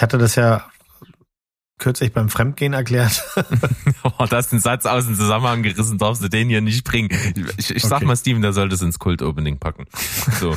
Ich 0.00 0.02
hatte 0.02 0.16
das 0.16 0.34
ja 0.34 0.64
kürzlich 1.76 2.14
beim 2.14 2.30
Fremdgehen 2.30 2.72
erklärt. 2.72 3.22
oh, 4.02 4.24
das 4.30 4.46
ist 4.46 4.52
ein 4.54 4.60
Satz 4.60 4.86
aus 4.86 5.04
dem 5.04 5.14
Zusammenhang 5.14 5.62
gerissen, 5.62 5.98
darfst 5.98 6.24
du 6.24 6.28
den 6.28 6.48
hier 6.48 6.62
nicht 6.62 6.84
bringen. 6.84 7.10
Ich, 7.58 7.68
ich 7.68 7.84
okay. 7.84 7.86
sag 7.86 8.02
mal, 8.04 8.16
Steven, 8.16 8.40
der 8.40 8.54
sollte 8.54 8.76
es 8.76 8.80
ins 8.80 8.98
Kult-Opening 8.98 9.58
packen. 9.58 9.84
So. 10.40 10.56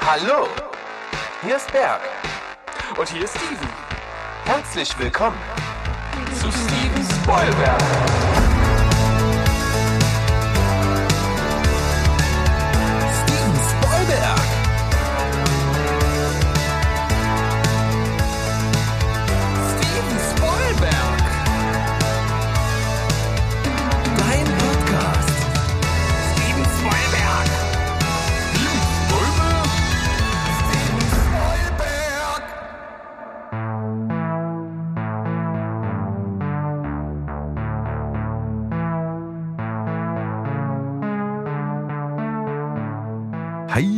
Hallo, 0.00 0.46
hier 1.44 1.56
ist 1.56 1.72
Berg. 1.72 2.02
Und 2.96 3.08
hier 3.08 3.24
ist 3.24 3.36
Steven. 3.36 3.68
Herzlich 4.44 4.96
willkommen 4.96 5.38
zu 6.40 6.52
Steven 6.52 7.04
Spoilberg. 7.20 8.33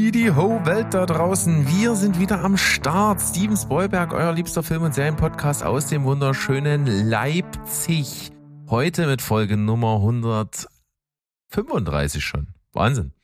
Heidi 0.06 0.30
Ho 0.36 0.64
Welt 0.64 0.94
da 0.94 1.04
draußen. 1.04 1.66
Wir 1.66 1.96
sind 1.96 2.20
wieder 2.20 2.44
am 2.44 2.56
Start. 2.56 3.20
Steven 3.20 3.56
Spoilberg, 3.56 4.12
euer 4.12 4.32
liebster 4.32 4.62
Film- 4.62 4.84
und 4.84 4.94
Serienpodcast 4.94 5.64
aus 5.64 5.88
dem 5.88 6.04
wunderschönen 6.04 6.86
Leipzig. 6.86 8.30
Heute 8.68 9.08
mit 9.08 9.20
Folge 9.20 9.56
Nummer 9.56 9.96
135 9.96 12.24
schon. 12.24 12.54
Wahnsinn. 12.72 13.14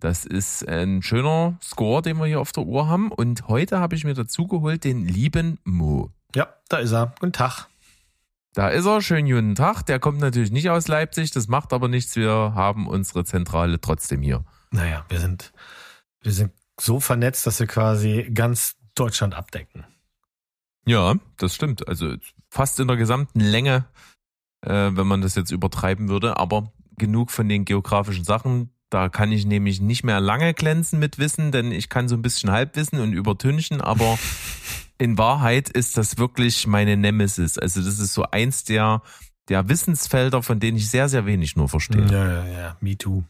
Das 0.00 0.24
ist 0.24 0.66
ein 0.66 1.02
schöner 1.02 1.56
Score, 1.62 2.02
den 2.02 2.16
wir 2.16 2.26
hier 2.26 2.40
auf 2.40 2.50
der 2.50 2.64
Uhr 2.64 2.88
haben. 2.88 3.12
Und 3.12 3.46
heute 3.46 3.78
habe 3.78 3.94
ich 3.94 4.02
mir 4.02 4.14
dazu 4.14 4.48
geholt 4.48 4.82
den 4.82 5.06
lieben 5.06 5.60
Mo. 5.62 6.10
Ja, 6.34 6.48
da 6.68 6.78
ist 6.78 6.90
er. 6.90 7.14
Guten 7.20 7.32
Tag. 7.32 7.68
Da 8.54 8.70
ist 8.70 8.86
er, 8.86 9.00
schönen 9.02 9.28
guten 9.28 9.54
Tag. 9.54 9.84
Der 9.84 10.00
kommt 10.00 10.18
natürlich 10.18 10.50
nicht 10.50 10.68
aus 10.68 10.88
Leipzig, 10.88 11.30
das 11.30 11.46
macht 11.46 11.72
aber 11.72 11.86
nichts. 11.86 12.16
Wir 12.16 12.54
haben 12.56 12.88
unsere 12.88 13.24
Zentrale 13.24 13.80
trotzdem 13.80 14.20
hier. 14.20 14.44
Naja, 14.72 15.04
wir 15.08 15.20
sind 15.20 15.52
wir 16.22 16.32
sind 16.32 16.52
so 16.80 17.00
vernetzt, 17.00 17.46
dass 17.46 17.60
wir 17.60 17.66
quasi 17.66 18.30
ganz 18.32 18.76
Deutschland 18.94 19.34
abdecken. 19.34 19.84
Ja, 20.86 21.16
das 21.36 21.54
stimmt. 21.54 21.86
Also 21.86 22.14
fast 22.50 22.80
in 22.80 22.88
der 22.88 22.96
gesamten 22.96 23.40
Länge, 23.40 23.86
äh, 24.62 24.90
wenn 24.92 25.06
man 25.06 25.20
das 25.20 25.34
jetzt 25.34 25.50
übertreiben 25.50 26.08
würde. 26.08 26.38
Aber 26.38 26.72
genug 26.98 27.30
von 27.30 27.48
den 27.48 27.64
geografischen 27.64 28.24
Sachen. 28.24 28.70
Da 28.90 29.08
kann 29.08 29.32
ich 29.32 29.44
nämlich 29.44 29.80
nicht 29.80 30.02
mehr 30.02 30.20
lange 30.20 30.54
glänzen 30.54 30.98
mit 30.98 31.18
Wissen, 31.18 31.52
denn 31.52 31.72
ich 31.72 31.88
kann 31.88 32.08
so 32.08 32.16
ein 32.16 32.22
bisschen 32.22 32.50
Halbwissen 32.50 33.00
und 33.00 33.12
übertünchen, 33.12 33.82
aber 33.82 34.18
in 34.98 35.18
Wahrheit 35.18 35.68
ist 35.68 35.98
das 35.98 36.16
wirklich 36.16 36.66
meine 36.66 36.96
Nemesis. 36.96 37.58
Also 37.58 37.82
das 37.82 37.98
ist 37.98 38.14
so 38.14 38.24
eins 38.24 38.64
der, 38.64 39.02
der 39.50 39.68
Wissensfelder, 39.68 40.42
von 40.42 40.58
denen 40.58 40.78
ich 40.78 40.90
sehr, 40.90 41.08
sehr 41.08 41.26
wenig 41.26 41.54
nur 41.54 41.68
verstehe. 41.68 42.06
Ja, 42.10 42.32
ja, 42.32 42.46
ja, 42.46 42.76
me 42.80 42.96
too. 42.96 43.24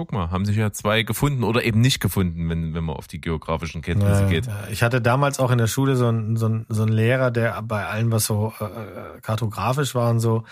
Guck 0.00 0.12
mal, 0.12 0.30
haben 0.30 0.46
sich 0.46 0.56
ja 0.56 0.72
zwei 0.72 1.02
gefunden 1.02 1.44
oder 1.44 1.62
eben 1.62 1.82
nicht 1.82 2.00
gefunden, 2.00 2.48
wenn, 2.48 2.72
wenn 2.72 2.84
man 2.84 2.96
auf 2.96 3.06
die 3.06 3.20
geografischen 3.20 3.82
Kenntnisse 3.82 4.24
geht. 4.28 4.48
Ich 4.70 4.82
hatte 4.82 5.02
damals 5.02 5.38
auch 5.38 5.50
in 5.50 5.58
der 5.58 5.66
Schule 5.66 5.94
so 5.94 6.06
einen, 6.06 6.36
so 6.36 6.46
einen, 6.46 6.64
so 6.70 6.84
einen 6.84 6.92
Lehrer, 6.92 7.30
der 7.30 7.60
bei 7.60 7.84
allem, 7.84 8.10
was 8.10 8.24
so 8.24 8.54
äh, 8.60 9.20
kartografisch 9.20 9.94
war 9.94 10.08
und 10.08 10.20
so, 10.20 10.44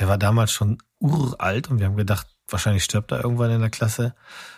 der 0.00 0.08
war 0.08 0.18
damals 0.18 0.50
schon 0.50 0.78
uralt 0.98 1.70
und 1.70 1.78
wir 1.78 1.86
haben 1.86 1.94
gedacht, 1.94 2.26
wahrscheinlich 2.48 2.82
stirbt 2.82 3.12
er 3.12 3.22
irgendwann 3.22 3.52
in 3.52 3.60
der 3.60 3.70
Klasse. 3.70 4.16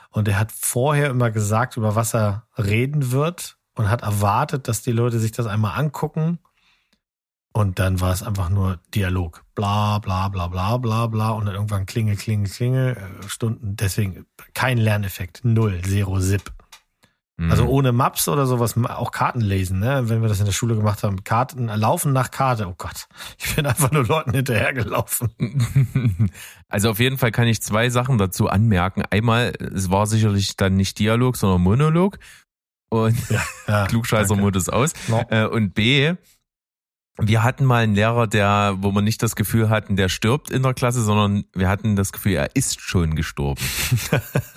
Und 0.09 0.29
er 0.29 0.39
hat 0.39 0.51
vorher 0.51 1.11
immer 1.11 1.31
gesagt, 1.31 1.77
über 1.77 1.95
was 1.95 2.15
er 2.15 2.47
reden 2.57 3.13
wird 3.13 3.59
und 3.75 3.91
hat 3.91 4.01
erwartet, 4.01 4.67
dass 4.67 4.81
die 4.81 4.93
Leute 4.93 5.19
sich 5.19 5.33
das 5.33 5.47
einmal 5.47 5.79
angucken 5.79 6.39
und 7.59 7.81
dann 7.81 8.01
war 8.01 8.13
es 8.13 8.23
einfach 8.23 8.51
nur 8.51 8.79
Dialog. 8.95 9.45
Bla, 9.57 9.99
bla, 9.99 10.29
bla, 10.29 10.47
bla, 10.47 10.77
bla, 10.77 11.09
bla. 11.09 11.31
Und 11.31 11.47
dann 11.47 11.57
irgendwann 11.57 11.87
Klingel, 11.87 12.15
Klingel, 12.15 12.49
Klingel, 12.49 12.97
äh, 12.97 13.29
Stunden. 13.29 13.75
Deswegen 13.75 14.27
kein 14.55 14.79
Lerneffekt. 14.79 15.41
Null, 15.43 15.83
zero, 15.83 16.21
zip. 16.21 16.53
Mhm. 17.37 17.51
Also 17.51 17.67
ohne 17.67 17.91
Maps 17.91 18.29
oder 18.29 18.47
sowas, 18.47 18.77
auch 18.77 19.11
Karten 19.11 19.41
lesen, 19.41 19.81
ne? 19.81 20.09
Wenn 20.09 20.23
wir 20.23 20.29
das 20.29 20.39
in 20.39 20.45
der 20.45 20.53
Schule 20.53 20.77
gemacht 20.77 21.03
haben. 21.03 21.25
Karten, 21.25 21.67
laufen 21.67 22.13
nach 22.13 22.31
Karte. 22.31 22.69
Oh 22.69 22.75
Gott. 22.79 23.09
Ich 23.41 23.57
bin 23.57 23.67
einfach 23.67 23.91
nur 23.91 24.07
Leuten 24.07 24.33
hinterhergelaufen. 24.33 25.31
Also 26.69 26.91
auf 26.91 27.01
jeden 27.01 27.17
Fall 27.17 27.33
kann 27.33 27.49
ich 27.49 27.63
zwei 27.63 27.89
Sachen 27.89 28.19
dazu 28.19 28.49
anmerken. 28.49 29.03
Einmal, 29.11 29.55
es 29.75 29.91
war 29.91 30.07
sicherlich 30.07 30.55
dann 30.55 30.75
nicht 30.75 30.99
Dialog, 30.99 31.37
sondern 31.37 31.63
Monolog. 31.63 32.19
Und 32.91 33.19
ja, 33.31 33.43
ja, 33.67 33.87
Klugscheißer-Modus 33.89 34.69
aus. 34.69 34.93
No. 35.09 35.25
Äh, 35.31 35.47
und 35.47 35.73
B, 35.75 36.15
wir 37.21 37.43
hatten 37.43 37.65
mal 37.65 37.83
einen 37.83 37.95
Lehrer, 37.95 38.27
der, 38.27 38.77
wo 38.79 38.93
wir 38.93 39.03
nicht 39.03 39.23
das 39.23 39.35
Gefühl 39.35 39.69
hatten, 39.69 39.97
der 39.97 40.09
stirbt 40.09 40.51
in 40.51 40.63
der 40.63 40.75
Klasse, 40.75 41.03
sondern 41.03 41.45
wir 41.53 41.69
hatten 41.69 41.97
das 41.97 42.13
Gefühl, 42.13 42.33
er 42.33 42.55
ist 42.55 42.81
schon 42.81 43.17
gestorben. 43.17 43.61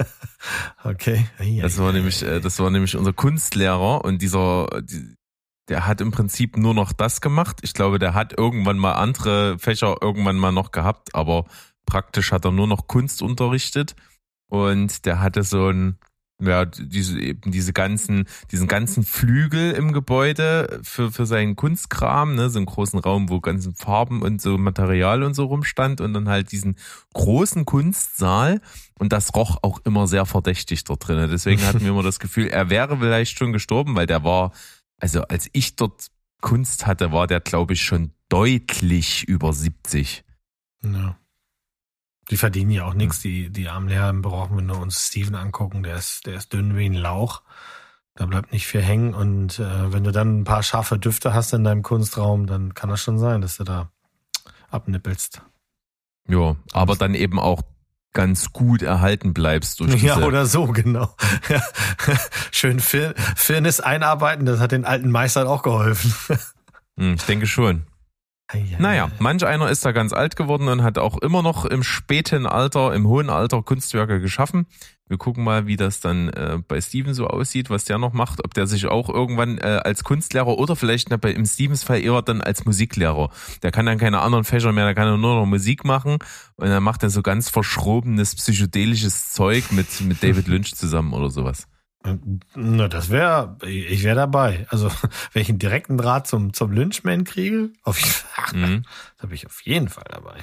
okay. 0.84 1.26
Das 1.62 1.80
war 1.80 1.92
nämlich, 1.92 2.22
äh, 2.22 2.40
das 2.40 2.60
war 2.60 2.70
nämlich 2.70 2.96
unser 2.96 3.14
Kunstlehrer 3.14 4.06
und 4.06 4.22
dieser, 4.22 4.68
der 5.70 5.88
hat 5.88 6.02
im 6.02 6.12
Prinzip 6.12 6.56
nur 6.56 6.76
noch 6.76 6.94
das 6.94 7.20
gemacht. 7.20 7.60
Ich 7.64 7.74
glaube, 7.74 7.98
der 7.98 8.14
hat 8.14 8.38
irgendwann 8.38 8.78
mal 8.78 8.94
andere 8.94 9.58
Fächer 9.58 9.96
irgendwann 10.00 10.38
mal 10.38 10.52
noch 10.52 10.72
gehabt, 10.72 11.16
aber 11.16 11.46
praktisch 11.88 12.32
hat 12.32 12.46
er 12.46 12.52
nur 12.52 12.68
noch 12.68 12.88
Kunst 12.88 13.24
unterrichtet 13.24 13.96
und 14.50 15.06
der 15.06 15.20
hatte 15.20 15.44
so 15.44 15.70
ein, 15.70 15.98
ja, 16.42 16.66
diese, 16.66 17.20
eben 17.20 17.52
diese 17.52 17.74
ganzen, 17.74 18.26
diesen 18.52 18.68
ganzen 18.68 19.04
Flügel 19.04 19.72
im 19.72 19.94
Gebäude 19.94 20.80
für, 20.84 21.12
für 21.12 21.26
seinen 21.26 21.56
Kunstkram, 21.56 22.36
ne, 22.36 22.50
so 22.50 22.60
einen 22.60 22.66
großen 22.66 23.00
Raum, 23.00 23.30
wo 23.30 23.40
ganzen 23.40 23.76
Farben 23.76 24.22
und 24.22 24.42
so 24.42 24.58
Material 24.58 25.24
und 25.24 25.34
so 25.34 25.46
rumstand 25.46 26.02
und 26.02 26.14
dann 26.14 26.30
halt 26.30 26.52
diesen 26.52 26.76
großen 27.14 27.66
Kunstsaal 27.66 28.62
und 29.00 29.14
das 29.14 29.34
roch 29.36 29.58
auch 29.62 29.80
immer 29.86 30.08
sehr 30.08 30.26
verdächtig 30.26 30.84
dort 30.84 31.08
drin. 31.08 31.30
Deswegen 31.32 31.64
hatten 31.64 31.82
wir 31.82 31.90
immer 31.90 32.04
das 32.04 32.20
Gefühl, 32.20 32.48
er 32.48 32.70
wäre 32.70 32.98
vielleicht 32.98 33.38
schon 33.38 33.54
gestorben, 33.54 33.96
weil 33.96 34.08
der 34.08 34.24
war, 34.24 34.52
also 34.98 35.22
als 35.24 35.50
ich 35.54 35.76
dort 35.76 36.08
Kunst 36.42 36.88
hatte, 36.88 37.12
war 37.12 37.28
der 37.28 37.40
glaube 37.40 37.74
ich 37.74 37.84
schon 37.84 38.12
deutlich 38.30 39.28
über 39.28 39.54
70. 39.54 40.24
Ja. 40.84 41.18
Die 42.32 42.38
verdienen 42.38 42.72
ja 42.72 42.86
auch 42.86 42.94
nichts, 42.94 43.20
die, 43.20 43.50
die 43.50 43.68
armen 43.68 43.90
Lehrer 43.90 44.14
brauchen 44.14 44.56
wir 44.56 44.64
nur 44.64 44.80
uns 44.80 45.08
Steven 45.08 45.36
angucken, 45.36 45.84
der 45.84 45.98
ist, 45.98 46.26
der 46.26 46.36
ist 46.36 46.54
dünn 46.54 46.78
wie 46.78 46.86
ein 46.86 46.94
Lauch. 46.94 47.42
Da 48.16 48.26
bleibt 48.26 48.54
nicht 48.54 48.68
viel 48.68 48.82
hängen 48.82 49.14
und 49.14 49.60
äh, 49.60 49.92
wenn 49.92 50.06
du 50.06 50.12
dann 50.12 50.40
ein 50.40 50.44
paar 50.46 50.64
scharfe 50.64 50.98
Düfte 50.98 51.34
hast 51.34 51.54
in 51.54 51.66
deinem 51.66 51.84
Kunstraum, 51.84 52.48
dann 52.48 52.74
kann 52.74 52.90
das 52.90 53.02
schon 53.02 53.20
sein, 53.20 53.42
dass 53.42 53.58
du 53.58 53.66
da 53.66 53.92
abnippelst. 54.70 55.42
Ja, 56.28 56.56
aber 56.72 56.96
dann 56.96 57.16
eben 57.16 57.38
auch 57.38 57.64
ganz 58.14 58.54
gut 58.54 58.82
erhalten 58.82 59.34
bleibst 59.34 59.82
durch 59.82 59.92
diese 59.96 60.08
Ja, 60.08 60.18
oder 60.20 60.46
so, 60.46 60.68
genau. 60.68 61.14
Schön 62.52 62.80
Fir 62.80 63.14
Firnis 63.36 63.82
einarbeiten, 63.82 64.46
das 64.46 64.60
hat 64.62 64.72
den 64.72 64.86
alten 64.86 65.12
Meistern 65.12 65.48
auch 65.48 65.64
geholfen. 65.64 66.14
Hm, 66.98 67.14
ich 67.14 67.24
denke 67.24 67.48
schon. 67.48 67.86
Naja, 68.80 69.10
manch 69.20 69.46
einer 69.46 69.70
ist 69.70 69.86
da 69.86 69.92
ganz 69.92 70.14
alt 70.14 70.36
geworden 70.36 70.68
und 70.68 70.84
hat 70.84 70.98
auch 70.98 71.18
immer 71.18 71.42
noch 71.42 71.66
im 71.66 71.84
späten 71.84 72.46
Alter, 72.46 72.94
im 72.94 73.08
hohen 73.08 73.30
Alter 73.30 73.62
Kunstwerke 73.64 74.20
geschaffen. 74.20 74.66
Wir 75.08 75.18
gucken 75.18 75.44
mal, 75.44 75.68
wie 75.68 75.76
das 75.76 76.00
dann 76.00 76.30
äh, 76.30 76.60
bei 76.66 76.80
Steven 76.80 77.14
so 77.14 77.28
aussieht, 77.28 77.70
was 77.70 77.84
der 77.84 77.98
noch 77.98 78.14
macht, 78.14 78.46
ob 78.46 78.54
der 78.54 78.66
sich 78.66 78.86
auch 78.86 79.10
irgendwann 79.10 79.58
äh, 79.58 79.82
als 79.84 80.06
Kunstlehrer 80.06 80.58
oder 80.58 80.78
vielleicht 80.78 81.10
na, 81.10 81.18
bei 81.18 81.32
im 81.32 81.46
Stevens 81.46 81.84
Fall 81.84 82.02
eher 82.02 82.22
dann 82.22 82.40
als 82.40 82.64
Musiklehrer. 82.64 83.30
Der 83.62 83.72
kann 83.72 83.86
dann 83.86 83.98
keine 83.98 84.22
anderen 84.22 84.46
Fächer 84.46 84.72
mehr, 84.72 84.86
der 84.86 84.96
kann 84.96 85.20
nur 85.20 85.36
noch 85.36 85.46
Musik 85.46 85.84
machen 85.84 86.20
und 86.56 86.70
dann 86.70 86.82
macht 86.82 87.04
er 87.04 87.10
so 87.10 87.22
ganz 87.22 87.50
verschrobenes 87.50 88.36
psychedelisches 88.36 89.34
Zeug 89.34 89.74
mit 89.74 90.00
mit 90.00 90.24
David 90.24 90.48
Lynch 90.48 90.76
zusammen 90.76 91.12
oder 91.12 91.30
sowas. 91.30 91.68
Na, 92.56 92.88
das 92.88 93.10
wäre, 93.10 93.58
ich 93.64 94.04
wäre 94.04 94.16
dabei. 94.16 94.66
Also, 94.70 94.90
wenn 95.34 95.42
ich 95.42 95.50
einen 95.50 95.60
direkten 95.60 95.98
Draht 95.98 96.28
zum, 96.28 96.54
zum 96.54 96.72
Lynchman 96.72 97.24
kriege, 97.24 97.70
auf, 97.84 98.00
mhm. 98.54 98.84
da 99.20 99.28
bin 99.28 99.36
ich 99.36 99.46
auf 99.46 99.62
jeden 99.62 99.90
Fall 99.90 100.06
dabei. 100.10 100.38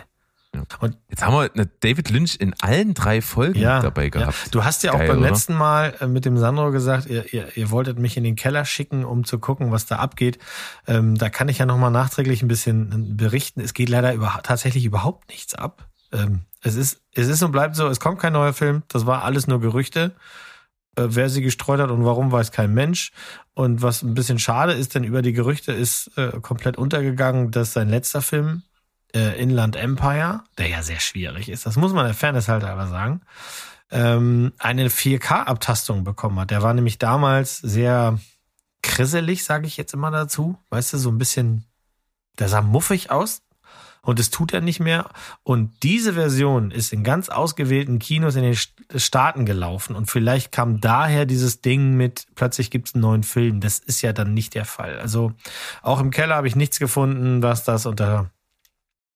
Ja. 0.55 0.63
Und 0.81 0.97
jetzt 1.11 1.23
haben 1.23 1.35
wir 1.35 1.67
David 1.81 2.11
Lynch 2.11 2.37
in 2.41 2.55
allen 2.61 2.95
drei 2.95 3.21
Folgen 3.21 3.59
ja, 3.59 3.81
dabei 3.81 4.09
gehabt. 4.09 4.47
Ja. 4.47 4.51
Du 4.51 4.65
hast 4.65 4.83
ja 4.83 4.93
Geil, 4.93 5.03
auch 5.03 5.07
beim 5.07 5.19
oder? 5.19 5.31
letzten 5.31 5.55
Mal 5.55 5.95
äh, 6.01 6.07
mit 6.07 6.25
dem 6.25 6.39
Sandro 6.39 6.71
gesagt, 6.71 7.07
ihr, 7.07 7.33
ihr, 7.35 7.57
ihr 7.57 7.71
wolltet 7.71 7.99
mich 7.99 8.17
in 8.17 8.25
den 8.25 8.35
Keller 8.35 8.65
schicken, 8.65 9.05
um 9.05 9.25
zu 9.25 9.39
gucken, 9.39 9.71
was 9.73 9.87
da 9.87 9.97
abgeht. 9.97 10.39
Ähm, 10.87 11.17
da 11.17 11.29
kann 11.29 11.49
ich 11.49 11.59
ja 11.59 11.67
nochmal 11.67 11.91
nachträglich 11.91 12.43
ein 12.43 12.49
bisschen 12.49 13.17
berichten. 13.17 13.61
Es 13.61 13.75
geht 13.75 13.91
leider 13.91 14.15
über, 14.15 14.41
tatsächlich 14.43 14.85
überhaupt 14.87 15.29
nichts 15.29 15.55
ab. 15.55 15.87
Ähm, 16.13 16.43
es 16.63 16.77
ist, 16.77 17.03
es 17.13 17.29
ist 17.29 17.43
und 17.43 17.53
bleibt 17.53 17.77
so, 17.77 17.87
es 17.87 18.01
kommt 18.01 18.19
kein 18.19 18.33
neuer 18.33 18.55
Film. 18.55 18.83
Das 18.89 19.05
war 19.05 19.25
alles 19.25 19.47
nur 19.47 19.61
Gerüchte. 19.61 20.15
Äh, 20.99 21.15
wer 21.15 21.31
sie 21.31 21.43
gestreut 21.43 21.81
hat 21.81 21.91
und 21.91 22.05
warum, 22.05 22.33
weiß 22.33 22.51
kein 22.51 22.75
Mensch. 22.75 23.13
Und 23.55 23.83
was 23.83 24.03
ein 24.03 24.15
bisschen 24.15 24.39
schade 24.39 24.73
ist, 24.73 24.95
denn 24.95 25.05
über 25.05 25.23
die 25.23 25.33
Gerüchte 25.33 25.73
ist 25.73 26.11
äh, 26.17 26.41
komplett 26.41 26.77
untergegangen, 26.77 27.51
dass 27.51 27.73
sein 27.73 27.89
letzter 27.89 28.21
Film, 28.21 28.63
äh, 29.15 29.41
Inland 29.41 29.77
Empire, 29.77 30.43
der 30.59 30.69
ja 30.69 30.83
sehr 30.83 31.01
schwierig 31.01 31.49
ist, 31.49 31.67
das 31.67 31.77
muss 31.77 31.93
man 31.93 32.05
der 32.05 32.15
Fairness 32.15 32.49
halt 32.49 32.65
aber 32.65 32.89
sagen, 32.89 33.23
ähm, 33.91 34.53
eine 34.59 34.89
4K-Abtastung 34.89 36.05
bekommen 36.05 36.39
hat. 36.41 36.51
Der 36.51 36.63
war 36.63 36.75
nämlich 36.75 36.99
damals 36.99 37.59
sehr 37.59 38.19
krisselig, 38.83 39.45
sage 39.45 39.67
ich 39.67 39.77
jetzt 39.77 39.95
immer 39.95 40.11
dazu. 40.11 40.59
Weißt 40.71 40.93
du, 40.93 40.99
so 40.99 41.11
ein 41.11 41.19
bisschen, 41.19 41.65
der 42.39 42.49
sah 42.49 42.61
muffig 42.61 43.11
aus. 43.11 43.43
Und 44.03 44.19
das 44.19 44.31
tut 44.31 44.53
er 44.53 44.61
nicht 44.61 44.81
mehr. 44.81 45.11
Und 45.43 45.83
diese 45.83 46.15
Version 46.15 46.71
ist 46.71 46.93
in 46.93 47.05
ganz 47.05 47.29
ausgewählten 47.29 47.99
Kinos 47.99 48.37
in 48.37 48.43
den 48.43 48.57
Staaten 48.97 49.45
gelaufen. 49.45 49.97
Und 49.97 50.11
vielleicht 50.11 50.53
kam 50.53 50.81
daher 50.81 51.27
dieses 51.27 51.61
Ding 51.61 51.97
mit, 51.97 52.27
plötzlich 52.35 52.71
gibt 52.71 52.89
es 52.89 52.95
einen 52.95 53.03
neuen 53.03 53.23
Film. 53.23 53.61
Das 53.61 53.79
ist 53.79 54.03
ja 54.03 54.13
dann 54.13 54.35
nicht 54.35 54.55
der 54.55 54.65
Fall. 54.65 54.99
Also 54.99 55.33
auch 55.83 56.01
im 56.01 56.11
Keller 56.11 56.37
habe 56.37 56.49
ich 56.49 56.57
nichts 56.57 56.79
gefunden, 56.79 57.43
was 57.43 57.65
das 57.65 57.87
unter, 57.87 58.31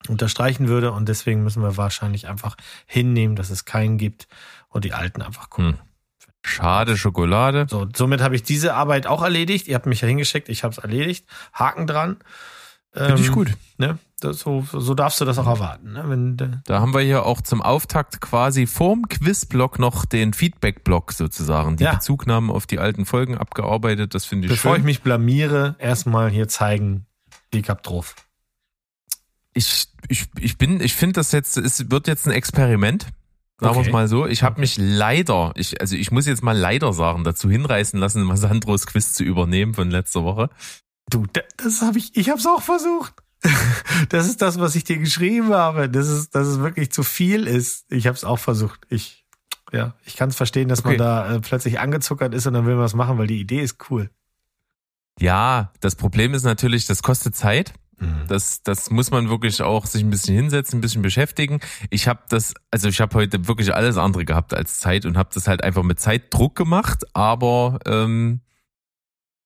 unterstreichen 0.09 0.69
würde. 0.69 0.93
Und 0.93 1.09
deswegen 1.09 1.43
müssen 1.43 1.63
wir 1.63 1.77
wahrscheinlich 1.77 2.29
einfach 2.29 2.57
hinnehmen, 2.87 3.37
dass 3.37 3.51
es 3.51 3.65
keinen 3.65 3.99
gibt 3.99 4.29
und 4.69 4.85
die 4.85 4.93
alten 4.93 5.23
einfach 5.23 5.51
gucken. 5.51 5.79
Hm. 5.79 5.93
Schade 6.45 6.97
Schokolade. 6.97 7.67
So, 7.69 7.87
somit 7.95 8.21
habe 8.21 8.35
ich 8.35 8.43
diese 8.43 8.75
Arbeit 8.75 9.07
auch 9.07 9.23
erledigt. 9.23 9.69
Ihr 9.69 9.77
habt 9.77 9.87
mich 9.87 10.01
ja 10.01 10.09
hingeschickt, 10.09 10.49
ich 10.49 10.65
habe 10.65 10.73
es 10.73 10.79
erledigt. 10.79 11.27
Haken 11.53 11.87
dran. 11.87 12.17
Finde 12.93 13.21
ich 13.21 13.29
ähm, 13.29 13.33
gut. 13.33 13.53
Ne? 13.79 13.99
Das, 14.23 14.39
so, 14.39 14.65
so 14.73 14.95
darfst 14.95 15.21
du 15.21 15.25
das 15.25 15.39
auch 15.39 15.49
erwarten. 15.49 15.95
Ne? 15.95 16.05
Wenn, 16.07 16.63
da 16.65 16.81
haben 16.81 16.95
wir 16.95 17.01
hier 17.01 17.27
auch 17.27 17.41
zum 17.41 17.61
Auftakt 17.61 18.21
quasi 18.21 18.69
vorm 18.69 19.09
Quizblock 19.09 19.81
noch 19.81 20.05
den 20.05 20.33
Feedback-Block 20.33 21.13
sozusagen. 21.13 21.77
Die 21.77 21.85
ja. 21.85 21.95
Bezugnahmen 21.95 22.51
auf 22.51 22.67
die 22.67 22.79
alten 22.79 23.05
Folgen 23.05 23.37
abgearbeitet. 23.37 24.15
Das 24.15 24.25
finde 24.25 24.47
ich 24.47 24.53
Bevor 24.53 24.75
schön. 24.75 24.83
ich 24.83 24.85
mich 24.85 25.03
blamiere, 25.03 25.75
erstmal 25.81 26.31
hier 26.31 26.47
zeigen, 26.47 27.07
ich 27.53 27.69
hab 27.69 27.83
drauf. 27.83 28.15
Ich, 29.55 29.89
ich, 30.09 30.27
ich 30.39 30.57
bin, 30.57 30.81
ich 30.81 30.95
finde 30.95 31.15
das 31.15 31.33
jetzt, 31.33 31.57
es 31.57 31.91
wird 31.91 32.07
jetzt 32.07 32.27
ein 32.27 32.33
Experiment. 32.33 33.09
Sagen 33.59 33.77
okay. 33.77 33.81
wir 33.81 33.87
es 33.87 33.93
mal 33.93 34.09
so. 34.09 34.27
Ich 34.27 34.45
habe 34.45 34.61
mich 34.61 34.77
leider, 34.79 35.53
ich, 35.57 35.81
also 35.81 35.97
ich 35.97 36.13
muss 36.13 36.27
jetzt 36.27 36.43
mal 36.43 36.57
leider 36.57 36.93
sagen, 36.93 37.25
dazu 37.25 37.51
hinreißen 37.51 37.99
lassen, 37.99 38.23
mal 38.23 38.37
Sandros 38.37 38.87
Quiz 38.87 39.15
zu 39.15 39.25
übernehmen 39.25 39.75
von 39.75 39.91
letzter 39.91 40.23
Woche. 40.23 40.49
Du, 41.11 41.27
das 41.57 41.83
habe 41.83 41.99
ich, 41.99 42.17
ich 42.17 42.29
habe 42.29 42.39
es 42.39 42.47
auch 42.47 42.63
versucht. 42.63 43.22
Das 44.09 44.27
ist 44.27 44.43
das, 44.43 44.59
was 44.59 44.75
ich 44.75 44.85
dir 44.85 44.99
geschrieben 44.99 45.53
habe. 45.53 45.89
Das 45.89 46.09
ist, 46.09 46.35
dass 46.35 46.47
es 46.47 46.59
wirklich 46.59 46.93
zu 46.93 47.03
viel 47.03 47.47
ist. 47.47 47.91
Ich 47.91 48.07
habe 48.07 48.17
es 48.17 48.25
auch 48.25 48.39
versucht. 48.39 48.81
Ich, 48.89 49.25
ja, 49.73 49.95
ich 50.05 50.17
kann 50.17 50.29
es 50.29 50.37
verstehen, 50.37 50.69
dass 50.69 50.81
okay. 50.81 50.91
man 50.91 50.99
da 50.99 51.35
äh, 51.35 51.41
plötzlich 51.41 51.81
angezuckert 51.81 52.35
ist 52.35 52.47
und 52.47 52.55
dann 52.55 52.67
will 52.67 52.75
man 52.75 52.85
was 52.85 52.95
machen, 52.95 53.19
weil 53.19 53.27
die 53.27 53.41
Idee 53.41 53.61
ist 53.61 53.79
cool. 53.91 54.11
Ja, 55.19 55.73
das 55.81 55.95
Problem 55.95 56.35
ist 56.35 56.43
natürlich, 56.45 56.87
das 56.87 57.03
kostet 57.03 57.37
Zeit. 57.37 57.75
Mhm. 58.03 58.25
Das, 58.29 58.63
das 58.63 58.91
muss 58.91 59.11
man 59.11 59.29
wirklich 59.31 59.63
auch 59.63 59.87
sich 59.87 60.03
ein 60.03 60.11
bisschen 60.11 60.35
hinsetzen, 60.35 60.79
ein 60.79 60.81
bisschen 60.81 61.03
beschäftigen. 61.03 61.61
Ich 61.91 62.09
habe 62.09 62.21
das, 62.29 62.55
also 62.71 62.89
ich 62.89 63.01
habe 63.01 63.15
heute 63.15 63.47
wirklich 63.47 63.75
alles 63.75 63.97
andere 63.97 64.25
gehabt 64.25 64.55
als 64.55 64.81
Zeit 64.81 65.07
und 65.07 65.17
habe 65.17 65.31
das 65.33 65.47
halt 65.49 65.63
einfach 65.63 65.83
mit 65.83 66.01
Zeitdruck 66.01 66.57
gemacht, 66.57 67.05
aber 67.15 67.79
ähm, 67.87 68.41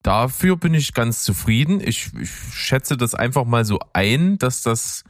dafür 0.03 0.57
bin 0.57 0.75
ich 0.75 0.95
ganz 0.95 1.25
zufrieden. 1.25 1.81
Ich, 1.81 2.11
ich 2.21 2.31
schätze 2.31 2.97
das 2.97 3.15
einfach 3.15 3.45
mal 3.45 3.65
so 3.65 3.79
ein, 3.93 4.39
dass 4.39 4.63
das 4.63 5.05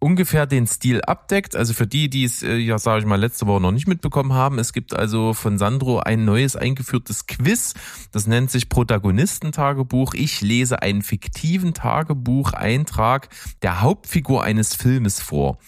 ungefähr 0.00 0.46
den 0.46 0.66
Stil 0.66 1.02
abdeckt. 1.02 1.56
Also 1.56 1.74
für 1.74 1.86
die, 1.86 2.08
die 2.08 2.24
es, 2.24 2.42
äh, 2.42 2.56
ja, 2.56 2.78
sage 2.78 3.00
ich 3.00 3.06
mal, 3.06 3.16
letzte 3.16 3.46
Woche 3.46 3.60
noch 3.60 3.72
nicht 3.72 3.88
mitbekommen 3.88 4.32
haben, 4.32 4.58
es 4.58 4.72
gibt 4.72 4.94
also 4.94 5.34
von 5.34 5.58
Sandro 5.58 6.00
ein 6.00 6.24
neues 6.24 6.56
eingeführtes 6.56 7.26
Quiz. 7.26 7.74
Das 8.12 8.26
nennt 8.26 8.50
sich 8.50 8.68
Protagonistentagebuch. 8.68 10.14
Ich 10.14 10.40
lese 10.40 10.82
einen 10.82 11.02
fiktiven 11.02 11.74
Tagebucheintrag 11.74 13.28
der 13.62 13.80
Hauptfigur 13.80 14.42
eines 14.42 14.74
Filmes 14.74 15.20
vor. 15.20 15.58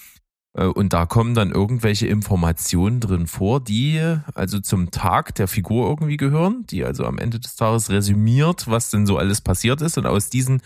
Äh, 0.55 0.65
und 0.67 0.93
da 0.93 1.07
kommen 1.07 1.35
dann 1.35 1.51
irgendwelche 1.51 2.07
Informationen 2.07 3.01
drin 3.01 3.27
vor, 3.27 3.61
die 3.61 4.01
also 4.35 4.61
zum 4.61 4.91
Tag 4.91 5.35
der 5.35 5.49
Figur 5.49 5.89
irgendwie 5.89 6.17
gehören, 6.17 6.65
die 6.67 6.85
also 6.85 7.05
am 7.05 7.19
Ende 7.19 7.41
des 7.41 7.57
Tages 7.57 7.91
resümiert, 7.91 8.69
was 8.69 8.91
denn 8.91 9.07
so 9.07 9.17
alles 9.17 9.41
passiert 9.41 9.81
ist. 9.81 9.99
Und 9.99 10.07
aus 10.07 10.31
diesen 10.31 10.63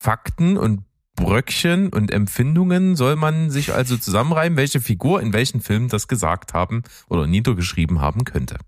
Fakten 0.00 0.56
und 0.56 0.84
Bröckchen 1.16 1.88
und 1.88 2.12
Empfindungen 2.12 2.94
soll 2.94 3.16
man 3.16 3.50
sich 3.50 3.74
also 3.74 3.96
zusammenreimen, 3.96 4.56
welche 4.56 4.80
Figur 4.80 5.20
in 5.20 5.32
welchen 5.32 5.60
Film 5.60 5.88
das 5.88 6.06
gesagt 6.06 6.54
haben 6.54 6.84
oder 7.08 7.26
niedergeschrieben 7.26 8.00
haben 8.00 8.24
könnte. 8.24 8.58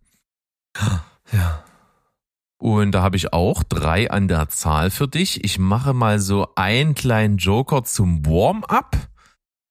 Ja. 1.33 1.63
Und 2.59 2.91
da 2.93 3.03
habe 3.03 3.17
ich 3.17 3.33
auch 3.33 3.63
drei 3.63 4.11
an 4.11 4.27
der 4.27 4.49
Zahl 4.49 4.91
für 4.91 5.09
dich. 5.09 5.45
Ich 5.45 5.59
mache 5.59 5.95
mal 5.95 6.19
so 6.19 6.49
einen 6.57 6.95
kleinen 6.95 7.39
Joker 7.39 7.85
zum 7.85 8.27
Warm-up. 8.27 8.97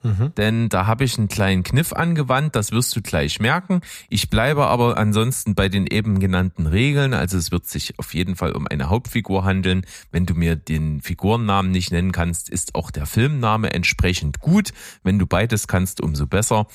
Mhm. 0.02 0.34
Denn 0.36 0.70
da 0.70 0.88
habe 0.88 1.04
ich 1.04 1.18
einen 1.18 1.28
kleinen 1.28 1.64
Kniff 1.64 1.92
angewandt, 1.92 2.56
das 2.56 2.72
wirst 2.72 2.96
du 2.96 3.02
gleich 3.02 3.42
merken. 3.42 3.82
Ich 4.10 4.30
bleibe 4.30 4.68
aber 4.68 4.98
ansonsten 4.98 5.56
bei 5.56 5.68
den 5.68 5.88
eben 5.88 6.20
genannten 6.20 6.68
Regeln. 6.68 7.14
Also 7.14 7.38
es 7.38 7.52
wird 7.52 7.68
sich 7.68 8.00
auf 8.00 8.14
jeden 8.14 8.38
Fall 8.38 8.54
um 8.54 8.66
eine 8.66 8.90
Hauptfigur 8.90 9.44
handeln. 9.44 9.86
Wenn 10.12 10.26
du 10.26 10.36
mir 10.36 10.56
den 10.56 11.02
Figurennamen 11.02 11.72
nicht 11.72 11.92
nennen 11.92 12.14
kannst, 12.14 12.50
ist 12.50 12.76
auch 12.76 12.92
der 12.92 13.06
Filmname 13.06 13.74
entsprechend 13.74 14.40
gut. 14.40 14.72
Wenn 15.04 15.20
du 15.20 15.28
beides 15.28 15.68
kannst, 15.68 16.00
umso 16.02 16.28
besser. 16.28 16.68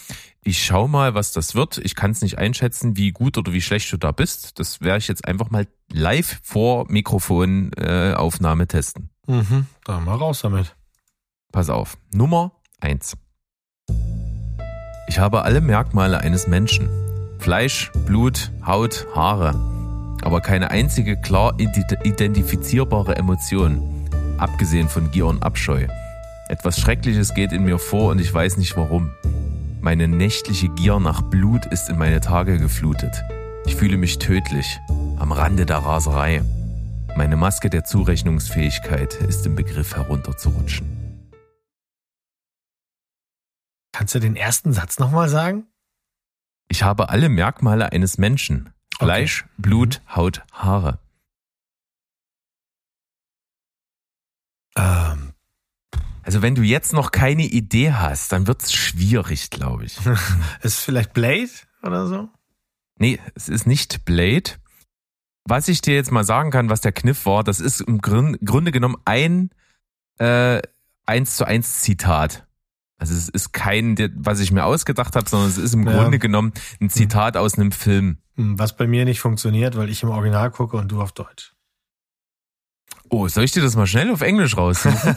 Ich 0.42 0.62
schau 0.62 0.86
mal, 0.86 1.14
was 1.14 1.32
das 1.32 1.54
wird. 1.54 1.78
Ich 1.78 1.94
kann 1.94 2.10
es 2.10 2.20
nicht 2.20 2.36
einschätzen, 2.36 2.98
wie 2.98 3.12
gut 3.12 3.38
oder 3.38 3.54
wie 3.54 3.62
schlecht 3.62 3.90
du 3.90 3.96
da 3.96 4.12
bist. 4.12 4.58
Das 4.58 4.82
werde 4.82 4.98
ich 4.98 5.08
jetzt 5.08 5.26
einfach 5.26 5.50
mal 5.50 5.66
live 5.90 6.40
vor 6.42 6.84
Mikrofonaufnahme 6.90 8.64
äh, 8.64 8.66
testen. 8.66 9.08
Mhm, 9.26 9.66
dann 9.84 10.04
mal 10.04 10.16
raus 10.16 10.40
damit. 10.42 10.76
Pass 11.50 11.70
auf. 11.70 11.96
Nummer 12.12 12.52
1. 12.84 13.16
Ich 15.08 15.18
habe 15.18 15.42
alle 15.42 15.60
Merkmale 15.60 16.18
eines 16.18 16.46
Menschen. 16.46 16.88
Fleisch, 17.38 17.90
Blut, 18.06 18.52
Haut, 18.64 19.06
Haare. 19.14 19.54
Aber 20.22 20.40
keine 20.40 20.70
einzige 20.70 21.20
klar 21.20 21.54
identifizierbare 21.58 23.16
Emotion. 23.16 23.82
Abgesehen 24.38 24.88
von 24.88 25.10
Gier 25.10 25.26
und 25.26 25.42
Abscheu. 25.42 25.86
Etwas 26.48 26.78
Schreckliches 26.78 27.34
geht 27.34 27.52
in 27.52 27.64
mir 27.64 27.78
vor 27.78 28.10
und 28.10 28.20
ich 28.20 28.32
weiß 28.32 28.56
nicht 28.56 28.76
warum. 28.76 29.10
Meine 29.80 30.08
nächtliche 30.08 30.68
Gier 30.68 30.98
nach 30.98 31.22
Blut 31.22 31.66
ist 31.66 31.90
in 31.90 31.98
meine 31.98 32.20
Tage 32.20 32.58
geflutet. 32.58 33.22
Ich 33.66 33.76
fühle 33.76 33.96
mich 33.96 34.18
tödlich, 34.18 34.80
am 35.18 35.32
Rande 35.32 35.66
der 35.66 35.78
Raserei. 35.78 36.42
Meine 37.16 37.36
Maske 37.36 37.70
der 37.70 37.84
Zurechnungsfähigkeit 37.84 39.14
ist 39.14 39.46
im 39.46 39.54
Begriff 39.54 39.94
herunterzurutschen. 39.94 41.03
Kannst 43.94 44.12
du 44.12 44.18
den 44.18 44.34
ersten 44.34 44.72
Satz 44.72 44.98
nochmal 44.98 45.28
sagen? 45.28 45.68
Ich 46.68 46.82
habe 46.82 47.10
alle 47.10 47.28
Merkmale 47.28 47.92
eines 47.92 48.18
Menschen. 48.18 48.74
Fleisch, 48.98 49.42
okay. 49.42 49.50
Blut, 49.58 50.02
mhm. 50.04 50.16
Haut, 50.16 50.42
Haare. 50.50 50.98
Ähm. 54.74 55.32
Also 56.24 56.42
wenn 56.42 56.56
du 56.56 56.62
jetzt 56.62 56.92
noch 56.92 57.12
keine 57.12 57.44
Idee 57.44 57.92
hast, 57.92 58.32
dann 58.32 58.48
wird's 58.48 58.72
schwierig, 58.72 59.50
glaube 59.50 59.84
ich. 59.84 59.96
ist 60.62 60.80
vielleicht 60.80 61.12
Blade 61.12 61.50
oder 61.84 62.08
so? 62.08 62.28
Nee, 62.98 63.20
es 63.36 63.48
ist 63.48 63.68
nicht 63.68 64.04
Blade. 64.04 64.50
Was 65.44 65.68
ich 65.68 65.82
dir 65.82 65.94
jetzt 65.94 66.10
mal 66.10 66.24
sagen 66.24 66.50
kann, 66.50 66.68
was 66.68 66.80
der 66.80 66.90
Kniff 66.90 67.26
war, 67.26 67.44
das 67.44 67.60
ist 67.60 67.80
im 67.80 68.00
Grunde 68.00 68.72
genommen 68.72 68.96
ein 69.04 69.50
äh, 70.18 70.60
eins 71.06 71.36
zu 71.36 71.44
eins 71.44 71.82
Zitat. 71.82 72.43
Also 73.04 73.16
es 73.16 73.28
ist 73.28 73.52
kein, 73.52 73.98
was 74.16 74.40
ich 74.40 74.50
mir 74.50 74.64
ausgedacht 74.64 75.14
habe, 75.14 75.28
sondern 75.28 75.50
es 75.50 75.58
ist 75.58 75.74
im 75.74 75.86
ja. 75.86 75.92
Grunde 75.92 76.18
genommen 76.18 76.54
ein 76.80 76.88
Zitat 76.88 77.36
aus 77.36 77.58
einem 77.58 77.70
Film. 77.70 78.16
Hm, 78.36 78.58
was 78.58 78.78
bei 78.78 78.86
mir 78.86 79.04
nicht 79.04 79.20
funktioniert, 79.20 79.76
weil 79.76 79.90
ich 79.90 80.02
im 80.02 80.08
Original 80.08 80.50
gucke 80.50 80.78
und 80.78 80.90
du 80.90 81.02
auf 81.02 81.12
Deutsch. 81.12 81.52
Oh, 83.10 83.28
soll 83.28 83.44
ich 83.44 83.52
dir 83.52 83.62
das 83.62 83.76
mal 83.76 83.86
schnell 83.86 84.10
auf 84.10 84.22
Englisch 84.22 84.56
raussuchen? 84.56 85.16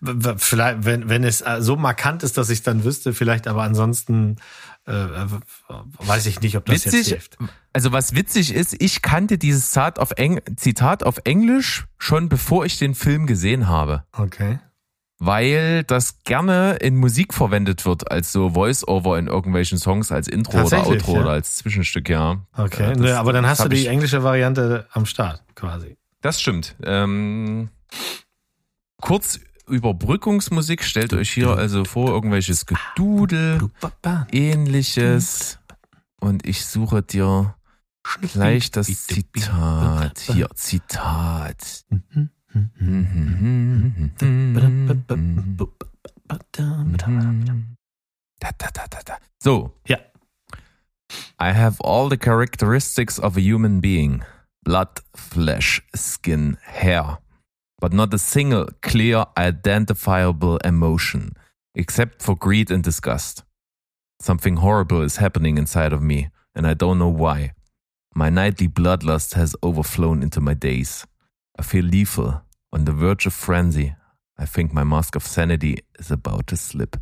vielleicht, 0.38 0.86
wenn, 0.86 1.10
wenn 1.10 1.22
es 1.22 1.42
äh, 1.42 1.58
so 1.60 1.76
markant 1.76 2.22
ist, 2.22 2.38
dass 2.38 2.48
ich 2.48 2.62
dann 2.62 2.82
wüsste, 2.82 3.12
vielleicht, 3.12 3.46
aber 3.46 3.62
ansonsten 3.62 4.36
äh, 4.86 4.92
weiß 5.98 6.24
ich 6.24 6.40
nicht, 6.40 6.56
ob 6.56 6.64
das 6.64 6.86
witzig, 6.86 6.94
jetzt 6.94 7.08
hilft. 7.08 7.38
Also 7.74 7.92
was 7.92 8.14
witzig 8.14 8.54
ist, 8.54 8.74
ich 8.80 9.02
kannte 9.02 9.36
dieses 9.36 9.68
Zitat 9.68 9.98
auf, 9.98 10.14
Zitat 10.56 11.04
auf 11.04 11.18
Englisch 11.24 11.84
schon 11.98 12.30
bevor 12.30 12.64
ich 12.64 12.78
den 12.78 12.94
Film 12.94 13.26
gesehen 13.26 13.68
habe. 13.68 14.04
Okay 14.12 14.60
weil 15.18 15.84
das 15.84 16.22
gerne 16.24 16.76
in 16.80 16.96
Musik 16.96 17.34
verwendet 17.34 17.84
wird, 17.84 18.10
als 18.10 18.32
so 18.32 18.50
Voice-Over 18.50 19.18
in 19.18 19.26
irgendwelchen 19.26 19.78
Songs, 19.78 20.12
als 20.12 20.28
Intro 20.28 20.62
oder 20.62 20.86
Outro 20.86 21.14
ja. 21.14 21.20
oder 21.20 21.30
als 21.30 21.56
Zwischenstück, 21.56 22.08
ja. 22.08 22.40
Okay, 22.56 22.94
das, 22.94 23.08
ja, 23.08 23.20
aber 23.20 23.32
dann 23.32 23.46
hast 23.46 23.64
du 23.64 23.68
die 23.68 23.86
englische 23.86 24.22
Variante 24.22 24.86
am 24.92 25.06
Start 25.06 25.42
quasi. 25.54 25.96
Das 26.20 26.40
stimmt. 26.40 26.76
Ähm, 26.84 27.68
kurz 29.00 29.40
Überbrückungsmusik, 29.68 30.82
stellt 30.84 31.12
euch 31.12 31.30
hier 31.30 31.50
also 31.50 31.84
vor, 31.84 32.08
irgendwelches 32.08 32.66
Gedudel, 32.66 33.70
ähnliches. 34.32 35.58
Und 36.20 36.46
ich 36.46 36.64
suche 36.66 37.02
dir 37.02 37.54
Gleich 38.32 38.70
das 38.70 38.86
Zitat. 38.86 40.18
Hier, 40.18 40.48
Zitat. 40.54 41.84
Mhm. 41.90 42.30
So. 49.40 49.72
Ja. 49.86 49.96
I 51.38 51.52
have 51.52 51.80
all 51.80 52.08
the 52.08 52.16
characteristics 52.16 53.18
of 53.18 53.36
a 53.36 53.40
human 53.40 53.80
being. 53.80 54.24
Blood, 54.64 55.00
flesh, 55.16 55.80
skin, 55.94 56.58
hair. 56.62 57.18
But 57.80 57.92
not 57.92 58.12
a 58.12 58.18
single 58.18 58.66
clear 58.82 59.24
identifiable 59.36 60.58
emotion, 60.64 61.32
except 61.74 62.22
for 62.22 62.36
greed 62.36 62.70
and 62.70 62.82
disgust. 62.82 63.44
Something 64.20 64.56
horrible 64.56 65.02
is 65.02 65.16
happening 65.18 65.58
inside 65.58 65.92
of 65.92 66.02
me, 66.02 66.28
and 66.54 66.66
I 66.66 66.74
don't 66.74 66.98
know 66.98 67.08
why. 67.08 67.52
My 68.14 68.30
nightly 68.30 68.66
bloodlust 68.68 69.34
has 69.34 69.54
overflown 69.62 70.22
into 70.22 70.40
my 70.40 70.54
days. 70.54 71.06
I 71.56 71.62
feel 71.62 71.84
lethal, 71.84 72.42
on 72.72 72.84
the 72.84 72.92
verge 72.92 73.26
of 73.26 73.34
frenzy. 73.34 73.94
I 74.38 74.46
think 74.46 74.72
my 74.72 74.84
mask 74.84 75.16
of 75.16 75.26
sanity 75.26 75.84
is 75.98 76.10
about 76.10 76.46
to 76.48 76.56
slip. 76.56 76.96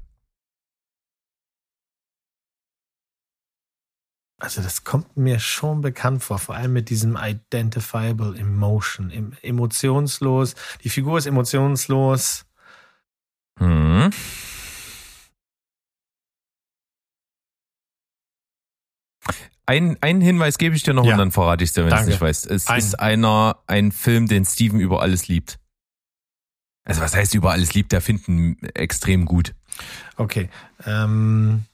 Also 4.39 4.61
das 4.61 4.85
kommt 4.85 5.17
mir 5.17 5.39
schon 5.39 5.81
bekannt 5.81 6.23
vor, 6.23 6.39
vor 6.39 6.55
allem 6.55 6.75
mit 6.75 6.91
diesem 6.91 7.17
identifiable 7.17 8.39
emotion, 8.39 9.11
em- 9.11 9.33
emotionslos. 9.43 10.55
Die 10.85 10.91
Figur 10.91 11.17
ist 11.19 11.27
emotionslos. 11.27 12.45
Hm. 13.59 14.11
Ein, 19.67 19.97
einen 20.01 20.21
Hinweis 20.21 20.59
gebe 20.59 20.77
ich 20.77 20.83
dir 20.85 20.95
noch 20.95 21.05
Ja. 21.05 21.13
und 21.13 21.19
dann 21.19 21.31
verrate 21.33 21.65
ich 21.65 21.73
dir, 21.73 21.85
wenn 21.85 21.91
du 21.91 21.97
es 21.97 22.07
nicht 22.07 22.21
weißt. 22.21 22.47
Es 22.49 22.69
Ein. 22.69 22.79
ist 22.79 22.95
einer, 23.01 23.59
ein 23.67 23.91
Film, 23.93 24.29
den 24.29 24.45
Steven 24.45 24.79
über 24.81 25.03
alles 25.03 25.27
liebt. 25.29 25.59
Also 26.85 27.01
was 27.01 27.17
heißt 27.17 27.35
über 27.35 27.51
alles 27.51 27.75
liebt? 27.75 27.91
Der 27.91 28.01
findet 28.01 28.29
ihn 28.29 28.59
extrem 28.75 29.25
gut. 29.25 29.55
Okay. 30.17 30.49
Ähm, 30.87 31.65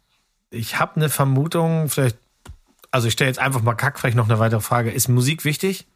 ich 0.51 0.79
habe 0.79 0.97
eine 0.97 1.11
Vermutung, 1.11 1.91
vielleicht, 1.91 2.17
also 2.91 3.09
ich 3.09 3.13
stelle 3.13 3.29
jetzt 3.29 3.39
einfach 3.39 3.61
mal 3.63 3.75
kack, 3.75 3.99
vielleicht 4.01 4.17
noch 4.17 4.29
eine 4.29 4.39
weitere 4.39 4.61
Frage. 4.63 4.91
Ist 4.91 5.09
Musik 5.09 5.45
wichtig? 5.45 5.87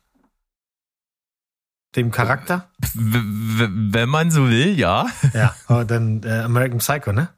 Dem 1.95 2.11
Charakter? 2.11 2.69
Wenn 2.95 4.09
man 4.11 4.31
so 4.31 4.51
will, 4.51 4.79
ja. 4.79 5.07
Ja. 5.33 5.55
Oh, 5.69 5.83
dann 5.83 6.23
äh, 6.25 6.41
American 6.41 6.79
Psycho, 6.79 7.13
ne? 7.13 7.29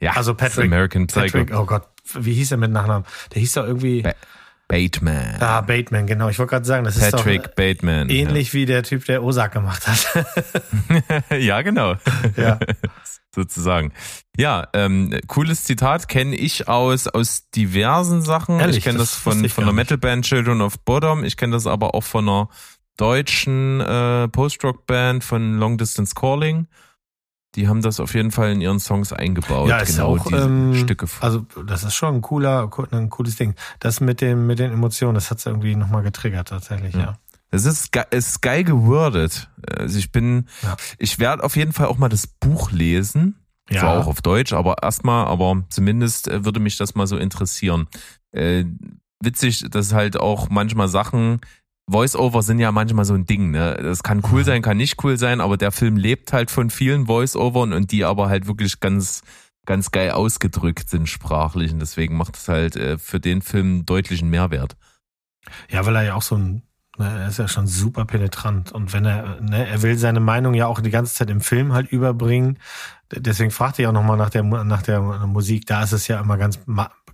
Ja, 0.00 0.12
Also 0.12 0.34
Patrick- 0.34 0.66
American 0.66 1.06
Psycho. 1.06 1.38
Patrick, 1.38 1.54
oh 1.56 1.64
Gott, 1.64 1.88
wie 2.14 2.34
hieß 2.34 2.52
er 2.52 2.56
mit 2.58 2.70
Nachnamen? 2.70 3.04
Der 3.34 3.40
hieß 3.40 3.52
doch 3.54 3.64
irgendwie. 3.66 4.02
Ba- 4.02 4.14
Bateman. 4.68 5.36
Ah, 5.40 5.60
Bateman, 5.60 6.06
genau. 6.08 6.28
Ich 6.28 6.40
wollte 6.40 6.50
gerade 6.50 6.64
sagen, 6.64 6.84
das 6.84 6.96
ist 6.96 7.12
Patrick 7.12 7.44
doch 7.44 7.54
Bateman. 7.54 8.08
ähnlich 8.10 8.52
wie 8.52 8.66
der 8.66 8.82
Typ, 8.82 9.04
der 9.04 9.22
Osak 9.22 9.52
gemacht 9.52 9.86
hat. 9.86 10.26
Ja, 11.30 11.36
ja 11.36 11.62
genau. 11.62 11.94
Ja. 12.36 12.58
Sozusagen. 13.34 13.92
Ja, 14.38 14.66
ähm, 14.72 15.14
cooles 15.28 15.64
Zitat 15.64 16.08
kenne 16.08 16.34
ich 16.34 16.68
aus, 16.68 17.06
aus 17.06 17.50
diversen 17.50 18.22
Sachen. 18.22 18.58
Ehrlich? 18.58 18.78
ich 18.78 18.84
kenne 18.84 18.98
das, 18.98 19.10
Das 19.12 19.18
von, 19.20 19.48
von 19.50 19.64
der. 19.66 19.74
Metalband 19.74 20.24
Children 20.24 20.62
of 20.62 20.78
Bodom. 20.80 21.22
Ich 21.22 21.36
kenne 21.36 21.52
das 21.52 21.66
aber 21.66 21.94
auch 21.94 22.02
von 22.02 22.26
einer 22.28 22.48
deutschen 22.96 23.80
äh, 23.82 24.26
Post-Rock-Band 24.28 25.22
von 25.22 25.58
Long 25.58 25.76
Distance 25.78 26.14
Calling. 26.14 26.66
Die 27.56 27.68
haben 27.68 27.82
das 27.82 28.00
auf 28.00 28.14
jeden 28.14 28.30
Fall 28.30 28.52
in 28.52 28.60
ihren 28.60 28.78
Songs 28.78 29.12
eingebaut. 29.12 29.68
Ja, 29.68 29.78
ist 29.78 29.96
genau 29.96 30.16
auch, 30.16 30.24
diese 30.26 30.42
ähm, 30.42 30.74
Stücke. 30.74 31.06
Also, 31.20 31.46
das 31.66 31.84
ist 31.84 31.94
schon 31.94 32.16
ein 32.16 32.20
cooler, 32.20 32.70
ein 32.92 33.10
cooles 33.10 33.36
Ding. 33.36 33.54
Das 33.80 34.00
mit 34.00 34.20
dem, 34.20 34.46
mit 34.46 34.58
den 34.58 34.72
Emotionen, 34.72 35.14
das 35.14 35.30
hat's 35.30 35.46
irgendwie 35.46 35.74
nochmal 35.74 36.02
getriggert, 36.02 36.48
tatsächlich, 36.48 36.94
Ja. 36.94 37.00
ja. 37.00 37.18
Es 37.50 37.64
ist, 37.64 37.96
es 38.10 38.28
ist 38.28 38.42
geil 38.42 38.64
gewordet. 38.64 39.48
Also 39.78 39.98
ich 39.98 40.10
bin, 40.12 40.46
Ja. 40.62 40.76
ich 40.98 41.18
werde 41.18 41.44
auf 41.44 41.56
jeden 41.56 41.72
Fall 41.72 41.86
auch 41.86 41.96
mal 41.96 42.08
das 42.08 42.26
Buch 42.26 42.70
lesen. 42.72 43.36
Ja. 43.70 43.80
Zwar 43.80 43.98
auch 44.00 44.06
auf 44.08 44.20
Deutsch, 44.20 44.52
aber 44.52 44.82
erstmal, 44.82 45.26
aber 45.26 45.64
zumindest 45.70 46.28
äh, 46.28 46.44
würde 46.44 46.60
mich 46.60 46.76
das 46.76 46.94
mal 46.94 47.06
so 47.06 47.16
interessieren. 47.16 47.86
Äh, 48.32 48.64
witzig, 49.20 49.64
dass 49.70 49.92
halt 49.92 50.18
auch 50.18 50.50
manchmal 50.50 50.88
Sachen, 50.88 51.40
Voice-Over 51.88 52.42
sind 52.42 52.58
ja 52.58 52.72
manchmal 52.72 53.04
so 53.04 53.14
ein 53.14 53.26
Ding, 53.26 53.50
ne? 53.52 53.78
Das 53.80 54.02
kann 54.02 54.22
cool 54.32 54.40
Mhm. 54.40 54.44
sein, 54.44 54.62
kann 54.62 54.76
nicht 54.76 55.02
cool 55.04 55.18
sein, 55.18 55.40
aber 55.40 55.56
der 55.56 55.70
Film 55.72 55.96
lebt 55.96 56.32
halt 56.32 56.50
von 56.50 56.70
vielen 56.70 57.06
Voice-Overn 57.06 57.72
und 57.72 57.92
die 57.92 58.04
aber 58.04 58.28
halt 58.28 58.46
wirklich 58.48 58.80
ganz, 58.80 59.22
ganz 59.66 59.90
geil 59.92 60.10
ausgedrückt 60.10 60.90
sind 60.90 61.08
sprachlich 61.08 61.72
und 61.72 61.78
deswegen 61.78 62.16
macht 62.16 62.36
es 62.36 62.48
halt 62.48 62.76
äh, 62.76 62.98
für 62.98 63.20
den 63.20 63.40
Film 63.42 63.66
einen 63.66 63.86
deutlichen 63.86 64.30
Mehrwert. 64.30 64.76
Ja, 65.68 65.86
weil 65.86 65.94
er 65.96 66.02
ja 66.02 66.14
auch 66.14 66.22
so 66.22 66.36
ein, 66.36 66.62
ne, 66.98 67.20
er 67.20 67.28
ist 67.28 67.38
ja 67.38 67.46
schon 67.46 67.68
super 67.68 68.04
penetrant. 68.04 68.72
Und 68.72 68.92
wenn 68.92 69.04
er, 69.04 69.40
ne, 69.40 69.68
er 69.68 69.82
will 69.82 69.96
seine 69.96 70.18
Meinung 70.20 70.54
ja 70.54 70.66
auch 70.66 70.80
die 70.80 70.90
ganze 70.90 71.14
Zeit 71.14 71.30
im 71.30 71.40
Film 71.40 71.72
halt 71.72 71.88
überbringen. 71.92 72.58
Deswegen 73.14 73.52
fragte 73.52 73.82
ich 73.82 73.88
auch 73.88 73.92
nochmal 73.92 74.16
nach 74.16 74.30
der, 74.30 74.42
nach 74.42 74.82
der 74.82 75.00
Musik. 75.00 75.66
Da 75.66 75.84
ist 75.84 75.92
es 75.92 76.08
ja 76.08 76.18
immer 76.20 76.36
ganz, 76.36 76.58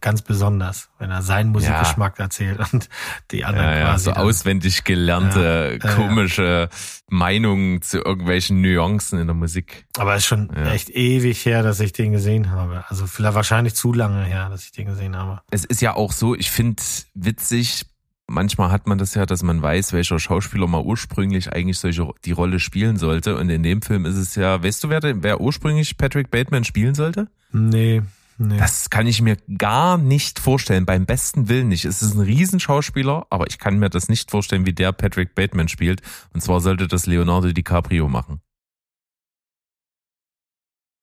ganz 0.02 0.20
besonders, 0.20 0.90
wenn 0.98 1.10
er 1.10 1.22
seinen 1.22 1.50
Musikgeschmack 1.50 2.18
erzählt 2.18 2.58
und 2.72 2.88
die 3.30 3.44
anderen 3.46 3.66
Ja, 3.70 3.76
ja, 3.78 3.84
quasi. 3.92 4.04
so 4.04 4.10
auswendig 4.12 4.84
gelernte, 4.84 5.40
Ja, 5.40 5.88
ja, 5.88 5.90
ja. 5.90 5.94
komische 5.96 6.68
Meinungen 7.08 7.80
zu 7.82 7.98
irgendwelchen 7.98 8.60
Nuancen 8.60 9.18
in 9.18 9.26
der 9.26 9.34
Musik. 9.34 9.86
Aber 9.96 10.14
es 10.14 10.22
ist 10.22 10.26
schon 10.26 10.50
Ja. 10.54 10.72
echt 10.72 10.90
ewig 10.90 11.44
her, 11.46 11.62
dass 11.62 11.80
ich 11.80 11.92
den 11.92 12.12
gesehen 12.12 12.50
habe. 12.50 12.84
Also 12.88 13.06
vielleicht 13.06 13.34
wahrscheinlich 13.34 13.74
zu 13.74 13.92
lange 13.92 14.24
her, 14.24 14.48
dass 14.50 14.64
ich 14.64 14.72
den 14.72 14.86
gesehen 14.86 15.16
habe. 15.16 15.40
Es 15.50 15.64
ist 15.64 15.80
ja 15.80 15.94
auch 15.94 16.12
so, 16.12 16.34
ich 16.34 16.50
finde 16.50 16.82
witzig, 17.14 17.86
manchmal 18.26 18.70
hat 18.70 18.86
man 18.86 18.98
das 18.98 19.14
ja, 19.14 19.26
dass 19.26 19.42
man 19.42 19.62
weiß, 19.62 19.92
welcher 19.92 20.18
Schauspieler 20.18 20.66
mal 20.66 20.80
ursprünglich 20.82 21.52
eigentlich 21.52 21.78
solche 21.78 22.08
die 22.24 22.32
Rolle 22.32 22.60
spielen 22.60 22.96
sollte. 22.96 23.36
Und 23.36 23.50
in 23.50 23.62
dem 23.62 23.82
Film 23.82 24.06
ist 24.06 24.16
es 24.16 24.34
ja, 24.34 24.62
weißt 24.62 24.84
du, 24.84 24.88
wer, 24.88 25.00
wer 25.22 25.40
ursprünglich 25.40 25.96
Patrick 25.98 26.30
Bateman 26.30 26.64
spielen 26.64 26.94
sollte? 26.94 27.28
Nee, 27.52 28.02
nee. 28.48 28.58
Das 28.58 28.90
kann 28.90 29.06
ich 29.06 29.20
mir 29.22 29.36
gar 29.58 29.98
nicht 29.98 30.38
vorstellen, 30.38 30.86
beim 30.86 31.06
besten 31.06 31.48
Willen 31.48 31.68
nicht. 31.68 31.84
Es 31.84 32.02
ist 32.02 32.14
ein 32.14 32.20
Riesenschauspieler, 32.20 33.26
aber 33.30 33.46
ich 33.48 33.58
kann 33.58 33.78
mir 33.78 33.90
das 33.90 34.08
nicht 34.08 34.30
vorstellen, 34.30 34.66
wie 34.66 34.72
der 34.72 34.92
Patrick 34.92 35.34
Bateman 35.34 35.68
spielt. 35.68 36.02
Und 36.32 36.42
zwar 36.42 36.60
sollte 36.60 36.88
das 36.88 37.06
Leonardo 37.06 37.52
DiCaprio 37.52 38.08
machen. 38.08 38.40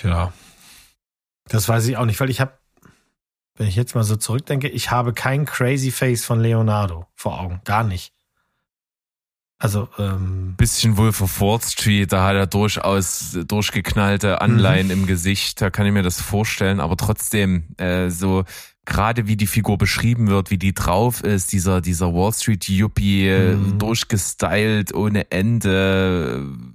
Ja. 0.01 0.34
Das 1.46 1.67
weiß 1.67 1.88
ich 1.88 1.98
auch 1.98 2.05
nicht, 2.05 2.19
weil 2.19 2.29
ich 2.29 2.39
habe, 2.39 2.58
wenn 3.55 3.67
ich 3.67 3.75
jetzt 3.75 3.96
mal 3.96 4.03
so 4.03 4.15
zurückdenke, 4.15 4.69
ich 4.69 4.91
habe 4.91 5.13
kein 5.13 5.46
Crazy 5.46 5.91
Face 5.91 6.24
von 6.24 6.39
Leonardo 6.39 7.08
vor 7.15 7.39
Augen. 7.39 7.62
Gar 7.65 7.84
nicht. 7.84 8.13
Also, 9.62 9.89
ähm, 9.98 10.54
bisschen 10.56 10.96
Wolf 10.96 11.20
of 11.22 11.42
Wall 11.42 11.60
Street, 11.62 12.13
da 12.13 12.24
hat 12.25 12.36
er 12.36 12.48
durchaus 12.48 13.38
durchgeknallte 13.46 14.39
Anleihen 14.39 14.88
Mhm. 14.88 14.94
im 14.94 15.06
Gesicht, 15.06 15.60
da 15.62 15.70
kann 15.70 15.86
ich 15.86 15.92
mir 15.92 16.01
das 16.04 16.22
vorstellen, 16.22 16.80
aber 16.80 16.96
trotzdem, 16.96 17.66
äh, 17.78 18.10
so 18.10 18.46
gerade 18.86 19.28
wie 19.28 19.36
die 19.36 19.48
Figur 19.48 19.78
beschrieben 19.78 20.30
wird, 20.30 20.50
wie 20.50 20.58
die 20.58 20.74
drauf 20.74 21.22
ist, 21.25 21.51
dieser, 21.51 21.82
dieser 21.82 22.13
Wall 22.13 22.32
Street 22.32 22.70
Yuppie, 22.70 23.28
äh, 23.28 23.56
Mhm. 23.58 23.78
durchgestylt 23.80 24.94
ohne 24.96 25.30
Ende, 25.30 26.42
äh, 26.42 26.68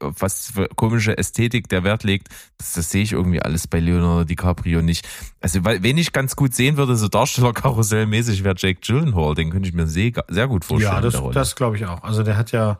was 0.00 0.50
für 0.52 0.68
komische 0.74 1.16
Ästhetik 1.16 1.68
der 1.68 1.84
Wert 1.84 2.04
legt, 2.04 2.28
das, 2.58 2.72
das 2.74 2.90
sehe 2.90 3.02
ich 3.02 3.12
irgendwie 3.12 3.40
alles 3.40 3.66
bei 3.66 3.80
Leonardo 3.80 4.24
DiCaprio 4.24 4.82
nicht. 4.82 5.06
Also, 5.40 5.64
weil, 5.64 5.82
wen 5.82 5.98
ich 5.98 6.12
ganz 6.12 6.36
gut 6.36 6.54
sehen 6.54 6.76
würde, 6.76 6.96
so 6.96 7.08
Darstellerkarussellmäßig, 7.08 8.44
wäre 8.44 8.54
Jake 8.56 8.80
Gyllenhaal, 8.80 9.34
den 9.34 9.50
könnte 9.50 9.68
ich 9.68 9.74
mir 9.74 9.86
sehr, 9.86 10.12
sehr 10.28 10.48
gut 10.48 10.64
vorstellen. 10.64 10.94
ja, 10.94 11.00
das, 11.00 11.20
das 11.32 11.56
glaube 11.56 11.76
ich 11.76 11.86
auch. 11.86 12.02
Also 12.02 12.22
der 12.22 12.36
hat 12.36 12.52
ja, 12.52 12.78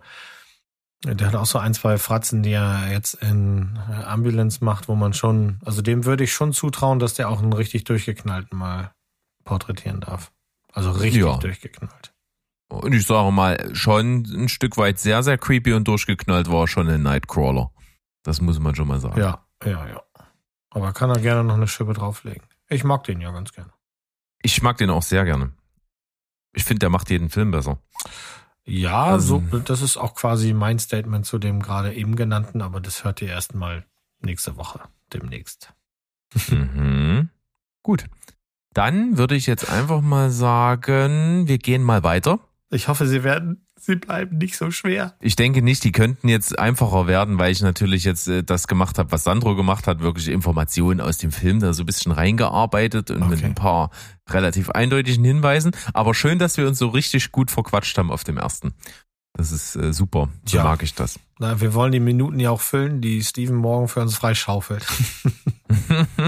der 1.05 1.27
hat 1.27 1.35
auch 1.35 1.47
so 1.47 1.59
ein, 1.59 1.75
zwei 1.75 1.99
Fratzen, 1.99 2.43
die 2.43 2.53
er 2.53 2.91
jetzt 2.91 3.15
in 3.15 3.79
Ambulance 4.07 4.65
macht, 4.65 4.89
wo 4.89 4.95
man 4.95 5.13
schon, 5.13 5.59
also 5.65 5.83
dem 5.83 6.07
würde 6.07 6.25
ich 6.25 6.33
schon 6.33 6.53
zutrauen, 6.55 6.99
dass 6.99 7.15
der 7.15 7.29
auch 7.29 7.43
einen 7.43 7.53
richtig 7.53 7.85
durchgeknallten 7.85 8.57
mal 8.59 8.93
porträtieren 9.45 10.01
darf. 10.01 10.33
Also 10.73 10.91
richtig 10.93 11.23
Ja. 11.23 11.37
durchgeknallt. 11.37 12.14
Und 12.81 12.93
ich 12.93 13.07
sage 13.07 13.31
mal, 13.33 13.75
schon 13.75 14.25
ein 14.25 14.49
Stück 14.49 14.77
weit 14.77 14.99
sehr, 14.99 15.23
sehr 15.23 15.39
creepy 15.39 15.73
und 15.73 15.87
durchgeknallt 15.89 16.51
war 16.51 16.67
schon 16.69 16.89
ein 16.89 17.03
Nightcrawler. 17.03 17.71
Das 18.23 18.41
muss 18.41 18.59
man 18.59 18.75
schon 18.75 18.89
mal 18.89 19.01
sagen. 19.01 19.19
Ja, 19.21 19.45
ja, 19.65 19.87
ja. 19.87 20.03
Aber 20.71 20.93
kann 20.93 21.11
er 21.11 21.21
gerne 21.21 21.45
noch 21.45 21.55
eine 21.55 21.69
Schippe 21.69 21.93
drauflegen. 21.93 22.43
Ich 22.69 22.85
mag 22.85 23.05
den 23.05 23.21
ja 23.21 23.31
ganz 23.31 23.53
gerne. 23.53 23.71
Ich 24.43 24.61
mag 24.63 24.77
den 24.79 24.91
auch 24.91 25.03
sehr 25.03 25.25
gerne. 25.25 25.53
Ich 26.53 26.65
finde, 26.65 26.81
der 26.81 26.91
macht 26.91 27.11
jeden 27.11 27.31
Film 27.31 27.51
besser. 27.51 27.79
Ja, 28.65 29.05
Also- 29.05 29.43
so, 29.51 29.59
das 29.59 29.83
ist 29.83 29.97
auch 29.97 30.15
quasi 30.15 30.53
mein 30.55 30.79
Statement 30.79 31.27
zu 31.27 31.39
dem 31.39 31.61
gerade 31.61 31.93
eben 31.95 32.17
genannten, 32.17 32.63
aber 32.63 32.81
das 32.81 33.05
hört 33.05 33.21
ihr 33.23 33.29
erst 33.29 33.55
mal 33.55 33.85
nächste 34.21 34.57
Woche, 34.57 34.81
demnächst. 35.13 35.73
Mhm. 36.49 37.29
Gut. 37.83 38.07
Dann 38.73 39.19
würde 39.19 39.37
ich 39.37 39.47
jetzt 39.47 39.71
einfach 39.71 40.01
mal 40.01 40.31
sagen, 40.31 41.47
wir 41.47 41.59
gehen 41.59 41.83
mal 41.83 42.03
weiter. 42.03 42.41
Ich 42.75 42.89
hoffe, 42.89 43.07
sie 43.07 43.23
werden, 43.23 43.67
sie 43.79 43.95
bleiben 43.97 44.39
nicht 44.39 44.57
so 44.57 44.71
schwer. 44.73 45.15
Ich 45.21 45.37
denke 45.37 45.63
nicht, 45.63 45.85
die 45.85 45.93
könnten 45.93 46.29
jetzt 46.29 46.59
einfacher 46.59 47.07
werden, 47.07 47.39
weil 47.39 47.53
ich 47.53 47.63
natürlich 47.63 48.03
jetzt 48.05 48.27
äh, 48.27 48.43
das 48.43 48.67
gemacht 48.67 48.99
habe, 48.99 49.13
was 49.13 49.23
Sandro 49.25 49.55
gemacht 49.55 49.87
hat, 49.87 50.01
wirklich 50.01 50.27
Informationen 50.29 51.01
aus 51.01 51.19
dem 51.19 51.31
Film 51.31 51.61
da 51.61 51.73
so 51.73 51.85
ein 51.85 51.87
bisschen 51.87 52.11
reingearbeitet 52.11 53.11
und 53.13 53.29
mit 53.29 53.39
Okay. 53.39 53.47
ein 53.47 53.55
paar 53.55 53.91
relativ 54.29 54.71
eindeutigen 54.71 55.25
Hinweisen. 55.25 55.71
Aber 55.93 56.15
schön, 56.15 56.39
dass 56.41 56.57
wir 56.57 56.67
uns 56.67 56.79
so 56.81 56.89
richtig 56.89 57.31
gut 57.31 57.51
verquatscht 57.53 57.97
haben 57.97 58.11
auf 58.11 58.25
dem 58.25 58.39
ersten. 58.39 58.73
Das 59.37 59.53
ist 59.53 59.77
äh, 59.77 59.93
super. 59.93 60.29
So 60.45 60.57
Ja. 60.57 60.65
mag 60.65 60.83
ich 60.83 60.95
das. 60.95 61.21
Na, 61.39 61.61
wir 61.61 61.75
wollen 61.75 61.93
die 61.93 62.01
Minuten 62.01 62.41
ja 62.41 62.51
auch 62.51 62.61
füllen, 62.61 63.01
die 63.01 63.23
Steven 63.23 63.57
morgen 63.57 63.87
für 63.89 64.01
uns 64.01 64.17
freischaufelt. 64.17 64.85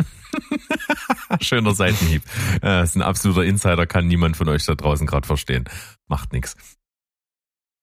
Schöner 1.41 1.75
Seitenhieb. 1.75 2.23
Äh, 2.57 2.61
Das 2.61 2.91
ist 2.91 2.97
ein 2.97 3.03
absoluter 3.03 3.45
Insider, 3.45 3.87
kann 3.87 4.07
niemand 4.07 4.37
von 4.37 4.49
euch 4.49 4.65
da 4.65 4.75
draußen 4.75 5.07
gerade 5.07 5.27
verstehen. 5.27 5.65
Macht 6.09 6.33
nix. 6.33 6.57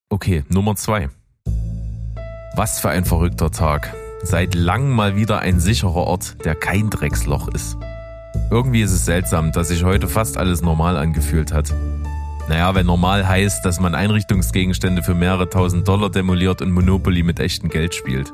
Okay, 0.09 0.43
Nummer 0.50 0.75
zwei. 0.75 1.09
Was 2.55 2.79
für 2.79 2.89
ein 2.89 3.05
verrückter 3.05 3.51
Tag. 3.51 3.95
Seit 4.21 4.55
langem 4.55 4.91
mal 4.91 5.15
wieder 5.15 5.39
ein 5.39 5.59
sicherer 5.59 5.95
Ort, 5.95 6.45
der 6.45 6.55
kein 6.55 6.89
Drecksloch 6.89 7.47
ist. 7.50 7.77
Irgendwie 8.51 8.81
ist 8.81 8.91
es 8.91 9.05
seltsam, 9.05 9.51
dass 9.51 9.69
sich 9.69 9.83
heute 9.83 10.07
fast 10.07 10.38
alles 10.38 10.62
normal 10.62 10.97
angefühlt 10.97 11.51
hat. 11.51 11.73
Naja, 12.47 12.75
wenn 12.75 12.85
normal 12.85 13.27
heißt, 13.27 13.65
dass 13.65 13.79
man 13.79 13.95
Einrichtungsgegenstände 13.95 15.01
für 15.01 15.13
mehrere 15.13 15.50
tausend 15.50 15.88
Dollar 15.88 16.09
demoliert 16.09 16.62
und 16.62 16.71
Monopoly 16.71 17.23
mit 17.23 17.39
echtem 17.39 17.69
Geld 17.69 17.95
spielt. 17.95 18.31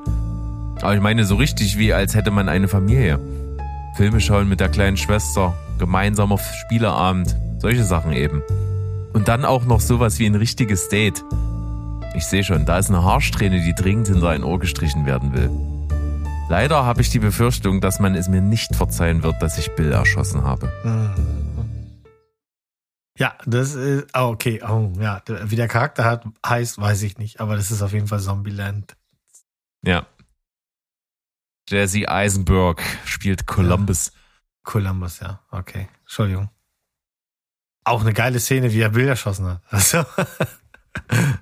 Aber 0.82 0.96
ich 0.96 1.02
meine 1.02 1.26
so 1.26 1.36
richtig 1.36 1.78
wie, 1.78 1.94
als 1.94 2.16
hätte 2.16 2.32
man 2.32 2.50
eine 2.50 2.68
Familie. 2.68 3.20
Filme 4.00 4.22
schauen 4.22 4.48
mit 4.48 4.62
der 4.62 4.70
kleinen 4.70 4.96
Schwester, 4.96 5.54
gemeinsamer 5.78 6.38
Spieleabend, 6.38 7.36
solche 7.58 7.84
Sachen 7.84 8.14
eben. 8.14 8.42
Und 9.12 9.28
dann 9.28 9.44
auch 9.44 9.66
noch 9.66 9.82
sowas 9.82 10.20
wie 10.20 10.26
ein 10.26 10.36
richtiges 10.36 10.88
Date. 10.88 11.26
Ich 12.16 12.24
sehe 12.24 12.46
schon, 12.46 12.66
da 12.66 12.78
ist 12.78 12.88
eine 12.88 13.04
Haarsträhne, 13.04 13.60
die 13.60 13.76
dringend 13.76 14.08
hinter 14.08 14.30
ein 14.30 14.46
Ohr 14.46 14.58
gestrichen 14.58 15.06
werden 15.06 15.34
will. 15.34 15.50
Leider 16.48 16.86
habe 16.86 17.02
ich 17.02 17.10
die 17.10 17.20
Befürchtung, 17.20 17.82
dass 17.82 18.00
man 18.00 18.16
es 18.16 18.30
mir 18.30 18.40
nicht 18.40 18.74
verzeihen 18.74 19.22
wird, 19.22 19.42
dass 19.42 19.58
ich 19.58 19.76
Bill 19.76 19.92
erschossen 19.92 20.46
habe. 20.46 20.72
Ja, 23.18 23.34
das 23.46 23.76
ist, 23.76 24.08
ah, 24.14 24.28
okay, 24.28 24.62
oh, 24.66 24.94
ja, 25.02 25.22
wie 25.28 25.58
der 25.58 25.68
Charakter 25.68 26.06
hat, 26.06 26.24
heißt, 26.48 26.80
weiß 26.80 27.04
ich 27.04 27.18
nicht, 27.18 27.42
aber 27.42 27.58
das 27.58 27.70
ist 27.70 27.82
auf 27.82 27.92
jeden 27.92 28.08
Fall 28.08 28.22
Zombieland. 28.22 28.96
Ja. 29.84 30.06
Jesse 31.70 32.10
Eisenberg 32.10 32.82
spielt 33.06 33.46
Columbus. 33.46 34.12
Columbus, 34.64 35.20
ja, 35.20 35.40
okay, 35.52 35.88
Entschuldigung. 36.02 36.50
Auch 37.84 38.02
eine 38.02 38.14
geile 38.14 38.40
Szene, 38.40 38.74
wie 38.74 38.82
er 38.82 38.90
Bilder 38.90 39.12
erschossen 39.12 39.46
hat. 39.46 39.62
Also, 39.72 40.04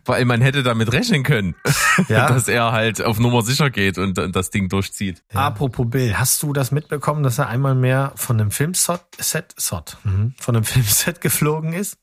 Weil 0.06 0.26
man 0.26 0.42
hätte 0.42 0.62
damit 0.62 0.92
rechnen 0.92 1.24
können, 1.24 1.56
ja. 2.10 2.28
dass 2.28 2.48
er 2.50 2.74
halt 2.74 3.02
auf 3.02 3.18
Nummer 3.18 3.42
sicher 3.42 3.70
geht 3.70 3.98
und, 3.98 4.20
und 4.20 4.36
das 4.36 4.50
Ding 4.50 4.68
durchzieht. 4.68 5.24
Apropos 5.34 5.90
Bill, 5.90 6.18
hast 6.18 6.44
du 6.44 6.52
das 6.52 6.72
mitbekommen, 6.72 7.24
dass 7.24 7.40
er 7.40 7.48
einmal 7.48 7.74
mehr 7.74 8.12
von 8.16 8.40
einem 8.40 8.52
Filmset, 8.52 9.02
Set, 9.18 9.54
Sot, 9.58 9.98
mhm, 10.04 10.36
von 10.38 10.56
einem 10.56 10.64
Filmset 10.66 11.22
geflogen 11.22 11.74
ist? 11.74 11.98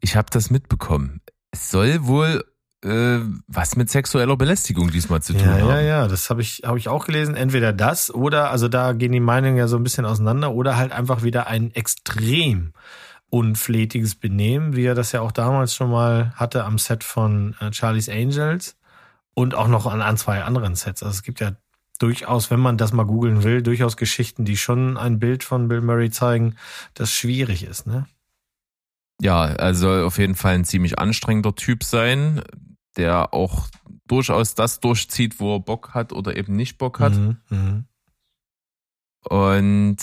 Ich 0.00 0.16
habe 0.16 0.28
das 0.30 0.50
mitbekommen. 0.50 1.20
Es 1.52 1.70
soll 1.70 2.04
wohl 2.04 2.44
äh, 2.84 3.18
was 3.46 3.76
mit 3.76 3.90
sexueller 3.90 4.36
Belästigung 4.36 4.90
diesmal 4.90 5.20
zu 5.22 5.32
tun 5.32 5.42
Ja, 5.42 5.52
haben. 5.58 5.68
ja, 5.68 5.80
ja, 5.80 6.08
das 6.08 6.30
habe 6.30 6.42
ich, 6.42 6.62
hab 6.64 6.76
ich 6.76 6.88
auch 6.88 7.06
gelesen. 7.06 7.34
Entweder 7.34 7.72
das 7.72 8.12
oder, 8.14 8.50
also 8.50 8.68
da 8.68 8.92
gehen 8.92 9.12
die 9.12 9.20
Meinungen 9.20 9.56
ja 9.56 9.68
so 9.68 9.76
ein 9.76 9.82
bisschen 9.82 10.04
auseinander, 10.04 10.52
oder 10.52 10.76
halt 10.76 10.92
einfach 10.92 11.22
wieder 11.22 11.46
ein 11.46 11.74
extrem 11.74 12.72
unflätiges 13.30 14.14
Benehmen, 14.14 14.74
wie 14.76 14.84
er 14.84 14.94
das 14.94 15.12
ja 15.12 15.20
auch 15.20 15.32
damals 15.32 15.74
schon 15.74 15.90
mal 15.90 16.32
hatte 16.36 16.64
am 16.64 16.78
Set 16.78 17.04
von 17.04 17.54
äh, 17.60 17.72
Charlie's 17.72 18.08
Angels 18.08 18.76
und 19.34 19.54
auch 19.54 19.68
noch 19.68 19.86
an, 19.86 20.00
an 20.00 20.16
zwei 20.16 20.42
anderen 20.42 20.74
Sets. 20.74 21.02
Also 21.02 21.14
es 21.14 21.22
gibt 21.22 21.40
ja 21.40 21.52
durchaus, 21.98 22.50
wenn 22.50 22.60
man 22.60 22.78
das 22.78 22.92
mal 22.92 23.04
googeln 23.04 23.42
will, 23.42 23.62
durchaus 23.62 23.96
Geschichten, 23.96 24.44
die 24.44 24.56
schon 24.56 24.96
ein 24.96 25.18
Bild 25.18 25.44
von 25.44 25.68
Bill 25.68 25.80
Murray 25.80 26.10
zeigen, 26.10 26.54
das 26.94 27.12
schwierig 27.12 27.64
ist, 27.64 27.86
ne? 27.86 28.06
Ja, 29.20 29.46
er 29.46 29.74
soll 29.74 30.04
auf 30.04 30.16
jeden 30.18 30.36
Fall 30.36 30.54
ein 30.54 30.64
ziemlich 30.64 31.00
anstrengender 31.00 31.54
Typ 31.56 31.82
sein, 31.82 32.40
der 32.96 33.34
auch 33.34 33.68
durchaus 34.06 34.54
das 34.54 34.80
durchzieht, 34.80 35.40
wo 35.40 35.56
er 35.56 35.60
Bock 35.60 35.94
hat 35.94 36.12
oder 36.12 36.36
eben 36.36 36.56
nicht 36.56 36.78
Bock 36.78 37.00
hat. 37.00 37.14
Mhm, 37.14 37.36
mhm. 37.50 37.84
Und 39.28 39.98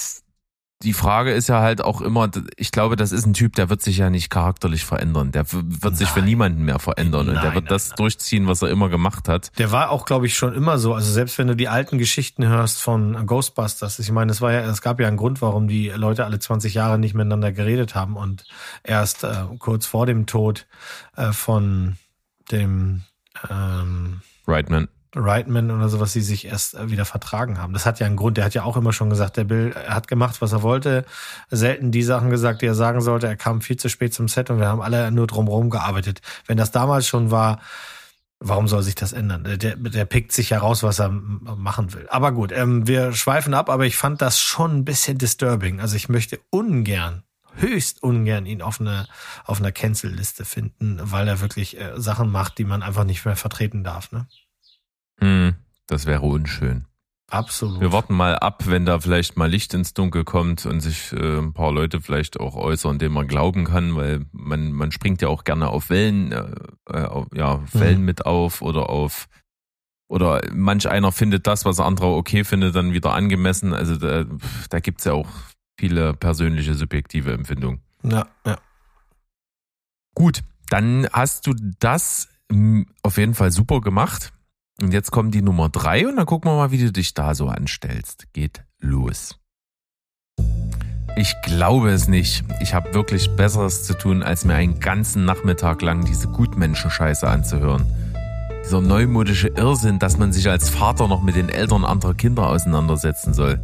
die 0.84 0.94
Frage 0.94 1.32
ist 1.32 1.48
ja 1.48 1.62
halt 1.62 1.82
auch 1.82 2.02
immer, 2.02 2.30
ich 2.58 2.72
glaube, 2.72 2.96
das 2.96 3.12
ist 3.12 3.26
ein 3.26 3.34
Typ, 3.34 3.56
der 3.56 3.70
wird 3.70 3.82
sich 3.82 3.98
ja 3.98 4.10
nicht 4.10 4.30
charakterlich 4.30 4.84
verändern. 4.84 5.32
Der 5.32 5.46
wird 5.52 5.96
sich 5.96 6.10
für 6.10 6.20
Nein. 6.20 6.30
niemanden 6.30 6.66
mehr 6.66 6.80
verändern 6.80 7.30
und 7.30 7.36
der 7.36 7.44
Nein, 7.44 7.54
wird 7.56 7.64
nein, 7.66 7.70
das 7.70 7.90
nein. 7.90 7.98
durchziehen, 7.98 8.48
was 8.48 8.62
er 8.62 8.70
immer 8.70 8.90
gemacht 8.90 9.30
hat. 9.30 9.58
Der 9.58 9.72
war 9.72 9.90
auch, 9.90 10.06
glaube 10.06 10.26
ich, 10.26 10.36
schon 10.36 10.54
immer 10.54 10.78
so. 10.78 10.94
Also 10.94 11.12
selbst 11.12 11.38
wenn 11.38 11.48
du 11.48 11.56
die 11.56 11.70
alten 11.70 11.98
Geschichten 11.98 12.46
hörst 12.46 12.82
von 12.82 13.26
Ghostbusters, 13.26 14.00
ich 14.00 14.12
meine, 14.12 14.32
es 14.32 14.42
war 14.42 14.52
ja, 14.52 14.62
es 14.70 14.82
gab 14.82 15.00
ja 15.00 15.08
einen 15.08 15.18
Grund, 15.18 15.42
warum 15.42 15.68
die 15.68 15.90
Leute 15.90 16.26
alle 16.26 16.40
20 16.40 16.74
Jahre 16.74 17.00
nicht 17.00 17.16
miteinander 17.16 17.52
geredet 17.52 17.96
haben 17.96 18.18
und 18.18 18.46
erst 18.84 19.24
äh, 19.24 19.46
kurz 19.60 19.86
vor 19.86 20.06
dem 20.06 20.26
Tod 20.26 20.68
äh, 21.16 21.32
von 21.32 21.96
dem 22.52 23.04
ähm, 23.50 24.22
Rightman. 24.48 24.88
Reitman 25.16 25.72
oder 25.72 25.88
sowas, 25.90 26.14
sie 26.14 26.22
sich 26.22 26.46
erst 26.46 26.76
äh, 26.76 26.90
wieder 26.92 27.06
vertragen 27.06 27.58
haben. 27.58 27.74
Das 27.74 27.86
hat 27.86 28.00
ja 28.00 28.06
einen 28.06 28.18
Grund. 28.18 28.38
Der 28.38 28.46
hat 28.46 28.54
ja 28.54 28.64
auch 28.64 28.78
immer 28.78 28.94
schon 28.94 29.10
gesagt, 29.10 29.38
der 29.38 29.46
Bill 29.46 29.74
er 29.74 29.96
hat 29.96 30.08
gemacht, 30.08 30.42
was 30.42 30.52
er 30.52 30.62
wollte, 30.62 31.06
selten 31.50 31.92
die 31.92 32.04
Sachen 32.04 32.30
gesagt, 32.30 32.62
die 32.62 32.66
er 32.66 32.76
sagen 32.76 33.02
sollte. 33.02 33.28
Er 33.28 33.38
kam 33.38 33.62
viel 33.62 33.78
zu 33.78 33.90
spät 33.90 34.14
zum 34.14 34.28
Set 34.28 34.50
und 34.50 34.60
wir 34.60 34.68
haben 34.68 34.82
alle 34.82 35.12
nur 35.12 35.28
drumherum 35.28 35.70
gearbeitet. 35.70 36.22
Wenn 36.48 36.58
das 36.58 36.72
damals 36.72 37.08
schon 37.08 37.32
war, 37.32 37.60
warum 38.40 38.68
soll 38.68 38.84
sich 38.84 38.96
das 38.96 39.14
ändern? 39.14 39.44
Der, 39.44 39.76
der 39.78 40.06
pickt 40.06 40.34
sich 40.34 40.50
ja 40.50 40.60
raus, 40.60 40.84
was 40.84 41.00
er 41.00 41.10
machen 41.10 41.94
will. 41.94 42.08
Aber 42.10 42.32
gut, 42.32 42.52
ähm, 42.52 42.88
wir 42.88 43.14
schweifen 43.14 43.54
ab, 43.54 43.70
aber 43.70 43.86
ich 43.86 43.96
fand 43.96 44.22
das 44.22 44.40
schon 44.40 44.80
ein 44.80 44.86
bisschen 44.86 45.18
disturbing. 45.18 45.80
Also 45.80 45.96
ich 45.96 46.10
möchte 46.10 46.40
ungern 46.50 47.24
höchst 47.58 48.04
ungern 48.04 48.46
ihn 48.46 48.62
auf 48.62 48.80
einer 48.82 49.08
auf 49.46 49.60
einer 49.60 49.72
Cancel-Liste 49.72 50.46
finden, 50.46 51.00
weil 51.02 51.28
er 51.28 51.42
wirklich 51.42 51.80
äh, 51.80 51.94
Sachen 52.00 52.32
macht, 52.32 52.58
die 52.58 52.66
man 52.66 52.84
einfach 52.84 53.04
nicht 53.04 53.26
mehr 53.26 53.36
vertreten 53.36 53.84
darf. 53.84 54.12
Ne? 54.12 54.28
Hm, 55.20 55.56
das 55.88 56.06
wäre 56.06 56.22
unschön. 56.22 56.86
Absolut. 57.32 57.82
Wir 57.82 57.92
warten 57.92 58.14
mal 58.14 58.38
ab, 58.38 58.68
wenn 58.68 58.86
da 58.86 59.00
vielleicht 59.00 59.36
mal 59.36 59.50
Licht 59.50 59.74
ins 59.74 59.96
Dunkel 59.96 60.24
kommt 60.24 60.66
und 60.68 60.80
sich 60.80 61.12
äh, 61.12 61.40
ein 61.40 61.54
paar 61.54 61.72
Leute 61.72 62.00
vielleicht 62.00 62.40
auch 62.40 62.56
äußern, 62.56 63.00
denen 63.00 63.16
man 63.16 63.28
glauben 63.28 63.66
kann, 63.66 63.96
weil 63.96 64.26
man, 64.32 64.72
man 64.72 64.92
springt 64.92 65.24
ja 65.24 65.28
auch 65.30 65.44
gerne 65.44 65.70
auf 65.70 65.90
Wellen, 65.90 66.32
äh, 66.32 66.46
äh, 66.88 67.06
auf, 67.06 67.26
ja, 67.34 67.64
Wellen 67.74 68.00
Mhm. 68.02 68.06
mit 68.06 68.26
auf 68.28 68.62
oder 68.62 68.90
auf 68.90 69.28
oder 70.08 70.42
manch 70.54 70.88
einer 70.88 71.12
findet 71.12 71.48
das, 71.48 71.66
was 71.66 71.80
anderer 71.80 72.16
okay 72.16 72.44
findet, 72.44 72.76
dann 72.76 72.94
wieder 72.94 73.14
angemessen. 73.16 73.74
Also 73.74 73.98
da, 73.98 74.26
da 74.70 74.80
gibt's 74.80 75.06
ja 75.06 75.14
auch 75.14 75.28
viele 75.78 76.14
persönliche 76.14 76.74
subjektive 76.74 77.34
Empfindungen. 77.34 77.82
Ja, 78.04 78.28
ja. 78.46 78.58
Gut, 80.14 80.44
dann 80.70 81.08
hast 81.12 81.48
du 81.48 81.54
das 81.80 82.30
mm, 82.50 82.84
auf 83.04 83.18
jeden 83.18 83.34
Fall 83.34 83.52
super 83.52 83.82
gemacht. 83.82 84.32
Und 84.82 84.94
jetzt 84.94 85.12
kommt 85.12 85.34
die 85.34 85.42
Nummer 85.42 85.70
drei 85.70 86.08
und 86.08 86.18
dann 86.18 86.26
gucken 86.26 86.52
wir 86.52 86.56
mal, 86.56 86.72
wie 86.72 86.80
du 86.80 86.92
dich 86.92 87.14
da 87.14 87.34
so 87.34 87.48
anstellst. 87.48 88.32
Geht 88.34 88.64
los. 88.80 89.40
Ich 91.18 91.34
glaube 91.44 91.92
es 91.92 92.10
nicht. 92.10 92.44
Ich 92.62 92.74
habe 92.74 92.94
wirklich 92.94 93.34
Besseres 93.38 93.84
zu 93.84 93.98
tun, 93.98 94.22
als 94.22 94.44
mir 94.44 94.56
einen 94.56 94.82
ganzen 94.82 95.24
Nachmittag 95.24 95.82
lang 95.82 96.04
diese 96.04 96.28
Gutmenschenscheiße 96.28 97.26
anzuhören. 97.26 97.86
Dieser 98.66 98.82
neumodische 98.82 99.48
Irrsinn, 99.48 99.98
dass 99.98 100.18
man 100.18 100.34
sich 100.34 100.50
als 100.50 100.70
Vater 100.70 101.08
noch 101.08 101.22
mit 101.22 101.38
den 101.38 101.48
Eltern 101.48 101.86
anderer 101.86 102.16
Kinder 102.16 102.50
auseinandersetzen 102.50 103.34
soll. 103.34 103.62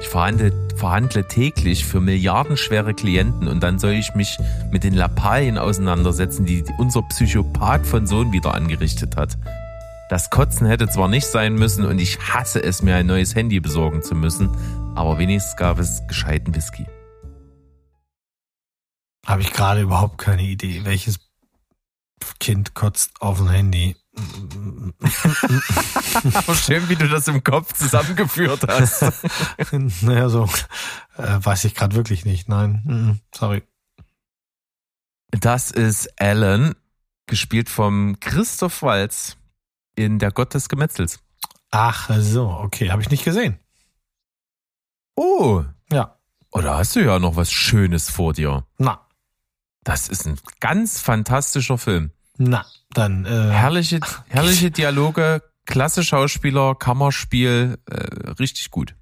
Ich 0.00 0.08
verhandle, 0.08 0.52
verhandle 0.76 1.26
täglich 1.26 1.84
für 1.84 2.00
milliardenschwere 2.00 2.94
Klienten 2.94 3.48
und 3.48 3.62
dann 3.62 3.78
soll 3.78 3.92
ich 3.92 4.14
mich 4.14 4.38
mit 4.70 4.84
den 4.84 4.94
Lappalien 4.94 5.58
auseinandersetzen, 5.58 6.46
die 6.46 6.64
unser 6.78 7.02
Psychopath 7.02 7.86
von 7.86 8.06
Sohn 8.06 8.32
wieder 8.32 8.54
angerichtet 8.54 9.16
hat. 9.16 9.36
Das 10.08 10.30
Kotzen 10.30 10.66
hätte 10.66 10.88
zwar 10.88 11.08
nicht 11.08 11.26
sein 11.26 11.54
müssen 11.54 11.84
und 11.84 11.98
ich 11.98 12.18
hasse 12.20 12.62
es, 12.62 12.82
mir 12.82 12.94
ein 12.94 13.06
neues 13.06 13.34
Handy 13.34 13.60
besorgen 13.60 14.02
zu 14.02 14.14
müssen, 14.14 14.48
aber 14.94 15.18
wenigstens 15.18 15.56
gab 15.56 15.78
es 15.78 16.00
gescheiten 16.06 16.54
Whisky. 16.54 16.86
Habe 19.26 19.42
ich 19.42 19.52
gerade 19.52 19.82
überhaupt 19.82 20.16
keine 20.16 20.42
Idee, 20.42 20.80
welches 20.84 21.18
Kind 22.40 22.74
kotzt 22.74 23.20
auf 23.20 23.40
ein 23.40 23.50
Handy. 23.50 23.96
Schön, 26.54 26.88
wie 26.88 26.96
du 26.96 27.08
das 27.08 27.28
im 27.28 27.42
Kopf 27.44 27.72
zusammengeführt 27.74 28.64
hast. 28.68 29.02
naja, 30.02 30.28
so 30.28 30.44
äh, 31.16 31.38
weiß 31.40 31.64
ich 31.64 31.74
gerade 31.74 31.94
wirklich 31.96 32.24
nicht. 32.24 32.48
Nein, 32.48 32.82
mhm, 32.84 33.20
sorry. 33.34 33.62
Das 35.30 35.70
ist 35.70 36.08
Alan, 36.20 36.74
gespielt 37.26 37.68
vom 37.68 38.18
Christoph 38.20 38.82
Walz 38.82 39.36
in 39.94 40.18
Der 40.18 40.32
Gott 40.32 40.54
des 40.54 40.68
Gemetzels. 40.68 41.20
Ach 41.70 42.10
so, 42.18 42.48
okay, 42.48 42.90
habe 42.90 43.02
ich 43.02 43.10
nicht 43.10 43.24
gesehen. 43.24 43.58
Oh, 45.16 45.64
Ja, 45.92 46.16
oder 46.50 46.78
hast 46.78 46.96
du 46.96 47.00
ja 47.04 47.18
noch 47.18 47.36
was 47.36 47.52
Schönes 47.52 48.08
vor 48.08 48.32
dir? 48.32 48.64
na, 48.78 49.06
Das 49.84 50.08
ist 50.08 50.26
ein 50.26 50.38
ganz 50.60 51.00
fantastischer 51.00 51.76
Film. 51.76 52.12
Na, 52.38 52.64
dann 52.90 53.26
äh, 53.26 53.50
Herrliche, 53.50 54.00
herrliche 54.28 54.70
Dialoge, 54.70 55.42
klasse 55.66 56.02
Schauspieler, 56.02 56.74
Kammerspiel, 56.74 57.78
äh, 57.90 58.30
richtig 58.38 58.70
gut. 58.70 58.94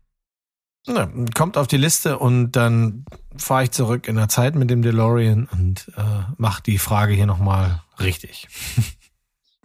na, 0.86 1.08
kommt 1.34 1.56
auf 1.58 1.66
die 1.66 1.76
Liste 1.76 2.18
und 2.18 2.52
dann 2.52 3.04
fahre 3.36 3.64
ich 3.64 3.70
zurück 3.70 4.08
in 4.08 4.16
der 4.16 4.28
Zeit 4.28 4.54
mit 4.54 4.70
dem 4.70 4.82
DeLorean 4.82 5.48
und 5.52 5.92
äh, 5.96 6.02
mach 6.38 6.60
die 6.60 6.78
Frage 6.78 7.12
hier 7.12 7.26
nochmal 7.26 7.82
richtig. 8.00 8.48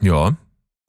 Ja, 0.04 0.36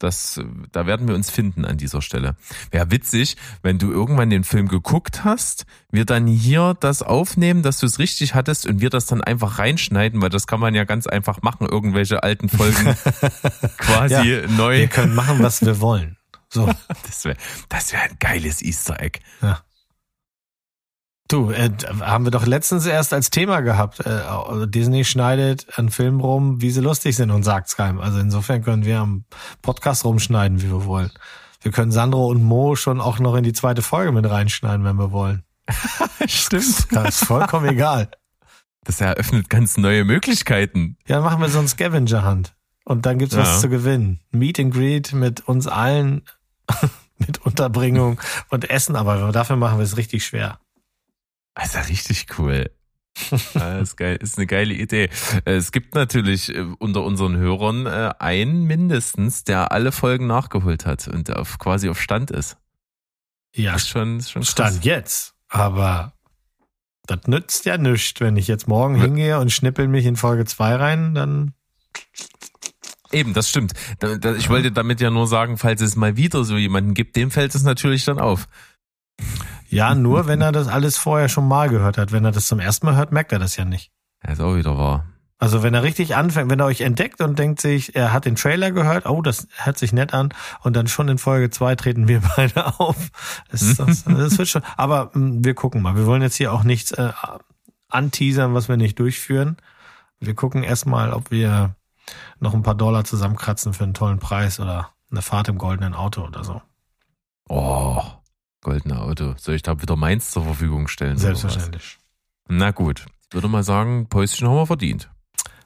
das, 0.03 0.41
da 0.73 0.87
werden 0.87 1.09
wir 1.09 1.15
uns 1.15 1.31
finden 1.31 1.65
an 1.65 1.77
dieser 1.77 2.03
Stelle. 2.03 2.37
Wäre 2.71 2.91
witzig, 2.91 3.37
wenn 3.63 3.79
du 3.79 3.91
irgendwann 3.91 4.31
den 4.31 4.45
Film 4.45 4.69
geguckt 4.69 5.25
hast, 5.25 5.67
wir 5.91 6.05
dann 6.05 6.27
hier 6.27 6.77
das 6.79 7.03
aufnehmen, 7.03 7.63
dass 7.63 7.79
du 7.79 7.87
es 7.87 7.99
richtig 7.99 8.35
hattest 8.35 8.67
und 8.67 8.81
wir 8.81 8.91
das 8.91 9.07
dann 9.07 9.23
einfach 9.23 9.59
reinschneiden, 9.59 10.21
weil 10.21 10.31
das 10.31 10.47
kann 10.47 10.61
man 10.61 10.75
ja 10.75 10.85
ganz 10.85 11.07
einfach 11.07 11.43
machen, 11.43 11.67
irgendwelche 11.67 12.23
alten 12.23 12.49
Folgen 12.49 12.97
quasi 13.79 14.43
neu. 14.49 14.79
Wir 14.79 14.89
können 14.89 15.15
machen, 15.15 15.43
was 15.43 15.65
wir 15.65 15.81
wollen. 15.81 16.17
So. 16.49 16.69
Das 17.07 17.25
wäre 17.25 17.37
das 17.69 17.93
wär 17.93 18.03
ein 18.03 18.17
geiles 18.19 18.63
Easter 18.63 19.01
Egg. 19.01 19.21
Ja. 19.41 19.61
Du, 21.33 21.51
äh, 21.51 21.71
haben 22.01 22.25
wir 22.27 22.31
doch 22.31 22.45
letztens 22.47 22.85
erst 22.85 23.15
als 23.15 23.31
Thema 23.31 23.61
gehabt. 23.61 24.01
Äh, 24.01 24.67
Disney 24.67 25.03
schneidet 25.05 25.79
einen 25.79 25.89
Film 25.89 26.21
rum, 26.21 26.61
wie 26.61 26.71
sie 26.71 26.83
lustig 26.83 27.17
sind 27.17 27.31
und 27.31 27.43
sagt's 27.43 27.75
keinem. 27.75 28.01
Also 28.01 28.19
insofern 28.19 28.63
können 28.63 28.85
wir 28.85 28.99
am 28.99 29.25
Podcast 29.63 30.05
rumschneiden, 30.05 30.61
wie 30.61 30.71
wir 30.71 30.85
wollen. 30.85 31.11
Wir 31.63 31.73
können 31.73 31.91
Sandro 31.91 32.27
und 32.27 32.43
Mo 32.43 32.77
schon 32.77 33.01
auch 33.01 33.19
noch 33.19 33.35
in 33.35 33.45
die 33.45 33.55
zweite 33.55 33.81
Folge 33.81 34.13
mit 34.13 34.29
reinschneiden, 34.29 34.85
wenn 34.85 34.97
wir 34.97 35.11
wollen. 35.11 35.43
Stimmt. 36.27 36.93
Das 36.93 37.23
ist 37.23 37.25
vollkommen 37.25 37.67
egal. 37.67 38.11
Das 38.85 39.01
eröffnet 39.01 39.49
ganz 39.49 39.79
neue 39.79 40.05
Möglichkeiten. 40.05 40.99
Ja, 41.07 41.23
machen 41.23 41.41
wir 41.41 41.49
so 41.49 41.61
einen 41.61 41.69
Scavenger-Hunt. 41.69 42.53
Und 42.85 43.07
dann 43.07 43.17
gibt's 43.19 43.35
Ja. 43.37 43.41
was 43.43 43.63
zu 43.63 43.71
gewinnen. 43.71 44.21
Meet 44.33 44.61
and 44.61 44.75
Greet 44.75 45.15
mit 45.15 45.49
uns 45.49 45.67
allen, 45.67 46.25
mit 47.17 47.39
Unterbringung 47.39 48.21
und 48.51 48.69
Essen, 48.69 48.97
aber 48.97 49.33
dafür 49.33 49.57
machen 49.57 49.79
wir 49.79 49.85
es 49.85 49.97
richtig 49.97 50.27
schwer. 50.27 50.59
Das 51.55 51.75
ja 51.75 51.81
richtig 51.83 52.27
cool. 52.39 52.71
Ja, 53.55 53.79
ist 53.81 53.97
geil, 53.97 54.17
ist 54.21 54.39
eine 54.39 54.47
geile 54.47 54.75
Idee. 54.75 55.11
Äh, 55.45 55.53
Es 55.53 55.73
gibt 55.73 55.95
natürlich 55.95 56.55
äh, 56.55 56.65
unter 56.79 57.03
unseren 57.03 57.37
Hörern 57.37 57.87
äh, 57.87 58.15
einen 58.19 58.65
mindestens, 58.65 59.45
der 59.45 59.71
alle 59.73 59.93
Folgen 59.93 60.27
nachgeholt 60.27 60.87
hat 60.87 61.09
und 61.09 61.29
der 61.29 61.39
auf, 61.41 61.59
quasi 61.59 61.89
auf 61.89 62.01
Stand 62.01 62.31
ist. 62.31 62.57
Ja, 63.55 63.75
Ist 63.75 63.89
schon, 63.89 64.19
ist 64.19 64.31
schon. 64.31 64.45
Stand 64.45 64.85
jetzt. 64.85 65.35
Aber 65.49 66.15
das 67.07 67.27
nützt 67.27 67.67
ja 67.67 67.77
nichts. 67.77 68.19
Wenn 68.21 68.37
ich 68.39 68.49
jetzt 68.49 68.67
morgen 68.67 68.95
hingehe 68.95 69.39
und 69.39 69.53
schnippel 69.53 69.89
mich 69.89 70.07
in 70.07 70.17
Folge 70.17 70.47
2 70.47 70.77
rein, 70.77 71.15
dann 71.15 71.53
Eben, 73.11 73.35
das 73.35 73.51
stimmt. 73.51 73.75
Ich 74.39 74.49
wollte 74.49 74.73
damit 74.73 75.03
ja 75.03 75.11
nur 75.11 75.27
sagen, 75.27 75.59
falls 75.59 75.83
es 75.83 75.97
mal 75.97 76.17
wieder 76.17 76.45
so 76.45 76.57
jemanden 76.57 76.95
gibt, 76.95 77.15
dem 77.15 77.31
fällt 77.31 77.55
es 77.55 77.63
natürlich 77.63 78.07
dann 78.07 78.19
auf. 78.19 78.49
Ja, 79.73 79.95
nur 79.95 80.27
wenn 80.27 80.41
er 80.41 80.53
das 80.53 80.69
alles 80.69 80.99
vorher 80.99 81.29
schon 81.29 81.49
mal 81.49 81.69
gehört 81.69 81.99
hat. 81.99 82.13
Wenn 82.13 82.25
er 82.25 82.33
das 82.33 82.47
zum 82.47 82.61
ersten 82.61 82.87
Mal 82.87 82.97
hört, 82.97 83.13
merkt 83.13 83.33
er 83.33 83.39
das 83.39 83.57
ja 83.57 83.65
nicht. 83.65 83.91
Ja, 84.23 84.33
ist 84.33 84.41
auch 84.41 84.55
wieder 84.55 84.77
wahr. 84.77 85.07
Also 85.39 85.65
wenn 85.65 85.75
er 85.75 85.83
richtig 85.83 86.15
anfängt, 86.15 86.51
wenn 86.51 86.61
er 86.61 86.67
euch 86.67 86.83
entdeckt 86.83 87.21
und 87.21 87.37
denkt 87.37 87.61
sich, 87.61 87.97
er 87.97 88.13
hat 88.13 88.27
den 88.27 88.37
Trailer 88.37 88.71
gehört, 88.71 89.07
oh, 89.07 89.23
das 89.23 89.49
hört 89.57 89.77
sich 89.77 89.93
nett 89.93 90.15
an, 90.15 90.33
und 90.61 90.77
dann 90.77 90.87
schon 90.87 91.09
in 91.09 91.19
Folge 91.19 91.51
2 91.51 91.75
treten 91.75 92.07
wir 92.07 92.23
beide 92.37 92.79
auf. 92.79 93.11
Das, 93.51 93.75
das, 93.77 94.05
das 94.05 94.39
wird 94.39 94.49
schon. 94.49 94.63
Aber 94.77 95.11
mh, 95.15 95.39
wir 95.45 95.55
gucken 95.55 95.83
mal. 95.83 95.97
Wir 95.97 96.07
wollen 96.07 96.23
jetzt 96.23 96.37
hier 96.37 96.53
auch 96.53 96.63
nichts 96.63 96.93
äh, 96.93 97.11
anteasern, 97.89 98.55
was 98.55 98.69
wir 98.69 98.77
nicht 98.77 98.99
durchführen. 98.99 99.57
Wir 100.21 100.35
gucken 100.35 100.63
erstmal, 100.63 101.13
ob 101.13 101.31
wir 101.33 101.75
noch 102.39 102.55
ein 102.55 102.63
paar 102.63 102.77
Dollar 102.77 103.05
zusammenkratzen 103.05 103.73
für 103.73 103.85
einen 103.85 103.95
tollen 103.95 104.21
Preis 104.21 104.61
oder 104.61 104.91
eine 105.11 105.23
Fahrt 105.23 105.49
im 105.49 105.59
goldenen 105.59 105.95
Auto 105.95 106.23
oder 106.23 106.45
so. 106.45 106.63
Oh, 107.49 108.01
goldene 108.63 109.01
Auto. 109.01 109.35
Soll 109.37 109.57
ich 109.57 109.63
da 109.63 109.83
wieder 109.83 109.97
meins 109.97 110.31
zur 110.31 110.45
Verfügung 110.45 110.89
stellen? 110.89 111.19
Selbstverständlich. 111.19 111.99
Na 112.49 112.71
gut. 112.71 113.05
Ich 113.29 113.35
würde 113.35 113.49
mal 113.49 113.63
sagen, 113.63 114.09
Päuschen 114.09 114.49
haben 114.49 114.57
wir 114.57 114.67
verdient. 114.67 115.11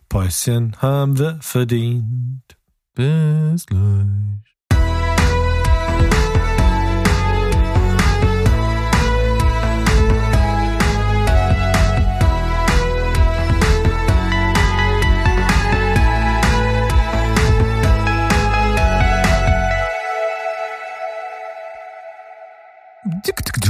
Päuschen 0.08 0.76
haben 0.80 1.18
wir 1.18 1.38
verdient. 1.40 2.56
Bis 2.94 3.66
gleich. 3.66 4.55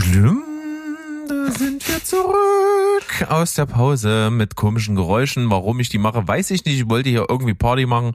Da 0.06 1.50
sind 1.50 1.88
wir 1.88 2.04
zurück 2.04 3.28
aus 3.28 3.54
der 3.54 3.66
Pause 3.66 4.30
mit 4.30 4.54
komischen 4.54 4.94
Geräuschen. 4.94 5.50
Warum 5.50 5.80
ich 5.80 5.88
die 5.88 5.98
mache, 5.98 6.28
weiß 6.28 6.52
ich 6.52 6.64
nicht. 6.64 6.78
Ich 6.78 6.88
wollte 6.88 7.10
hier 7.10 7.26
irgendwie 7.28 7.54
Party 7.54 7.86
machen. 7.86 8.14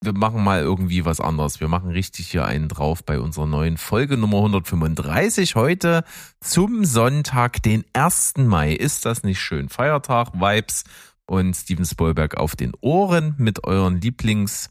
Wir 0.00 0.12
machen 0.12 0.44
mal 0.44 0.60
irgendwie 0.60 1.04
was 1.04 1.20
anderes. 1.20 1.60
Wir 1.60 1.66
machen 1.66 1.90
richtig 1.90 2.28
hier 2.28 2.44
einen 2.44 2.68
drauf 2.68 3.04
bei 3.04 3.18
unserer 3.18 3.46
neuen 3.46 3.76
Folge 3.76 4.16
Nummer 4.16 4.36
135 4.36 5.56
heute 5.56 6.04
zum 6.40 6.84
Sonntag, 6.84 7.60
den 7.60 7.84
1. 7.92 8.34
Mai. 8.36 8.72
Ist 8.72 9.04
das 9.04 9.24
nicht 9.24 9.40
schön? 9.40 9.68
Feiertag, 9.68 10.32
Vibes 10.34 10.84
und 11.26 11.54
Steven 11.54 11.84
Spielberg 11.84 12.36
auf 12.36 12.54
den 12.54 12.72
Ohren 12.80 13.34
mit 13.36 13.64
euren 13.64 14.00
Lieblings 14.00 14.70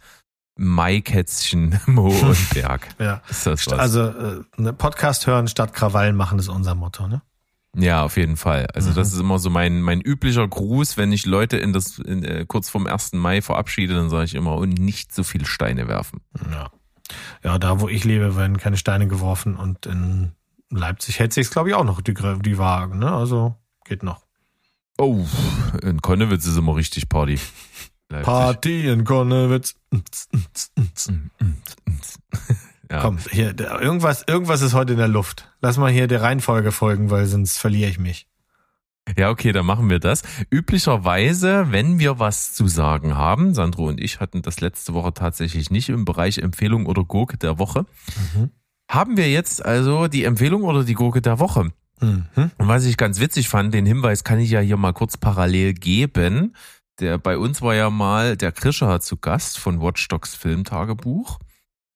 Maikätzchen 0.57 1.79
Mo 1.85 2.07
und 2.09 2.49
Berg. 2.53 2.87
Ja. 2.99 3.21
Ist 3.29 3.45
das 3.45 3.67
was? 3.67 3.73
Also 3.79 4.01
äh, 4.07 4.41
ne, 4.57 4.73
Podcast 4.73 5.27
hören 5.27 5.47
statt 5.47 5.73
Krawallen 5.73 6.15
machen 6.15 6.39
ist 6.39 6.47
unser 6.49 6.75
Motto, 6.75 7.07
ne? 7.07 7.21
Ja, 7.77 8.03
auf 8.03 8.15
jeden 8.15 8.37
Fall. 8.37 8.67
Also 8.73 8.91
Mhm. 8.91 8.95
das 8.95 9.11
ist 9.13 9.19
immer 9.19 9.37
so 9.37 9.49
mein, 9.49 9.81
mein 9.81 9.99
üblicher 9.99 10.47
Gruß, 10.47 10.95
wenn 10.95 11.11
ich 11.11 11.25
Leute 11.25 11.57
in 11.57 11.73
das 11.73 11.99
in, 11.99 12.23
äh, 12.23 12.45
kurz 12.47 12.69
vorm 12.69 12.87
1. 12.87 13.13
Mai 13.13 13.41
verabschiede, 13.41 13.93
dann 13.95 14.09
sage 14.09 14.23
ich 14.25 14.35
immer 14.35 14.55
und 14.55 14.79
nicht 14.79 15.13
so 15.13 15.23
viel 15.23 15.45
Steine 15.45 15.87
werfen. 15.89 16.21
Ja. 16.51 16.69
Ja, 17.43 17.59
da 17.59 17.81
wo 17.81 17.89
ich 17.89 18.03
lebe, 18.05 18.35
werden 18.37 18.57
keine 18.57 18.77
Steine 18.77 19.07
geworfen 19.07 19.55
und 19.57 19.85
in 19.85 20.31
Leipzig 20.71 21.19
hält 21.19 21.33
sich's 21.33 21.51
glaube 21.51 21.69
ich 21.69 21.75
auch 21.75 21.83
noch 21.83 21.99
die, 22.01 22.13
die 22.13 22.57
Wagen, 22.57 22.99
ne? 22.99 23.11
Also 23.11 23.55
geht 23.83 24.03
noch. 24.03 24.21
Oh, 24.97 25.25
in 25.83 26.01
Konnewitz 26.01 26.45
ist 26.47 26.55
immer 26.57 26.77
richtig 26.77 27.09
Party. 27.09 27.37
Leipzig. 28.15 28.25
Party 28.25 28.87
in 28.89 29.03
Konnewitz. 29.03 29.75
Ja. 32.91 33.01
Komm, 33.01 33.17
hier 33.31 33.59
irgendwas 33.59 34.23
irgendwas 34.27 34.61
ist 34.61 34.75
heute 34.75 34.93
in 34.93 34.99
der 34.99 35.07
Luft. 35.07 35.49
Lass 35.59 35.77
mal 35.77 35.91
hier 35.91 36.05
der 36.05 36.21
Reihenfolge 36.21 36.71
folgen, 36.71 37.09
weil 37.09 37.25
sonst 37.25 37.57
verliere 37.57 37.89
ich 37.89 37.97
mich. 37.97 38.27
Ja, 39.17 39.31
okay, 39.31 39.51
dann 39.51 39.65
machen 39.65 39.89
wir 39.89 39.97
das. 39.99 40.21
Üblicherweise, 40.51 41.71
wenn 41.71 41.97
wir 41.97 42.19
was 42.19 42.53
zu 42.53 42.67
sagen 42.67 43.15
haben, 43.15 43.55
Sandro 43.55 43.87
und 43.87 43.99
ich 43.99 44.19
hatten 44.19 44.43
das 44.43 44.61
letzte 44.61 44.93
Woche 44.93 45.13
tatsächlich 45.15 45.71
nicht 45.71 45.89
im 45.89 46.05
Bereich 46.05 46.37
Empfehlung 46.37 46.85
oder 46.85 47.03
Gurke 47.03 47.37
der 47.37 47.57
Woche, 47.57 47.85
Mhm. 48.35 48.51
haben 48.89 49.17
wir 49.17 49.31
jetzt 49.31 49.65
also 49.65 50.07
die 50.07 50.23
Empfehlung 50.23 50.61
oder 50.63 50.83
die 50.83 50.93
Gurke 50.93 51.21
der 51.23 51.39
Woche. 51.39 51.71
Mhm. 52.01 52.25
Und 52.35 52.67
was 52.67 52.85
ich 52.85 52.97
ganz 52.97 53.19
witzig 53.19 53.49
fand, 53.49 53.73
den 53.73 53.87
Hinweis 53.87 54.23
kann 54.23 54.39
ich 54.39 54.51
ja 54.51 54.59
hier 54.59 54.77
mal 54.77 54.93
kurz 54.93 55.17
parallel 55.17 55.73
geben. 55.73 56.55
Der 56.99 57.17
bei 57.17 57.37
uns 57.37 57.61
war 57.61 57.75
ja 57.75 57.89
mal 57.89 58.37
der 58.37 58.51
Krischer 58.51 58.99
zu 59.01 59.17
Gast 59.17 59.57
von 59.59 59.81
Watchdogs 59.81 60.35
Filmtagebuch. 60.35 61.39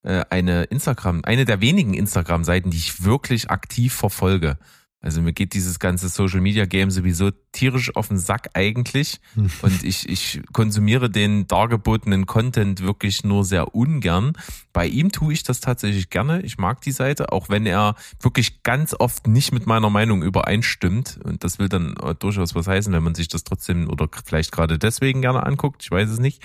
Äh, 0.04 0.26
Eine 0.30 0.64
Instagram, 0.66 1.22
eine 1.24 1.46
der 1.46 1.62
wenigen 1.62 1.94
Instagram-Seiten, 1.94 2.72
die 2.72 2.78
ich 2.78 3.04
wirklich 3.04 3.50
aktiv 3.50 3.94
verfolge. 3.94 4.58
Also 5.02 5.22
mir 5.22 5.32
geht 5.32 5.54
dieses 5.54 5.80
ganze 5.80 6.10
Social 6.10 6.42
Media 6.42 6.66
Game 6.66 6.92
sowieso 6.92 7.32
tierisch 7.54 7.96
auf 7.96 8.10
den 8.10 8.18
Sack 8.18 8.50
eigentlich. 8.54 9.22
Und 9.62 9.84
ich, 9.84 10.10
ich 10.10 10.42
konsumiere 10.52 11.10
den 11.10 11.48
dargebotenen 11.48 12.26
Content 12.26 12.82
wirklich 12.82 13.24
nur 13.24 13.46
sehr 13.46 13.74
ungern. 13.74 14.34
Bei 14.74 14.86
ihm 14.86 15.12
tue 15.12 15.34
ich 15.34 15.44
das 15.44 15.62
tatsächlich 15.62 16.10
gerne. 16.10 16.42
Ich 16.42 16.58
mag 16.58 16.82
die 16.82 16.92
Seite, 16.92 17.32
auch 17.32 17.48
wenn 17.48 17.66
er 17.66 17.96
wirklich 18.20 18.62
ganz 18.64 18.94
oft 18.98 19.28
nicht 19.28 19.54
mit 19.54 19.68
meiner 19.68 19.90
Meinung 19.90 20.22
übereinstimmt. 20.22 21.20
Und 21.24 21.44
das 21.46 21.60
will 21.60 21.70
dann 21.70 21.96
durchaus 22.20 22.54
was 22.54 22.68
heißen, 22.68 22.92
wenn 22.92 23.04
man 23.04 23.16
sich 23.16 23.30
das 23.30 23.46
trotzdem 23.46 23.90
oder 23.90 24.10
vielleicht 24.26 24.52
gerade 24.52 24.78
deswegen 24.78 25.22
gerne 25.22 25.46
anguckt. 25.46 25.84
Ich 25.84 25.92
weiß 25.92 26.10
es 26.10 26.20
nicht. 26.20 26.44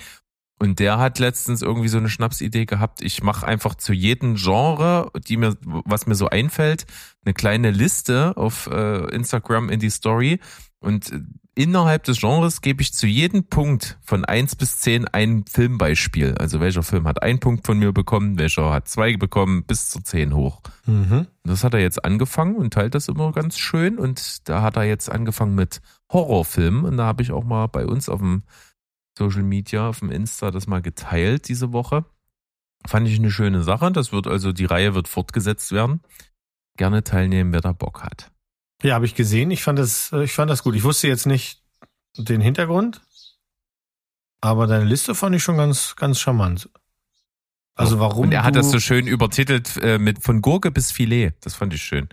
Und 0.57 0.79
der 0.79 0.97
hat 0.99 1.19
letztens 1.19 1.61
irgendwie 1.61 1.89
so 1.89 1.97
eine 1.97 2.09
Schnapsidee 2.09 2.65
gehabt. 2.65 3.01
Ich 3.01 3.21
mache 3.21 3.45
einfach 3.45 3.75
zu 3.75 3.91
jedem 3.91 4.35
Genre, 4.35 5.11
die 5.27 5.35
mir, 5.35 5.57
was 5.63 6.07
mir 6.07 6.15
so 6.15 6.29
einfällt, 6.29 6.85
eine 7.25 7.33
kleine 7.33 7.71
Liste 7.71 8.37
auf 8.37 8.67
äh, 8.67 9.13
Instagram 9.13 9.69
in 9.69 9.79
die 9.79 9.89
Story. 9.89 10.39
Und 10.79 11.11
äh, 11.11 11.19
innerhalb 11.55 12.03
des 12.05 12.19
Genres 12.19 12.61
gebe 12.61 12.81
ich 12.81 12.93
zu 12.93 13.05
jedem 13.05 13.45
Punkt 13.45 13.97
von 14.01 14.23
eins 14.23 14.55
bis 14.55 14.79
zehn 14.79 15.07
ein 15.09 15.43
Filmbeispiel. 15.45 16.35
Also 16.37 16.61
welcher 16.61 16.83
Film 16.83 17.05
hat 17.05 17.21
einen 17.21 17.39
Punkt 17.39 17.65
von 17.65 17.77
mir 17.77 17.91
bekommen, 17.91 18.37
welcher 18.37 18.71
hat 18.71 18.87
zwei 18.87 19.17
bekommen, 19.17 19.65
bis 19.65 19.89
zu 19.89 20.01
zehn 20.01 20.33
hoch. 20.33 20.61
Mhm. 20.85 21.27
Das 21.43 21.65
hat 21.65 21.73
er 21.73 21.81
jetzt 21.81 22.05
angefangen 22.05 22.55
und 22.55 22.73
teilt 22.73 22.95
das 22.95 23.09
immer 23.09 23.33
ganz 23.33 23.57
schön. 23.57 23.97
Und 23.97 24.47
da 24.47 24.61
hat 24.61 24.77
er 24.77 24.83
jetzt 24.83 25.11
angefangen 25.11 25.55
mit 25.55 25.81
Horrorfilmen. 26.11 26.85
Und 26.85 26.95
da 26.95 27.05
habe 27.05 27.23
ich 27.23 27.31
auch 27.31 27.43
mal 27.43 27.67
bei 27.67 27.85
uns 27.85 28.07
auf 28.07 28.19
dem 28.19 28.43
Social 29.17 29.43
Media, 29.43 29.89
auf 29.89 29.99
dem 29.99 30.11
Insta 30.11 30.51
das 30.51 30.67
mal 30.67 30.81
geteilt 30.81 31.47
diese 31.47 31.73
Woche. 31.73 32.05
Fand 32.85 33.07
ich 33.07 33.17
eine 33.17 33.31
schöne 33.31 33.63
Sache. 33.63 33.91
Das 33.91 34.11
wird 34.11 34.27
also, 34.27 34.51
die 34.51 34.65
Reihe 34.65 34.93
wird 34.93 35.07
fortgesetzt 35.07 35.71
werden. 35.71 36.01
Gerne 36.77 37.03
teilnehmen, 37.03 37.53
wer 37.53 37.61
da 37.61 37.71
Bock 37.71 38.03
hat. 38.03 38.31
Ja, 38.83 38.95
habe 38.95 39.05
ich 39.05 39.15
gesehen. 39.15 39.51
Ich 39.51 39.63
fand 39.63 39.79
das, 39.79 40.11
ich 40.11 40.33
fand 40.33 40.51
das 40.51 40.63
gut. 40.63 40.75
Ich 40.75 40.83
wusste 40.83 41.07
jetzt 41.07 41.25
nicht 41.25 41.63
den 42.17 42.41
Hintergrund, 42.41 43.01
aber 44.41 44.67
deine 44.67 44.85
Liste 44.85 45.15
fand 45.15 45.35
ich 45.35 45.43
schon 45.43 45.57
ganz, 45.57 45.95
ganz 45.95 46.19
charmant. 46.19 46.69
Also 47.75 47.99
warum? 47.99 48.27
Und 48.27 48.31
er 48.31 48.43
hat 48.43 48.55
das 48.55 48.71
so 48.71 48.79
schön 48.79 49.07
übertitelt 49.07 49.77
äh, 49.77 49.97
mit 49.97 50.23
von 50.23 50.41
Gurke 50.41 50.71
bis 50.71 50.91
Filet. 50.91 51.33
Das 51.41 51.55
fand 51.55 51.73
ich 51.73 51.81
schön. 51.81 52.09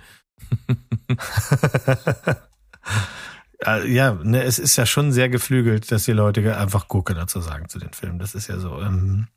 ja, 3.65 4.15
ne, 4.15 4.43
es 4.43 4.59
ist 4.59 4.77
ja 4.77 4.87
schon 4.87 5.13
sehr 5.13 5.29
geflügelt, 5.29 5.91
dass 5.91 6.05
die 6.05 6.13
Leute 6.13 6.57
einfach 6.57 6.89
Gurke 6.89 7.15
dazu 7.15 7.41
sagen 7.41 7.69
zu 7.69 7.79
den 7.79 7.93
Filmen. 7.93 8.19
Das 8.19 8.35
ist 8.35 8.49
ja 8.49 8.59
so. 8.59 8.81
Ähm, 8.81 9.29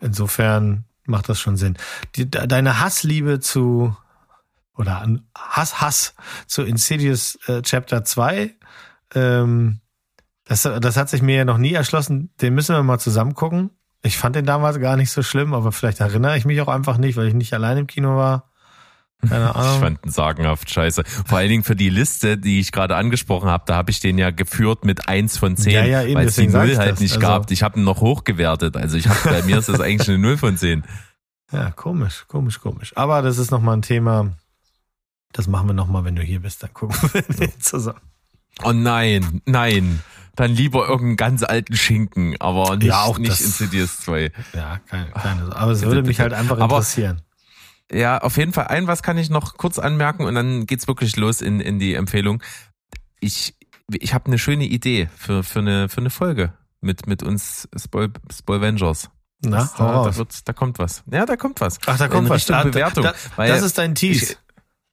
insofern 0.00 0.84
macht 1.06 1.28
das 1.28 1.40
schon 1.40 1.56
Sinn. 1.56 1.76
Die, 2.16 2.30
deine 2.30 2.80
Hassliebe 2.80 3.40
zu 3.40 3.96
oder 4.76 5.06
Hass, 5.36 5.80
Hass 5.80 6.14
zu 6.46 6.62
Insidious 6.62 7.38
äh, 7.46 7.62
Chapter 7.62 8.04
2, 8.04 8.54
ähm, 9.14 9.80
das, 10.44 10.62
das 10.62 10.96
hat 10.96 11.08
sich 11.08 11.22
mir 11.22 11.36
ja 11.36 11.44
noch 11.44 11.58
nie 11.58 11.72
erschlossen. 11.72 12.30
Den 12.40 12.54
müssen 12.54 12.74
wir 12.74 12.82
mal 12.82 12.98
zusammen 12.98 13.34
gucken. 13.34 13.70
Ich 14.02 14.18
fand 14.18 14.36
den 14.36 14.44
damals 14.44 14.78
gar 14.78 14.96
nicht 14.96 15.10
so 15.10 15.22
schlimm, 15.22 15.54
aber 15.54 15.72
vielleicht 15.72 16.00
erinnere 16.00 16.36
ich 16.36 16.44
mich 16.44 16.60
auch 16.60 16.68
einfach 16.68 16.98
nicht, 16.98 17.16
weil 17.16 17.28
ich 17.28 17.34
nicht 17.34 17.54
allein 17.54 17.78
im 17.78 17.86
Kino 17.86 18.16
war. 18.16 18.50
Keine 19.28 19.54
Ahnung. 19.54 19.74
Ich 19.74 19.80
fand 19.80 20.04
ihn 20.06 20.10
sagenhaft 20.10 20.70
scheiße. 20.70 21.04
Vor 21.26 21.38
allen 21.38 21.48
Dingen 21.48 21.64
für 21.64 21.76
die 21.76 21.88
Liste, 21.90 22.38
die 22.38 22.60
ich 22.60 22.72
gerade 22.72 22.96
angesprochen 22.96 23.48
habe, 23.48 23.64
da 23.66 23.76
habe 23.76 23.90
ich 23.90 24.00
den 24.00 24.18
ja 24.18 24.30
geführt 24.30 24.84
mit 24.84 25.08
eins 25.08 25.38
von 25.38 25.56
zehn, 25.56 25.72
ja, 25.72 25.84
ja, 25.84 26.02
eben, 26.02 26.14
weil 26.14 26.26
es 26.28 26.36
die 26.36 26.46
Null 26.46 26.76
halt 26.76 26.92
das. 26.92 27.00
nicht 27.00 27.14
also, 27.16 27.26
gab. 27.26 27.50
Ich 27.50 27.62
habe 27.62 27.78
ihn 27.80 27.84
noch 27.84 28.00
hochgewertet. 28.00 28.76
Also 28.76 28.96
ich 28.96 29.08
habe 29.08 29.18
bei 29.24 29.42
mir 29.42 29.58
ist 29.58 29.68
das 29.68 29.80
eigentlich 29.80 30.08
eine 30.08 30.18
Null 30.18 30.36
von 30.36 30.56
zehn. 30.56 30.84
Ja, 31.52 31.70
komisch, 31.70 32.24
komisch, 32.28 32.60
komisch. 32.60 32.92
Aber 32.96 33.22
das 33.22 33.38
ist 33.38 33.50
nochmal 33.50 33.76
ein 33.76 33.82
Thema, 33.82 34.32
das 35.32 35.46
machen 35.46 35.68
wir 35.68 35.74
nochmal, 35.74 36.04
wenn 36.04 36.16
du 36.16 36.22
hier 36.22 36.40
bist, 36.40 36.62
dann 36.62 36.72
gucken 36.74 36.96
wir 37.12 37.50
zusammen. 37.60 38.00
Oh 38.62 38.72
nein, 38.72 39.42
nein. 39.46 40.00
Dann 40.36 40.50
lieber 40.50 40.88
irgendeinen 40.88 41.16
ganz 41.16 41.42
alten 41.44 41.76
Schinken, 41.76 42.34
aber 42.40 42.76
nicht, 42.76 42.86
Ja, 42.88 43.02
auch 43.02 43.18
nicht 43.18 43.30
das- 43.30 43.40
Insidious 43.40 44.00
2. 44.00 44.32
Ja, 44.52 44.78
keine, 44.88 45.06
keine. 45.12 45.54
Aber 45.54 45.70
es 45.70 45.78
bitte, 45.80 45.92
würde 45.92 46.08
mich 46.08 46.18
halt 46.18 46.32
einfach 46.32 46.58
Aber- 46.58 46.76
interessieren. 46.76 47.20
Ja, 47.92 48.18
auf 48.18 48.36
jeden 48.36 48.52
Fall. 48.52 48.68
Ein 48.68 48.86
was 48.86 49.02
kann 49.02 49.18
ich 49.18 49.30
noch 49.30 49.56
kurz 49.56 49.78
anmerken 49.78 50.24
und 50.24 50.34
dann 50.34 50.66
geht's 50.66 50.88
wirklich 50.88 51.16
los 51.16 51.40
in, 51.40 51.60
in 51.60 51.78
die 51.78 51.94
Empfehlung. 51.94 52.42
Ich, 53.20 53.54
ich 53.92 54.14
habe 54.14 54.26
eine 54.26 54.38
schöne 54.38 54.64
Idee 54.64 55.08
für, 55.16 55.42
für, 55.42 55.58
eine, 55.60 55.88
für 55.88 56.00
eine 56.00 56.10
Folge 56.10 56.52
mit, 56.80 57.06
mit 57.06 57.22
uns 57.22 57.68
Spoil, 57.76 58.10
Spoilvengers. 58.32 59.10
Na, 59.44 59.58
Das- 59.58 59.74
da, 59.74 60.04
da, 60.04 60.16
wird, 60.16 60.48
da 60.48 60.52
kommt 60.52 60.78
was. 60.78 61.02
Ja, 61.10 61.26
da 61.26 61.36
kommt 61.36 61.60
was. 61.60 61.78
Ach, 61.86 61.98
da 61.98 62.08
kommt 62.08 62.24
in 62.26 62.30
was. 62.30 62.36
Richtung 62.36 62.56
Da- 62.56 62.62
Bewertung. 62.64 63.04
da- 63.04 63.14
weil 63.36 63.48
das 63.50 63.62
ist 63.62 63.76
dein 63.78 63.94
Tease. 63.94 64.36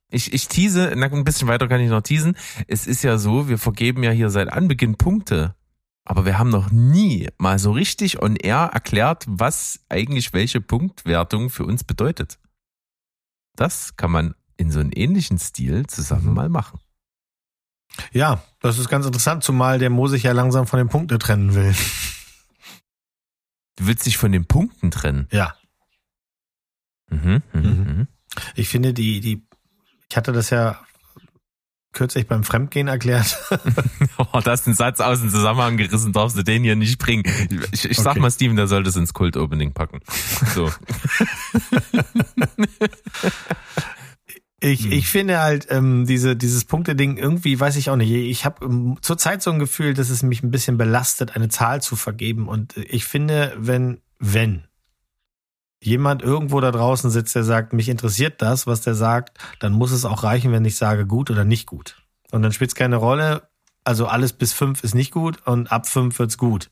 Ich, 0.10 0.28
ich, 0.28 0.34
ich 0.34 0.48
tease, 0.50 0.92
na, 0.98 1.06
ein 1.08 1.24
bisschen 1.24 1.48
weiter 1.48 1.68
kann 1.70 1.80
ich 1.80 1.90
noch 1.90 2.02
teasen. 2.02 2.36
Es 2.68 2.86
ist 2.88 3.02
ja 3.04 3.18
so, 3.18 3.48
wir 3.48 3.58
vergeben 3.58 4.04
ja 4.04 4.12
hier 4.12 4.30
seit 4.30 4.52
Anbeginn 4.52 4.98
Punkte. 4.98 5.56
Aber 6.04 6.26
wir 6.26 6.38
haben 6.40 6.50
noch 6.50 6.72
nie 6.72 7.30
mal 7.38 7.60
so 7.60 7.72
richtig 7.72 8.22
on 8.22 8.36
air 8.36 8.72
erklärt, 8.74 9.24
was 9.28 9.80
eigentlich 9.88 10.34
welche 10.34 10.60
Punktwertung 10.60 11.50
für 11.50 11.64
uns 11.64 11.84
bedeutet. 11.86 12.40
Das 13.56 13.96
kann 13.96 14.12
man 14.12 14.36
in 14.58 14.72
so 14.72 14.80
einem 14.80 14.92
ähnlichen 14.94 15.38
Stil 15.40 15.86
zusammen 15.88 16.28
Mhm. 16.30 16.34
mal 16.34 16.50
machen. 16.50 16.80
Ja, 18.14 18.42
das 18.62 18.78
ist 18.78 18.88
ganz 18.90 19.06
interessant, 19.06 19.44
zumal 19.44 19.78
der 19.80 19.90
Mo 19.90 20.08
sich 20.08 20.24
ja 20.24 20.32
langsam 20.32 20.66
von 20.68 20.78
den 20.78 20.88
Punkten 20.90 21.20
trennen 21.20 21.54
will. 21.56 21.76
Du 23.76 23.88
willst 23.88 24.06
dich 24.06 24.18
von 24.18 24.32
den 24.32 24.46
Punkten 24.46 24.92
trennen. 24.92 25.28
Ja, 25.32 25.56
Mhm, 27.10 27.42
mhm, 27.54 27.62
Mhm. 27.62 27.70
mhm. 27.98 28.08
ich 28.56 28.70
finde 28.70 28.94
die, 28.94 29.20
die, 29.20 29.46
ich 30.10 30.16
hatte 30.16 30.32
das 30.32 30.50
ja 30.50 30.80
kürzlich 31.94 32.28
beim 32.28 32.44
Fremdgehen 32.44 32.88
erklärt. 32.88 33.38
Oh, 34.34 34.40
da 34.40 34.52
hast 34.52 34.66
du 34.66 34.70
einen 34.70 34.76
Satz 34.76 35.00
aus 35.02 35.20
dem 35.20 35.30
Zusammenhang 35.30 35.78
gerissen, 35.78 36.14
darfst 36.14 36.38
du 36.38 36.44
den 36.44 36.64
hier 36.64 36.76
nicht 36.76 37.00
bringen. 37.00 37.24
Ich, 37.72 37.86
ich 37.90 37.98
sag 37.98 38.12
Okay. 38.12 38.20
mal, 38.22 38.32
Steven, 38.32 38.56
der 38.56 38.68
sollte 38.68 38.90
es 38.90 38.96
ins 38.96 39.14
Kult-Opening 39.14 39.74
packen. 39.74 40.00
So. 40.56 40.70
Ich, 44.64 44.84
Hm. 44.84 44.92
ich 44.92 45.08
finde 45.08 45.40
halt 45.40 45.68
ähm, 45.72 46.06
diese 46.06 46.36
dieses 46.36 46.66
Punkteding 46.66 47.18
irgendwie 47.18 47.60
weiß 47.60 47.78
ich 47.78 47.90
auch 47.90 47.96
nicht. 47.96 48.12
Ich 48.12 48.46
habe 48.46 48.64
ähm, 48.66 48.98
zurzeit 49.02 49.42
so 49.42 49.50
ein 49.52 49.58
Gefühl, 49.58 49.96
dass 49.96 50.10
es 50.12 50.22
mich 50.22 50.44
ein 50.44 50.52
bisschen 50.52 50.78
belastet, 50.78 51.36
eine 51.36 51.50
Zahl 51.50 51.82
zu 51.82 51.96
vergeben. 51.96 52.48
Und 52.48 52.78
ich 52.78 53.06
finde, 53.06 53.56
wenn 53.58 54.02
wenn 54.20 54.66
jemand 55.82 56.22
irgendwo 56.22 56.62
da 56.62 56.72
draußen 56.72 57.10
sitzt, 57.10 57.36
der 57.36 57.44
sagt, 57.44 57.74
mich 57.74 57.90
interessiert 57.90 58.42
das, 58.42 58.68
was 58.68 58.82
der 58.82 58.96
sagt, 58.96 59.38
dann 59.60 59.74
muss 59.74 59.92
es 59.92 60.06
auch 60.06 60.24
reichen, 60.24 60.52
wenn 60.52 60.64
ich 60.64 60.78
sage 60.78 61.06
gut 61.06 61.32
oder 61.32 61.44
nicht 61.44 61.66
gut. 61.66 61.98
Und 62.32 62.44
dann 62.44 62.54
spielt 62.54 62.70
es 62.70 62.76
keine 62.76 62.98
Rolle. 62.98 63.50
Also 63.84 64.06
alles 64.06 64.34
bis 64.34 64.54
fünf 64.54 64.84
ist 64.84 64.94
nicht 64.94 65.12
gut 65.12 65.46
und 65.46 65.72
ab 65.72 65.88
fünf 65.88 66.20
wird's 66.20 66.38
gut. 66.38 66.70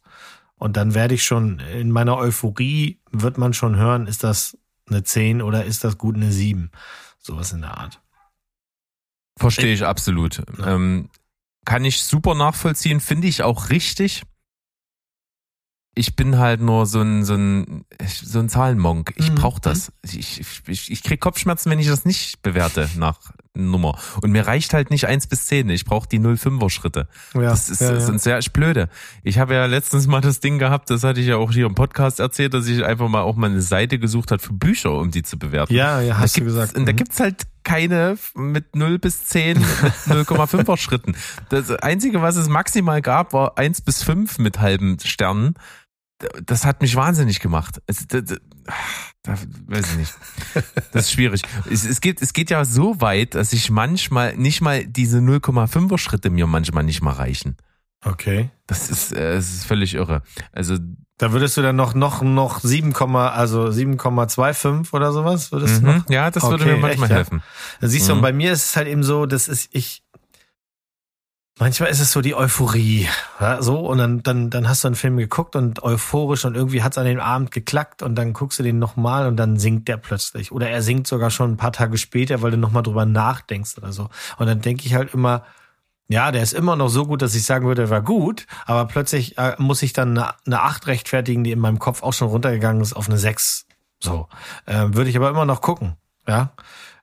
Und 0.58 0.78
dann 0.78 0.94
werde 0.94 1.16
ich 1.16 1.24
schon 1.24 1.60
in 1.60 1.90
meiner 1.90 2.18
Euphorie 2.18 3.00
wird 3.12 3.38
man 3.38 3.54
schon 3.54 3.78
hören, 3.78 4.06
ist 4.06 4.24
das 4.24 4.58
eine 4.88 5.04
zehn 5.04 5.42
oder 5.42 5.66
ist 5.66 5.84
das 5.84 5.98
gut 5.98 6.16
eine 6.16 6.32
sieben? 6.32 6.72
Sowas 7.18 7.52
in 7.52 7.62
der 7.62 7.78
Art. 7.78 8.02
Verstehe 9.38 9.74
ich 9.74 9.86
absolut. 9.86 10.44
Ja. 10.60 10.76
Ähm, 10.76 11.10
kann 11.66 11.86
ich 11.86 12.04
super 12.04 12.36
nachvollziehen, 12.36 13.00
finde 13.00 13.28
ich 13.28 13.42
auch 13.42 13.70
richtig. 13.70 14.24
Ich 16.00 16.16
bin 16.16 16.38
halt 16.38 16.62
nur 16.62 16.86
so 16.86 17.02
ein, 17.02 17.26
so 17.26 17.34
ein, 17.36 17.84
so 18.08 18.40
ein 18.40 18.48
Zahlenmonk. 18.48 19.12
Ich 19.18 19.32
Mhm. 19.32 19.36
brauche 19.36 19.60
das. 19.60 19.92
Ich, 20.02 20.40
ich, 20.68 20.92
ich 20.92 21.04
krieg 21.04 21.20
Kopfschmerzen, 21.20 21.70
wenn 21.70 21.78
ich 21.80 21.88
das 21.88 22.06
nicht 22.06 22.42
bewerte 22.42 22.90
nach 22.96 23.20
Nummer. 23.54 23.98
Und 24.22 24.32
mir 24.32 24.48
reicht 24.48 24.74
halt 24.74 24.92
nicht 24.92 25.08
eins 25.08 25.28
bis 25.28 25.48
zehn. 25.48 25.70
Ich 25.70 25.84
brauche 25.84 26.08
die 26.08 26.20
0,5er 26.20 26.70
Schritte. 26.70 27.10
Ja, 27.34 27.42
Das 27.42 27.70
ist, 27.70 27.82
ja, 27.82 27.92
ja. 27.94 28.00
sonst 28.00 28.26
wäre 28.26 28.40
ich 28.40 28.54
blöde. 28.54 28.88
Ich 29.24 29.40
habe 29.40 29.56
ja 29.56 29.66
letztens 29.66 30.08
mal 30.08 30.22
das 30.22 30.40
Ding 30.40 30.58
gehabt, 30.58 30.90
das 30.90 31.04
hatte 31.04 31.20
ich 31.20 31.28
ja 31.28 31.36
auch 31.36 31.52
hier 31.52 31.66
im 31.66 31.76
Podcast 31.76 32.22
erzählt, 32.22 32.54
dass 32.54 32.68
ich 32.68 32.86
einfach 32.86 33.10
mal 33.10 33.22
auch 33.24 33.36
mal 33.36 33.50
eine 33.50 33.62
Seite 33.62 34.00
gesucht 34.00 34.32
hat 34.32 34.42
für 34.42 34.54
Bücher, 34.54 34.94
um 34.94 35.12
die 35.12 35.24
zu 35.24 35.38
bewerten. 35.38 35.74
ja, 35.74 36.00
ja, 36.00 36.18
hast 36.18 36.38
da 36.38 36.40
du 36.40 36.46
gesagt. 36.46 36.78
Und 36.78 36.86
da 36.86 36.94
Mhm. 36.94 36.98
gibt's 36.98 37.20
halt 37.20 37.44
keine 37.66 38.18
mit 38.36 38.76
0 38.78 39.00
bis 39.00 39.26
10 39.26 39.60
mit 39.60 39.68
0,5er 40.08 40.78
Schritten. 40.78 41.16
Das 41.50 41.70
Einzige, 41.72 42.22
was 42.22 42.38
es 42.38 42.48
maximal 42.48 43.02
gab, 43.02 43.34
war 43.34 43.58
1 43.58 43.82
bis 43.82 44.02
5 44.04 44.38
mit 44.40 44.60
halben 44.62 44.98
Sternen. 45.04 45.56
Das 46.46 46.66
hat 46.66 46.82
mich 46.82 46.96
wahnsinnig 46.96 47.40
gemacht. 47.40 47.82
Es, 47.88 48.06
da, 48.08 48.20
da, 48.22 48.36
da, 49.24 49.36
weiß 49.68 49.92
ich 49.92 49.98
nicht. 49.98 50.14
Das 50.92 51.06
ist 51.06 51.12
schwierig. 51.12 51.42
Es, 51.70 51.86
es, 51.86 52.02
geht, 52.02 52.22
es 52.22 52.34
geht 52.34 52.50
ja 52.50 52.66
so 52.66 53.00
weit, 53.00 53.36
dass 53.36 53.54
ich 53.54 53.70
manchmal 53.70 54.36
nicht 54.36 54.62
mal 54.62 54.86
diese 54.86 55.20
0,5er 55.20 55.98
Schritte 55.98 56.30
mir 56.30 56.48
manchmal 56.48 56.84
nicht 56.84 57.02
mal 57.02 57.14
reichen. 57.14 57.56
Okay. 58.04 58.50
Das 58.68 58.90
ist, 58.90 59.14
äh, 59.14 59.34
es 59.36 59.50
ist 59.54 59.66
völlig 59.66 59.94
irre. 59.94 60.22
Also 60.52 60.78
Da 61.18 61.32
würdest 61.32 61.58
du 61.58 61.62
dann 61.62 61.76
noch, 61.76 61.94
noch, 61.94 62.22
noch 62.22 62.60
7, 62.62 62.96
also 62.96 63.66
7,25 63.66 64.94
oder 64.94 65.12
sowas? 65.12 65.52
Würdest 65.52 65.82
du 65.82 65.86
mhm, 65.86 65.98
noch? 65.98 66.10
ja, 66.10 66.32
das 66.32 66.44
würde 66.44 66.64
Okay, 66.64 66.74
mir 66.76 66.80
manchmal 66.80 67.06
echt, 67.06 67.12
ja? 67.12 67.16
helfen. 67.18 67.44
Da 67.82 67.88
siehst 67.88 68.08
du, 68.08 68.14
Mhm. 68.14 68.18
und 68.20 68.22
bei 68.24 68.34
mir 68.34 68.52
ist 68.54 68.66
es 68.66 68.76
halt 68.76 68.88
eben 68.88 69.04
so, 69.04 69.26
dass 69.26 69.48
es, 69.48 69.68
ich, 69.72 70.04
manchmal 71.60 71.90
ist 71.90 72.00
es 72.00 72.12
so 72.12 72.22
die 72.22 72.36
Euphorie, 72.36 73.08
ja, 73.40 73.62
so, 73.62 73.80
und 73.80 73.98
dann, 73.98 74.24
dann, 74.24 74.50
dann 74.50 74.68
hast 74.68 74.84
du 74.84 74.88
einen 74.88 74.96
Film 74.96 75.18
geguckt 75.18 75.56
und 75.56 75.84
euphorisch 75.84 76.46
und 76.46 76.56
irgendwie 76.56 76.82
hat 76.82 76.94
es 76.94 76.98
an 76.98 77.06
dem 77.06 77.20
Abend 77.20 77.52
geklackt 77.52 78.02
und 78.02 78.16
dann 78.16 78.34
guckst 78.34 78.60
du 78.60 78.64
den 78.64 78.80
nochmal 78.80 79.28
und 79.28 79.38
dann 79.38 79.60
singt 79.60 79.88
der 79.88 79.98
plötzlich. 79.98 80.52
Oder 80.52 80.70
er 80.70 80.82
singt 80.82 81.08
sogar 81.08 81.30
schon 81.30 81.52
ein 81.52 81.58
paar 81.58 81.74
Tage 81.74 81.98
später, 81.98 82.42
weil 82.42 82.52
du 82.52 82.58
nochmal 82.58 82.84
drüber 82.84 83.06
nachdenkst 83.06 83.78
oder 83.78 83.92
so. 83.92 84.10
Und 84.38 84.48
dann 84.48 84.62
denke 84.62 84.86
ich 84.86 84.96
halt 84.96 85.14
immer, 85.14 85.44
ja, 86.08 86.32
der 86.32 86.42
ist 86.42 86.54
immer 86.54 86.76
noch 86.76 86.90
so 86.90 87.06
gut, 87.06 87.22
dass 87.22 87.36
ich 87.36 87.44
sagen 87.44 87.68
würde, 87.68 87.84
er 87.84 87.90
war 87.90 88.02
gut, 88.02 88.48
aber 88.66 88.86
plötzlich 88.86 89.38
äh, 89.38 89.56
muss 89.60 89.84
ich 89.84 89.94
dann 89.94 90.18
eine, 90.18 90.34
eine 90.46 90.62
8 90.62 90.88
rechtfertigen, 90.88 91.44
die 91.44 91.52
in 91.52 91.60
meinem 91.60 91.78
Kopf 91.78 92.02
auch 92.02 92.14
schon 92.14 92.30
runtergegangen 92.30 92.82
ist 92.82 92.94
auf 92.94 93.08
eine 93.08 93.20
6. 93.20 93.68
So. 94.00 94.28
Äh, 94.66 94.88
würde 94.90 95.10
ich 95.10 95.18
aber 95.18 95.30
immer 95.30 95.46
noch 95.46 95.62
gucken. 95.62 95.98
Ja. 96.28 96.52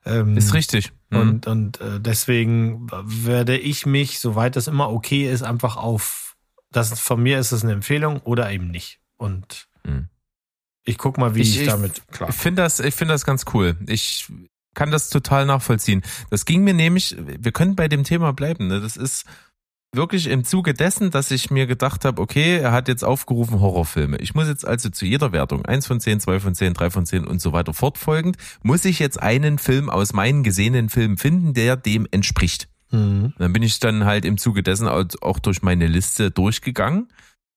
Ähm, 0.07 0.37
Ist 0.37 0.55
richtig. 0.55 0.93
Mhm. 1.11 1.19
und, 1.19 1.47
und 1.47 1.81
äh, 1.81 2.01
deswegen 2.01 2.87
werde 3.05 3.59
ich 3.59 3.85
mich, 3.87 4.21
soweit 4.21 4.57
das 4.57 4.69
immer 4.69 4.91
okay 4.91 5.31
ist, 5.31 5.43
einfach 5.43 5.77
auf, 5.77 6.37
das 6.71 6.99
von 7.01 7.23
mir 7.23 7.39
ist 7.39 7.53
es 7.53 7.63
eine 7.65 7.73
Empfehlung 7.73 8.21
oder 8.21 8.51
eben 8.51 8.71
nicht. 8.71 9.01
Und 9.17 9.69
Mhm. 9.85 10.09
ich 10.85 10.97
guck 10.99 11.19
mal, 11.19 11.35
wie 11.35 11.43
ich, 11.43 11.61
Ich- 11.61 11.67
damit 11.67 12.03
klar. 12.13 12.29
Ich 12.31 12.37
finde 12.37 12.63
das, 12.63 12.81
ich 12.81 12.95
finde 12.95 13.15
das 13.15 13.25
ganz 13.25 13.45
cool. 13.53 13.77
Ich 13.89 14.27
kann 14.75 14.91
das 14.91 15.09
total 15.09 15.47
nachvollziehen. 15.47 16.03
Das 16.31 16.45
ging 16.45 16.63
mir 16.63 16.75
nämlich, 16.75 17.17
wir 17.19 17.51
können 17.53 17.75
bei 17.77 17.89
dem 17.89 18.05
Thema 18.05 18.33
bleiben. 18.33 18.67
Ne? 18.69 18.81
Das 18.81 18.97
ist 18.97 19.25
wirklich 19.97 20.29
im 20.29 20.45
Zuge 20.45 20.75
dessen, 20.75 21.11
dass 21.11 21.31
ich 21.31 21.51
mir 21.51 21.67
gedacht 21.67 22.05
habe, 22.05 22.21
okay, 22.21 22.59
er 22.59 22.73
hat 22.73 22.89
jetzt 22.89 23.05
aufgerufen 23.05 23.61
Horrorfilme. 23.61 24.19
Ich 24.19 24.35
muss 24.35 24.49
jetzt 24.49 24.67
also 24.67 24.91
zu 24.91 25.05
jeder 25.05 25.33
Wertung, 25.33 25.65
eins 25.65 25.87
von 25.87 26.01
zehn, 26.01 26.21
zwei 26.21 26.41
von 26.41 26.55
zehn, 26.55 26.75
drei 26.75 26.91
von 26.91 27.07
zehn 27.07 27.27
und 27.27 27.41
so 27.41 27.53
weiter 27.53 27.75
fortfolgend, 27.75 28.37
muss 28.63 28.85
ich 28.85 28.99
jetzt 28.99 29.21
einen 29.21 29.59
Film 29.59 29.91
aus 29.91 30.13
meinen 30.13 30.43
gesehenen 30.43 30.89
Filmen 30.89 31.17
finden, 31.17 31.55
der 31.55 31.77
dem 31.77 32.07
entspricht. 32.11 32.69
Mhm. 32.91 33.35
Dann 33.39 33.53
bin 33.53 33.63
ich 33.63 33.81
dann 33.81 34.05
halt 34.05 34.25
im 34.25 34.39
Zuge 34.39 34.63
dessen 34.63 34.89
auch 34.89 35.05
auch 35.21 35.39
durch 35.39 35.63
meine 35.63 35.87
Liste 35.87 36.31
durchgegangen 36.31 37.09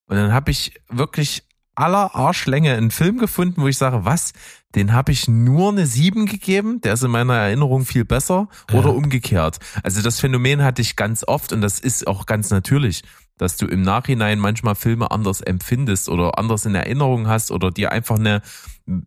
Und 0.07 0.15
dann 0.15 0.33
habe 0.33 0.51
ich 0.51 0.73
wirklich 0.89 1.43
aller 1.79 2.13
Arschlänge 2.15 2.73
einen 2.75 2.91
Film 2.91 3.17
gefunden, 3.17 3.61
wo 3.61 3.67
ich 3.67 3.77
sage, 3.77 4.05
was, 4.05 4.33
den 4.75 4.93
habe 4.93 5.11
ich 5.11 5.27
nur 5.27 5.71
eine 5.71 5.85
7 5.85 6.25
gegeben, 6.25 6.81
der 6.81 6.93
ist 6.93 7.03
in 7.03 7.11
meiner 7.11 7.35
Erinnerung 7.35 7.85
viel 7.85 8.05
besser 8.05 8.49
oder 8.71 8.89
Ja. 8.89 8.95
umgekehrt. 8.95 9.59
Also 9.81 10.01
das 10.01 10.19
Phänomen 10.19 10.61
hatte 10.63 10.81
ich 10.81 10.95
ganz 10.95 11.23
oft 11.27 11.53
und 11.53 11.61
das 11.61 11.79
ist 11.79 12.05
auch 12.07 12.25
ganz 12.25 12.49
natürlich, 12.51 13.03
dass 13.37 13.55
du 13.55 13.65
im 13.65 13.81
Nachhinein 13.81 14.37
manchmal 14.39 14.75
Filme 14.75 15.09
anders 15.11 15.39
empfindest 15.41 16.09
oder 16.09 16.37
anders 16.37 16.65
in 16.65 16.75
Erinnerung 16.75 17.27
hast 17.27 17.51
oder 17.51 17.71
dir 17.71 17.91
einfach 17.91 18.19
eine, 18.19 18.41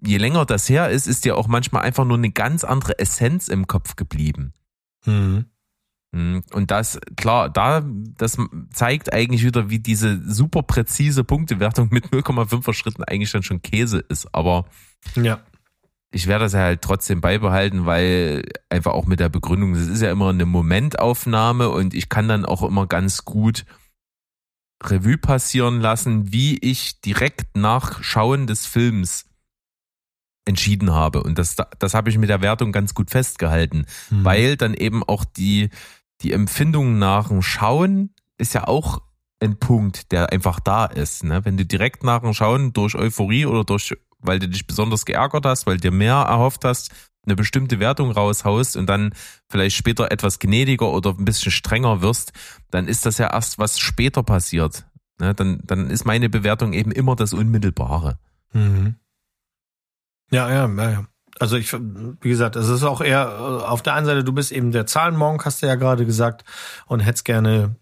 je 0.00 0.16
länger 0.16 0.46
das 0.46 0.68
her 0.68 0.88
ist, 0.88 1.06
ist 1.06 1.26
dir 1.26 1.36
auch 1.36 1.48
manchmal 1.48 1.82
einfach 1.82 2.06
nur 2.06 2.16
eine 2.16 2.30
ganz 2.30 2.64
andere 2.64 2.98
Essenz 2.98 3.48
im 3.48 3.66
Kopf 3.66 3.94
geblieben. 3.96 4.54
Mhm. 5.04 5.44
Mhm. 6.12 6.42
Und 6.52 6.70
das, 6.70 6.98
klar, 7.16 7.48
da, 7.50 7.82
das 8.18 8.36
zeigt 8.72 9.12
eigentlich 9.12 9.44
wieder, 9.44 9.70
wie 9.70 9.78
diese 9.78 10.20
super 10.30 10.62
präzise 10.62 11.24
Punktewertung 11.24 11.88
mit 11.90 12.06
0,5er 12.08 12.72
Schritten 12.74 13.02
eigentlich 13.04 13.32
dann 13.32 13.42
schon 13.42 13.62
Käse 13.62 13.98
ist. 14.08 14.32
Aber 14.34 14.66
Ja. 15.16 15.40
ich 16.10 16.26
werde 16.26 16.44
das 16.44 16.52
ja 16.52 16.60
halt 16.60 16.82
trotzdem 16.82 17.20
beibehalten, 17.22 17.86
weil 17.86 18.44
einfach 18.68 18.92
auch 18.92 19.06
mit 19.06 19.20
der 19.20 19.30
Begründung, 19.30 19.72
das 19.72 19.86
ist 19.88 20.02
ja 20.02 20.12
immer 20.12 20.28
eine 20.28 20.44
Momentaufnahme 20.46 21.70
und 21.70 21.94
ich 21.94 22.08
kann 22.10 22.28
dann 22.28 22.44
auch 22.44 22.62
immer 22.62 22.86
ganz 22.86 23.24
gut 23.24 23.64
Revue 24.84 25.16
passieren 25.16 25.80
lassen, 25.80 26.32
wie 26.32 26.58
ich 26.58 27.00
direkt 27.00 27.56
nach 27.56 28.02
Schauen 28.02 28.46
des 28.46 28.66
Films 28.66 29.26
entschieden 30.44 30.90
habe. 30.92 31.22
Und 31.22 31.38
das, 31.38 31.54
das 31.78 31.94
habe 31.94 32.10
ich 32.10 32.18
mit 32.18 32.28
der 32.28 32.42
Wertung 32.42 32.72
ganz 32.72 32.92
gut 32.94 33.10
festgehalten 33.10 33.86
Mhm. 34.10 34.24
weil 34.24 34.56
dann 34.56 34.74
eben 34.74 35.04
auch 35.04 35.24
die, 35.24 35.70
die 36.22 36.32
Empfindung 36.32 36.98
nach 36.98 37.28
dem 37.28 37.42
Schauen 37.42 38.14
ist 38.38 38.54
ja 38.54 38.66
auch 38.68 39.02
ein 39.40 39.58
Punkt, 39.58 40.12
der 40.12 40.32
einfach 40.32 40.60
da 40.60 40.86
ist. 40.86 41.24
Ne? 41.24 41.44
Wenn 41.44 41.56
du 41.56 41.66
direkt 41.66 42.04
nach 42.04 42.20
dem 42.20 42.32
Schauen 42.32 42.72
durch 42.72 42.94
Euphorie 42.94 43.46
oder 43.46 43.64
durch, 43.64 43.94
weil 44.18 44.38
du 44.38 44.48
dich 44.48 44.66
besonders 44.66 45.04
geärgert 45.04 45.44
hast, 45.44 45.66
weil 45.66 45.78
dir 45.78 45.90
mehr 45.90 46.14
erhofft 46.14 46.64
hast, 46.64 46.92
eine 47.24 47.36
bestimmte 47.36 47.78
Wertung 47.78 48.10
raushaust 48.10 48.76
und 48.76 48.86
dann 48.86 49.14
vielleicht 49.48 49.76
später 49.76 50.10
etwas 50.10 50.38
gnädiger 50.38 50.92
oder 50.92 51.10
ein 51.10 51.24
bisschen 51.24 51.52
strenger 51.52 52.02
wirst, 52.02 52.32
dann 52.70 52.88
ist 52.88 53.06
das 53.06 53.18
ja 53.18 53.32
erst, 53.32 53.58
was 53.58 53.78
später 53.78 54.22
passiert. 54.22 54.86
Ne? 55.20 55.34
Dann, 55.34 55.60
dann 55.64 55.90
ist 55.90 56.04
meine 56.04 56.28
Bewertung 56.28 56.72
eben 56.72 56.90
immer 56.90 57.14
das 57.16 57.32
Unmittelbare. 57.32 58.18
Mhm. 58.52 58.96
Ja, 60.30 60.50
ja, 60.50 60.66
ja, 60.66 60.90
ja. 60.90 61.06
Also 61.42 61.56
ich, 61.56 61.72
wie 61.72 62.28
gesagt, 62.28 62.54
es 62.54 62.68
ist 62.68 62.84
auch 62.84 63.00
eher 63.00 63.24
äh, 63.26 63.64
auf 63.64 63.82
der 63.82 63.94
einen 63.94 64.06
Seite, 64.06 64.22
du 64.22 64.32
bist 64.32 64.52
eben 64.52 64.70
der 64.70 64.86
Zahlenmonk, 64.86 65.44
hast 65.44 65.60
du 65.60 65.66
ja 65.66 65.74
gerade 65.74 66.06
gesagt, 66.06 66.44
und 66.86 67.00
hättest 67.00 67.24
gerne 67.24 67.74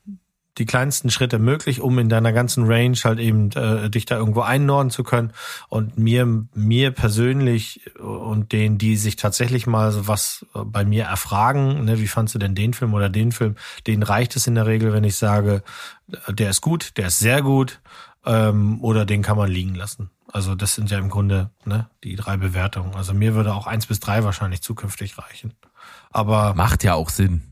die 0.56 0.64
kleinsten 0.64 1.10
Schritte 1.10 1.38
möglich, 1.38 1.82
um 1.82 1.98
in 1.98 2.08
deiner 2.08 2.32
ganzen 2.32 2.64
Range 2.64 2.96
halt 3.04 3.18
eben 3.18 3.50
äh, 3.50 3.90
dich 3.90 4.06
da 4.06 4.16
irgendwo 4.16 4.40
einnorden 4.40 4.90
zu 4.90 5.02
können. 5.02 5.34
Und 5.68 5.98
mir, 5.98 6.46
mir 6.54 6.90
persönlich 6.92 7.82
und 7.98 8.52
denen, 8.52 8.78
die 8.78 8.96
sich 8.96 9.16
tatsächlich 9.16 9.66
mal 9.66 9.92
so 9.92 10.08
was 10.08 10.46
äh, 10.54 10.60
bei 10.64 10.86
mir 10.86 11.04
erfragen, 11.04 11.84
ne, 11.84 11.98
wie 11.98 12.08
fandst 12.08 12.34
du 12.34 12.38
denn 12.38 12.54
den 12.54 12.72
Film 12.72 12.94
oder 12.94 13.10
den 13.10 13.30
Film, 13.30 13.56
denen 13.86 14.02
reicht 14.02 14.36
es 14.36 14.46
in 14.46 14.54
der 14.54 14.64
Regel, 14.64 14.94
wenn 14.94 15.04
ich 15.04 15.16
sage, 15.16 15.62
äh, 16.26 16.32
der 16.32 16.48
ist 16.48 16.62
gut, 16.62 16.96
der 16.96 17.08
ist 17.08 17.18
sehr 17.18 17.42
gut, 17.42 17.82
ähm, 18.24 18.82
oder 18.82 19.04
den 19.04 19.20
kann 19.20 19.36
man 19.36 19.50
liegen 19.50 19.74
lassen. 19.74 20.08
Also 20.32 20.54
das 20.54 20.74
sind 20.74 20.90
ja 20.90 20.98
im 20.98 21.08
Grunde 21.08 21.50
ne, 21.64 21.88
die 22.04 22.16
drei 22.16 22.36
Bewertungen. 22.36 22.94
Also 22.94 23.14
mir 23.14 23.34
würde 23.34 23.54
auch 23.54 23.66
eins 23.66 23.86
bis 23.86 24.00
drei 24.00 24.24
wahrscheinlich 24.24 24.62
zukünftig 24.62 25.18
reichen. 25.18 25.54
Aber 26.10 26.54
Macht 26.54 26.84
ja 26.84 26.94
auch 26.94 27.08
Sinn. 27.08 27.42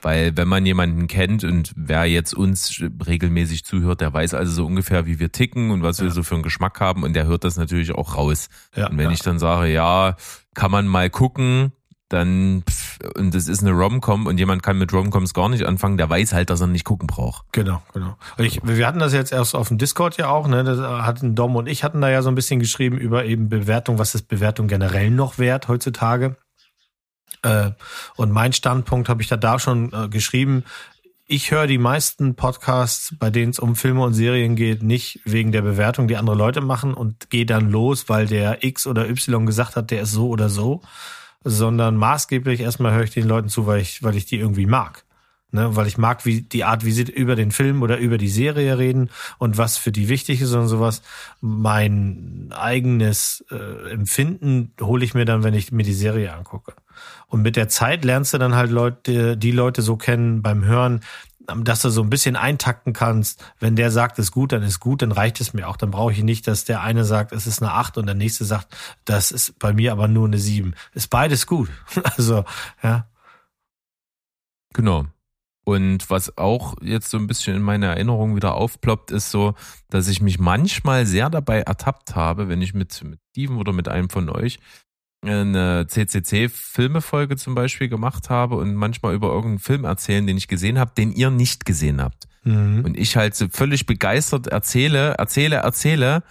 Weil 0.00 0.36
wenn 0.36 0.48
man 0.48 0.64
jemanden 0.64 1.08
kennt 1.08 1.44
und 1.44 1.72
wer 1.74 2.04
jetzt 2.04 2.34
uns 2.34 2.82
regelmäßig 3.06 3.64
zuhört, 3.64 4.00
der 4.00 4.12
weiß 4.12 4.34
also 4.34 4.52
so 4.52 4.66
ungefähr, 4.66 5.06
wie 5.06 5.18
wir 5.18 5.32
ticken 5.32 5.70
und 5.70 5.82
was 5.82 6.00
wir 6.00 6.10
so 6.10 6.22
für 6.22 6.34
einen 6.34 6.44
Geschmack 6.44 6.80
haben 6.80 7.02
und 7.02 7.14
der 7.14 7.26
hört 7.26 7.44
das 7.44 7.56
natürlich 7.56 7.92
auch 7.92 8.16
raus. 8.16 8.48
ja, 8.76 8.88
Und 8.88 8.98
wenn 8.98 9.06
ja. 9.06 9.12
ich 9.12 9.20
dann 9.20 9.38
sage, 9.38 9.72
ja, 9.72 10.16
kann 10.54 10.70
man 10.70 10.86
mal 10.86 11.10
gucken, 11.10 11.72
dann 12.12 12.62
pff, 12.68 12.98
und 13.16 13.34
es 13.34 13.48
ist 13.48 13.62
eine 13.62 13.72
Rom-Com 13.72 14.26
und 14.26 14.38
jemand 14.38 14.62
kann 14.62 14.78
mit 14.78 14.92
Rom-Coms 14.92 15.34
gar 15.34 15.48
nicht 15.48 15.64
anfangen, 15.64 15.96
der 15.96 16.08
weiß 16.10 16.32
halt, 16.32 16.50
dass 16.50 16.60
er 16.60 16.66
nicht 16.66 16.84
gucken 16.84 17.06
braucht. 17.06 17.44
Genau, 17.52 17.82
genau. 17.92 18.16
Ich, 18.38 18.60
wir 18.62 18.86
hatten 18.86 18.98
das 18.98 19.12
jetzt 19.12 19.32
erst 19.32 19.54
auf 19.54 19.68
dem 19.68 19.78
Discord 19.78 20.16
ja 20.16 20.28
auch, 20.28 20.48
ne? 20.48 20.64
Das 20.64 20.78
hatten 20.78 21.34
Dom 21.34 21.56
und 21.56 21.68
ich 21.68 21.84
hatten 21.84 22.00
da 22.00 22.10
ja 22.10 22.22
so 22.22 22.28
ein 22.28 22.34
bisschen 22.34 22.60
geschrieben 22.60 22.98
über 22.98 23.24
eben 23.24 23.48
Bewertung, 23.48 23.98
was 23.98 24.14
ist 24.14 24.28
Bewertung 24.28 24.68
generell 24.68 25.10
noch 25.10 25.38
wert 25.38 25.68
heutzutage. 25.68 26.36
Äh, 27.42 27.70
und 28.16 28.30
mein 28.30 28.52
Standpunkt 28.52 29.08
habe 29.08 29.22
ich 29.22 29.28
da 29.28 29.36
da 29.36 29.58
schon 29.58 29.92
äh, 29.92 30.08
geschrieben. 30.08 30.64
Ich 31.26 31.50
höre 31.50 31.66
die 31.66 31.78
meisten 31.78 32.34
Podcasts, 32.34 33.14
bei 33.18 33.30
denen 33.30 33.52
es 33.52 33.58
um 33.58 33.74
Filme 33.74 34.02
und 34.02 34.12
Serien 34.12 34.54
geht, 34.54 34.82
nicht 34.82 35.20
wegen 35.24 35.50
der 35.50 35.62
Bewertung, 35.62 36.08
die 36.08 36.16
andere 36.16 36.36
Leute 36.36 36.60
machen 36.60 36.94
und 36.94 37.30
gehe 37.30 37.46
dann 37.46 37.70
los, 37.70 38.08
weil 38.08 38.26
der 38.26 38.64
X 38.64 38.86
oder 38.86 39.08
Y 39.08 39.46
gesagt 39.46 39.76
hat, 39.76 39.90
der 39.90 40.02
ist 40.02 40.12
so 40.12 40.28
oder 40.28 40.48
so, 40.48 40.82
sondern 41.44 41.96
maßgeblich 41.96 42.60
erstmal 42.60 42.92
höre 42.92 43.04
ich 43.04 43.10
den 43.10 43.28
Leuten 43.28 43.48
zu, 43.48 43.66
weil 43.66 43.80
ich, 43.80 44.02
weil 44.02 44.16
ich 44.16 44.26
die 44.26 44.38
irgendwie 44.38 44.66
mag. 44.66 45.04
Ne, 45.54 45.76
weil 45.76 45.86
ich 45.86 45.98
mag 45.98 46.24
wie 46.24 46.40
die 46.40 46.64
Art, 46.64 46.82
wie 46.82 46.92
sie 46.92 47.02
über 47.02 47.36
den 47.36 47.50
Film 47.50 47.82
oder 47.82 47.98
über 47.98 48.16
die 48.16 48.30
Serie 48.30 48.78
reden 48.78 49.10
und 49.36 49.58
was 49.58 49.76
für 49.76 49.92
die 49.92 50.08
wichtig 50.08 50.40
ist 50.40 50.54
und 50.54 50.66
sowas. 50.66 51.02
Mein 51.42 52.48
eigenes 52.56 53.44
äh, 53.50 53.90
Empfinden 53.90 54.72
hole 54.80 55.04
ich 55.04 55.12
mir 55.12 55.26
dann, 55.26 55.42
wenn 55.42 55.52
ich 55.52 55.70
mir 55.70 55.82
die 55.82 55.92
Serie 55.92 56.32
angucke. 56.32 56.72
Und 57.26 57.42
mit 57.42 57.56
der 57.56 57.68
Zeit 57.68 58.02
lernst 58.06 58.32
du 58.32 58.38
dann 58.38 58.54
halt 58.54 58.70
Leute, 58.70 59.36
die 59.36 59.50
Leute 59.50 59.82
so 59.82 59.96
kennen 59.96 60.40
beim 60.40 60.64
Hören, 60.64 61.00
dass 61.46 61.82
du 61.82 61.90
so 61.90 62.02
ein 62.02 62.10
bisschen 62.10 62.36
eintakten 62.36 62.92
kannst. 62.92 63.44
Wenn 63.58 63.76
der 63.76 63.90
sagt, 63.90 64.18
es 64.18 64.26
ist 64.26 64.32
gut, 64.32 64.52
dann 64.52 64.62
ist 64.62 64.80
gut, 64.80 65.02
dann 65.02 65.12
reicht 65.12 65.40
es 65.40 65.54
mir 65.54 65.68
auch. 65.68 65.76
Dann 65.76 65.90
brauche 65.90 66.12
ich 66.12 66.22
nicht, 66.22 66.46
dass 66.46 66.64
der 66.64 66.82
eine 66.82 67.04
sagt, 67.04 67.32
es 67.32 67.46
ist 67.46 67.62
eine 67.62 67.72
8 67.72 67.98
und 67.98 68.06
der 68.06 68.14
nächste 68.14 68.44
sagt, 68.44 68.74
das 69.04 69.30
ist 69.30 69.58
bei 69.58 69.72
mir 69.72 69.92
aber 69.92 70.08
nur 70.08 70.26
eine 70.26 70.38
7. 70.38 70.74
Ist 70.94 71.10
beides 71.10 71.46
gut. 71.46 71.70
Also, 72.16 72.44
ja. 72.82 73.08
Genau. 74.74 75.06
Und 75.64 76.10
was 76.10 76.36
auch 76.36 76.74
jetzt 76.82 77.10
so 77.10 77.18
ein 77.18 77.26
bisschen 77.26 77.56
in 77.56 77.62
meiner 77.62 77.88
Erinnerung 77.88 78.34
wieder 78.34 78.54
aufploppt, 78.54 79.12
ist 79.12 79.30
so, 79.30 79.54
dass 79.90 80.08
ich 80.08 80.20
mich 80.20 80.38
manchmal 80.38 81.06
sehr 81.06 81.30
dabei 81.30 81.60
ertappt 81.60 82.16
habe, 82.16 82.48
wenn 82.48 82.60
ich 82.60 82.74
mit, 82.74 83.02
mit 83.04 83.20
Steven 83.30 83.56
oder 83.56 83.72
mit 83.72 83.88
einem 83.88 84.10
von 84.10 84.28
euch 84.28 84.58
eine 85.24 85.86
CCC-Filmefolge 85.86 87.36
zum 87.36 87.54
Beispiel 87.54 87.88
gemacht 87.88 88.28
habe 88.28 88.56
und 88.56 88.74
manchmal 88.74 89.14
über 89.14 89.28
irgendeinen 89.28 89.60
Film 89.60 89.84
erzählen, 89.84 90.26
den 90.26 90.36
ich 90.36 90.48
gesehen 90.48 90.78
habe, 90.78 90.92
den 90.96 91.12
ihr 91.12 91.30
nicht 91.30 91.64
gesehen 91.64 92.02
habt. 92.02 92.26
Mhm. 92.44 92.84
Und 92.84 92.96
ich 92.96 93.16
halt 93.16 93.34
so 93.34 93.46
völlig 93.48 93.86
begeistert 93.86 94.48
erzähle, 94.48 95.14
erzähle, 95.14 95.56
erzähle 95.56 96.24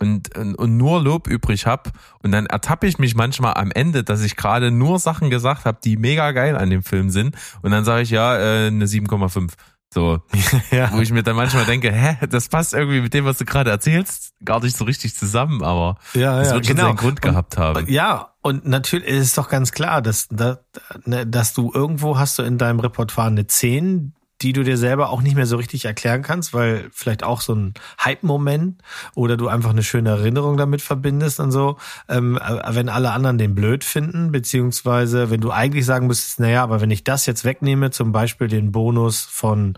und, 0.00 0.36
und, 0.36 0.54
und 0.54 0.76
nur 0.76 1.02
Lob 1.02 1.26
übrig 1.26 1.66
hab 1.66 1.90
Und 2.22 2.32
dann 2.32 2.46
ertappe 2.46 2.86
ich 2.86 2.98
mich 2.98 3.14
manchmal 3.14 3.54
am 3.54 3.72
Ende, 3.72 4.04
dass 4.04 4.22
ich 4.22 4.36
gerade 4.36 4.70
nur 4.70 4.98
Sachen 4.98 5.30
gesagt 5.30 5.64
habe, 5.64 5.78
die 5.82 5.96
mega 5.96 6.30
geil 6.32 6.56
an 6.56 6.70
dem 6.70 6.82
Film 6.82 7.10
sind. 7.10 7.36
Und 7.62 7.72
dann 7.72 7.84
sage 7.84 8.02
ich, 8.02 8.10
ja, 8.10 8.36
äh, 8.36 8.66
eine 8.68 8.86
7,5. 8.86 9.52
So, 9.92 10.20
ja. 10.70 10.92
wo 10.92 11.00
ich 11.00 11.10
mir 11.10 11.22
dann 11.22 11.36
manchmal 11.36 11.64
denke, 11.64 11.90
hä, 11.90 12.18
das 12.28 12.48
passt 12.48 12.74
irgendwie 12.74 13.00
mit 13.00 13.14
dem, 13.14 13.24
was 13.24 13.38
du 13.38 13.46
gerade 13.46 13.70
erzählst, 13.70 14.34
gar 14.44 14.62
nicht 14.62 14.76
so 14.76 14.84
richtig 14.84 15.14
zusammen, 15.14 15.62
aber 15.62 15.96
Ja, 16.12 16.38
das 16.38 16.48
ja, 16.48 16.54
wird 16.54 16.66
schon 16.66 16.76
genau. 16.76 16.88
seinen 16.88 16.96
Grund 16.96 17.22
gehabt 17.22 17.56
haben. 17.56 17.78
Und, 17.78 17.88
ja, 17.88 18.34
und 18.42 18.66
natürlich 18.66 19.06
ist 19.06 19.24
es 19.28 19.34
doch 19.34 19.48
ganz 19.48 19.72
klar, 19.72 20.02
dass, 20.02 20.28
dass, 20.28 20.58
ne, 21.06 21.26
dass 21.26 21.54
du 21.54 21.72
irgendwo 21.72 22.18
hast 22.18 22.38
du 22.38 22.42
in 22.42 22.58
deinem 22.58 22.80
Repertoire 22.80 23.28
eine 23.28 23.46
10, 23.46 24.12
die 24.42 24.52
du 24.52 24.62
dir 24.62 24.76
selber 24.76 25.10
auch 25.10 25.20
nicht 25.20 25.34
mehr 25.34 25.46
so 25.46 25.56
richtig 25.56 25.84
erklären 25.84 26.22
kannst, 26.22 26.54
weil 26.54 26.88
vielleicht 26.92 27.24
auch 27.24 27.40
so 27.40 27.54
ein 27.54 27.74
Hype-Moment 28.04 28.80
oder 29.14 29.36
du 29.36 29.48
einfach 29.48 29.70
eine 29.70 29.82
schöne 29.82 30.10
Erinnerung 30.10 30.56
damit 30.56 30.80
verbindest 30.80 31.40
und 31.40 31.50
so. 31.50 31.76
Ähm, 32.08 32.38
äh, 32.38 32.74
wenn 32.74 32.88
alle 32.88 33.10
anderen 33.12 33.38
den 33.38 33.54
blöd 33.54 33.84
finden, 33.84 34.30
beziehungsweise 34.30 35.30
wenn 35.30 35.40
du 35.40 35.50
eigentlich 35.50 35.86
sagen 35.86 36.06
müsstest, 36.06 36.40
naja, 36.40 36.62
aber 36.62 36.80
wenn 36.80 36.90
ich 36.90 37.04
das 37.04 37.26
jetzt 37.26 37.44
wegnehme, 37.44 37.90
zum 37.90 38.12
Beispiel 38.12 38.48
den 38.48 38.70
Bonus 38.70 39.22
von, 39.22 39.76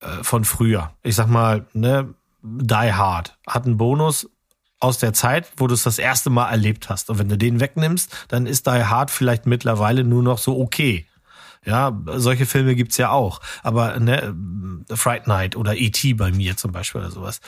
äh, 0.00 0.22
von 0.22 0.44
früher, 0.44 0.92
ich 1.02 1.14
sag 1.14 1.28
mal, 1.28 1.66
ne, 1.72 2.14
Die 2.42 2.92
Hard 2.92 3.38
hat 3.46 3.64
einen 3.64 3.76
Bonus, 3.76 4.28
aus 4.80 4.98
der 4.98 5.14
Zeit, 5.14 5.50
wo 5.56 5.66
du 5.66 5.72
es 5.72 5.82
das 5.82 5.98
erste 5.98 6.28
Mal 6.28 6.50
erlebt 6.50 6.90
hast. 6.90 7.08
Und 7.08 7.18
wenn 7.18 7.28
du 7.30 7.38
den 7.38 7.58
wegnimmst, 7.58 8.26
dann 8.28 8.46
ist 8.46 8.66
Die 8.66 8.84
Hard 8.84 9.10
vielleicht 9.10 9.46
mittlerweile 9.46 10.04
nur 10.04 10.22
noch 10.22 10.36
so 10.36 10.60
okay. 10.60 11.06
Ja, 11.64 11.98
solche 12.16 12.46
Filme 12.46 12.74
gibt's 12.74 12.96
ja 12.96 13.10
auch. 13.10 13.40
Aber 13.62 13.98
ne, 13.98 14.34
Fright 14.92 15.26
Night 15.26 15.56
oder 15.56 15.76
E.T. 15.76 16.14
bei 16.14 16.30
mir 16.30 16.56
zum 16.56 16.72
Beispiel 16.72 17.00
oder 17.00 17.10
sowas. 17.10 17.40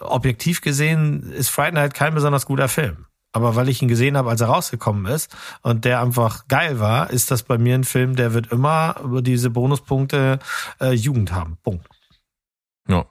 Objektiv 0.00 0.60
gesehen 0.60 1.32
ist 1.32 1.48
Fright 1.48 1.74
Night 1.74 1.94
kein 1.94 2.14
besonders 2.14 2.46
guter 2.46 2.68
Film. 2.68 3.06
Aber 3.32 3.54
weil 3.54 3.68
ich 3.68 3.82
ihn 3.82 3.88
gesehen 3.88 4.16
habe, 4.16 4.30
als 4.30 4.40
er 4.40 4.46
rausgekommen 4.46 5.04
ist 5.12 5.34
und 5.62 5.84
der 5.84 6.00
einfach 6.00 6.48
geil 6.48 6.80
war, 6.80 7.10
ist 7.10 7.30
das 7.30 7.42
bei 7.42 7.58
mir 7.58 7.74
ein 7.74 7.84
Film, 7.84 8.16
der 8.16 8.32
wird 8.32 8.50
immer 8.50 8.96
über 9.04 9.20
diese 9.20 9.50
Bonuspunkte 9.50 10.38
äh, 10.80 10.92
Jugend 10.92 11.32
haben. 11.32 11.58
Punkt. 11.62 11.86
Ja. 12.88 13.04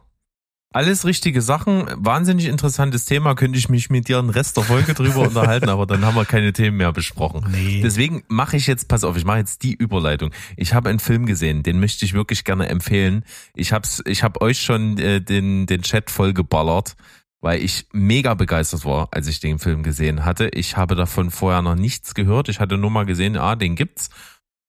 Alles 0.75 1.05
richtige 1.05 1.41
Sachen, 1.41 1.85
wahnsinnig 1.95 2.47
interessantes 2.47 3.05
Thema, 3.05 3.33
könnte 3.33 3.57
ich 3.57 3.69
mich 3.69 3.89
mit 3.89 4.09
dir 4.09 4.21
den 4.21 4.29
Rest 4.29 4.57
der 4.57 4.65
Folge 4.65 4.93
drüber 4.93 5.19
unterhalten, 5.27 5.69
aber 5.69 5.85
dann 5.85 6.03
haben 6.05 6.15
wir 6.15 6.25
keine 6.25 6.51
Themen 6.51 6.75
mehr 6.75 6.91
besprochen. 6.91 7.47
Nee. 7.49 7.79
Deswegen 7.81 8.23
mache 8.27 8.57
ich 8.57 8.67
jetzt, 8.67 8.89
pass 8.89 9.05
auf, 9.05 9.15
ich 9.15 9.23
mache 9.23 9.37
jetzt 9.37 9.63
die 9.63 9.73
Überleitung. 9.73 10.31
Ich 10.57 10.73
habe 10.73 10.89
einen 10.89 10.99
Film 10.99 11.25
gesehen, 11.27 11.63
den 11.63 11.79
möchte 11.79 12.03
ich 12.03 12.13
wirklich 12.13 12.43
gerne 12.43 12.67
empfehlen. 12.67 13.23
Ich 13.55 13.71
hab's, 13.71 14.03
ich 14.05 14.21
habe 14.21 14.41
euch 14.41 14.59
schon 14.59 14.97
äh, 14.97 15.21
den, 15.21 15.65
den 15.65 15.81
Chat 15.81 16.11
vollgeballert, 16.11 16.97
weil 17.39 17.63
ich 17.63 17.87
mega 17.93 18.33
begeistert 18.33 18.83
war, 18.83 19.07
als 19.11 19.27
ich 19.27 19.39
den 19.39 19.59
Film 19.59 19.81
gesehen 19.81 20.25
hatte. 20.25 20.49
Ich 20.49 20.75
habe 20.75 20.95
davon 20.95 21.31
vorher 21.31 21.61
noch 21.61 21.75
nichts 21.75 22.15
gehört. 22.15 22.49
Ich 22.49 22.59
hatte 22.59 22.77
nur 22.77 22.91
mal 22.91 23.05
gesehen, 23.05 23.37
ah, 23.37 23.55
den 23.55 23.75
gibt's. 23.75 24.09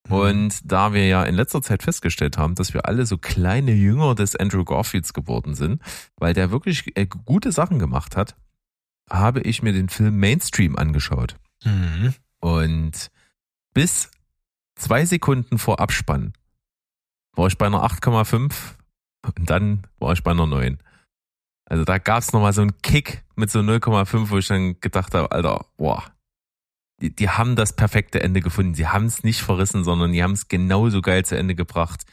Und 0.09 0.61
da 0.65 0.93
wir 0.93 1.07
ja 1.07 1.25
in 1.25 1.35
letzter 1.35 1.63
Zeit 1.63 1.83
festgestellt 1.83 2.39
haben, 2.39 2.55
dass 2.55 2.75
wir 2.75 2.87
alle 2.87 3.07
so 3.07 3.19
kleine 3.19 3.73
Jünger 3.73 4.15
des 4.15 4.37
Andrew 4.37 4.65
Garfields 4.65 5.13
geworden 5.13 5.55
sind, 5.55 5.83
weil 6.17 6.33
der 6.33 6.51
wirklich 6.51 6.97
äh, 6.97 7.07
gute 7.07 7.53
Sachen 7.53 7.79
gemacht 7.79 8.17
hat, 8.17 8.37
habe 9.11 9.41
ich 9.41 9.63
mir 9.63 9.73
den 9.73 9.89
Film 9.89 10.19
Mainstream 10.19 10.77
angeschaut. 10.77 11.37
Mhm. 11.65 12.15
Und 12.41 13.11
bis 13.75 14.11
zwei 14.77 15.05
Sekunden 15.05 15.59
vor 15.59 15.81
Abspann 15.81 16.33
war 17.35 17.47
ich 17.47 17.59
bei 17.59 17.67
einer 17.67 17.85
8,5 17.85 18.53
und 19.37 19.51
dann 19.51 19.87
war 19.99 20.13
ich 20.13 20.23
bei 20.23 20.31
einer 20.31 20.47
9. 20.47 20.79
Also 21.65 21.85
da 21.85 21.99
gab's 21.99 22.33
noch 22.33 22.41
mal 22.41 22.53
so 22.53 22.63
einen 22.63 22.81
Kick 22.83 23.25
mit 23.35 23.51
so 23.51 23.59
0,5, 23.59 24.31
wo 24.31 24.39
ich 24.39 24.47
dann 24.47 24.81
gedacht 24.81 25.15
habe, 25.15 25.33
Alter, 25.33 25.67
boah, 25.77 26.05
die, 27.01 27.15
die 27.15 27.29
haben 27.29 27.57
das 27.57 27.75
perfekte 27.75 28.23
Ende 28.23 28.41
gefunden. 28.41 28.75
Sie 28.75 28.89
haben 28.89 29.07
es 29.07 29.23
nicht 29.23 29.43
verrissen, 29.43 29.85
sondern 29.85 30.13
die 30.13 30.23
haben 30.23 30.33
es 30.33 30.49
genauso 30.49 31.03
geil 31.03 31.25
zu 31.25 31.37
Ende 31.37 31.55
gebracht, 31.55 32.05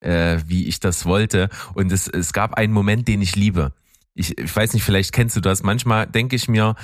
äh, 0.00 0.38
wie 0.46 0.66
ich 0.66 0.80
das 0.80 1.06
wollte. 1.06 1.48
Und 1.74 1.90
es, 1.92 2.08
es 2.08 2.32
gab 2.32 2.54
einen 2.54 2.72
Moment, 2.72 3.08
den 3.08 3.22
ich 3.22 3.36
liebe. 3.36 3.72
Ich, 4.14 4.36
ich 4.38 4.54
weiß 4.54 4.74
nicht, 4.74 4.82
vielleicht 4.82 5.12
kennst 5.12 5.36
du 5.36 5.40
das. 5.40 5.62
Manchmal 5.62 6.06
denke 6.06 6.36
ich 6.36 6.48
mir, 6.48 6.74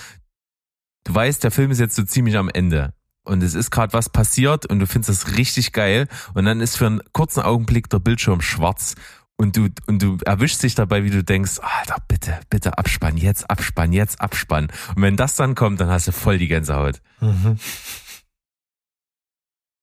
du 1.05 1.15
weißt, 1.15 1.45
der 1.45 1.51
Film 1.51 1.71
ist 1.71 1.81
jetzt 1.81 1.97
so 1.97 2.05
ziemlich 2.05 2.37
am 2.37 2.49
Ende. 2.49 2.95
Und 3.25 3.43
es 3.43 3.55
ist 3.55 3.73
gerade 3.73 3.93
was 3.93 4.09
passiert 4.09 4.67
und 4.67 4.79
du 4.79 4.87
findest 4.87 5.11
das 5.11 5.37
richtig 5.37 5.73
geil. 5.73 6.07
Und 6.35 6.45
dann 6.45 6.61
ist 6.61 6.77
für 6.77 6.87
einen 6.87 7.03
kurzen 7.13 7.43
Augenblick 7.43 7.91
der 7.91 7.99
Bildschirm 7.99 8.41
schwarz 8.41 8.95
und 9.37 9.57
du, 9.57 9.69
und 9.87 10.03
du 10.03 10.19
erwischst 10.25 10.63
dich 10.63 10.75
dabei, 10.75 11.05
wie 11.05 11.11
du 11.11 11.23
denkst, 11.23 11.61
Alter, 11.61 11.97
bitte, 12.09 12.41
bitte 12.49 12.79
abspannen, 12.79 13.19
jetzt 13.19 13.49
abspannen, 13.51 13.93
jetzt 13.93 14.21
abspannen. 14.21 14.71
Und 14.95 15.03
wenn 15.03 15.17
das 15.17 15.37
dann 15.37 15.55
kommt, 15.55 15.81
dann 15.81 15.89
hast 15.89 16.09
du 16.09 16.13
voll 16.13 16.39
die 16.39 16.49
Gänsehaut. 16.49 17.03
Mhm. 17.21 17.59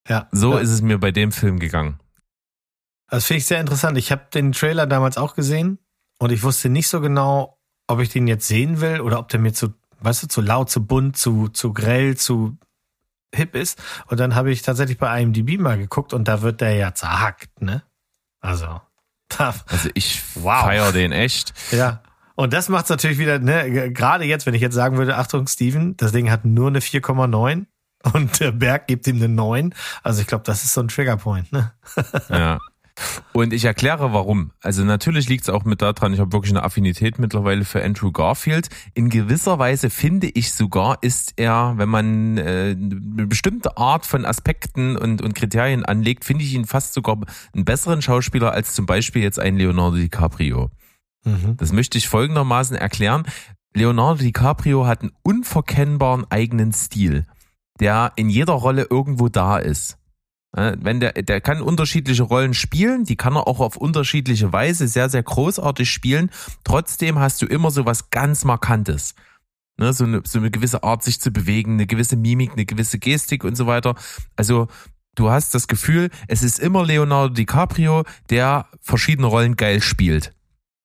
Ja. 0.08 0.28
So 0.32 0.54
ja. 0.54 0.60
ist 0.60 0.70
es 0.70 0.82
mir 0.82 0.98
bei 0.98 1.12
dem 1.12 1.32
Film 1.32 1.60
gegangen. 1.60 2.00
Das 3.10 3.26
finde 3.26 3.40
ich 3.40 3.46
sehr 3.46 3.62
interessant. 3.62 3.98
Ich 3.98 4.12
habe 4.12 4.28
den 4.34 4.52
Trailer 4.54 4.88
damals 4.88 5.18
auch 5.18 5.36
gesehen 5.36 5.78
und 6.18 6.32
ich 6.32 6.44
wusste 6.44 6.70
nicht 6.70 6.88
so 6.88 7.00
genau, 7.00 7.60
ob 7.88 8.00
ich 8.00 8.10
den 8.10 8.28
jetzt 8.28 8.48
sehen 8.48 8.82
will 8.82 9.02
oder 9.02 9.20
ob 9.20 9.30
der 9.30 9.40
mir 9.40 9.54
zu, 9.54 9.74
weißt 10.00 10.24
du, 10.24 10.28
zu 10.28 10.42
laut, 10.42 10.70
zu 10.70 10.86
bunt, 10.86 11.16
zu, 11.16 11.48
zu 11.50 11.74
grell, 11.74 12.18
zu 12.18 12.58
hip 13.36 13.56
ist. 13.56 13.82
Und 14.08 14.20
dann 14.20 14.36
habe 14.36 14.52
ich 14.52 14.62
tatsächlich 14.64 14.98
bei 14.98 15.22
IMDb 15.22 15.60
mal 15.60 15.78
geguckt 15.78 16.14
und 16.14 16.28
da 16.28 16.42
wird 16.42 16.62
der 16.62 16.76
ja 16.76 16.94
zerhackt, 16.94 17.62
ne? 17.62 17.84
Also, 18.42 18.82
Also 19.40 19.90
ich 19.94 20.22
Wow. 20.36 20.64
feier 20.64 20.92
den 20.92 21.12
echt. 21.12 21.54
ja. 21.72 22.02
Und 22.36 22.52
das 22.52 22.68
macht 22.68 22.86
es 22.86 22.90
natürlich 22.90 23.20
wieder, 23.20 23.38
ne, 23.38 23.92
gerade 23.92 24.24
jetzt, 24.26 24.48
wenn 24.48 24.56
ich 24.56 24.62
jetzt 24.62 24.74
sagen 24.74 24.98
würde, 24.98 25.18
Achtung, 25.18 25.46
Steven, 25.46 25.96
das 25.98 26.12
Ding 26.14 26.32
hat 26.32 26.46
nur 26.46 26.68
eine 26.68 26.80
4,9 26.80 27.68
und 28.14 28.40
der 28.40 28.52
Berg 28.52 28.88
gibt 28.88 29.06
ihm 29.06 29.18
eine 29.18 29.30
9. 29.30 29.76
Also 30.02 30.22
ich 30.22 30.28
glaube, 30.28 30.44
das 30.44 30.64
ist 30.64 30.74
so 30.74 30.82
ein 30.82 30.88
Triggerpoint, 30.88 31.52
ne? 31.52 31.74
Ja. 32.30 32.58
Und 33.32 33.54
ich 33.54 33.66
erkläre 33.66 34.14
warum. 34.14 34.52
Also 34.62 34.84
natürlich 34.84 35.28
liegt 35.28 35.44
es 35.44 35.50
auch 35.50 35.66
mit 35.66 35.82
daran, 35.82 36.14
ich 36.14 36.20
habe 36.20 36.32
wirklich 36.32 36.52
eine 36.52 36.64
Affinität 36.64 37.18
mittlerweile 37.18 37.66
für 37.66 37.84
Andrew 37.84 38.12
Garfield. 38.12 38.70
In 38.94 39.10
gewisser 39.10 39.58
Weise 39.58 39.90
finde 39.90 40.28
ich 40.28 40.54
sogar, 40.54 41.00
ist 41.02 41.34
er, 41.38 41.74
wenn 41.78 41.90
man 41.90 42.38
äh, 42.38 42.76
eine 42.78 43.28
bestimmte 43.28 43.78
Art 43.78 44.06
von 44.06 44.26
Aspekten 44.26 44.96
und, 44.96 45.22
und 45.22 45.34
Kriterien 45.34 45.84
anlegt, 45.84 46.26
finde 46.26 46.44
ich 46.44 46.54
ihn 46.54 46.66
fast 46.66 46.94
sogar 46.94 47.18
einen 47.54 47.66
besseren 47.66 48.02
Schauspieler 48.02 48.52
als 48.52 48.74
zum 48.74 48.86
Beispiel 48.86 49.24
jetzt 49.24 49.40
ein 49.40 49.58
Leonardo 49.58 49.98
DiCaprio. 49.98 50.70
Mhm. 51.24 51.58
Das 51.58 51.72
möchte 51.72 51.98
ich 51.98 52.08
folgendermaßen 52.08 52.76
erklären. 52.76 53.24
Leonardo 53.74 54.22
DiCaprio 54.22 54.86
hat 54.86 55.02
einen 55.02 55.14
unverkennbaren 55.24 56.26
eigenen 56.30 56.74
Stil, 56.74 57.26
der 57.80 58.12
in 58.16 58.30
jeder 58.30 58.54
Rolle 58.54 58.88
irgendwo 58.90 59.30
da 59.30 59.58
ist. 59.58 59.98
Äh, 60.56 60.78
Wenn 60.80 61.00
der, 61.00 61.14
der 61.14 61.42
kann 61.42 61.62
unterschiedliche 61.62 62.24
Rollen 62.24 62.54
spielen, 62.54 63.04
die 63.04 63.16
kann 63.16 63.36
er 63.36 63.48
auch 63.48 63.60
auf 63.60 63.76
unterschiedliche 63.78 64.54
Weise 64.54 64.88
sehr, 64.88 65.10
sehr 65.10 65.24
großartig 65.24 65.90
spielen. 65.90 66.30
Trotzdem 66.64 67.20
hast 67.20 67.42
du 67.42 67.46
immer 67.46 67.72
so 67.72 67.86
was 67.86 68.10
ganz 68.10 68.46
Markantes. 68.46 69.16
Ne, 69.78 69.92
so, 69.92 70.04
eine, 70.04 70.22
so 70.24 70.38
eine 70.38 70.52
gewisse 70.52 70.84
Art, 70.84 71.04
sich 71.04 71.20
zu 71.20 71.32
bewegen, 71.32 71.74
eine 71.74 71.88
gewisse 71.88 72.16
Mimik, 72.16 72.52
eine 72.52 72.66
gewisse 72.66 73.00
Gestik 73.00 73.44
und 73.44 73.56
so 73.56 73.66
weiter. 73.66 73.96
Also 74.36 74.68
du 75.16 75.32
hast 75.32 75.56
das 75.56 75.68
Gefühl, 75.68 76.12
es 76.28 76.44
ist 76.44 76.60
immer 76.60 76.86
Leonardo 76.86 77.34
DiCaprio, 77.34 78.04
der 78.30 78.68
verschiedene 78.82 79.28
Rollen 79.28 79.56
geil 79.56 79.82
spielt. 79.82 80.32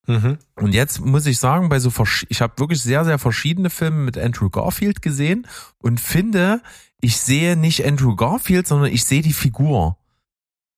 Mhm. 0.07 0.39
Und 0.55 0.73
jetzt 0.73 1.05
muss 1.05 1.27
ich 1.27 1.39
sagen, 1.39 1.69
bei 1.69 1.79
so 1.81 1.93
ich 2.31 2.41
habe 2.41 2.59
wirklich 2.59 2.81
sehr 2.81 3.05
sehr 3.05 3.19
verschiedene 3.19 3.69
Filme 3.69 3.99
mit 3.99 4.17
Andrew 4.17 4.49
Garfield 4.49 5.03
gesehen 5.03 5.47
und 5.83 6.01
finde, 6.01 6.63
ich 7.01 7.17
sehe 7.19 7.57
nicht 7.57 7.85
Andrew 7.87 8.17
Garfield, 8.17 8.67
sondern 8.67 8.93
ich 8.93 9.05
sehe 9.05 9.23
die 9.23 9.33
Figur. 9.33 9.97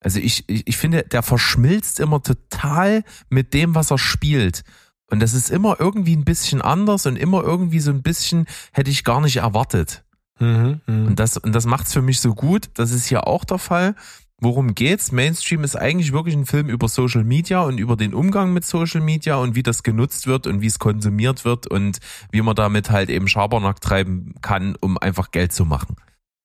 Also 0.03 0.19
ich, 0.19 0.43
ich, 0.47 0.67
ich 0.67 0.77
finde, 0.77 1.03
der 1.03 1.23
verschmilzt 1.23 1.99
immer 1.99 2.21
total 2.21 3.03
mit 3.29 3.53
dem, 3.53 3.75
was 3.75 3.91
er 3.91 3.97
spielt. 3.97 4.63
Und 5.07 5.19
das 5.19 5.33
ist 5.33 5.51
immer 5.51 5.79
irgendwie 5.79 6.15
ein 6.15 6.25
bisschen 6.25 6.61
anders 6.61 7.05
und 7.05 7.17
immer 7.17 7.43
irgendwie 7.43 7.79
so 7.79 7.91
ein 7.91 8.01
bisschen 8.01 8.47
hätte 8.71 8.89
ich 8.89 9.03
gar 9.03 9.21
nicht 9.21 9.37
erwartet. 9.37 10.03
Mhm. 10.39 10.81
Mhm. 10.87 11.07
Und 11.07 11.19
das, 11.19 11.37
und 11.37 11.53
das 11.53 11.65
macht's 11.65 11.93
für 11.93 12.01
mich 12.01 12.19
so 12.19 12.33
gut. 12.33 12.69
Das 12.75 12.91
ist 12.91 13.05
hier 13.05 13.27
auch 13.27 13.43
der 13.43 13.59
Fall. 13.59 13.95
Worum 14.39 14.73
geht's? 14.73 15.11
Mainstream 15.11 15.63
ist 15.63 15.75
eigentlich 15.75 16.13
wirklich 16.13 16.35
ein 16.35 16.47
Film 16.47 16.67
über 16.67 16.87
Social 16.87 17.23
Media 17.23 17.61
und 17.61 17.77
über 17.77 17.95
den 17.95 18.15
Umgang 18.15 18.53
mit 18.53 18.65
Social 18.65 19.01
Media 19.01 19.35
und 19.35 19.53
wie 19.53 19.61
das 19.61 19.83
genutzt 19.83 20.25
wird 20.25 20.47
und 20.47 20.61
wie 20.61 20.67
es 20.67 20.79
konsumiert 20.79 21.45
wird 21.45 21.67
und 21.67 21.99
wie 22.31 22.41
man 22.41 22.55
damit 22.55 22.89
halt 22.89 23.11
eben 23.11 23.27
Schabernack 23.27 23.81
treiben 23.81 24.33
kann, 24.41 24.75
um 24.81 24.97
einfach 24.97 25.29
Geld 25.29 25.53
zu 25.53 25.63
machen. 25.63 25.95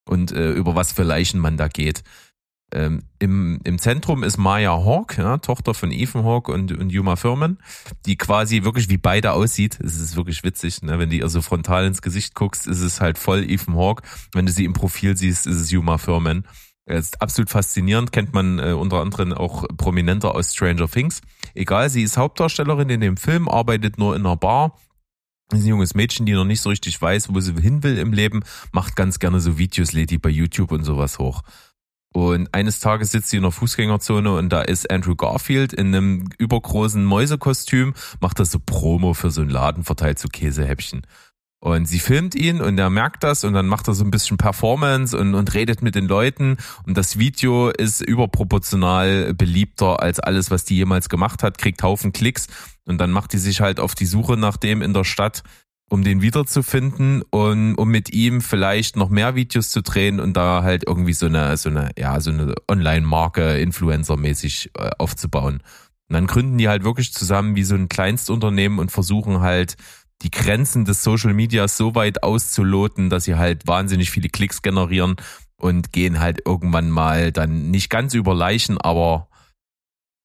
Und 0.08 0.32
äh, 0.32 0.52
über 0.52 0.74
was 0.74 0.92
für 0.92 1.02
Leichen 1.02 1.40
man 1.40 1.56
da 1.56 1.68
geht. 1.68 2.02
Ähm, 2.72 3.02
im, 3.20 3.60
Im 3.62 3.78
Zentrum 3.78 4.24
ist 4.24 4.38
Maya 4.38 4.72
Hawke, 4.72 5.22
ja, 5.22 5.38
Tochter 5.38 5.72
von 5.72 5.92
Ethan 5.92 6.24
Hawke 6.24 6.50
und, 6.50 6.72
und 6.72 6.90
Yuma 6.90 7.14
Thurman, 7.14 7.58
die 8.06 8.16
quasi 8.16 8.64
wirklich 8.64 8.88
wie 8.88 8.98
beide 8.98 9.32
aussieht. 9.32 9.78
Es 9.80 9.96
ist 9.96 10.16
wirklich 10.16 10.42
witzig, 10.42 10.82
ne? 10.82 10.98
wenn 10.98 11.10
du 11.10 11.16
ihr 11.16 11.28
so 11.28 11.42
frontal 11.42 11.86
ins 11.86 12.02
Gesicht 12.02 12.34
guckst, 12.34 12.66
ist 12.66 12.80
es 12.80 13.00
halt 13.00 13.18
voll 13.18 13.48
Ethan 13.48 13.76
Hawke. 13.76 14.02
Wenn 14.32 14.46
du 14.46 14.52
sie 14.52 14.64
im 14.64 14.72
Profil 14.72 15.16
siehst, 15.16 15.46
ist 15.46 15.60
es 15.60 15.70
Yuma 15.70 15.96
Thurman. 15.96 16.44
Er 16.86 16.98
ist 16.98 17.20
absolut 17.22 17.50
faszinierend, 17.50 18.10
kennt 18.12 18.32
man 18.32 18.58
äh, 18.58 18.72
unter 18.72 19.00
anderem 19.00 19.32
auch 19.32 19.64
prominenter 19.76 20.34
aus 20.34 20.52
Stranger 20.52 20.88
Things. 20.88 21.20
Egal, 21.54 21.88
sie 21.88 22.02
ist 22.02 22.16
Hauptdarstellerin 22.16 22.88
in 22.90 23.00
dem 23.00 23.16
Film, 23.16 23.48
arbeitet 23.48 23.98
nur 23.98 24.14
in 24.16 24.26
einer 24.26 24.36
Bar. 24.36 24.76
Ist 25.52 25.62
ein 25.62 25.68
junges 25.68 25.94
Mädchen, 25.94 26.26
die 26.26 26.32
noch 26.32 26.44
nicht 26.44 26.60
so 26.60 26.70
richtig 26.70 27.00
weiß, 27.00 27.32
wo 27.32 27.40
sie 27.40 27.54
hin 27.54 27.82
will 27.84 27.98
im 27.98 28.12
Leben, 28.12 28.42
macht 28.72 28.96
ganz 28.96 29.20
gerne 29.20 29.40
so 29.40 29.58
Videos, 29.58 29.92
lädt 29.92 30.10
die 30.10 30.18
bei 30.18 30.28
YouTube 30.28 30.72
und 30.72 30.84
sowas 30.84 31.18
hoch. 31.20 31.42
Und 32.12 32.52
eines 32.52 32.80
Tages 32.80 33.12
sitzt 33.12 33.28
sie 33.28 33.36
in 33.36 33.42
der 33.42 33.52
Fußgängerzone 33.52 34.34
und 34.34 34.48
da 34.48 34.62
ist 34.62 34.90
Andrew 34.90 35.14
Garfield 35.14 35.72
in 35.72 35.88
einem 35.88 36.30
übergroßen 36.38 37.04
Mäusekostüm, 37.04 37.94
macht 38.20 38.40
das 38.40 38.50
so 38.50 38.58
Promo 38.58 39.12
für 39.12 39.30
so 39.30 39.42
einen 39.42 39.50
Laden, 39.50 39.84
verteilt 39.84 40.18
so 40.18 40.28
Käsehäppchen. 40.28 41.02
Und 41.60 41.86
sie 41.86 41.98
filmt 41.98 42.34
ihn 42.34 42.60
und 42.60 42.78
er 42.78 42.90
merkt 42.90 43.22
das 43.22 43.44
und 43.44 43.52
dann 43.52 43.66
macht 43.66 43.88
er 43.88 43.94
so 43.94 44.04
ein 44.04 44.10
bisschen 44.10 44.36
Performance 44.36 45.16
und, 45.16 45.34
und 45.34 45.52
redet 45.54 45.82
mit 45.82 45.94
den 45.94 46.06
Leuten. 46.06 46.56
Und 46.86 46.96
das 46.96 47.18
Video 47.18 47.70
ist 47.70 48.00
überproportional 48.00 49.34
beliebter 49.34 50.00
als 50.00 50.18
alles, 50.18 50.50
was 50.50 50.64
die 50.64 50.76
jemals 50.76 51.08
gemacht 51.08 51.42
hat, 51.42 51.58
kriegt 51.58 51.82
Haufen 51.82 52.12
Klicks. 52.12 52.46
Und 52.86 52.98
dann 52.98 53.10
macht 53.10 53.32
die 53.32 53.38
sich 53.38 53.60
halt 53.60 53.80
auf 53.80 53.94
die 53.94 54.06
Suche 54.06 54.36
nach 54.36 54.56
dem 54.56 54.80
in 54.80 54.94
der 54.94 55.04
Stadt, 55.04 55.42
um 55.88 56.02
den 56.02 56.22
wiederzufinden 56.22 57.22
und 57.30 57.74
um 57.76 57.88
mit 57.88 58.12
ihm 58.12 58.40
vielleicht 58.40 58.96
noch 58.96 59.08
mehr 59.08 59.34
Videos 59.34 59.70
zu 59.70 59.82
drehen 59.82 60.18
und 60.18 60.36
da 60.36 60.62
halt 60.62 60.84
irgendwie 60.86 61.12
so 61.12 61.26
eine, 61.26 61.56
so 61.56 61.68
eine, 61.68 61.90
ja, 61.96 62.18
so 62.20 62.30
eine 62.30 62.54
Online-Marke 62.68 63.58
Influencer-mäßig 63.58 64.70
äh, 64.78 64.90
aufzubauen. 64.98 65.62
Und 66.08 66.14
dann 66.14 66.26
gründen 66.26 66.58
die 66.58 66.68
halt 66.68 66.84
wirklich 66.84 67.12
zusammen 67.12 67.56
wie 67.56 67.64
so 67.64 67.74
ein 67.74 67.88
Kleinstunternehmen 67.88 68.78
und 68.78 68.90
versuchen 68.90 69.40
halt 69.40 69.76
die 70.22 70.30
Grenzen 70.30 70.84
des 70.84 71.02
Social 71.02 71.34
Medias 71.34 71.76
so 71.76 71.94
weit 71.94 72.22
auszuloten, 72.22 73.10
dass 73.10 73.24
sie 73.24 73.34
halt 73.34 73.66
wahnsinnig 73.66 74.10
viele 74.10 74.28
Klicks 74.28 74.62
generieren 74.62 75.16
und 75.56 75.92
gehen 75.92 76.20
halt 76.20 76.40
irgendwann 76.44 76.90
mal 76.90 77.32
dann 77.32 77.70
nicht 77.70 77.90
ganz 77.90 78.14
über 78.14 78.34
Leichen, 78.34 78.78
aber 78.78 79.28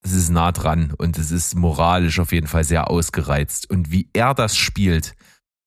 es 0.04 0.14
ist 0.14 0.30
nah 0.30 0.52
dran 0.52 0.94
und 0.98 1.18
es 1.18 1.32
ist 1.32 1.56
moralisch 1.56 2.20
auf 2.20 2.32
jeden 2.32 2.48
Fall 2.48 2.64
sehr 2.64 2.90
ausgereizt. 2.90 3.70
Und 3.70 3.92
wie 3.92 4.10
er 4.14 4.34
das 4.34 4.58
spielt, 4.58 5.16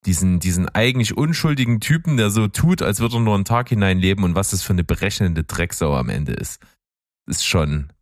diesen, 0.07 0.41
diesen 0.41 0.69
eigentlich 0.69 1.17
unschuldigen 1.17 1.81
Typen, 1.81 2.17
der 2.17 2.31
so 2.31 2.49
tut, 2.49 2.83
als 2.83 3.01
würde 3.01 3.17
er 3.17 3.21
nur 3.21 3.35
einen 3.35 3.45
Tag 3.45 3.69
hineinleben 3.69 4.25
und 4.25 4.35
was 4.35 4.51
das 4.51 4.63
für 4.63 4.73
eine 4.73 4.85
berechnende 4.85 5.45
Drecksau 5.45 5.97
am 5.97 6.09
Ende 6.09 6.33
ist, 6.33 6.61
ist 7.27 7.47
schon, 7.47 7.93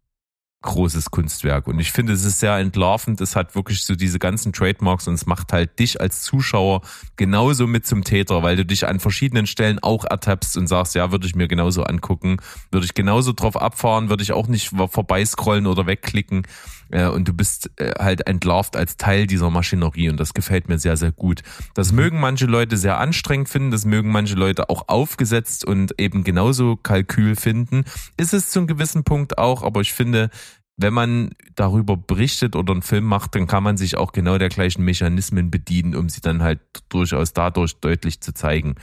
großes 0.63 1.11
Kunstwerk. 1.11 1.67
Und 1.67 1.79
ich 1.81 1.93
finde, 1.93 2.13
es 2.13 2.25
ist 2.25 2.41
sehr 2.41 2.57
entlarvend. 2.57 3.21
Es 3.21 3.37
hat 3.37 3.55
wirklich 3.55 3.85
so 3.85 3.95
diese 3.95 4.19
ganzen 4.19 4.53
Trademarks 4.53 5.09
und 5.09 5.15
es 5.15 5.27
macht 5.27 5.53
halt 5.53 5.79
dich 5.79 6.01
als 6.01 6.23
Zuschauer 6.23 6.83
genauso 7.17 7.67
mit 7.67 7.87
zum 7.87 8.05
Täter, 8.05 8.43
weil 8.43 8.57
du 8.57 8.65
dich 8.65 8.87
an 8.87 9.01
verschiedenen 9.01 9.47
Stellen 9.47 9.79
auch 9.81 10.05
ertappst 10.05 10.57
und 10.57 10.67
sagst, 10.67 10.95
ja, 10.95 11.11
würde 11.13 11.27
ich 11.27 11.35
mir 11.35 11.49
genauso 11.49 11.83
angucken, 11.83 12.39
würde 12.71 12.87
ich 12.87 12.95
genauso 12.95 13.33
drauf 13.33 13.61
abfahren, 13.61 14.09
würde 14.09 14.23
ich 14.23 14.33
auch 14.33 14.47
nicht 14.47 14.69
vorbeiscrollen 14.69 15.67
oder 15.67 15.87
wegklicken. 15.87 16.47
Äh, 16.93 17.09
und 17.09 17.27
du 17.27 17.33
bist 17.33 17.71
äh, 17.77 17.93
halt 17.99 18.27
entlarvt 18.29 18.77
als 18.77 18.97
Teil 18.97 19.27
dieser 19.27 19.51
Maschinerie 19.51 20.11
und 20.11 20.21
das 20.21 20.35
gefällt 20.35 20.69
mir 20.69 20.79
sehr, 20.79 20.97
sehr 20.97 21.11
gut. 21.11 21.43
Das 21.75 21.91
mhm. 21.91 21.97
mögen 21.97 22.21
manche 22.21 22.47
Leute 22.47 22.77
sehr 22.77 22.99
anstrengend 22.99 23.49
finden, 23.49 23.73
das 23.73 23.85
mögen 23.85 24.13
manche 24.13 24.35
Leute 24.35 24.71
auch 24.71 24.89
aufgesetzt 24.89 25.65
und 25.65 25.99
eben 25.99 26.23
genauso 26.23 26.77
Kalkül 26.77 27.35
finden. 27.35 27.85
Ist 28.17 28.35
es 28.35 28.51
zu 28.51 28.61
einem 28.61 28.69
gewissen 28.69 29.03
Punkt 29.03 29.39
auch, 29.39 29.63
aber 29.63 29.81
ich 29.81 29.93
finde, 29.93 30.31
wenn 30.77 30.95
man 30.95 31.31
darüber 31.55 31.97
berichtet 31.97 32.57
oder 32.57 32.73
einen 32.73 32.83
Film 32.83 33.05
macht, 33.05 33.35
dann 33.35 33.47
kann 33.47 33.63
man 33.63 33.77
sich 33.77 33.97
auch 33.97 34.13
genau 34.13 34.39
der 34.39 34.49
gleichen 34.49 34.85
Mechanismen 34.85 35.51
bedienen, 35.51 35.95
um 35.95 36.09
sie 36.09 36.21
dann 36.21 36.43
halt 36.43 36.61
durchaus 36.89 37.33
dadurch 37.33 37.77
deutlich 37.77 38.21
zu 38.21 38.33
zeigen. 38.33 38.77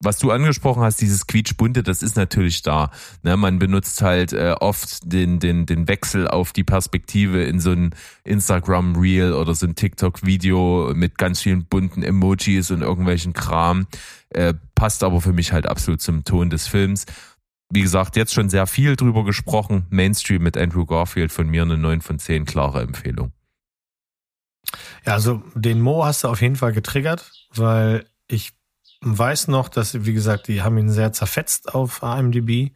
Was 0.00 0.18
du 0.18 0.30
angesprochen 0.30 0.82
hast, 0.82 1.00
dieses 1.00 1.26
quietschbunte, 1.26 1.82
das 1.82 2.02
ist 2.02 2.16
natürlich 2.16 2.62
da. 2.62 2.90
Ne, 3.22 3.36
man 3.36 3.58
benutzt 3.58 4.00
halt 4.00 4.32
äh, 4.32 4.54
oft 4.60 5.00
den, 5.12 5.40
den, 5.40 5.66
den 5.66 5.88
Wechsel 5.88 6.28
auf 6.28 6.52
die 6.52 6.62
Perspektive 6.62 7.42
in 7.42 7.58
so 7.58 7.72
ein 7.72 7.94
Instagram-Reel 8.22 9.32
oder 9.32 9.54
so 9.54 9.66
ein 9.66 9.74
TikTok-Video 9.74 10.92
mit 10.94 11.18
ganz 11.18 11.40
vielen 11.40 11.64
bunten 11.64 12.04
Emojis 12.04 12.70
und 12.70 12.82
irgendwelchen 12.82 13.32
Kram. 13.32 13.88
Äh, 14.30 14.54
passt 14.76 15.02
aber 15.02 15.20
für 15.20 15.32
mich 15.32 15.52
halt 15.52 15.66
absolut 15.66 16.00
zum 16.00 16.22
Ton 16.22 16.50
des 16.50 16.68
Films 16.68 17.06
wie 17.70 17.82
gesagt, 17.82 18.16
jetzt 18.16 18.32
schon 18.32 18.48
sehr 18.48 18.66
viel 18.66 18.96
drüber 18.96 19.24
gesprochen. 19.24 19.86
Mainstream 19.90 20.42
mit 20.42 20.56
Andrew 20.56 20.86
Garfield 20.86 21.32
von 21.32 21.48
mir 21.48 21.62
eine 21.62 21.76
9 21.76 22.00
von 22.00 22.18
10, 22.18 22.44
klare 22.44 22.82
Empfehlung. 22.82 23.32
Ja, 25.06 25.14
also 25.14 25.42
den 25.54 25.80
Mo 25.80 26.04
hast 26.04 26.24
du 26.24 26.28
auf 26.28 26.40
jeden 26.40 26.56
Fall 26.56 26.72
getriggert, 26.72 27.30
weil 27.54 28.06
ich 28.26 28.52
weiß 29.00 29.48
noch, 29.48 29.68
dass, 29.68 30.04
wie 30.04 30.12
gesagt, 30.12 30.48
die 30.48 30.62
haben 30.62 30.78
ihn 30.78 30.90
sehr 30.90 31.12
zerfetzt 31.12 31.74
auf 31.74 32.02
IMDb. 32.02 32.72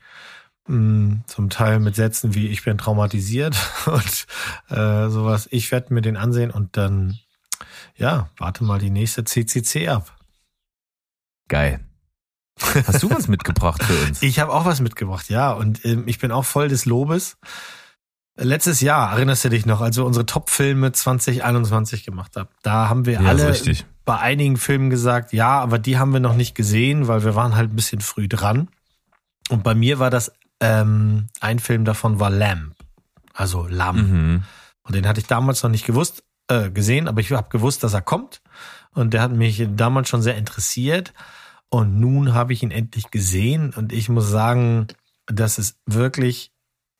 Mm, 0.68 1.22
zum 1.26 1.50
Teil 1.50 1.80
mit 1.80 1.96
Sätzen 1.96 2.36
wie 2.36 2.46
ich 2.46 2.62
bin 2.62 2.78
traumatisiert 2.78 3.56
und 3.86 4.26
äh, 4.68 5.08
sowas. 5.08 5.48
Ich 5.50 5.72
werde 5.72 5.92
mir 5.92 6.02
den 6.02 6.16
ansehen 6.16 6.52
und 6.52 6.76
dann, 6.76 7.18
ja, 7.96 8.30
warte 8.36 8.62
mal 8.62 8.78
die 8.78 8.90
nächste 8.90 9.24
CCC 9.24 9.88
ab. 9.88 10.16
Geil. 11.48 11.80
Hast 12.86 13.02
du 13.02 13.10
was 13.10 13.26
mitgebracht 13.28 13.82
für 13.82 14.06
uns? 14.06 14.22
Ich 14.22 14.38
habe 14.38 14.52
auch 14.52 14.64
was 14.64 14.80
mitgebracht, 14.80 15.28
ja. 15.30 15.52
Und 15.52 15.84
ähm, 15.84 16.04
ich 16.06 16.18
bin 16.18 16.30
auch 16.30 16.44
voll 16.44 16.68
des 16.68 16.84
Lobes. 16.84 17.38
Letztes 18.36 18.80
Jahr, 18.80 19.12
erinnerst 19.12 19.44
du 19.44 19.50
dich 19.50 19.66
noch, 19.66 19.80
als 19.80 19.96
wir 19.96 20.06
unsere 20.06 20.24
Top-Filme 20.24 20.92
2021 20.92 22.04
gemacht 22.04 22.34
haben, 22.36 22.48
da 22.62 22.88
haben 22.88 23.04
wir 23.04 23.14
ja, 23.14 23.20
alle 23.20 23.54
bei 24.04 24.18
einigen 24.18 24.56
Filmen 24.56 24.90
gesagt, 24.90 25.32
ja, 25.32 25.60
aber 25.60 25.78
die 25.78 25.98
haben 25.98 26.12
wir 26.12 26.20
noch 26.20 26.34
nicht 26.34 26.54
gesehen, 26.54 27.08
weil 27.08 27.24
wir 27.24 27.34
waren 27.34 27.54
halt 27.54 27.70
ein 27.70 27.76
bisschen 27.76 28.00
früh 28.00 28.28
dran. 28.28 28.68
Und 29.50 29.62
bei 29.62 29.74
mir 29.74 29.98
war 29.98 30.10
das, 30.10 30.32
ähm, 30.60 31.28
ein 31.40 31.58
Film 31.58 31.84
davon 31.84 32.20
war 32.20 32.30
Lamb, 32.30 32.74
also 33.34 33.66
Lamm. 33.68 33.96
Mhm. 33.96 34.42
Und 34.82 34.94
den 34.94 35.06
hatte 35.06 35.20
ich 35.20 35.26
damals 35.26 35.62
noch 35.62 35.70
nicht 35.70 35.86
gewusst, 35.86 36.24
äh, 36.48 36.70
gesehen, 36.70 37.08
aber 37.08 37.20
ich 37.20 37.30
habe 37.30 37.48
gewusst, 37.50 37.84
dass 37.84 37.94
er 37.94 38.02
kommt. 38.02 38.40
Und 38.94 39.14
der 39.14 39.22
hat 39.22 39.32
mich 39.32 39.66
damals 39.76 40.08
schon 40.08 40.22
sehr 40.22 40.36
interessiert. 40.36 41.12
Und 41.68 42.00
nun 42.00 42.34
habe 42.34 42.52
ich 42.52 42.62
ihn 42.62 42.70
endlich 42.70 43.10
gesehen 43.10 43.72
und 43.74 43.92
ich 43.92 44.10
muss 44.10 44.28
sagen, 44.28 44.88
dass 45.26 45.56
es 45.56 45.78
wirklich 45.86 46.52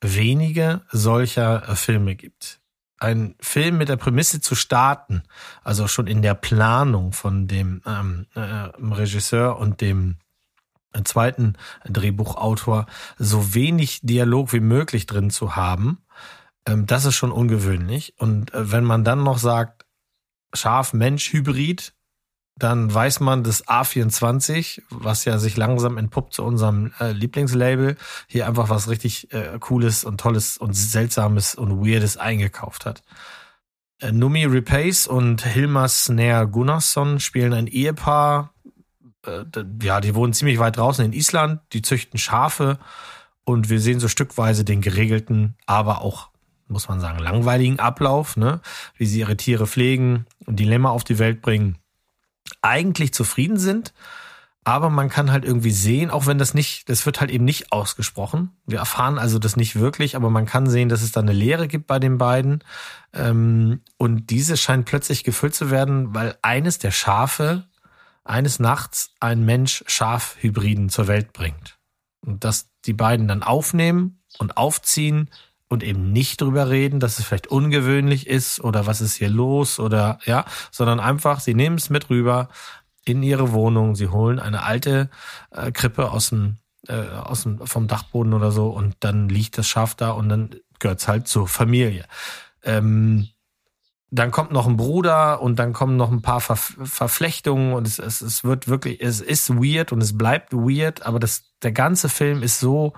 wenige 0.03 0.81
solcher 0.91 1.69
äh, 1.69 1.75
Filme 1.75 2.15
gibt. 2.15 2.59
Ein 2.99 3.35
Film 3.39 3.77
mit 3.77 3.89
der 3.89 3.97
Prämisse 3.97 4.39
zu 4.39 4.55
starten, 4.55 5.23
also 5.63 5.87
schon 5.87 6.07
in 6.07 6.21
der 6.21 6.35
Planung 6.35 7.11
von 7.11 7.47
dem 7.47 7.81
ähm, 7.85 8.27
äh, 8.33 8.39
Regisseur 8.39 9.57
und 9.57 9.81
dem 9.81 10.17
äh, 10.93 11.03
zweiten 11.03 11.57
Drehbuchautor, 11.85 12.85
so 13.17 13.53
wenig 13.53 13.99
Dialog 14.03 14.53
wie 14.53 14.61
möglich 14.61 15.05
drin 15.05 15.31
zu 15.31 15.55
haben, 15.55 16.03
ähm, 16.65 16.85
das 16.85 17.05
ist 17.05 17.15
schon 17.15 17.31
ungewöhnlich. 17.31 18.13
Und 18.17 18.53
äh, 18.53 18.71
wenn 18.71 18.83
man 18.83 19.03
dann 19.03 19.23
noch 19.23 19.37
sagt, 19.37 19.85
Schaf-Mensch-Hybrid, 20.53 21.93
dann 22.55 22.93
weiß 22.93 23.19
man, 23.19 23.43
dass 23.43 23.67
A24, 23.67 24.83
was 24.89 25.25
ja 25.25 25.39
sich 25.39 25.57
langsam 25.57 25.97
entpuppt 25.97 26.33
zu 26.33 26.43
unserem 26.43 26.93
äh, 26.99 27.11
Lieblingslabel, 27.11 27.97
hier 28.27 28.47
einfach 28.47 28.69
was 28.69 28.89
richtig 28.89 29.33
äh, 29.33 29.57
Cooles 29.59 30.03
und 30.03 30.19
Tolles 30.19 30.57
und 30.57 30.73
Seltsames 30.73 31.55
und 31.55 31.83
Weirdes 31.83 32.17
eingekauft 32.17 32.85
hat. 32.85 33.03
Äh, 33.99 34.11
Numi 34.11 34.45
Repace 34.45 35.07
und 35.07 35.43
Hilmar 35.43 35.87
Snare 35.87 36.47
Gunnarsson 36.47 37.19
spielen 37.19 37.53
ein 37.53 37.67
Ehepaar. 37.67 38.53
Äh, 39.25 39.45
ja, 39.81 39.99
die 39.99 40.13
wohnen 40.13 40.33
ziemlich 40.33 40.59
weit 40.59 40.77
draußen 40.77 41.03
in 41.03 41.13
Island, 41.13 41.61
die 41.73 41.81
züchten 41.81 42.19
Schafe 42.19 42.77
und 43.45 43.69
wir 43.69 43.79
sehen 43.79 43.99
so 43.99 44.07
stückweise 44.07 44.63
den 44.63 44.81
geregelten, 44.81 45.55
aber 45.65 46.01
auch 46.01 46.29
muss 46.67 46.87
man 46.87 46.99
sagen, 46.99 47.19
langweiligen 47.19 47.79
Ablauf, 47.79 48.37
ne? 48.37 48.61
wie 48.95 49.05
sie 49.05 49.19
ihre 49.19 49.37
Tiere 49.37 49.67
pflegen 49.67 50.25
und 50.45 50.59
Dilemma 50.59 50.89
auf 50.89 51.03
die 51.03 51.19
Welt 51.19 51.41
bringen 51.41 51.77
eigentlich 52.61 53.13
zufrieden 53.13 53.57
sind. 53.57 53.93
Aber 54.65 54.89
man 54.89 55.09
kann 55.09 55.31
halt 55.31 55.43
irgendwie 55.43 55.71
sehen, 55.71 56.09
auch 56.09 56.25
wenn 56.25 56.37
das 56.37 56.53
nicht, 56.53 56.87
das 56.87 57.05
wird 57.05 57.19
halt 57.19 57.31
eben 57.31 57.43
nicht 57.43 57.73
ausgesprochen. 57.73 58.51
Wir 58.65 58.79
erfahren 58.79 59.17
also 59.19 59.37
das 59.37 59.57
nicht 59.57 59.75
wirklich, 59.75 60.15
aber 60.15 60.29
man 60.29 60.45
kann 60.45 60.69
sehen, 60.69 60.87
dass 60.87 61.01
es 61.01 61.11
da 61.11 61.19
eine 61.19 61.33
Lehre 61.33 61.67
gibt 61.67 61.85
bei 61.85 61.99
den 61.99 62.17
beiden. 62.17 62.63
Ähm, 63.11 63.81
und 63.97 64.29
diese 64.29 64.55
scheint 64.55 64.85
plötzlich 64.85 65.25
gefüllt 65.25 65.53
zu 65.53 65.69
werden, 65.69 66.15
weil 66.15 66.37
eines 66.41 66.79
der 66.79 66.91
Schafe 66.91 67.65
eines 68.23 68.59
Nachts 68.59 69.11
ein 69.19 69.43
Mensch-Schaf-Hybriden 69.43 70.87
zur 70.87 71.07
Welt 71.07 71.33
bringt. 71.33 71.77
Und 72.21 72.45
dass 72.45 72.69
die 72.85 72.93
beiden 72.93 73.27
dann 73.27 73.43
aufnehmen 73.43 74.23
und 74.39 74.55
aufziehen 74.55 75.29
und 75.73 75.83
eben 75.83 76.13
nicht 76.13 76.39
drüber 76.39 76.69
reden, 76.69 76.99
dass 76.99 77.17
es 77.17 77.25
vielleicht 77.25 77.47
ungewöhnlich 77.47 78.27
ist 78.27 78.63
oder 78.63 78.85
was 78.85 79.01
ist 79.01 79.15
hier 79.15 79.29
los 79.29 79.79
oder 79.79 80.19
ja, 80.25 80.45
sondern 80.71 80.99
einfach, 80.99 81.39
sie 81.39 81.55
nehmen 81.55 81.77
es 81.77 81.89
mit 81.89 82.09
rüber 82.09 82.47
in 83.05 83.23
ihre 83.23 83.51
Wohnung, 83.51 83.95
sie 83.95 84.07
holen 84.07 84.39
eine 84.39 84.63
alte 84.63 85.09
äh, 85.51 85.71
Krippe 85.71 86.11
aus 86.11 86.29
dem, 86.29 86.57
äh, 86.87 86.93
aus 86.93 87.43
dem 87.43 87.65
vom 87.65 87.87
Dachboden 87.87 88.33
oder 88.33 88.51
so 88.51 88.69
und 88.69 88.95
dann 88.99 89.29
liegt 89.29 89.57
das 89.57 89.67
Schaf 89.67 89.95
da 89.95 90.11
und 90.11 90.29
dann 90.29 90.51
gehört's 90.79 91.07
halt 91.07 91.27
zur 91.27 91.47
Familie. 91.47 92.05
Ähm, 92.63 93.29
dann 94.11 94.29
kommt 94.29 94.51
noch 94.51 94.67
ein 94.67 94.77
Bruder 94.77 95.41
und 95.41 95.57
dann 95.57 95.73
kommen 95.73 95.97
noch 95.97 96.11
ein 96.11 96.21
paar 96.21 96.39
Ver 96.39 96.55
Verflechtungen 96.55 97.73
und 97.73 97.87
es, 97.87 97.97
es, 97.97 98.21
es 98.21 98.43
wird 98.43 98.67
wirklich, 98.67 99.01
es 99.01 99.21
ist 99.21 99.49
weird 99.55 99.91
und 99.91 100.03
es 100.03 100.15
bleibt 100.15 100.53
weird, 100.53 101.03
aber 101.03 101.17
das, 101.17 101.45
der 101.63 101.71
ganze 101.71 102.09
Film 102.09 102.43
ist 102.43 102.59
so 102.59 102.93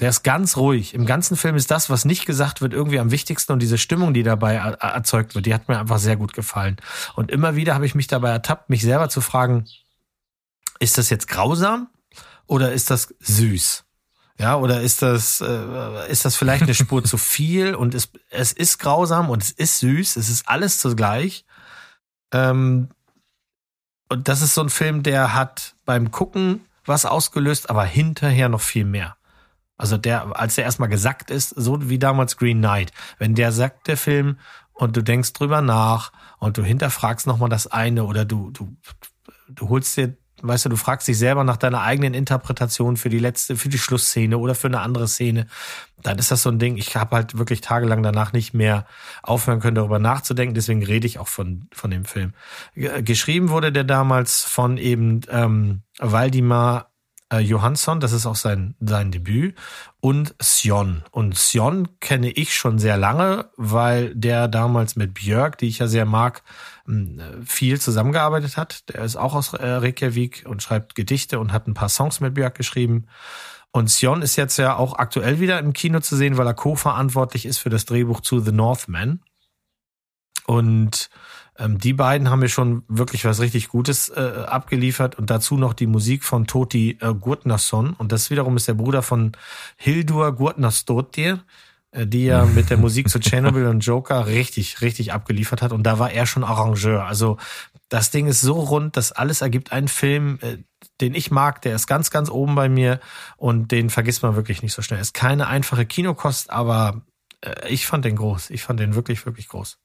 der 0.00 0.08
ist 0.08 0.22
ganz 0.22 0.56
ruhig. 0.56 0.94
Im 0.94 1.06
ganzen 1.06 1.36
Film 1.36 1.56
ist 1.56 1.70
das, 1.70 1.90
was 1.90 2.04
nicht 2.04 2.26
gesagt 2.26 2.60
wird, 2.60 2.72
irgendwie 2.72 2.98
am 2.98 3.10
wichtigsten 3.10 3.52
und 3.52 3.60
diese 3.60 3.78
Stimmung, 3.78 4.14
die 4.14 4.22
dabei 4.22 4.54
erzeugt 4.54 5.34
wird, 5.34 5.46
die 5.46 5.54
hat 5.54 5.68
mir 5.68 5.78
einfach 5.78 5.98
sehr 5.98 6.16
gut 6.16 6.32
gefallen. 6.32 6.76
Und 7.14 7.30
immer 7.30 7.56
wieder 7.56 7.74
habe 7.74 7.86
ich 7.86 7.94
mich 7.94 8.06
dabei 8.06 8.30
ertappt, 8.30 8.70
mich 8.70 8.82
selber 8.82 9.08
zu 9.08 9.20
fragen, 9.20 9.66
ist 10.78 10.98
das 10.98 11.10
jetzt 11.10 11.28
grausam 11.28 11.88
oder 12.46 12.72
ist 12.72 12.90
das 12.90 13.14
süß? 13.20 13.84
Ja, 14.38 14.56
oder 14.56 14.80
ist 14.80 15.02
das, 15.02 15.40
äh, 15.40 16.10
ist 16.10 16.24
das 16.24 16.36
vielleicht 16.36 16.62
eine 16.62 16.74
Spur 16.74 17.04
zu 17.04 17.18
viel 17.18 17.74
und 17.74 17.94
es, 17.94 18.10
es 18.30 18.52
ist 18.52 18.78
grausam 18.78 19.30
und 19.30 19.42
es 19.42 19.50
ist 19.50 19.78
süß, 19.80 20.16
es 20.16 20.28
ist 20.28 20.48
alles 20.48 20.78
zugleich. 20.78 21.44
Ähm, 22.32 22.88
und 24.08 24.28
das 24.28 24.42
ist 24.42 24.54
so 24.54 24.62
ein 24.62 24.70
Film, 24.70 25.02
der 25.02 25.34
hat 25.34 25.76
beim 25.84 26.10
Gucken 26.10 26.64
was 26.84 27.04
ausgelöst, 27.04 27.70
aber 27.70 27.84
hinterher 27.84 28.48
noch 28.48 28.60
viel 28.60 28.84
mehr. 28.84 29.16
Also 29.82 29.96
der, 29.96 30.38
als 30.38 30.54
der 30.54 30.62
erstmal 30.62 30.88
gesagt 30.88 31.32
ist, 31.32 31.48
so 31.48 31.88
wie 31.88 31.98
damals 31.98 32.36
Green 32.36 32.58
Knight, 32.58 32.92
wenn 33.18 33.34
der 33.34 33.50
sagt, 33.50 33.88
der 33.88 33.96
Film, 33.96 34.38
und 34.74 34.96
du 34.96 35.02
denkst 35.02 35.32
drüber 35.32 35.60
nach 35.60 36.12
und 36.38 36.56
du 36.56 36.62
hinterfragst 36.62 37.26
nochmal 37.26 37.48
das 37.48 37.66
eine 37.66 38.04
oder 38.04 38.24
du, 38.24 38.52
du, 38.52 38.76
du 39.48 39.68
holst 39.68 39.96
dir, 39.96 40.16
weißt 40.40 40.66
du, 40.66 40.68
du 40.68 40.76
fragst 40.76 41.08
dich 41.08 41.18
selber 41.18 41.42
nach 41.42 41.56
deiner 41.56 41.82
eigenen 41.82 42.14
Interpretation 42.14 42.96
für 42.96 43.08
die 43.08 43.18
letzte, 43.18 43.56
für 43.56 43.70
die 43.70 43.78
Schlussszene 43.78 44.38
oder 44.38 44.54
für 44.54 44.68
eine 44.68 44.78
andere 44.78 45.08
Szene, 45.08 45.48
dann 46.00 46.16
ist 46.16 46.30
das 46.30 46.44
so 46.44 46.50
ein 46.50 46.60
Ding, 46.60 46.76
ich 46.76 46.94
habe 46.94 47.16
halt 47.16 47.36
wirklich 47.36 47.60
tagelang 47.60 48.04
danach 48.04 48.32
nicht 48.32 48.54
mehr 48.54 48.86
aufhören 49.24 49.58
können, 49.58 49.74
darüber 49.74 49.98
nachzudenken, 49.98 50.54
deswegen 50.54 50.84
rede 50.86 51.08
ich 51.08 51.18
auch 51.18 51.28
von, 51.28 51.66
von 51.72 51.90
dem 51.90 52.04
Film. 52.04 52.34
Geschrieben 52.76 53.48
wurde 53.48 53.72
der 53.72 53.82
damals 53.82 54.44
von 54.44 54.78
eben 54.78 55.22
ähm, 55.28 55.82
Waldimar 55.98 56.91
äh, 57.32 57.38
Johansson, 57.38 57.98
das 57.98 58.12
ist 58.12 58.26
auch 58.26 58.36
sein, 58.36 58.74
sein 58.80 59.10
Debüt, 59.10 59.56
und 60.00 60.34
Sion. 60.40 61.02
Und 61.10 61.36
Sion 61.36 61.98
kenne 62.00 62.30
ich 62.30 62.54
schon 62.54 62.78
sehr 62.78 62.96
lange, 62.96 63.50
weil 63.56 64.14
der 64.14 64.48
damals 64.48 64.96
mit 64.96 65.14
Björk, 65.14 65.58
die 65.58 65.68
ich 65.68 65.78
ja 65.78 65.88
sehr 65.88 66.04
mag, 66.04 66.42
viel 67.44 67.80
zusammengearbeitet 67.80 68.56
hat. 68.56 68.88
Der 68.90 69.02
ist 69.04 69.16
auch 69.16 69.34
aus 69.34 69.54
äh, 69.54 69.66
Reykjavik 69.66 70.44
und 70.46 70.62
schreibt 70.62 70.94
Gedichte 70.94 71.38
und 71.38 71.52
hat 71.52 71.66
ein 71.66 71.74
paar 71.74 71.88
Songs 71.88 72.20
mit 72.20 72.34
Björk 72.34 72.56
geschrieben. 72.56 73.06
Und 73.70 73.88
Sion 73.88 74.20
ist 74.20 74.36
jetzt 74.36 74.58
ja 74.58 74.76
auch 74.76 74.98
aktuell 74.98 75.40
wieder 75.40 75.58
im 75.58 75.72
Kino 75.72 76.00
zu 76.00 76.16
sehen, 76.16 76.36
weil 76.36 76.46
er 76.46 76.54
co-verantwortlich 76.54 77.46
ist 77.46 77.58
für 77.58 77.70
das 77.70 77.86
Drehbuch 77.86 78.20
zu 78.20 78.40
The 78.40 78.52
Northman. 78.52 79.20
Und 80.46 81.08
ähm, 81.58 81.78
die 81.78 81.92
beiden 81.92 82.30
haben 82.30 82.40
mir 82.40 82.48
schon 82.48 82.82
wirklich 82.88 83.24
was 83.24 83.40
richtig 83.40 83.68
Gutes 83.68 84.08
äh, 84.08 84.44
abgeliefert 84.46 85.16
und 85.16 85.28
dazu 85.28 85.56
noch 85.56 85.74
die 85.74 85.86
Musik 85.86 86.24
von 86.24 86.46
Toti 86.46 86.98
äh, 87.00 87.12
Gurtnason. 87.14 87.94
Und 87.94 88.12
das 88.12 88.30
wiederum 88.30 88.56
ist 88.56 88.68
der 88.68 88.74
Bruder 88.74 89.02
von 89.02 89.32
Hildur 89.76 90.34
Gurtnastotir, 90.34 91.44
äh, 91.90 92.06
die 92.06 92.24
ja 92.24 92.46
mit 92.46 92.70
der 92.70 92.78
Musik 92.78 93.10
zu 93.10 93.20
Chernobyl 93.20 93.66
und 93.66 93.80
Joker 93.80 94.26
richtig, 94.26 94.80
richtig 94.80 95.12
abgeliefert 95.12 95.60
hat. 95.60 95.72
Und 95.72 95.82
da 95.82 95.98
war 95.98 96.10
er 96.10 96.26
schon 96.26 96.42
Arrangeur. 96.44 97.04
Also 97.04 97.36
das 97.90 98.10
Ding 98.10 98.28
ist 98.28 98.40
so 98.40 98.54
rund, 98.54 98.96
dass 98.96 99.12
alles 99.12 99.42
ergibt 99.42 99.72
einen 99.72 99.88
Film, 99.88 100.38
äh, 100.40 100.58
den 101.02 101.14
ich 101.14 101.30
mag, 101.30 101.60
der 101.62 101.74
ist 101.74 101.86
ganz, 101.86 102.10
ganz 102.10 102.30
oben 102.30 102.54
bei 102.54 102.70
mir 102.70 102.98
und 103.36 103.70
den 103.72 103.90
vergisst 103.90 104.22
man 104.22 104.36
wirklich 104.36 104.62
nicht 104.62 104.72
so 104.72 104.80
schnell. 104.80 105.00
Ist 105.00 105.12
keine 105.12 105.48
einfache 105.48 105.84
Kinokost, 105.84 106.48
aber 106.48 107.02
äh, 107.42 107.68
ich 107.68 107.86
fand 107.86 108.06
den 108.06 108.16
groß. 108.16 108.48
Ich 108.48 108.62
fand 108.62 108.80
den 108.80 108.94
wirklich, 108.94 109.26
wirklich 109.26 109.48
groß. 109.48 109.78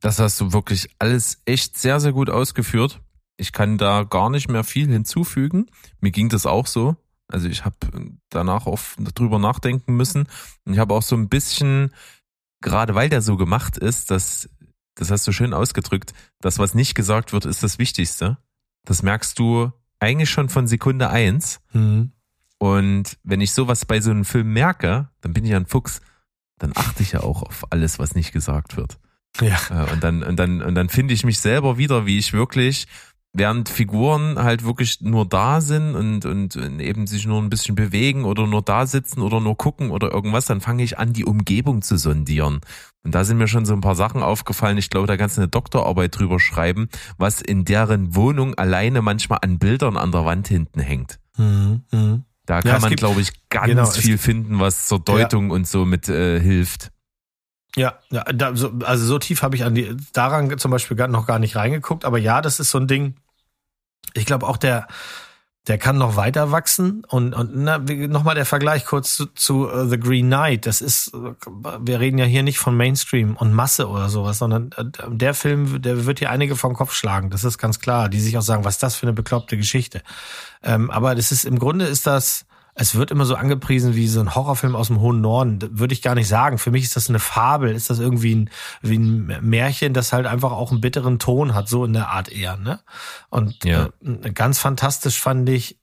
Das 0.00 0.18
hast 0.18 0.40
du 0.40 0.52
wirklich 0.52 0.90
alles 0.98 1.42
echt 1.44 1.78
sehr, 1.78 2.00
sehr 2.00 2.12
gut 2.12 2.30
ausgeführt. 2.30 3.00
Ich 3.36 3.52
kann 3.52 3.78
da 3.78 4.04
gar 4.04 4.30
nicht 4.30 4.48
mehr 4.48 4.64
viel 4.64 4.88
hinzufügen. 4.88 5.66
Mir 6.00 6.10
ging 6.10 6.28
das 6.28 6.46
auch 6.46 6.66
so. 6.66 6.96
Also 7.28 7.48
ich 7.48 7.64
habe 7.64 7.76
danach 8.28 8.66
oft 8.66 8.96
drüber 9.18 9.38
nachdenken 9.38 9.96
müssen. 9.96 10.28
Und 10.64 10.72
ich 10.72 10.78
habe 10.78 10.94
auch 10.94 11.02
so 11.02 11.16
ein 11.16 11.28
bisschen, 11.28 11.92
gerade 12.60 12.94
weil 12.94 13.08
der 13.08 13.22
so 13.22 13.36
gemacht 13.36 13.78
ist, 13.78 14.10
dass, 14.10 14.48
das 14.94 15.10
hast 15.10 15.26
du 15.26 15.32
schön 15.32 15.54
ausgedrückt, 15.54 16.12
das, 16.40 16.58
was 16.58 16.74
nicht 16.74 16.94
gesagt 16.94 17.32
wird, 17.32 17.44
ist 17.44 17.62
das 17.62 17.78
Wichtigste. 17.78 18.38
Das 18.84 19.02
merkst 19.02 19.38
du 19.38 19.70
eigentlich 20.00 20.30
schon 20.30 20.48
von 20.48 20.66
Sekunde 20.66 21.10
eins. 21.10 21.60
Mhm. 21.72 22.12
Und 22.58 23.18
wenn 23.22 23.40
ich 23.40 23.52
sowas 23.52 23.84
bei 23.84 24.00
so 24.00 24.10
einem 24.10 24.24
Film 24.24 24.52
merke, 24.52 25.08
dann 25.20 25.32
bin 25.32 25.44
ich 25.44 25.54
ein 25.54 25.66
Fuchs. 25.66 26.00
Dann 26.58 26.72
achte 26.74 27.02
ich 27.02 27.12
ja 27.12 27.20
auch 27.20 27.42
auf 27.42 27.66
alles, 27.70 27.98
was 27.98 28.14
nicht 28.14 28.32
gesagt 28.32 28.76
wird. 28.76 28.98
Ja. 29.40 29.58
Äh, 29.70 29.92
und 29.92 30.02
dann, 30.02 30.22
und 30.22 30.36
dann, 30.36 30.62
und 30.62 30.74
dann 30.74 30.88
finde 30.88 31.14
ich 31.14 31.24
mich 31.24 31.38
selber 31.38 31.78
wieder, 31.78 32.06
wie 32.06 32.18
ich 32.18 32.32
wirklich, 32.32 32.86
während 33.32 33.68
Figuren 33.68 34.38
halt 34.38 34.64
wirklich 34.64 35.00
nur 35.00 35.26
da 35.26 35.60
sind 35.60 35.94
und, 35.94 36.24
und 36.26 36.56
eben 36.56 37.06
sich 37.06 37.26
nur 37.26 37.40
ein 37.40 37.50
bisschen 37.50 37.74
bewegen 37.74 38.24
oder 38.24 38.46
nur 38.46 38.62
da 38.62 38.86
sitzen 38.86 39.20
oder 39.20 39.40
nur 39.40 39.56
gucken 39.56 39.90
oder 39.90 40.10
irgendwas, 40.10 40.46
dann 40.46 40.60
fange 40.60 40.82
ich 40.82 40.98
an, 40.98 41.12
die 41.12 41.24
Umgebung 41.24 41.82
zu 41.82 41.96
sondieren. 41.96 42.60
Und 43.04 43.14
da 43.14 43.24
sind 43.24 43.38
mir 43.38 43.48
schon 43.48 43.64
so 43.66 43.72
ein 43.72 43.80
paar 43.80 43.94
Sachen 43.94 44.22
aufgefallen. 44.22 44.78
Ich 44.78 44.90
glaube, 44.90 45.06
da 45.06 45.16
kannst 45.16 45.36
du 45.36 45.42
eine 45.42 45.48
Doktorarbeit 45.48 46.18
drüber 46.18 46.40
schreiben, 46.40 46.88
was 47.18 47.40
in 47.40 47.64
deren 47.64 48.14
Wohnung 48.14 48.54
alleine 48.54 49.00
manchmal 49.00 49.38
an 49.42 49.58
Bildern 49.58 49.96
an 49.96 50.12
der 50.12 50.24
Wand 50.24 50.48
hinten 50.48 50.80
hängt. 50.80 51.18
Mhm, 51.36 51.82
mh. 51.92 52.20
Da 52.46 52.62
kann 52.62 52.72
ja, 52.72 52.78
man, 52.80 52.96
glaube 52.96 53.20
ich, 53.20 53.48
ganz 53.48 53.66
genau, 53.68 53.86
viel 53.86 54.18
finden, 54.18 54.58
was 54.58 54.88
zur 54.88 54.98
Deutung 54.98 55.48
ja. 55.48 55.54
und 55.54 55.68
so 55.68 55.84
mit 55.84 56.08
äh, 56.08 56.40
hilft. 56.40 56.90
Ja, 57.76 57.98
ja 58.10 58.24
da, 58.24 58.54
so, 58.56 58.72
also 58.84 59.04
so 59.04 59.18
tief 59.18 59.42
habe 59.42 59.56
ich 59.56 59.64
an 59.64 59.74
die, 59.74 59.96
daran 60.12 60.58
zum 60.58 60.70
Beispiel 60.70 60.96
gar, 60.96 61.08
noch 61.08 61.26
gar 61.26 61.38
nicht 61.38 61.56
reingeguckt, 61.56 62.04
aber 62.04 62.18
ja, 62.18 62.40
das 62.40 62.60
ist 62.60 62.70
so 62.70 62.78
ein 62.78 62.88
Ding. 62.88 63.14
Ich 64.14 64.26
glaube 64.26 64.48
auch 64.48 64.56
der, 64.56 64.88
der 65.66 65.78
kann 65.78 65.98
noch 65.98 66.16
weiter 66.16 66.50
wachsen 66.50 67.04
und, 67.06 67.34
und 67.34 67.54
nochmal 67.54 68.34
der 68.34 68.46
Vergleich 68.46 68.86
kurz 68.86 69.14
zu, 69.14 69.26
zu 69.26 69.68
uh, 69.68 69.84
The 69.84 70.00
Green 70.00 70.26
Knight. 70.26 70.66
Das 70.66 70.80
ist, 70.80 71.12
wir 71.12 72.00
reden 72.00 72.18
ja 72.18 72.24
hier 72.24 72.42
nicht 72.42 72.58
von 72.58 72.76
Mainstream 72.76 73.36
und 73.36 73.52
Masse 73.52 73.88
oder 73.88 74.08
sowas, 74.08 74.38
sondern 74.38 74.70
äh, 74.76 74.84
der 75.08 75.34
Film, 75.34 75.82
der 75.82 76.06
wird 76.06 76.18
hier 76.18 76.30
einige 76.30 76.56
vom 76.56 76.74
Kopf 76.74 76.94
schlagen. 76.94 77.28
Das 77.30 77.44
ist 77.44 77.58
ganz 77.58 77.78
klar, 77.78 78.08
die 78.08 78.20
sich 78.20 78.38
auch 78.38 78.42
sagen, 78.42 78.64
was 78.64 78.76
ist 78.76 78.82
das 78.82 78.96
für 78.96 79.06
eine 79.06 79.12
bekloppte 79.12 79.58
Geschichte. 79.58 80.02
Ähm, 80.62 80.90
aber 80.90 81.14
das 81.14 81.30
ist 81.30 81.44
im 81.44 81.58
Grunde 81.58 81.84
ist 81.84 82.06
das 82.06 82.46
es 82.80 82.94
wird 82.94 83.10
immer 83.10 83.26
so 83.26 83.34
angepriesen 83.34 83.94
wie 83.94 84.08
so 84.08 84.20
ein 84.20 84.34
Horrorfilm 84.34 84.74
aus 84.74 84.86
dem 84.86 85.00
hohen 85.00 85.20
Norden. 85.20 85.58
Würde 85.78 85.92
ich 85.92 86.00
gar 86.00 86.14
nicht 86.14 86.28
sagen. 86.28 86.56
Für 86.56 86.70
mich 86.70 86.84
ist 86.84 86.96
das 86.96 87.10
eine 87.10 87.18
Fabel. 87.18 87.74
Ist 87.74 87.90
das 87.90 87.98
irgendwie 87.98 88.34
ein, 88.34 88.50
wie 88.80 88.96
ein 88.96 89.26
Märchen, 89.42 89.92
das 89.92 90.14
halt 90.14 90.26
einfach 90.26 90.52
auch 90.52 90.70
einen 90.70 90.80
bitteren 90.80 91.18
Ton 91.18 91.52
hat, 91.52 91.68
so 91.68 91.84
in 91.84 91.92
der 91.92 92.08
Art 92.08 92.32
eher. 92.32 92.56
Ne? 92.56 92.80
Und 93.28 93.64
ja. 93.64 93.90
äh, 94.02 94.32
ganz 94.32 94.58
fantastisch 94.58 95.20
fand 95.20 95.46
ich, 95.50 95.78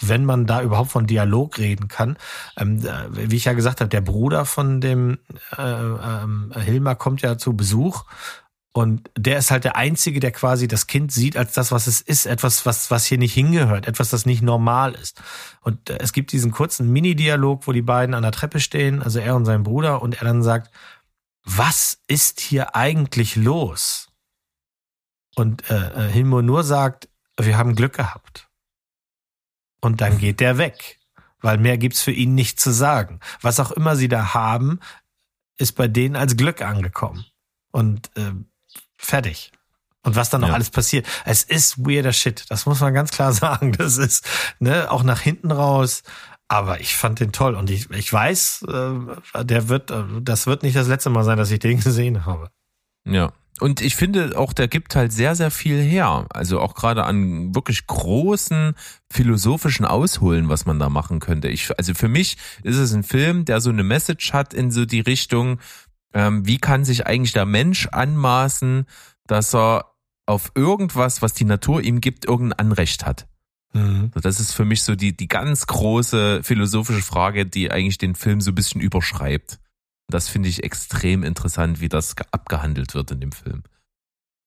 wenn 0.00 0.24
man 0.24 0.46
da 0.46 0.62
überhaupt 0.62 0.92
von 0.92 1.08
Dialog 1.08 1.58
reden 1.58 1.88
kann. 1.88 2.16
Ähm, 2.56 2.80
wie 3.10 3.36
ich 3.36 3.46
ja 3.46 3.54
gesagt 3.54 3.80
habe, 3.80 3.88
der 3.88 4.00
Bruder 4.02 4.44
von 4.44 4.80
dem 4.80 5.18
äh, 5.58 5.62
äh, 5.62 6.60
Hilmar 6.60 6.94
kommt 6.94 7.22
ja 7.22 7.38
zu 7.38 7.56
Besuch 7.56 8.04
und 8.76 9.10
der 9.16 9.38
ist 9.38 9.50
halt 9.50 9.64
der 9.64 9.76
Einzige, 9.76 10.20
der 10.20 10.32
quasi 10.32 10.68
das 10.68 10.86
Kind 10.86 11.10
sieht 11.10 11.38
als 11.38 11.54
das, 11.54 11.72
was 11.72 11.86
es 11.86 12.02
ist, 12.02 12.26
etwas, 12.26 12.66
was, 12.66 12.90
was 12.90 13.06
hier 13.06 13.16
nicht 13.16 13.32
hingehört, 13.32 13.86
etwas, 13.86 14.10
das 14.10 14.26
nicht 14.26 14.42
normal 14.42 14.94
ist. 14.94 15.22
Und 15.62 15.88
äh, 15.88 15.96
es 15.98 16.12
gibt 16.12 16.30
diesen 16.30 16.50
kurzen 16.50 16.92
Mini-Dialog, 16.92 17.66
wo 17.66 17.72
die 17.72 17.80
beiden 17.80 18.14
an 18.14 18.22
der 18.22 18.32
Treppe 18.32 18.60
stehen, 18.60 19.02
also 19.02 19.18
er 19.18 19.34
und 19.34 19.46
sein 19.46 19.62
Bruder, 19.62 20.02
und 20.02 20.18
er 20.18 20.26
dann 20.26 20.42
sagt, 20.42 20.70
was 21.42 22.02
ist 22.06 22.38
hier 22.38 22.76
eigentlich 22.76 23.34
los? 23.34 24.10
Und 25.36 25.70
äh, 25.70 26.08
äh 26.08 26.12
Hilmur 26.12 26.42
nur 26.42 26.62
sagt, 26.62 27.08
wir 27.40 27.56
haben 27.56 27.76
Glück 27.76 27.94
gehabt. 27.94 28.50
Und 29.80 30.02
dann 30.02 30.18
geht 30.18 30.38
der 30.40 30.58
weg, 30.58 30.98
weil 31.40 31.56
mehr 31.56 31.78
gibt's 31.78 32.02
für 32.02 32.12
ihn 32.12 32.34
nicht 32.34 32.60
zu 32.60 32.72
sagen. 32.72 33.20
Was 33.40 33.58
auch 33.58 33.70
immer 33.70 33.96
sie 33.96 34.08
da 34.08 34.34
haben, 34.34 34.80
ist 35.56 35.76
bei 35.76 35.88
denen 35.88 36.14
als 36.14 36.36
Glück 36.36 36.60
angekommen. 36.60 37.24
Und 37.72 38.14
äh, 38.18 38.32
Fertig. 38.96 39.52
Und 40.02 40.14
was 40.14 40.30
dann 40.30 40.40
noch 40.40 40.48
ja. 40.48 40.54
alles 40.54 40.70
passiert. 40.70 41.04
Es 41.24 41.42
ist 41.42 41.78
weirder 41.78 42.12
Shit. 42.12 42.44
Das 42.48 42.64
muss 42.64 42.80
man 42.80 42.94
ganz 42.94 43.10
klar 43.10 43.32
sagen. 43.32 43.72
Das 43.72 43.98
ist, 43.98 44.24
ne, 44.60 44.90
auch 44.90 45.02
nach 45.02 45.20
hinten 45.20 45.50
raus. 45.50 46.04
Aber 46.48 46.80
ich 46.80 46.96
fand 46.96 47.18
den 47.18 47.32
toll. 47.32 47.56
Und 47.56 47.70
ich, 47.70 47.90
ich 47.90 48.12
weiß, 48.12 48.66
äh, 48.68 49.44
der 49.44 49.68
wird, 49.68 49.90
äh, 49.90 50.04
das 50.20 50.46
wird 50.46 50.62
nicht 50.62 50.76
das 50.76 50.86
letzte 50.86 51.10
Mal 51.10 51.24
sein, 51.24 51.38
dass 51.38 51.50
ich 51.50 51.58
den 51.58 51.80
gesehen 51.82 52.24
habe. 52.24 52.50
Ja. 53.04 53.32
Und 53.58 53.80
ich 53.80 53.96
finde 53.96 54.38
auch, 54.38 54.52
der 54.52 54.68
gibt 54.68 54.94
halt 54.94 55.12
sehr, 55.12 55.34
sehr 55.34 55.50
viel 55.50 55.80
her. 55.80 56.26
Also 56.28 56.60
auch 56.60 56.74
gerade 56.74 57.04
an 57.04 57.54
wirklich 57.54 57.86
großen 57.86 58.74
philosophischen 59.10 59.86
Ausholen, 59.86 60.50
was 60.50 60.66
man 60.66 60.78
da 60.78 60.90
machen 60.90 61.20
könnte. 61.20 61.48
Ich, 61.48 61.76
also 61.78 61.94
für 61.94 62.08
mich 62.08 62.36
ist 62.62 62.76
es 62.76 62.92
ein 62.92 63.02
Film, 63.02 63.46
der 63.46 63.62
so 63.62 63.70
eine 63.70 63.82
Message 63.82 64.34
hat 64.34 64.52
in 64.52 64.70
so 64.70 64.84
die 64.84 65.00
Richtung, 65.00 65.58
ähm, 66.16 66.46
wie 66.46 66.56
kann 66.56 66.86
sich 66.86 67.06
eigentlich 67.06 67.34
der 67.34 67.44
Mensch 67.44 67.88
anmaßen, 67.88 68.86
dass 69.26 69.54
er 69.54 69.92
auf 70.24 70.50
irgendwas, 70.54 71.20
was 71.20 71.34
die 71.34 71.44
Natur 71.44 71.82
ihm 71.82 72.00
gibt, 72.00 72.24
irgendein 72.24 72.58
Anrecht 72.58 73.04
hat. 73.04 73.28
Mhm. 73.74 74.12
Das 74.14 74.40
ist 74.40 74.52
für 74.52 74.64
mich 74.64 74.82
so 74.82 74.96
die, 74.96 75.14
die 75.14 75.28
ganz 75.28 75.66
große 75.66 76.42
philosophische 76.42 77.02
Frage, 77.02 77.44
die 77.44 77.70
eigentlich 77.70 77.98
den 77.98 78.14
Film 78.14 78.40
so 78.40 78.52
ein 78.52 78.54
bisschen 78.54 78.80
überschreibt. 78.80 79.60
Das 80.08 80.28
finde 80.28 80.48
ich 80.48 80.64
extrem 80.64 81.22
interessant, 81.22 81.82
wie 81.82 81.90
das 81.90 82.14
abgehandelt 82.30 82.94
wird 82.94 83.10
in 83.10 83.20
dem 83.20 83.32
Film 83.32 83.62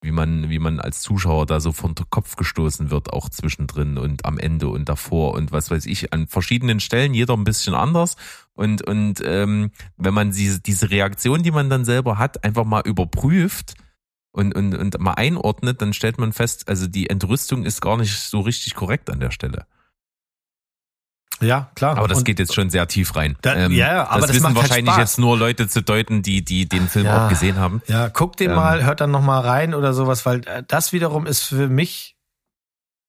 wie 0.01 0.11
man, 0.11 0.49
wie 0.49 0.59
man 0.59 0.79
als 0.79 1.01
Zuschauer 1.01 1.45
da 1.45 1.59
so 1.59 1.71
von 1.71 1.93
Kopf 2.09 2.35
gestoßen 2.35 2.89
wird, 2.89 3.11
auch 3.11 3.29
zwischendrin 3.29 3.97
und 3.97 4.25
am 4.25 4.37
Ende 4.37 4.69
und 4.69 4.87
davor 4.87 5.33
und 5.33 5.51
was 5.51 5.71
weiß 5.71 5.85
ich, 5.87 6.13
an 6.13 6.27
verschiedenen 6.27 6.79
Stellen, 6.79 7.13
jeder 7.13 7.35
ein 7.35 7.43
bisschen 7.43 7.73
anders. 7.73 8.15
Und, 8.53 8.87
und 8.87 9.21
ähm, 9.25 9.71
wenn 9.97 10.13
man 10.13 10.31
diese, 10.31 10.61
diese 10.61 10.89
Reaktion, 10.89 11.43
die 11.43 11.51
man 11.51 11.69
dann 11.69 11.83
selber 11.83 12.17
hat, 12.17 12.43
einfach 12.45 12.65
mal 12.65 12.81
überprüft 12.85 13.73
und, 14.31 14.55
und, 14.55 14.73
und 14.75 14.99
mal 14.99 15.13
einordnet, 15.13 15.81
dann 15.81 15.93
stellt 15.93 16.17
man 16.17 16.31
fest, 16.31 16.69
also 16.69 16.87
die 16.87 17.09
Entrüstung 17.09 17.65
ist 17.65 17.81
gar 17.81 17.97
nicht 17.97 18.15
so 18.15 18.39
richtig 18.39 18.75
korrekt 18.75 19.09
an 19.09 19.19
der 19.19 19.31
Stelle. 19.31 19.65
Ja, 21.41 21.69
klar. 21.75 21.97
Aber 21.97 22.07
das 22.07 22.19
und, 22.19 22.23
geht 22.25 22.39
jetzt 22.39 22.53
schon 22.53 22.69
sehr 22.69 22.87
tief 22.87 23.15
rein. 23.15 23.37
Da, 23.41 23.55
ähm, 23.55 23.71
ja, 23.71 24.07
aber 24.07 24.21
das, 24.21 24.31
das 24.31 24.35
wissen 24.37 24.55
wahrscheinlich 24.55 24.91
halt 24.91 24.99
jetzt 25.01 25.19
nur 25.19 25.37
Leute 25.37 25.67
zu 25.67 25.81
deuten, 25.81 26.21
die, 26.21 26.43
die 26.43 26.67
den 26.67 26.87
Film 26.87 27.05
ja, 27.05 27.25
auch 27.25 27.29
gesehen 27.29 27.57
haben. 27.57 27.81
Ja, 27.87 28.09
guck 28.09 28.37
den 28.37 28.51
ähm, 28.51 28.55
mal, 28.55 28.83
hört 28.83 29.01
dann 29.01 29.11
nochmal 29.11 29.41
rein 29.41 29.73
oder 29.73 29.93
sowas, 29.93 30.25
weil 30.25 30.41
äh, 30.47 30.63
das 30.67 30.91
wiederum 30.93 31.25
ist 31.25 31.43
für 31.43 31.69
mich 31.69 32.17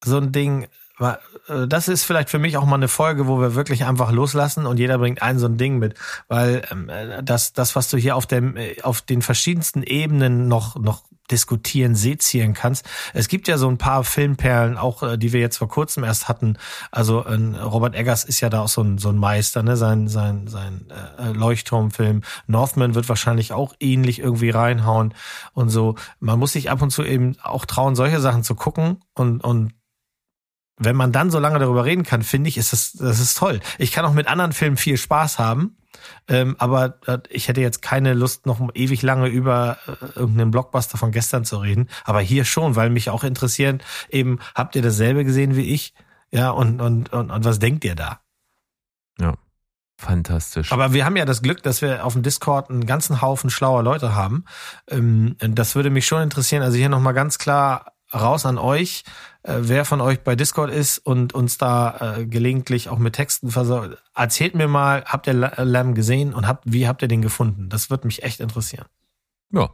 so 0.04 0.16
ein 0.16 0.32
Ding, 0.32 0.68
äh, 1.00 1.66
das 1.66 1.88
ist 1.88 2.04
vielleicht 2.04 2.30
für 2.30 2.38
mich 2.38 2.56
auch 2.56 2.64
mal 2.64 2.76
eine 2.76 2.88
Folge, 2.88 3.26
wo 3.26 3.40
wir 3.40 3.54
wirklich 3.54 3.84
einfach 3.84 4.12
loslassen 4.12 4.66
und 4.66 4.78
jeder 4.78 4.98
bringt 4.98 5.22
ein 5.22 5.38
so 5.38 5.46
ein 5.46 5.56
Ding 5.56 5.78
mit, 5.78 5.94
weil 6.28 6.62
ähm, 6.70 6.88
äh, 6.88 7.22
das, 7.22 7.52
das, 7.52 7.74
was 7.74 7.90
du 7.90 7.96
hier 7.96 8.16
auf 8.16 8.26
dem, 8.26 8.56
auf 8.82 9.00
den 9.00 9.22
verschiedensten 9.22 9.82
Ebenen 9.82 10.48
noch, 10.48 10.76
noch 10.76 11.04
diskutieren, 11.30 11.94
sezieren 11.94 12.54
kannst. 12.54 12.86
Es 13.14 13.28
gibt 13.28 13.48
ja 13.48 13.58
so 13.58 13.68
ein 13.68 13.78
paar 13.78 14.04
Filmperlen, 14.04 14.76
auch 14.76 15.02
äh, 15.02 15.16
die 15.16 15.32
wir 15.32 15.40
jetzt 15.40 15.58
vor 15.58 15.68
kurzem 15.68 16.04
erst 16.04 16.28
hatten. 16.28 16.56
Also 16.90 17.24
äh, 17.24 17.34
Robert 17.62 17.94
Eggers 17.94 18.24
ist 18.24 18.40
ja 18.40 18.50
da 18.50 18.62
auch 18.62 18.68
so 18.68 18.82
ein, 18.82 18.98
so 18.98 19.08
ein 19.10 19.16
Meister, 19.16 19.62
ne? 19.62 19.76
Sein, 19.76 20.08
sein, 20.08 20.46
sein 20.48 20.86
äh, 21.18 21.32
Leuchtturmfilm. 21.32 22.22
Northman 22.46 22.94
wird 22.94 23.08
wahrscheinlich 23.08 23.52
auch 23.52 23.74
ähnlich 23.80 24.18
irgendwie 24.18 24.50
reinhauen 24.50 25.14
und 25.52 25.70
so. 25.70 25.96
Man 26.18 26.38
muss 26.38 26.52
sich 26.52 26.70
ab 26.70 26.82
und 26.82 26.90
zu 26.90 27.02
eben 27.04 27.36
auch 27.42 27.64
trauen, 27.64 27.94
solche 27.94 28.20
Sachen 28.20 28.42
zu 28.42 28.54
gucken 28.54 28.98
und, 29.14 29.42
und 29.42 29.72
wenn 30.80 30.96
man 30.96 31.12
dann 31.12 31.30
so 31.30 31.38
lange 31.38 31.58
darüber 31.58 31.84
reden 31.84 32.04
kann, 32.04 32.22
finde 32.22 32.48
ich, 32.48 32.56
ist 32.56 32.72
das, 32.72 32.92
das 32.92 33.20
ist 33.20 33.36
toll. 33.36 33.60
Ich 33.78 33.92
kann 33.92 34.06
auch 34.06 34.14
mit 34.14 34.26
anderen 34.26 34.52
Filmen 34.52 34.78
viel 34.78 34.96
Spaß 34.96 35.38
haben, 35.38 35.76
ähm, 36.28 36.56
aber 36.58 36.98
äh, 37.06 37.18
ich 37.28 37.48
hätte 37.48 37.60
jetzt 37.60 37.82
keine 37.82 38.14
Lust, 38.14 38.46
noch 38.46 38.60
ewig 38.74 39.02
lange 39.02 39.28
über 39.28 39.78
äh, 39.86 40.18
irgendeinen 40.18 40.50
Blockbuster 40.50 40.98
von 40.98 41.12
gestern 41.12 41.44
zu 41.44 41.58
reden. 41.58 41.88
Aber 42.04 42.20
hier 42.20 42.44
schon, 42.44 42.76
weil 42.76 42.90
mich 42.90 43.10
auch 43.10 43.24
interessieren, 43.24 43.82
eben, 44.08 44.38
habt 44.54 44.76
ihr 44.76 44.82
dasselbe 44.82 45.24
gesehen 45.24 45.56
wie 45.56 45.72
ich? 45.72 45.94
Ja, 46.30 46.50
und, 46.50 46.80
und, 46.80 47.12
und, 47.12 47.30
und 47.30 47.44
was 47.44 47.58
denkt 47.58 47.84
ihr 47.84 47.94
da? 47.94 48.20
Ja. 49.20 49.34
Fantastisch. 50.00 50.72
Aber 50.72 50.94
wir 50.94 51.04
haben 51.04 51.16
ja 51.18 51.26
das 51.26 51.42
Glück, 51.42 51.62
dass 51.62 51.82
wir 51.82 52.06
auf 52.06 52.14
dem 52.14 52.22
Discord 52.22 52.70
einen 52.70 52.86
ganzen 52.86 53.20
Haufen 53.20 53.50
schlauer 53.50 53.82
Leute 53.82 54.14
haben. 54.14 54.46
Ähm, 54.88 55.36
das 55.38 55.74
würde 55.74 55.90
mich 55.90 56.06
schon 56.06 56.22
interessieren. 56.22 56.62
Also 56.62 56.78
hier 56.78 56.88
nochmal 56.88 57.12
ganz 57.12 57.36
klar 57.36 57.92
raus 58.12 58.46
an 58.46 58.58
euch, 58.58 59.04
äh, 59.42 59.56
wer 59.58 59.84
von 59.84 60.00
euch 60.00 60.20
bei 60.20 60.36
Discord 60.36 60.70
ist 60.70 60.98
und 60.98 61.32
uns 61.32 61.58
da 61.58 62.16
äh, 62.18 62.26
gelegentlich 62.26 62.88
auch 62.88 62.98
mit 62.98 63.14
Texten 63.14 63.50
versorgt. 63.50 63.96
Erzählt 64.14 64.54
mir 64.54 64.68
mal, 64.68 65.04
habt 65.06 65.26
ihr 65.26 65.34
Lamb 65.34 65.94
gesehen 65.94 66.34
und 66.34 66.46
habt, 66.46 66.64
wie 66.66 66.86
habt 66.86 67.02
ihr 67.02 67.08
den 67.08 67.22
gefunden? 67.22 67.68
Das 67.68 67.90
würde 67.90 68.06
mich 68.06 68.22
echt 68.22 68.40
interessieren. 68.40 68.86
Ja, 69.52 69.70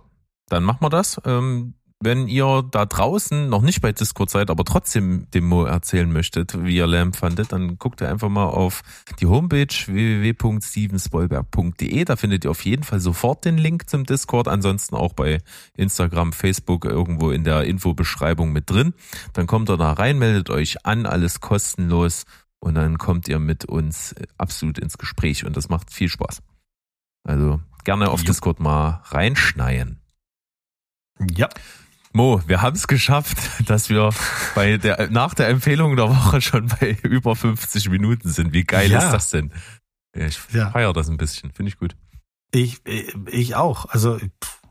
dann 0.48 0.62
machen 0.62 0.80
wir 0.80 0.90
das. 0.90 1.20
Ähm, 1.24 1.74
wenn 2.00 2.28
ihr 2.28 2.62
da 2.70 2.84
draußen 2.84 3.48
noch 3.48 3.62
nicht 3.62 3.80
bei 3.80 3.90
Discord 3.90 4.28
seid, 4.28 4.50
aber 4.50 4.64
trotzdem 4.64 5.30
dem 5.32 5.48
Mo 5.48 5.64
erzählen 5.64 6.12
möchtet, 6.12 6.62
wie 6.62 6.76
ihr 6.76 6.86
Lamp 6.86 7.16
fandet, 7.16 7.52
dann 7.52 7.78
guckt 7.78 8.02
ihr 8.02 8.10
einfach 8.10 8.28
mal 8.28 8.44
auf 8.44 8.82
die 9.18 9.24
Homepage 9.26 9.66
www.stevenspoilberg.de. 9.66 12.04
Da 12.04 12.16
findet 12.16 12.44
ihr 12.44 12.50
auf 12.50 12.66
jeden 12.66 12.82
Fall 12.82 13.00
sofort 13.00 13.46
den 13.46 13.56
Link 13.56 13.88
zum 13.88 14.04
Discord. 14.04 14.46
Ansonsten 14.46 14.94
auch 14.94 15.14
bei 15.14 15.38
Instagram, 15.74 16.34
Facebook 16.34 16.84
irgendwo 16.84 17.30
in 17.30 17.44
der 17.44 17.64
Infobeschreibung 17.64 18.52
mit 18.52 18.68
drin. 18.68 18.92
Dann 19.32 19.46
kommt 19.46 19.70
ihr 19.70 19.78
da 19.78 19.92
rein, 19.92 20.18
meldet 20.18 20.50
euch 20.50 20.84
an, 20.84 21.06
alles 21.06 21.40
kostenlos 21.40 22.24
und 22.60 22.74
dann 22.74 22.98
kommt 22.98 23.26
ihr 23.28 23.38
mit 23.38 23.64
uns 23.64 24.14
absolut 24.36 24.78
ins 24.78 24.98
Gespräch 24.98 25.46
und 25.46 25.56
das 25.56 25.70
macht 25.70 25.90
viel 25.90 26.10
Spaß. 26.10 26.42
Also 27.24 27.62
gerne 27.84 28.10
auf 28.10 28.22
Discord 28.22 28.60
mal 28.60 29.00
reinschneien. 29.06 30.02
Ja. 31.34 31.48
Mo, 32.16 32.40
wir 32.46 32.62
haben 32.62 32.74
es 32.74 32.88
geschafft, 32.88 33.36
dass 33.68 33.90
wir 33.90 34.08
bei 34.54 34.78
der, 34.78 35.10
nach 35.10 35.34
der 35.34 35.48
Empfehlung 35.48 35.96
der 35.96 36.08
Woche 36.08 36.40
schon 36.40 36.66
bei 36.66 36.96
über 37.02 37.36
50 37.36 37.90
Minuten 37.90 38.30
sind. 38.30 38.54
Wie 38.54 38.64
geil 38.64 38.90
ja. 38.90 39.00
ist 39.00 39.10
das 39.10 39.30
denn? 39.30 39.52
Ich 40.14 40.40
ja. 40.54 40.70
feiere 40.70 40.94
das 40.94 41.10
ein 41.10 41.18
bisschen, 41.18 41.52
finde 41.52 41.68
ich 41.68 41.78
gut. 41.78 41.94
Ich, 42.52 42.80
ich 43.26 43.54
auch. 43.54 43.84
Also 43.90 44.18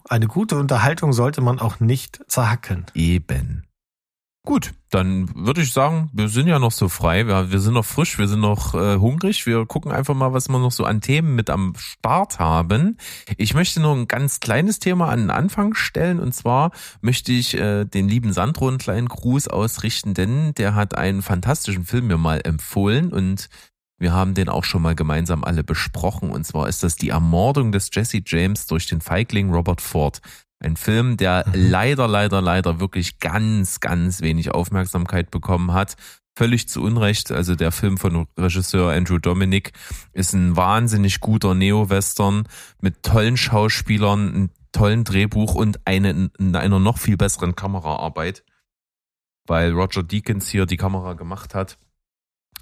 eine 0.09 0.25
gute 0.25 0.57
Unterhaltung 0.57 1.13
sollte 1.13 1.41
man 1.41 1.59
auch 1.59 1.79
nicht 1.79 2.19
zerhacken. 2.27 2.87
Eben. 2.95 3.64
Gut, 4.45 4.75
dann 4.91 5.27
würde 5.35 5.63
ich 5.63 5.73
sagen, 5.73 6.11
wir 6.13 6.29
sind 6.29 6.47
ja 6.47 6.59
noch 6.59 6.71
so 6.71 6.87
frei, 6.87 7.25
wir, 7.25 7.51
wir 7.51 7.59
sind 7.59 7.73
noch 7.73 7.83
frisch, 7.83 8.19
wir 8.19 8.27
sind 8.27 8.41
noch 8.41 8.75
äh, 8.75 8.97
hungrig. 8.97 9.47
Wir 9.47 9.65
gucken 9.65 9.91
einfach 9.91 10.13
mal, 10.13 10.33
was 10.33 10.49
wir 10.49 10.59
noch 10.59 10.71
so 10.71 10.85
an 10.85 11.01
Themen 11.01 11.33
mit 11.33 11.49
am 11.49 11.73
Start 11.75 12.37
haben. 12.37 12.97
Ich 13.37 13.55
möchte 13.55 13.81
nur 13.81 13.95
ein 13.95 14.07
ganz 14.07 14.39
kleines 14.39 14.77
Thema 14.77 15.09
an 15.09 15.21
den 15.21 15.29
Anfang 15.31 15.73
stellen 15.73 16.19
und 16.19 16.35
zwar 16.35 16.69
möchte 17.01 17.31
ich 17.31 17.57
äh, 17.57 17.85
den 17.85 18.07
lieben 18.07 18.33
Sandro 18.33 18.67
einen 18.67 18.77
kleinen 18.77 19.07
Gruß 19.07 19.47
ausrichten, 19.47 20.13
denn 20.13 20.53
der 20.53 20.75
hat 20.75 20.95
einen 20.95 21.23
fantastischen 21.23 21.83
Film 21.83 22.05
mir 22.05 22.17
mal 22.17 22.39
empfohlen 22.43 23.11
und 23.11 23.49
wir 23.97 24.13
haben 24.13 24.35
den 24.35 24.49
auch 24.49 24.63
schon 24.63 24.83
mal 24.83 24.93
gemeinsam 24.93 25.43
alle 25.43 25.63
besprochen 25.63 26.29
und 26.29 26.45
zwar 26.45 26.69
ist 26.69 26.83
das 26.83 26.97
die 26.97 27.09
Ermordung 27.09 27.71
des 27.71 27.89
Jesse 27.91 28.21
James 28.23 28.67
durch 28.67 28.85
den 28.85 29.01
Feigling 29.01 29.51
Robert 29.51 29.81
Ford. 29.81 30.21
Ein 30.59 30.77
Film, 30.77 31.17
der 31.17 31.45
mhm. 31.47 31.53
leider, 31.53 32.07
leider, 32.07 32.41
leider 32.41 32.79
wirklich 32.79 33.19
ganz, 33.19 33.79
ganz 33.79 34.21
wenig 34.21 34.51
Aufmerksamkeit 34.51 35.31
bekommen 35.31 35.73
hat. 35.73 35.95
Völlig 36.37 36.67
zu 36.67 36.81
Unrecht. 36.81 37.31
Also 37.31 37.55
der 37.55 37.71
Film 37.71 37.97
von 37.97 38.27
Regisseur 38.37 38.91
Andrew 38.91 39.19
Dominic 39.19 39.71
ist 40.11 40.33
ein 40.33 40.55
wahnsinnig 40.57 41.19
guter 41.19 41.53
Neo-Western 41.53 42.47
mit 42.81 43.03
tollen 43.03 43.37
Schauspielern, 43.37 44.29
einem 44.29 44.49
tollen 44.71 45.05
Drehbuch 45.05 45.55
und 45.55 45.79
eine, 45.85 46.29
einer 46.39 46.79
noch 46.79 46.97
viel 46.97 47.15
besseren 47.15 47.55
Kameraarbeit, 47.55 48.43
weil 49.47 49.71
Roger 49.71 50.03
Deakins 50.03 50.49
hier 50.49 50.65
die 50.65 50.77
Kamera 50.77 51.13
gemacht 51.13 51.55
hat 51.55 51.77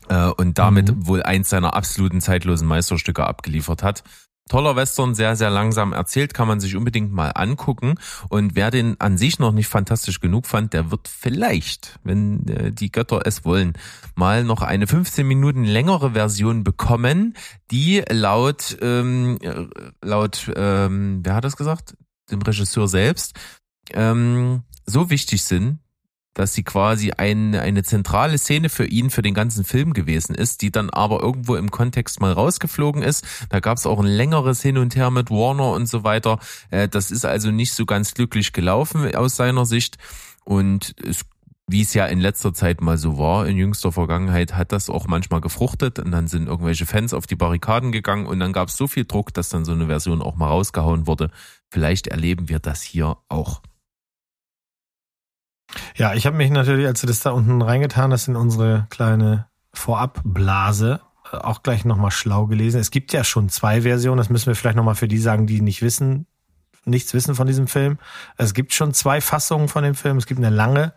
äh, 0.09 0.27
und 0.27 0.57
damit 0.59 0.95
mhm. 0.95 1.07
wohl 1.07 1.23
eins 1.23 1.49
seiner 1.49 1.75
absoluten 1.75 2.21
zeitlosen 2.21 2.67
Meisterstücke 2.67 3.25
abgeliefert 3.25 3.83
hat. 3.83 4.03
Toller 4.49 4.75
Western, 4.75 5.15
sehr, 5.15 5.35
sehr 5.35 5.49
langsam 5.49 5.93
erzählt, 5.93 6.33
kann 6.33 6.47
man 6.47 6.59
sich 6.59 6.75
unbedingt 6.75 7.13
mal 7.13 7.29
angucken. 7.29 7.95
Und 8.29 8.55
wer 8.55 8.71
den 8.71 8.99
an 8.99 9.17
sich 9.17 9.39
noch 9.39 9.53
nicht 9.53 9.67
fantastisch 9.67 10.19
genug 10.19 10.47
fand, 10.47 10.73
der 10.73 10.91
wird 10.91 11.07
vielleicht, 11.07 11.99
wenn 12.03 12.47
äh, 12.47 12.71
die 12.71 12.91
Götter 12.91 13.21
es 13.25 13.45
wollen, 13.45 13.73
mal 14.15 14.43
noch 14.43 14.61
eine 14.61 14.85
15 14.85 15.25
Minuten 15.25 15.63
längere 15.63 16.11
Version 16.11 16.63
bekommen, 16.63 17.35
die 17.71 18.03
laut, 18.09 18.77
ähm, 18.81 19.39
äh, 19.41 19.65
laut, 20.01 20.51
ähm, 20.55 21.21
wer 21.23 21.35
hat 21.35 21.45
das 21.45 21.55
gesagt? 21.55 21.95
Dem 22.29 22.41
Regisseur 22.41 22.87
selbst, 22.87 23.39
ähm, 23.91 24.63
so 24.85 25.09
wichtig 25.09 25.43
sind, 25.43 25.79
dass 26.33 26.53
sie 26.53 26.63
quasi 26.63 27.11
eine, 27.11 27.61
eine 27.61 27.83
zentrale 27.83 28.37
Szene 28.37 28.69
für 28.69 28.85
ihn 28.85 29.09
für 29.09 29.21
den 29.21 29.33
ganzen 29.33 29.63
Film 29.63 29.93
gewesen 29.93 30.35
ist, 30.35 30.61
die 30.61 30.71
dann 30.71 30.89
aber 30.89 31.21
irgendwo 31.21 31.55
im 31.55 31.71
Kontext 31.71 32.19
mal 32.19 32.31
rausgeflogen 32.31 33.03
ist. 33.03 33.25
Da 33.49 33.59
gab 33.59 33.77
es 33.77 33.85
auch 33.85 33.99
ein 33.99 34.05
längeres 34.05 34.61
Hin 34.61 34.77
und 34.77 34.95
Her 34.95 35.11
mit 35.11 35.29
Warner 35.29 35.71
und 35.71 35.87
so 35.87 36.03
weiter. 36.03 36.39
Äh, 36.71 36.87
das 36.87 37.11
ist 37.11 37.25
also 37.25 37.51
nicht 37.51 37.73
so 37.73 37.85
ganz 37.85 38.13
glücklich 38.13 38.53
gelaufen 38.53 39.15
aus 39.15 39.35
seiner 39.35 39.65
Sicht. 39.65 39.97
Und 40.45 40.95
es 41.01 41.25
wie 41.67 41.81
es 41.81 41.93
ja 41.93 42.05
in 42.05 42.19
letzter 42.19 42.53
Zeit 42.53 42.81
mal 42.81 42.97
so 42.97 43.17
war, 43.17 43.47
in 43.47 43.55
jüngster 43.55 43.91
Vergangenheit 43.91 44.55
hat 44.55 44.71
das 44.71 44.89
auch 44.89 45.07
manchmal 45.07 45.39
gefruchtet 45.39 45.97
und 45.97 46.11
dann 46.11 46.27
sind 46.27 46.47
irgendwelche 46.47 46.85
Fans 46.85 47.13
auf 47.13 47.25
die 47.25 47.37
Barrikaden 47.37 47.91
gegangen 47.91 48.25
und 48.25 48.39
dann 48.39 48.51
gab 48.51 48.67
es 48.67 48.75
so 48.75 48.87
viel 48.87 49.05
Druck, 49.05 49.33
dass 49.33 49.49
dann 49.49 49.63
so 49.63 49.71
eine 49.71 49.87
Version 49.87 50.21
auch 50.21 50.35
mal 50.35 50.49
rausgehauen 50.49 51.07
wurde. 51.07 51.31
Vielleicht 51.69 52.07
erleben 52.07 52.49
wir 52.49 52.59
das 52.59 52.81
hier 52.81 53.17
auch. 53.29 53.61
Ja, 55.95 56.13
ich 56.13 56.25
habe 56.25 56.37
mich 56.37 56.49
natürlich, 56.49 56.87
als 56.87 57.01
du 57.01 57.07
das 57.07 57.19
da 57.19 57.31
unten 57.31 57.61
reingetan 57.61 58.11
hast 58.11 58.27
in 58.27 58.35
unsere 58.35 58.87
kleine 58.89 59.47
Vorabblase, 59.73 61.01
äh, 61.31 61.37
auch 61.37 61.63
gleich 61.63 61.85
nochmal 61.85 62.11
schlau 62.11 62.47
gelesen. 62.47 62.79
Es 62.79 62.91
gibt 62.91 63.13
ja 63.13 63.23
schon 63.23 63.49
zwei 63.49 63.81
Versionen, 63.81 64.17
das 64.17 64.29
müssen 64.29 64.47
wir 64.47 64.55
vielleicht 64.55 64.77
nochmal 64.77 64.95
für 64.95 65.07
die 65.07 65.17
sagen, 65.17 65.47
die 65.47 65.61
nicht 65.61 65.81
wissen, 65.81 66.27
nichts 66.85 67.13
wissen 67.13 67.35
von 67.35 67.47
diesem 67.47 67.67
Film. 67.67 67.97
Es 68.37 68.53
gibt 68.53 68.73
schon 68.73 68.93
zwei 68.93 69.21
Fassungen 69.21 69.67
von 69.67 69.83
dem 69.83 69.95
Film. 69.95 70.17
Es 70.17 70.25
gibt 70.25 70.39
eine 70.39 70.55
lange 70.55 70.93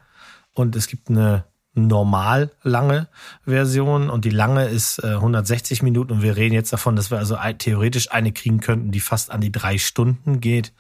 und 0.54 0.76
es 0.76 0.86
gibt 0.88 1.08
eine 1.10 1.44
normal 1.74 2.52
lange 2.62 3.08
Version 3.44 4.08
und 4.08 4.24
die 4.24 4.30
lange 4.30 4.66
ist 4.66 4.98
äh, 5.04 5.08
160 5.08 5.82
Minuten 5.82 6.12
und 6.12 6.22
wir 6.22 6.36
reden 6.36 6.54
jetzt 6.54 6.72
davon, 6.72 6.96
dass 6.96 7.10
wir 7.10 7.18
also 7.18 7.36
theoretisch 7.58 8.10
eine 8.10 8.32
kriegen 8.32 8.60
könnten, 8.60 8.90
die 8.90 9.00
fast 9.00 9.30
an 9.30 9.42
die 9.42 9.52
drei 9.52 9.76
Stunden 9.76 10.40
geht. 10.40 10.72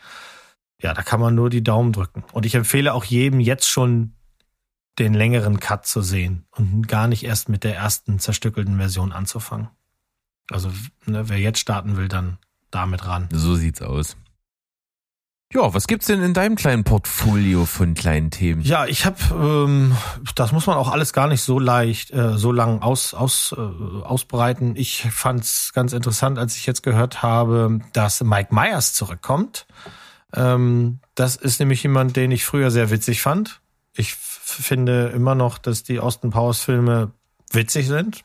Ja, 0.82 0.92
da 0.94 1.02
kann 1.02 1.20
man 1.20 1.34
nur 1.34 1.50
die 1.50 1.62
Daumen 1.62 1.92
drücken. 1.92 2.24
Und 2.32 2.44
ich 2.46 2.54
empfehle 2.54 2.92
auch 2.92 3.04
jedem 3.04 3.40
jetzt 3.40 3.68
schon 3.68 4.12
den 4.98 5.14
längeren 5.14 5.60
Cut 5.60 5.86
zu 5.86 6.02
sehen 6.02 6.46
und 6.50 6.88
gar 6.88 7.08
nicht 7.08 7.24
erst 7.24 7.48
mit 7.48 7.64
der 7.64 7.76
ersten 7.76 8.18
zerstückelten 8.18 8.76
Version 8.76 9.12
anzufangen. 9.12 9.68
Also, 10.50 10.70
ne, 11.06 11.28
wer 11.28 11.38
jetzt 11.38 11.58
starten 11.58 11.96
will, 11.96 12.08
dann 12.08 12.38
damit 12.70 13.06
ran. 13.06 13.28
So 13.32 13.54
sieht's 13.56 13.82
aus. 13.82 14.16
Ja, 15.52 15.72
was 15.72 15.86
gibt's 15.86 16.06
denn 16.06 16.22
in 16.22 16.34
deinem 16.34 16.56
kleinen 16.56 16.82
Portfolio 16.82 17.66
von 17.66 17.94
kleinen 17.94 18.30
Themen? 18.30 18.62
Ja, 18.62 18.86
ich 18.86 19.06
habe, 19.06 19.16
ähm, 19.32 19.96
das 20.34 20.50
muss 20.50 20.66
man 20.66 20.76
auch 20.76 20.90
alles 20.90 21.12
gar 21.12 21.28
nicht 21.28 21.42
so 21.42 21.60
leicht, 21.60 22.10
äh, 22.12 22.36
so 22.36 22.50
lang 22.50 22.82
aus, 22.82 23.14
aus, 23.14 23.54
äh, 23.56 23.60
ausbreiten. 23.60 24.74
Ich 24.76 25.02
fand's 25.10 25.72
ganz 25.72 25.92
interessant, 25.92 26.38
als 26.38 26.56
ich 26.56 26.66
jetzt 26.66 26.82
gehört 26.82 27.22
habe, 27.22 27.80
dass 27.92 28.22
Mike 28.24 28.52
Myers 28.52 28.92
zurückkommt. 28.94 29.66
Ähm, 30.36 31.00
das 31.14 31.36
ist 31.36 31.60
nämlich 31.60 31.82
jemand, 31.82 32.16
den 32.16 32.30
ich 32.30 32.44
früher 32.44 32.70
sehr 32.70 32.90
witzig 32.90 33.22
fand. 33.22 33.60
Ich 33.94 34.14
finde 34.14 35.08
immer 35.08 35.34
noch, 35.34 35.58
dass 35.58 35.82
die 35.82 35.98
Austin 35.98 36.30
Powers 36.30 36.60
Filme 36.60 37.12
witzig 37.52 37.86
sind. 37.86 38.24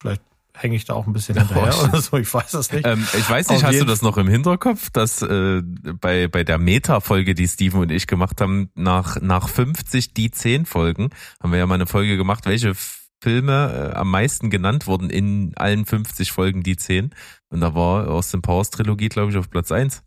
Vielleicht 0.00 0.22
hänge 0.54 0.76
ich 0.76 0.84
da 0.84 0.94
auch 0.94 1.06
ein 1.06 1.12
bisschen 1.12 1.36
hinterher 1.38 1.76
oder 1.82 2.00
so, 2.00 2.16
ich 2.16 2.32
weiß 2.32 2.54
es 2.54 2.72
nicht. 2.72 2.86
Ähm, 2.86 3.06
ich 3.16 3.28
weiß 3.28 3.48
nicht, 3.48 3.64
Auf 3.64 3.70
hast 3.70 3.80
du 3.80 3.84
das 3.84 4.02
noch 4.02 4.16
im 4.16 4.28
Hinterkopf, 4.28 4.90
dass 4.90 5.22
äh, 5.22 5.62
bei, 5.62 6.28
bei 6.28 6.44
der 6.44 6.58
Meta-Folge, 6.58 7.34
die 7.34 7.48
Steven 7.48 7.80
und 7.80 7.90
ich 7.90 8.06
gemacht 8.06 8.40
haben, 8.40 8.70
nach, 8.74 9.20
nach 9.20 9.48
50 9.48 10.14
die 10.14 10.30
10 10.30 10.66
Folgen, 10.66 11.10
haben 11.42 11.52
wir 11.52 11.58
ja 11.58 11.66
mal 11.66 11.74
eine 11.74 11.86
Folge 11.86 12.16
gemacht, 12.16 12.46
welche 12.46 12.74
Filme 13.20 13.92
äh, 13.92 13.96
am 13.96 14.10
meisten 14.10 14.50
genannt 14.50 14.86
wurden 14.86 15.10
in 15.10 15.52
allen 15.56 15.84
50 15.84 16.32
Folgen 16.32 16.62
die 16.62 16.76
10. 16.76 17.10
Und 17.50 17.60
da 17.60 17.74
war 17.74 18.08
Austin 18.08 18.42
Powers 18.42 18.70
Trilogie, 18.70 19.08
glaube 19.08 19.30
ich, 19.30 19.36
auf 19.36 19.50
Platz 19.50 19.72
1. 19.72 20.02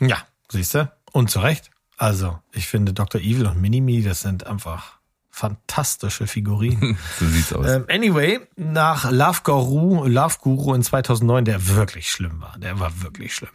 Ja, 0.00 0.18
siehst 0.50 0.74
du? 0.74 0.90
Und 1.12 1.30
zu 1.30 1.40
Recht. 1.40 1.70
Also, 1.96 2.38
ich 2.52 2.68
finde 2.68 2.92
Dr. 2.92 3.20
Evil 3.20 3.46
und 3.46 3.60
Minimi, 3.60 4.02
das 4.02 4.20
sind 4.20 4.46
einfach 4.46 4.98
fantastische 5.30 6.26
Figurinen. 6.26 6.98
so 7.18 7.26
sieht's 7.26 7.52
aus. 7.52 7.66
Ähm, 7.66 7.86
anyway, 7.88 8.40
nach 8.56 9.10
Love 9.10 9.40
Guru, 9.44 10.04
Love 10.06 10.36
Guru 10.40 10.74
in 10.74 10.82
2009, 10.82 11.44
der 11.44 11.68
wirklich 11.68 12.10
schlimm 12.10 12.40
war, 12.40 12.58
der 12.58 12.80
war 12.80 13.02
wirklich 13.02 13.34
schlimm, 13.34 13.50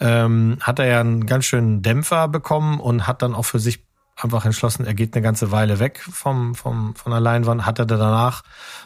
ähm, 0.00 0.58
hat 0.60 0.80
er 0.80 0.86
ja 0.86 1.00
einen 1.00 1.26
ganz 1.26 1.46
schönen 1.46 1.82
Dämpfer 1.82 2.26
bekommen 2.28 2.80
und 2.80 3.06
hat 3.06 3.22
dann 3.22 3.34
auch 3.34 3.44
für 3.44 3.60
sich 3.60 3.84
einfach 4.16 4.44
entschlossen, 4.44 4.84
er 4.84 4.94
geht 4.94 5.14
eine 5.14 5.22
ganze 5.22 5.50
Weile 5.50 5.78
weg 5.78 6.00
vom, 6.00 6.54
vom, 6.54 6.94
von 6.94 7.12
der 7.12 7.20
Leinwand, 7.20 7.66
hatte 7.66 7.86
danach 7.86 8.42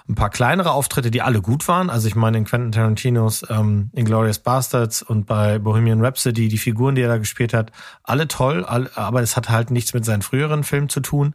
ein 0.09 0.15
paar 0.15 0.31
kleinere 0.31 0.73
Auftritte, 0.73 1.11
die 1.11 1.23
alle 1.23 1.43
gut 1.43 1.67
waren. 1.69 1.91
Also 1.91 2.09
ich 2.09 2.15
meine 2.15 2.39
in 2.39 2.45
Quentin 2.45 2.73
Tarantinos 2.73 3.45
ähm, 3.49 3.91
Inglourious 3.93 4.39
Bastards 4.39 5.03
und 5.03 5.27
bei 5.27 5.59
Bohemian 5.59 6.05
Rhapsody, 6.05 6.49
die 6.49 6.59
Figuren, 6.59 6.95
die 6.95 7.03
er 7.03 7.09
da 7.09 7.19
gespielt 7.19 7.53
hat, 7.55 7.73
alle 8.03 8.29
toll, 8.29 8.65
alle, 8.65 8.91
aber 8.97 9.23
es 9.23 9.37
hat 9.37 9.49
halt 9.49 9.71
nichts 9.71 9.95
mit 9.95 10.05
seinen 10.05 10.23
früheren 10.23 10.65
Filmen 10.65 10.89
zu 10.89 11.01
tun. 11.01 11.35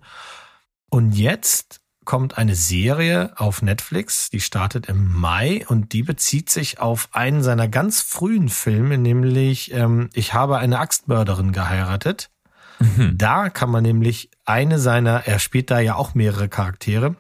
Und 0.90 1.12
jetzt 1.12 1.82
kommt 2.10 2.40
eine 2.40 2.56
Serie 2.56 3.34
auf 3.36 3.62
Netflix, 3.62 4.32
die 4.32 4.40
startet 4.40 4.88
im 4.88 5.14
Mai 5.14 5.64
und 5.68 5.94
die 5.94 6.02
bezieht 6.02 6.50
sich 6.50 6.80
auf 6.80 7.10
einen 7.12 7.44
seiner 7.44 7.68
ganz 7.68 8.02
frühen 8.02 8.50
Filme, 8.50 8.98
nämlich 8.98 9.72
ähm, 9.74 10.10
Ich 10.14 10.34
habe 10.34 10.58
eine 10.58 10.80
Axtmörderin 10.80 11.52
geheiratet. 11.52 12.32
Mhm. 12.80 13.18
Da 13.18 13.50
kann 13.50 13.70
man 13.70 13.84
nämlich 13.84 14.32
eine 14.46 14.80
seiner, 14.80 15.28
er 15.28 15.40
spielt 15.40 15.72
da 15.72 15.80
ja 15.80 15.96
auch 15.96 16.16
mehrere 16.16 16.50
Charaktere. 16.50 17.16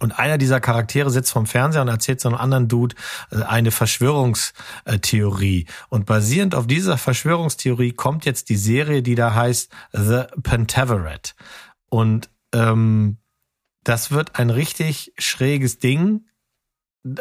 Und 0.00 0.18
einer 0.18 0.36
dieser 0.36 0.60
Charaktere 0.60 1.10
sitzt 1.10 1.30
vom 1.30 1.46
Fernseher 1.46 1.82
und 1.82 1.88
erzählt 1.88 2.20
so 2.20 2.28
einem 2.28 2.38
anderen 2.38 2.66
Dude 2.66 2.96
äh, 3.30 3.42
eine 3.42 3.70
Verschwörungstheorie. 3.70 5.66
Und 5.90 6.06
basierend 6.06 6.56
auf 6.56 6.66
dieser 6.66 6.98
Verschwörungstheorie 6.98 7.92
kommt 7.92 8.24
jetzt 8.24 8.48
die 8.48 8.56
Serie, 8.56 9.02
die 9.02 9.14
da 9.14 9.34
heißt 9.34 9.70
The 9.92 10.24
Pentaveret. 10.42 11.36
Und 11.88 12.30
ähm, 12.52 13.18
das 13.84 14.10
wird 14.10 14.38
ein 14.38 14.50
richtig 14.50 15.12
schräges 15.18 15.78
Ding 15.78 16.26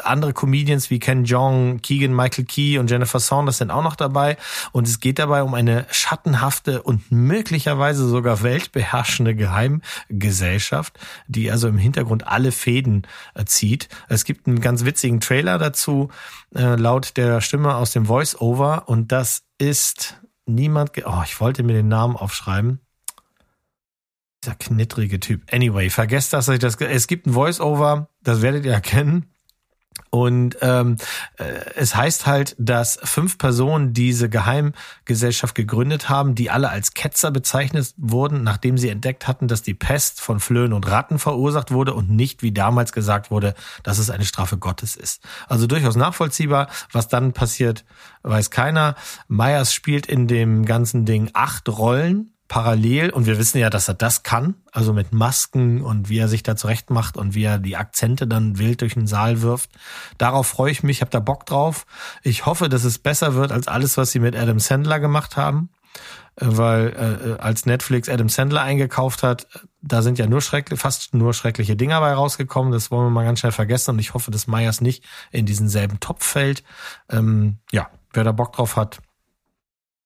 andere 0.04 0.34
Comedians 0.34 0.92
wie 0.92 1.00
Ken 1.00 1.26
Jong, 1.26 1.82
Keegan 1.82 2.16
Michael 2.16 2.46
Key 2.46 2.78
und 2.78 2.92
Jennifer 2.92 3.20
Saunders 3.20 3.58
sind 3.58 3.72
auch 3.72 3.84
noch 3.84 3.96
dabei. 3.96 4.38
Und 4.72 4.88
es 4.88 5.00
geht 5.00 5.18
dabei 5.18 5.42
um 5.42 5.54
eine 5.56 5.88
schattenhafte 5.90 6.84
und 6.84 7.12
möglicherweise 7.12 8.08
sogar 8.08 8.44
weltbeherrschende 8.44 9.36
Geheimgesellschaft, 9.36 11.00
die 11.28 11.50
also 11.50 11.68
im 11.68 11.78
Hintergrund 11.78 12.28
alle 12.28 12.52
Fäden 12.52 13.08
äh, 13.34 13.46
zieht. 13.46 13.90
Es 14.08 14.24
gibt 14.24 14.48
einen 14.48 14.62
ganz 14.62 14.86
witzigen 14.86 15.20
Trailer 15.20 15.58
dazu, 15.58 16.10
äh, 16.54 16.76
laut 16.76 17.18
der 17.18 17.42
Stimme 17.42 17.76
aus 17.76 17.92
dem 17.92 18.06
Voice-Over. 18.06 18.88
Und 18.88 19.12
das 19.12 19.44
ist 19.58 20.22
niemand, 20.46 20.92
oh, 21.06 21.22
ich 21.26 21.40
wollte 21.40 21.64
mir 21.64 21.74
den 21.74 21.88
Namen 21.88 22.16
aufschreiben. 22.16 22.82
Dieser 24.44 24.56
knittrige 24.56 25.20
Typ. 25.20 25.42
Anyway, 25.52 25.90
vergesst 25.90 26.34
das. 26.34 26.48
Es 26.48 27.08
gibt 27.08 27.26
ein 27.26 27.34
Voice-Over, 27.34 28.10
das 28.24 28.42
werdet 28.42 28.66
ihr 28.66 28.74
erkennen. 28.74 29.32
Und 30.10 30.58
ähm, 30.62 30.98
äh, 31.38 31.44
es 31.76 31.96
heißt 31.96 32.26
halt, 32.28 32.56
dass 32.60 33.00
fünf 33.02 33.38
Personen 33.38 33.94
diese 33.94 34.30
Geheimgesellschaft 34.30 35.56
gegründet 35.56 36.10
haben, 36.10 36.36
die 36.36 36.50
alle 36.50 36.70
als 36.70 36.94
Ketzer 36.94 37.32
bezeichnet 37.32 37.94
wurden, 37.98 38.44
nachdem 38.44 38.78
sie 38.78 38.90
entdeckt 38.90 39.28
hatten, 39.28 39.48
dass 39.48 39.62
die 39.62 39.74
Pest 39.74 40.20
von 40.20 40.42
Flöhen 40.42 40.74
und 40.74 40.90
Ratten 40.90 41.18
verursacht 41.18 41.72
wurde 41.72 41.94
und 41.94 42.10
nicht, 42.10 42.44
wie 42.44 42.52
damals 42.52 42.92
gesagt 42.92 43.32
wurde, 43.32 43.54
dass 43.84 44.00
es 44.00 44.10
eine 44.10 44.26
Strafe 44.26 44.58
Gottes 44.58 44.98
ist. 44.98 45.24
Also 45.48 45.66
durchaus 45.66 45.96
nachvollziehbar. 45.96 46.68
Was 46.92 47.08
dann 47.08 47.32
passiert, 47.32 47.86
weiß 48.24 48.50
keiner. 48.50 48.96
Myers 49.30 49.74
spielt 49.74 50.08
in 50.08 50.28
dem 50.28 50.66
ganzen 50.66 51.06
Ding 51.06 51.30
acht 51.34 51.70
Rollen 51.70 52.34
parallel 52.52 53.12
und 53.12 53.28
wir 53.28 53.40
wissen 53.40 53.60
ja, 53.60 53.70
dass 53.70 53.88
er 53.88 53.94
das 53.94 54.24
kann, 54.24 54.56
also 54.74 54.92
mit 54.92 55.14
Masken 55.14 55.82
und 55.82 56.10
wie 56.10 56.18
er 56.18 56.28
sich 56.28 56.44
da 56.44 56.58
zurecht 56.58 56.90
macht 56.90 57.16
und 57.16 57.34
wie 57.34 57.46
er 57.46 57.60
die 57.60 57.78
Akzente 57.78 58.28
dann 58.28 58.58
wild 58.58 58.82
durch 58.82 58.96
den 58.96 59.08
Saal 59.08 59.42
wirft. 59.42 59.70
Darauf 60.18 60.48
freue 60.48 60.70
ich 60.70 60.84
mich, 60.84 61.00
habe 61.00 61.10
da 61.10 61.22
Bock 61.22 61.46
drauf. 61.46 61.86
Ich 62.24 62.46
hoffe, 62.46 62.68
dass 62.68 62.84
es 62.84 63.00
besser 63.00 63.36
wird 63.36 63.54
als 63.54 63.70
alles, 63.70 63.96
was 63.96 64.12
sie 64.12 64.20
mit 64.20 64.36
Adam 64.36 64.60
Sandler 64.60 65.00
gemacht 65.00 65.38
haben, 65.38 65.70
äh, 66.36 66.46
weil 66.46 67.38
äh, 67.40 67.42
als 67.42 67.66
Netflix 67.66 68.10
Adam 68.10 68.28
Sandler 68.28 68.64
eingekauft 68.64 69.24
hat, 69.24 69.48
da 69.82 70.02
sind 70.02 70.20
ja 70.20 70.28
nur 70.28 70.42
schrecklich, 70.42 70.78
fast 70.78 71.14
nur 71.14 71.34
schreckliche 71.34 71.78
Dinger 71.78 72.02
bei 72.02 72.12
rausgekommen. 72.12 72.74
Das 72.74 72.92
wollen 72.92 73.06
wir 73.06 73.12
mal 73.12 73.24
ganz 73.24 73.40
schnell 73.40 73.54
vergessen 73.54 73.92
und 73.92 74.00
ich 74.00 74.14
hoffe, 74.14 74.30
dass 74.30 74.48
Myers 74.48 74.82
nicht 74.82 75.06
in 75.32 75.46
diesen 75.46 75.70
selben 75.70 76.02
Topf 76.02 76.26
fällt. 76.26 76.66
Ähm, 77.10 77.60
ja, 77.72 77.90
wer 78.12 78.26
da 78.26 78.34
Bock 78.34 78.52
drauf 78.52 78.76
hat, 78.76 79.00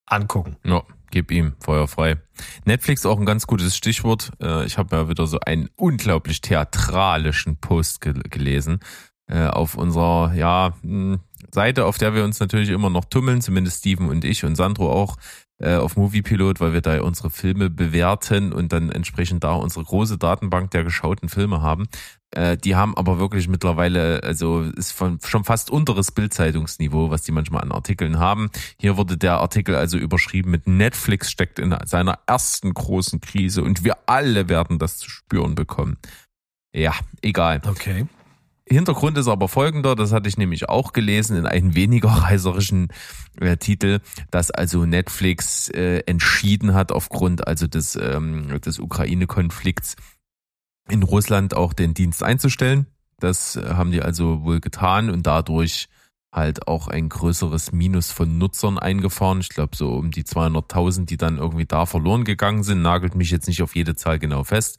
angucken. 0.05 0.57
Ja. 0.63 0.83
Gib 1.15 1.31
ihm 1.31 1.53
Feuer 1.61 1.87
frei. 1.87 2.17
Netflix 2.65 3.05
auch 3.05 3.17
ein 3.17 3.25
ganz 3.25 3.47
gutes 3.47 3.77
Stichwort. 3.77 4.33
Äh, 4.41 4.65
ich 4.65 4.77
habe 4.77 4.93
ja 4.97 5.07
wieder 5.07 5.27
so 5.27 5.39
einen 5.39 5.69
unglaublich 5.77 6.41
theatralischen 6.41 7.55
Post 7.55 8.01
gelesen 8.01 8.81
äh, 9.27 9.47
auf 9.47 9.75
unserer 9.75 10.33
ja 10.33 10.73
hm, 10.81 11.21
Seite, 11.53 11.85
auf 11.85 11.97
der 11.97 12.15
wir 12.15 12.25
uns 12.25 12.41
natürlich 12.41 12.69
immer 12.69 12.89
noch 12.89 13.05
tummeln, 13.05 13.39
zumindest 13.39 13.79
Steven 13.79 14.09
und 14.09 14.25
ich 14.25 14.43
und 14.43 14.57
Sandro 14.57 14.91
auch 14.91 15.15
äh, 15.59 15.75
auf 15.75 15.95
Moviepilot, 15.95 16.59
weil 16.59 16.73
wir 16.73 16.81
da 16.81 17.01
unsere 17.01 17.29
Filme 17.29 17.69
bewerten 17.69 18.51
und 18.51 18.73
dann 18.73 18.89
entsprechend 18.89 19.43
da 19.43 19.53
unsere 19.53 19.85
große 19.85 20.17
Datenbank 20.17 20.71
der 20.71 20.83
geschauten 20.83 21.29
Filme 21.29 21.61
haben. 21.61 21.87
Äh, 22.31 22.57
die 22.57 22.75
haben 22.75 22.97
aber 22.97 23.19
wirklich 23.19 23.47
mittlerweile, 23.47 24.21
also 24.23 24.61
ist 24.61 24.91
von, 24.91 25.19
schon 25.23 25.45
fast 25.45 25.69
unteres 25.69 26.11
Bildzeitungsniveau, 26.11 27.09
was 27.09 27.21
die 27.23 27.31
manchmal 27.31 27.63
an 27.63 27.71
Artikeln 27.71 28.19
haben. 28.19 28.49
Hier 28.79 28.97
wurde 28.97 29.17
der 29.17 29.39
Artikel 29.39 29.75
also 29.75 29.97
überschrieben 29.97 30.51
mit 30.51 30.67
Netflix 30.67 31.31
steckt 31.31 31.59
in 31.59 31.75
seiner 31.85 32.19
ersten 32.27 32.73
großen 32.73 33.21
Krise 33.21 33.63
und 33.63 33.83
wir 33.83 33.97
alle 34.07 34.49
werden 34.49 34.77
das 34.77 34.97
zu 34.97 35.09
spüren 35.09 35.55
bekommen. 35.55 35.97
Ja, 36.75 36.93
egal. 37.21 37.61
Okay. 37.65 38.05
Hintergrund 38.67 39.17
ist 39.17 39.27
aber 39.27 39.47
folgender, 39.47 39.95
das 39.95 40.11
hatte 40.11 40.27
ich 40.27 40.37
nämlich 40.37 40.69
auch 40.69 40.91
gelesen 40.91 41.37
in 41.37 41.45
einem 41.45 41.75
weniger 41.75 42.09
reiserischen 42.23 42.87
äh, 43.39 43.57
Titel, 43.57 43.99
dass 44.31 44.49
also 44.49 44.85
Netflix 44.85 45.69
äh, 45.69 45.99
entschieden 46.07 46.73
hat 46.73 46.91
aufgrund 46.91 47.47
also 47.47 47.67
des, 47.67 47.95
ähm, 47.95 48.59
des 48.61 48.79
Ukraine-Konflikts 48.79 49.95
in 50.89 51.03
Russland 51.03 51.55
auch 51.55 51.73
den 51.73 51.93
Dienst 51.93 52.23
einzustellen. 52.23 52.87
Das 53.19 53.55
äh, 53.55 53.69
haben 53.69 53.91
die 53.91 54.01
also 54.01 54.43
wohl 54.43 54.59
getan 54.59 55.09
und 55.09 55.27
dadurch 55.27 55.87
halt 56.31 56.67
auch 56.67 56.87
ein 56.87 57.07
größeres 57.07 57.71
Minus 57.71 58.11
von 58.11 58.37
Nutzern 58.37 58.77
eingefahren. 58.77 59.39
Ich 59.39 59.49
glaube 59.49 59.75
so 59.75 59.93
um 59.93 60.11
die 60.11 60.23
200.000, 60.23 61.05
die 61.05 61.17
dann 61.17 61.37
irgendwie 61.37 61.65
da 61.65 61.85
verloren 61.85 62.25
gegangen 62.25 62.63
sind. 62.63 62.81
Nagelt 62.81 63.15
mich 63.15 63.31
jetzt 63.31 63.47
nicht 63.47 63.61
auf 63.61 63.75
jede 63.75 63.95
Zahl 63.95 64.19
genau 64.19 64.43
fest. 64.43 64.77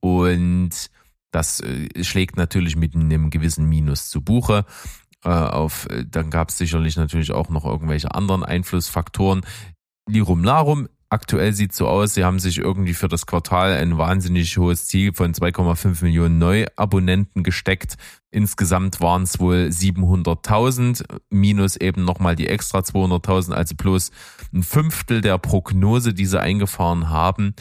Und 0.00 0.90
das 1.36 1.60
äh, 1.60 2.02
schlägt 2.02 2.38
natürlich 2.38 2.76
mit 2.76 2.94
einem 2.94 3.28
gewissen 3.28 3.68
Minus 3.68 4.08
zu 4.08 4.22
Buche. 4.22 4.64
Äh, 5.22 5.28
auf, 5.28 5.86
äh, 5.90 6.06
dann 6.10 6.30
gab 6.30 6.48
es 6.48 6.56
sicherlich 6.56 6.96
natürlich 6.96 7.30
auch 7.30 7.50
noch 7.50 7.66
irgendwelche 7.66 8.14
anderen 8.14 8.42
Einflussfaktoren. 8.42 9.42
Lirum 10.08 10.44
Larum, 10.44 10.88
aktuell 11.10 11.52
sieht 11.52 11.74
so 11.74 11.88
aus, 11.88 12.14
sie 12.14 12.24
haben 12.24 12.38
sich 12.38 12.56
irgendwie 12.56 12.94
für 12.94 13.08
das 13.08 13.26
Quartal 13.26 13.74
ein 13.74 13.98
wahnsinnig 13.98 14.56
hohes 14.56 14.86
Ziel 14.86 15.12
von 15.12 15.34
2,5 15.34 16.04
Millionen 16.04 16.38
Neuabonnenten 16.38 17.42
gesteckt. 17.42 17.96
Insgesamt 18.30 19.02
waren 19.02 19.24
es 19.24 19.38
wohl 19.38 19.68
700.000, 19.70 21.04
minus 21.28 21.76
eben 21.76 22.04
nochmal 22.06 22.34
die 22.34 22.48
extra 22.48 22.78
200.000, 22.78 23.52
also 23.52 23.74
plus 23.76 24.10
ein 24.54 24.62
Fünftel 24.62 25.20
der 25.20 25.36
Prognose, 25.36 26.14
die 26.14 26.26
sie 26.26 26.40
eingefahren 26.40 27.10
haben. 27.10 27.54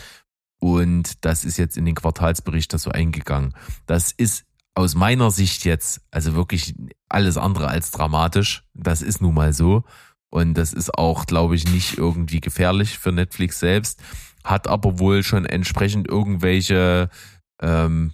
Und 0.60 1.26
das 1.26 1.46
ist 1.46 1.58
jetzt 1.58 1.78
in 1.78 1.86
den 1.86 1.96
Quartalsbericht 1.96 2.74
das 2.74 2.84
so 2.84 2.92
eingegangen. 2.92 3.54
Das 3.86 4.12
ist 4.12 4.46
aus 4.74 4.96
meiner 4.96 5.32
Sicht 5.32 5.66
jetzt 5.66 6.02
also 6.12 6.36
wirklich 6.36 6.76
alles 7.08 7.38
andere 7.38 7.68
als 7.68 7.92
dramatisch. 7.92 8.64
Das 8.74 9.02
ist 9.02 9.22
nun 9.22 9.34
mal 9.34 9.54
so. 9.54 9.84
Und 10.30 10.56
das 10.56 10.74
ist 10.74 10.98
auch, 10.98 11.26
glaube 11.26 11.56
ich, 11.56 11.72
nicht 11.72 11.98
irgendwie 11.98 12.42
gefährlich 12.42 12.98
für 13.00 13.12
Netflix 13.12 13.60
selbst. 13.60 14.02
Hat 14.44 14.68
aber 14.68 15.00
wohl 15.00 15.24
schon 15.24 15.46
entsprechend 15.46 16.08
irgendwelche 16.10 17.10
ähm, 17.62 18.12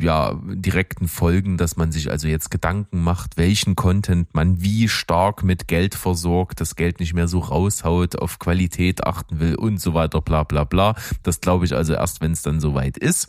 ja, 0.00 0.40
direkten 0.44 1.08
Folgen, 1.08 1.56
dass 1.56 1.76
man 1.76 1.92
sich 1.92 2.10
also 2.10 2.26
jetzt 2.26 2.50
Gedanken 2.50 3.02
macht, 3.02 3.36
welchen 3.36 3.76
Content 3.76 4.34
man 4.34 4.60
wie 4.60 4.88
stark 4.88 5.44
mit 5.44 5.68
Geld 5.68 5.94
versorgt, 5.94 6.60
das 6.60 6.76
Geld 6.76 7.00
nicht 7.00 7.14
mehr 7.14 7.28
so 7.28 7.38
raushaut, 7.38 8.16
auf 8.16 8.38
Qualität 8.38 9.06
achten 9.06 9.38
will 9.40 9.54
und 9.54 9.80
so 9.80 9.94
weiter, 9.94 10.20
bla 10.20 10.42
bla 10.42 10.64
bla. 10.64 10.94
Das 11.22 11.40
glaube 11.40 11.64
ich 11.64 11.74
also 11.74 11.94
erst, 11.94 12.20
wenn 12.20 12.32
es 12.32 12.42
dann 12.42 12.60
soweit 12.60 12.96
ist. 12.96 13.28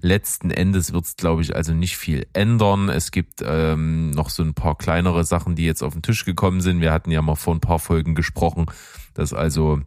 Letzten 0.00 0.50
Endes 0.50 0.92
wird 0.92 1.04
es, 1.04 1.16
glaube 1.16 1.42
ich, 1.42 1.56
also 1.56 1.72
nicht 1.72 1.96
viel 1.96 2.26
ändern. 2.34 2.90
Es 2.90 3.10
gibt 3.10 3.42
ähm, 3.42 4.10
noch 4.10 4.28
so 4.28 4.42
ein 4.42 4.52
paar 4.52 4.76
kleinere 4.76 5.24
Sachen, 5.24 5.54
die 5.54 5.64
jetzt 5.64 5.82
auf 5.82 5.94
den 5.94 6.02
Tisch 6.02 6.26
gekommen 6.26 6.60
sind. 6.60 6.80
Wir 6.80 6.92
hatten 6.92 7.10
ja 7.10 7.22
mal 7.22 7.36
vor 7.36 7.54
ein 7.54 7.60
paar 7.60 7.78
Folgen 7.78 8.14
gesprochen, 8.14 8.66
dass 9.14 9.32
also 9.32 9.80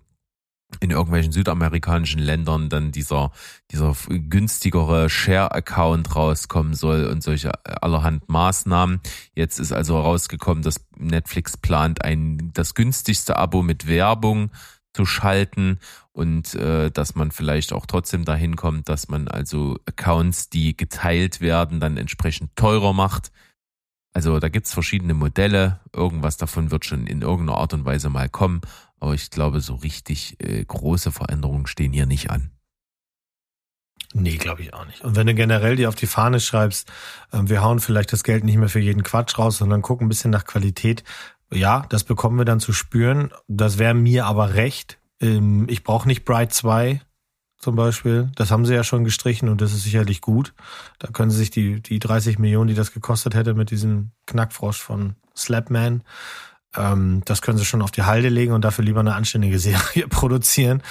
in 0.81 0.91
irgendwelchen 0.91 1.31
südamerikanischen 1.31 2.19
Ländern 2.19 2.69
dann 2.69 2.91
dieser, 2.91 3.31
dieser 3.71 3.95
günstigere 4.07 5.09
Share-Account 5.09 6.15
rauskommen 6.15 6.73
soll 6.73 7.05
und 7.05 7.23
solche 7.23 7.51
allerhand 7.81 8.27
Maßnahmen. 8.29 8.99
Jetzt 9.33 9.59
ist 9.59 9.71
also 9.71 9.95
herausgekommen, 9.95 10.63
dass 10.63 10.85
Netflix 10.97 11.57
plant, 11.57 12.03
ein, 12.03 12.51
das 12.53 12.75
günstigste 12.75 13.37
Abo 13.37 13.63
mit 13.63 13.87
Werbung 13.87 14.51
zu 14.93 15.05
schalten 15.05 15.79
und 16.11 16.55
äh, 16.55 16.89
dass 16.91 17.15
man 17.15 17.31
vielleicht 17.31 17.71
auch 17.71 17.85
trotzdem 17.85 18.25
dahin 18.25 18.55
kommt, 18.55 18.89
dass 18.89 19.07
man 19.07 19.27
also 19.27 19.77
Accounts, 19.85 20.49
die 20.49 20.75
geteilt 20.75 21.39
werden, 21.39 21.79
dann 21.79 21.97
entsprechend 21.97 22.55
teurer 22.55 22.93
macht. 22.93 23.31
Also 24.13 24.39
da 24.39 24.49
gibt's 24.49 24.73
verschiedene 24.73 25.13
Modelle. 25.13 25.79
Irgendwas 25.93 26.37
davon 26.37 26.71
wird 26.71 26.85
schon 26.85 27.05
in 27.05 27.21
irgendeiner 27.21 27.59
Art 27.59 27.75
und 27.75 27.85
Weise 27.85 28.09
mal 28.09 28.29
kommen. 28.29 28.61
Aber 28.99 29.13
ich 29.13 29.29
glaube, 29.29 29.61
so 29.61 29.75
richtig 29.75 30.37
äh, 30.39 30.63
große 30.63 31.11
Veränderungen 31.11 31.67
stehen 31.67 31.93
hier 31.93 32.05
nicht 32.05 32.31
an. 32.31 32.51
Nee, 34.13 34.37
glaube 34.37 34.61
ich 34.61 34.73
auch 34.73 34.85
nicht. 34.85 35.03
Und 35.03 35.15
wenn 35.15 35.27
du 35.27 35.33
generell 35.33 35.75
dir 35.75 35.89
auf 35.89 35.95
die 35.95 36.07
Fahne 36.07 36.39
schreibst, 36.39 36.89
äh, 37.31 37.39
wir 37.43 37.61
hauen 37.61 37.79
vielleicht 37.79 38.13
das 38.13 38.23
Geld 38.23 38.43
nicht 38.43 38.57
mehr 38.57 38.69
für 38.69 38.79
jeden 38.79 39.03
Quatsch 39.03 39.37
raus, 39.37 39.57
sondern 39.57 39.81
gucken 39.81 40.05
ein 40.05 40.09
bisschen 40.09 40.31
nach 40.31 40.45
Qualität. 40.45 41.03
Ja, 41.51 41.85
das 41.89 42.03
bekommen 42.03 42.37
wir 42.37 42.45
dann 42.45 42.59
zu 42.59 42.73
spüren. 42.73 43.31
Das 43.47 43.77
wäre 43.77 43.93
mir 43.93 44.25
aber 44.25 44.53
recht. 44.55 44.99
Ähm, 45.21 45.67
ich 45.69 45.83
brauche 45.83 46.07
nicht 46.07 46.25
Bright 46.25 46.53
2. 46.53 47.01
zum 47.59 47.75
Beispiel. 47.75 48.31
Das 48.35 48.51
haben 48.51 48.65
sie 48.65 48.75
ja 48.75 48.83
schon 48.83 49.03
gestrichen 49.03 49.49
und 49.49 49.61
das 49.61 49.73
ist 49.73 49.83
sicherlich 49.83 50.21
gut. 50.21 50.53
Da 50.99 51.09
können 51.09 51.31
sie 51.31 51.37
sich 51.37 51.51
die, 51.51 51.81
die 51.81 51.99
30 51.99 52.39
Millionen, 52.39 52.67
die 52.67 52.75
das 52.75 52.93
gekostet 52.93 53.35
hätte 53.35 53.53
mit 53.53 53.71
diesem 53.71 54.11
Knackfrosch 54.25 54.79
von 54.79 55.15
Slapman, 55.35 56.03
ähm, 56.77 57.21
das 57.25 57.41
können 57.41 57.57
sie 57.57 57.65
schon 57.65 57.81
auf 57.81 57.91
die 57.91 58.03
Halde 58.03 58.29
legen 58.29 58.53
und 58.53 58.63
dafür 58.63 58.85
lieber 58.85 58.99
eine 58.99 59.15
anständige 59.15 59.59
Serie 59.59 60.07
produzieren. 60.09 60.81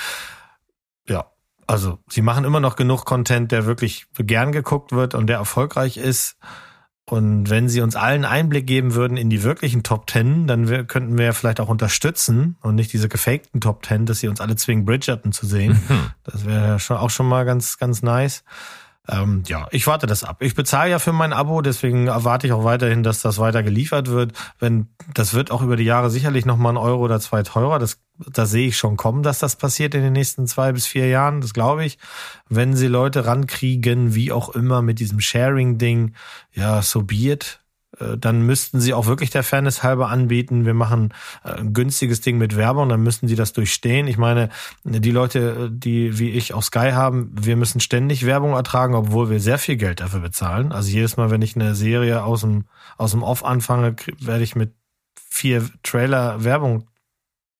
Ja, 1.09 1.30
also 1.66 1.99
sie 2.09 2.22
machen 2.22 2.45
immer 2.45 2.61
noch 2.61 2.76
genug 2.76 3.05
Content, 3.05 3.53
der 3.53 3.66
wirklich 3.66 4.07
gern 4.18 4.53
geguckt 4.53 4.93
wird 4.93 5.14
und 5.14 5.26
der 5.26 5.39
erfolgreich 5.39 5.97
ist. 5.97 6.37
Und 7.09 7.51
wenn 7.51 7.68
sie 7.68 7.82
uns 7.82 7.95
allen 7.95 8.24
Einblick 8.24 8.66
geben 8.66 8.95
würden 8.95 9.16
in 9.16 9.30
die 9.30 9.45
wirklichen 9.45 9.84
Top 9.84 10.09
Ten, 10.09 10.49
dann 10.49 10.68
wir, 10.68 10.84
könnten 10.84 11.16
wir 11.16 11.26
ja 11.26 11.32
vielleicht 11.32 11.61
auch 11.61 11.68
unterstützen 11.68 12.57
und 12.62 12.74
nicht 12.74 12.93
diese 12.93 13.09
gefakten 13.09 13.61
Top 13.61 13.82
Ten, 13.82 14.07
dass 14.07 14.18
sie 14.18 14.26
uns 14.26 14.41
alle 14.41 14.57
zwingen, 14.57 14.84
Bridgerton 14.84 15.30
zu 15.30 15.47
sehen. 15.47 15.80
Mhm. 15.89 16.11
Das 16.24 16.45
wäre 16.45 16.80
schon 16.80 16.97
auch 16.97 17.11
schon 17.11 17.28
mal 17.28 17.45
ganz, 17.45 17.78
ganz 17.78 18.03
nice. 18.03 18.43
Ähm, 19.09 19.42
ja, 19.46 19.68
ich 19.70 19.86
warte 19.86 20.07
das 20.07 20.24
ab. 20.24 20.38
Ich 20.40 20.54
bezahle 20.54 20.90
ja 20.90 20.98
für 20.98 21.12
mein 21.12 21.32
Abo, 21.32 21.62
deswegen 21.62 22.09
erwarte 22.09 22.46
ich 22.46 22.52
auch 22.52 22.64
weiterhin, 22.64 23.02
dass 23.02 23.22
das 23.22 23.38
weiter 23.38 23.62
geliefert 23.62 24.09
wird. 24.09 24.32
Wenn 24.59 24.88
das 25.14 25.34
wird 25.34 25.50
auch 25.50 25.62
über 25.62 25.76
die 25.76 25.84
Jahre 25.84 26.11
sicherlich 26.11 26.44
noch 26.44 26.57
mal 26.57 26.70
ein 26.70 26.76
Euro 26.76 27.02
oder 27.02 27.20
zwei 27.20 27.42
teurer. 27.42 27.78
Das, 27.78 28.00
da 28.18 28.46
sehe 28.46 28.68
ich 28.68 28.76
schon 28.76 28.96
kommen, 28.96 29.22
dass 29.22 29.38
das 29.38 29.57
passiert 29.57 29.94
in 29.94 30.02
den 30.02 30.12
nächsten 30.12 30.46
zwei 30.46 30.72
bis 30.72 30.86
vier 30.86 31.09
Jahren. 31.09 31.40
Das 31.40 31.54
glaube 31.54 31.84
ich. 31.84 31.98
Wenn 32.48 32.74
sie 32.74 32.88
Leute 32.88 33.26
rankriegen, 33.26 34.14
wie 34.14 34.32
auch 34.32 34.50
immer 34.50 34.82
mit 34.82 34.98
diesem 34.98 35.20
Sharing-Ding, 35.20 36.14
ja, 36.52 36.82
so 36.82 37.02
be 37.02 37.30
it 37.30 37.61
dann 38.16 38.42
müssten 38.42 38.80
sie 38.80 38.94
auch 38.94 39.07
wirklich 39.07 39.30
der 39.30 39.42
Fairness 39.42 39.82
halber 39.82 40.09
anbieten. 40.09 40.66
Wir 40.66 40.74
machen 40.74 41.14
äh, 41.44 41.53
ein 41.53 41.72
günstiges 41.72 42.20
Ding 42.20 42.38
mit 42.38 42.57
Werbung, 42.57 42.88
dann 42.88 43.03
müssten 43.03 43.28
sie 43.28 43.36
das 43.36 43.53
durchstehen. 43.53 44.07
Ich 44.07 44.18
meine, 44.18 44.51
die 44.84 45.11
Leute, 45.11 45.70
die 45.70 46.18
wie 46.18 46.30
ich 46.30 46.55
auch 46.55 46.62
Sky 46.62 46.90
haben, 46.92 47.30
wir 47.32 47.57
müssen 47.57 47.80
ständig 47.80 48.26
Werbung 48.26 48.53
ertragen, 48.53 48.94
obwohl 48.94 49.30
wir 49.30 49.40
sehr 49.40 49.59
viel 49.59 49.76
Geld 49.76 50.01
dafür 50.01 50.20
bezahlen. 50.20 50.72
Also 50.72 50.90
jedes 50.90 51.16
Mal, 51.16 51.30
wenn 51.30 51.42
ich 51.42 51.57
eine 51.57 51.74
Serie 51.74 52.22
aus 52.24 52.42
dem, 52.42 52.66
aus 52.97 53.12
dem 53.12 53.22
Off 53.22 53.44
anfange, 53.44 53.97
werde 54.20 54.44
ich 54.44 54.57
mit 54.57 54.74
vier 55.14 55.68
Trailer 55.82 56.44
Werbung 56.44 56.88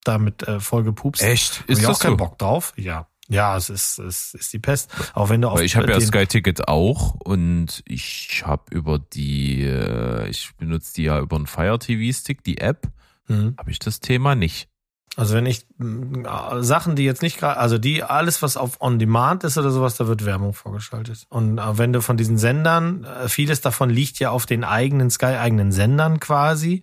damit 0.05 0.47
äh, 0.47 0.61
voll 0.61 0.85
gepupst. 0.85 1.23
Echt? 1.23 1.61
Hab 1.61 1.71
ich 1.71 1.85
auch 1.85 1.91
das 1.91 2.01
keinen 2.01 2.13
so? 2.13 2.17
Bock 2.17 2.39
drauf? 2.39 2.73
Ja. 2.77 3.09
Ja, 3.29 3.57
es 3.57 3.71
ist, 3.71 3.99
es 3.99 4.35
ist 4.35 4.53
die 4.53 4.59
Pest. 4.59 4.91
Auch 5.15 5.29
wenn 5.31 5.43
du 5.43 5.49
auf 5.49 5.59
Weil 5.59 5.65
ich 5.65 5.77
habe 5.77 5.91
ja 5.91 5.99
den- 5.99 6.07
Sky 6.07 6.27
Ticket 6.27 6.69
auch 6.69 7.15
und 7.25 7.83
ich 7.87 8.43
habe 8.47 8.63
über 8.71 8.99
die, 8.99 9.63
äh, 9.65 10.29
ich 10.29 10.51
benutze 10.57 10.95
die 10.95 11.05
ja 11.05 11.19
über 11.19 11.37
einen 11.37 11.47
Fire 11.47 11.79
TV 11.79 12.17
Stick, 12.17 12.43
die 12.45 12.59
App, 12.59 12.89
Mhm. 13.29 13.55
habe 13.59 13.71
ich 13.73 13.79
das 13.81 13.99
Thema 14.01 14.35
nicht. 14.37 14.69
Also 15.17 15.35
wenn 15.35 15.47
ich 15.47 15.67
mh, 15.79 16.63
Sachen, 16.63 16.95
die 16.95 17.05
jetzt 17.05 17.23
nicht 17.23 17.39
gerade, 17.39 17.59
also 17.59 17.79
die 17.79 18.03
alles, 18.05 18.43
was 18.43 18.57
auf 18.59 18.81
On 18.83 18.99
Demand 18.99 19.45
ist 19.45 19.57
oder 19.57 19.71
sowas, 19.71 19.97
da 19.97 20.07
wird 20.07 20.25
Werbung 20.27 20.53
vorgeschaltet. 20.53 21.25
Und 21.31 21.57
äh, 21.59 21.79
wenn 21.79 21.93
du 21.95 22.03
von 22.03 22.17
diesen 22.19 22.37
Sendern, 22.39 23.05
äh, 23.05 23.29
vieles 23.29 23.63
davon 23.63 23.89
liegt 23.91 24.19
ja 24.19 24.31
auf 24.31 24.45
den 24.47 24.63
eigenen 24.63 25.11
Sky-eigenen 25.11 25.73
Sendern 25.73 26.21
quasi, 26.21 26.83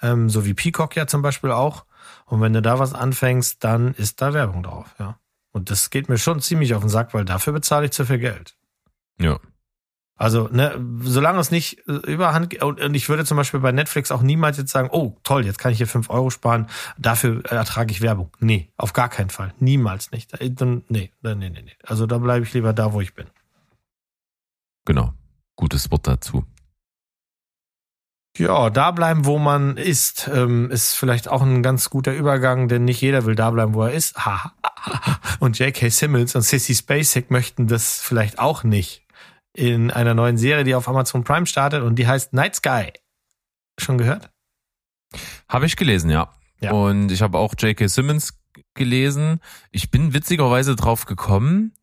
ähm, 0.00 0.30
so 0.30 0.46
wie 0.46 0.54
Peacock 0.54 0.94
ja 0.96 1.06
zum 1.08 1.22
Beispiel 1.22 1.50
auch. 1.50 1.84
Und 2.26 2.40
wenn 2.40 2.52
du 2.52 2.62
da 2.62 2.78
was 2.78 2.94
anfängst, 2.94 3.62
dann 3.64 3.94
ist 3.94 4.22
da 4.22 4.32
Werbung 4.32 4.62
drauf, 4.62 4.94
ja. 4.98 5.18
Und 5.52 5.70
das 5.70 5.90
geht 5.90 6.08
mir 6.08 6.18
schon 6.18 6.40
ziemlich 6.40 6.74
auf 6.74 6.82
den 6.82 6.88
Sack, 6.88 7.14
weil 7.14 7.24
dafür 7.24 7.52
bezahle 7.52 7.86
ich 7.86 7.92
zu 7.92 8.04
viel 8.06 8.18
Geld. 8.18 8.56
Ja. 9.20 9.38
Also, 10.16 10.48
ne, 10.48 10.78
solange 11.02 11.40
es 11.40 11.50
nicht 11.50 11.86
äh, 11.88 11.92
überhand 11.92 12.50
geht, 12.50 12.62
und 12.62 12.94
ich 12.94 13.08
würde 13.08 13.24
zum 13.24 13.36
Beispiel 13.36 13.60
bei 13.60 13.72
Netflix 13.72 14.12
auch 14.12 14.22
niemals 14.22 14.56
jetzt 14.56 14.70
sagen, 14.70 14.88
oh, 14.92 15.18
toll, 15.24 15.44
jetzt 15.44 15.58
kann 15.58 15.72
ich 15.72 15.78
hier 15.78 15.86
fünf 15.86 16.10
Euro 16.10 16.30
sparen, 16.30 16.68
dafür 16.96 17.44
ertrage 17.46 17.90
ich 17.90 18.02
Werbung. 18.02 18.30
Nee, 18.38 18.70
auf 18.76 18.92
gar 18.92 19.08
keinen 19.08 19.30
Fall. 19.30 19.52
Niemals 19.58 20.12
nicht. 20.12 20.40
Äh, 20.40 20.50
Dann, 20.50 20.84
nee, 20.88 21.12
nee, 21.22 21.34
nee, 21.34 21.50
nee. 21.50 21.76
Also 21.82 22.06
da 22.06 22.18
bleibe 22.18 22.44
ich 22.44 22.52
lieber 22.52 22.72
da, 22.72 22.92
wo 22.92 23.00
ich 23.00 23.14
bin. 23.14 23.26
Genau. 24.84 25.12
Gutes 25.56 25.90
Wort 25.90 26.06
dazu. 26.06 26.44
Ja, 28.38 28.70
da 28.70 28.90
bleiben, 28.92 29.26
wo 29.26 29.38
man 29.38 29.76
ist, 29.76 30.30
ähm, 30.32 30.70
ist 30.70 30.94
vielleicht 30.94 31.28
auch 31.28 31.42
ein 31.42 31.62
ganz 31.62 31.90
guter 31.90 32.14
Übergang, 32.14 32.66
denn 32.66 32.84
nicht 32.84 33.00
jeder 33.00 33.26
will 33.26 33.34
da 33.34 33.50
bleiben, 33.50 33.74
wo 33.74 33.82
er 33.82 33.92
ist. 33.92 34.14
Und 35.40 35.58
J.K. 35.58 35.90
Simmons 35.90 36.34
und 36.34 36.42
Sissy 36.42 36.74
Spacek 36.74 37.30
möchten 37.30 37.66
das 37.66 38.00
vielleicht 38.00 38.38
auch 38.38 38.64
nicht. 38.64 39.06
In 39.54 39.90
einer 39.90 40.14
neuen 40.14 40.38
Serie, 40.38 40.64
die 40.64 40.74
auf 40.74 40.88
Amazon 40.88 41.24
Prime 41.24 41.44
startet 41.44 41.82
und 41.82 41.96
die 41.96 42.06
heißt 42.06 42.32
Night 42.32 42.56
Sky. 42.56 42.92
Schon 43.78 43.98
gehört? 43.98 44.30
Habe 45.46 45.66
ich 45.66 45.76
gelesen, 45.76 46.08
ja. 46.08 46.32
Ja. 46.60 46.72
Und 46.72 47.12
ich 47.12 47.20
habe 47.20 47.38
auch 47.38 47.54
J.K. 47.58 47.86
Simmons 47.88 48.38
gelesen. 48.74 49.40
Ich 49.70 49.90
bin 49.90 50.14
witzigerweise 50.14 50.74
drauf 50.74 51.04
gekommen, 51.04 51.74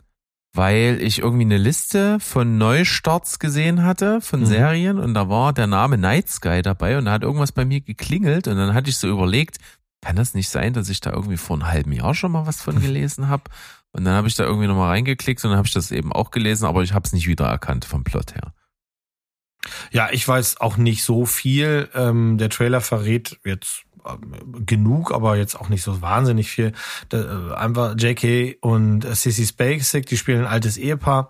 weil 0.53 0.99
ich 1.01 1.19
irgendwie 1.19 1.45
eine 1.45 1.57
Liste 1.57 2.19
von 2.19 2.57
Neustarts 2.57 3.39
gesehen 3.39 3.83
hatte 3.83 4.19
von 4.21 4.41
Mhm. 4.41 4.45
Serien 4.45 4.99
und 4.99 5.13
da 5.13 5.29
war 5.29 5.53
der 5.53 5.67
Name 5.67 5.97
Night 5.97 6.29
Sky 6.29 6.61
dabei 6.61 6.97
und 6.97 7.05
da 7.05 7.11
hat 7.11 7.23
irgendwas 7.23 7.51
bei 7.51 7.65
mir 7.65 7.81
geklingelt 7.81 8.47
und 8.47 8.57
dann 8.57 8.73
hatte 8.73 8.89
ich 8.89 8.97
so 8.97 9.07
überlegt, 9.07 9.57
kann 10.01 10.15
das 10.15 10.33
nicht 10.33 10.49
sein, 10.49 10.73
dass 10.73 10.89
ich 10.89 11.01
da 11.01 11.11
irgendwie 11.11 11.37
vor 11.37 11.57
einem 11.57 11.67
halben 11.67 11.91
Jahr 11.91 12.15
schon 12.15 12.31
mal 12.31 12.47
was 12.47 12.61
von 12.61 12.79
gelesen 12.81 13.27
habe? 13.27 13.43
Und 13.91 14.05
dann 14.05 14.13
habe 14.13 14.27
ich 14.27 14.35
da 14.35 14.43
irgendwie 14.43 14.67
nochmal 14.67 14.89
reingeklickt 14.89 15.43
und 15.43 15.49
dann 15.51 15.57
habe 15.57 15.67
ich 15.67 15.73
das 15.73 15.91
eben 15.91 16.13
auch 16.13 16.31
gelesen, 16.31 16.65
aber 16.65 16.83
ich 16.83 16.93
habe 16.93 17.05
es 17.05 17.13
nicht 17.13 17.27
wiedererkannt 17.27 17.85
vom 17.85 18.03
Plot 18.03 18.35
her. 18.35 18.53
Ja, 19.91 20.09
ich 20.11 20.25
weiß 20.27 20.61
auch 20.61 20.77
nicht 20.77 21.03
so 21.03 21.25
viel. 21.25 21.89
Ähm, 21.93 22.37
der 22.37 22.49
Trailer 22.49 22.81
verrät 22.81 23.39
jetzt 23.43 23.83
genug, 24.65 25.11
aber 25.11 25.37
jetzt 25.37 25.55
auch 25.55 25.69
nicht 25.69 25.83
so 25.83 26.01
wahnsinnig 26.01 26.49
viel. 26.49 26.73
Da, 27.09 27.51
äh, 27.51 27.55
einfach 27.55 27.95
JK 27.97 28.57
und 28.61 29.05
äh, 29.05 29.15
Sissy 29.15 29.45
Spacek, 29.45 30.05
die 30.05 30.17
spielen 30.17 30.41
ein 30.41 30.51
altes 30.51 30.77
Ehepaar, 30.77 31.29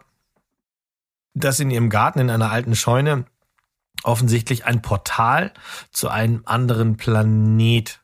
das 1.33 1.59
in 1.59 1.71
ihrem 1.71 1.89
Garten 1.89 2.19
in 2.19 2.29
einer 2.29 2.51
alten 2.51 2.75
Scheune 2.75 3.25
offensichtlich 4.03 4.65
ein 4.65 4.81
Portal 4.81 5.53
zu 5.91 6.09
einem 6.09 6.41
anderen 6.45 6.97
Planet 6.97 8.01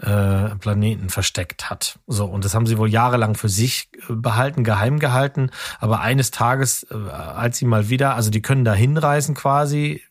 äh, 0.00 0.54
Planeten 0.56 1.10
versteckt 1.10 1.70
hat. 1.70 1.98
So, 2.06 2.26
und 2.26 2.44
das 2.44 2.54
haben 2.54 2.66
sie 2.66 2.78
wohl 2.78 2.88
jahrelang 2.88 3.34
für 3.34 3.48
sich 3.48 3.88
äh, 4.08 4.12
behalten, 4.12 4.62
geheim 4.62 5.00
gehalten. 5.00 5.50
Aber 5.80 6.00
eines 6.00 6.30
Tages, 6.30 6.86
äh, 6.90 6.94
als 6.94 7.58
sie 7.58 7.64
mal 7.64 7.88
wieder, 7.88 8.14
also 8.14 8.30
die 8.30 8.42
können 8.42 8.64
da 8.64 8.74
hinreisen 8.74 9.34
quasi, 9.34 10.02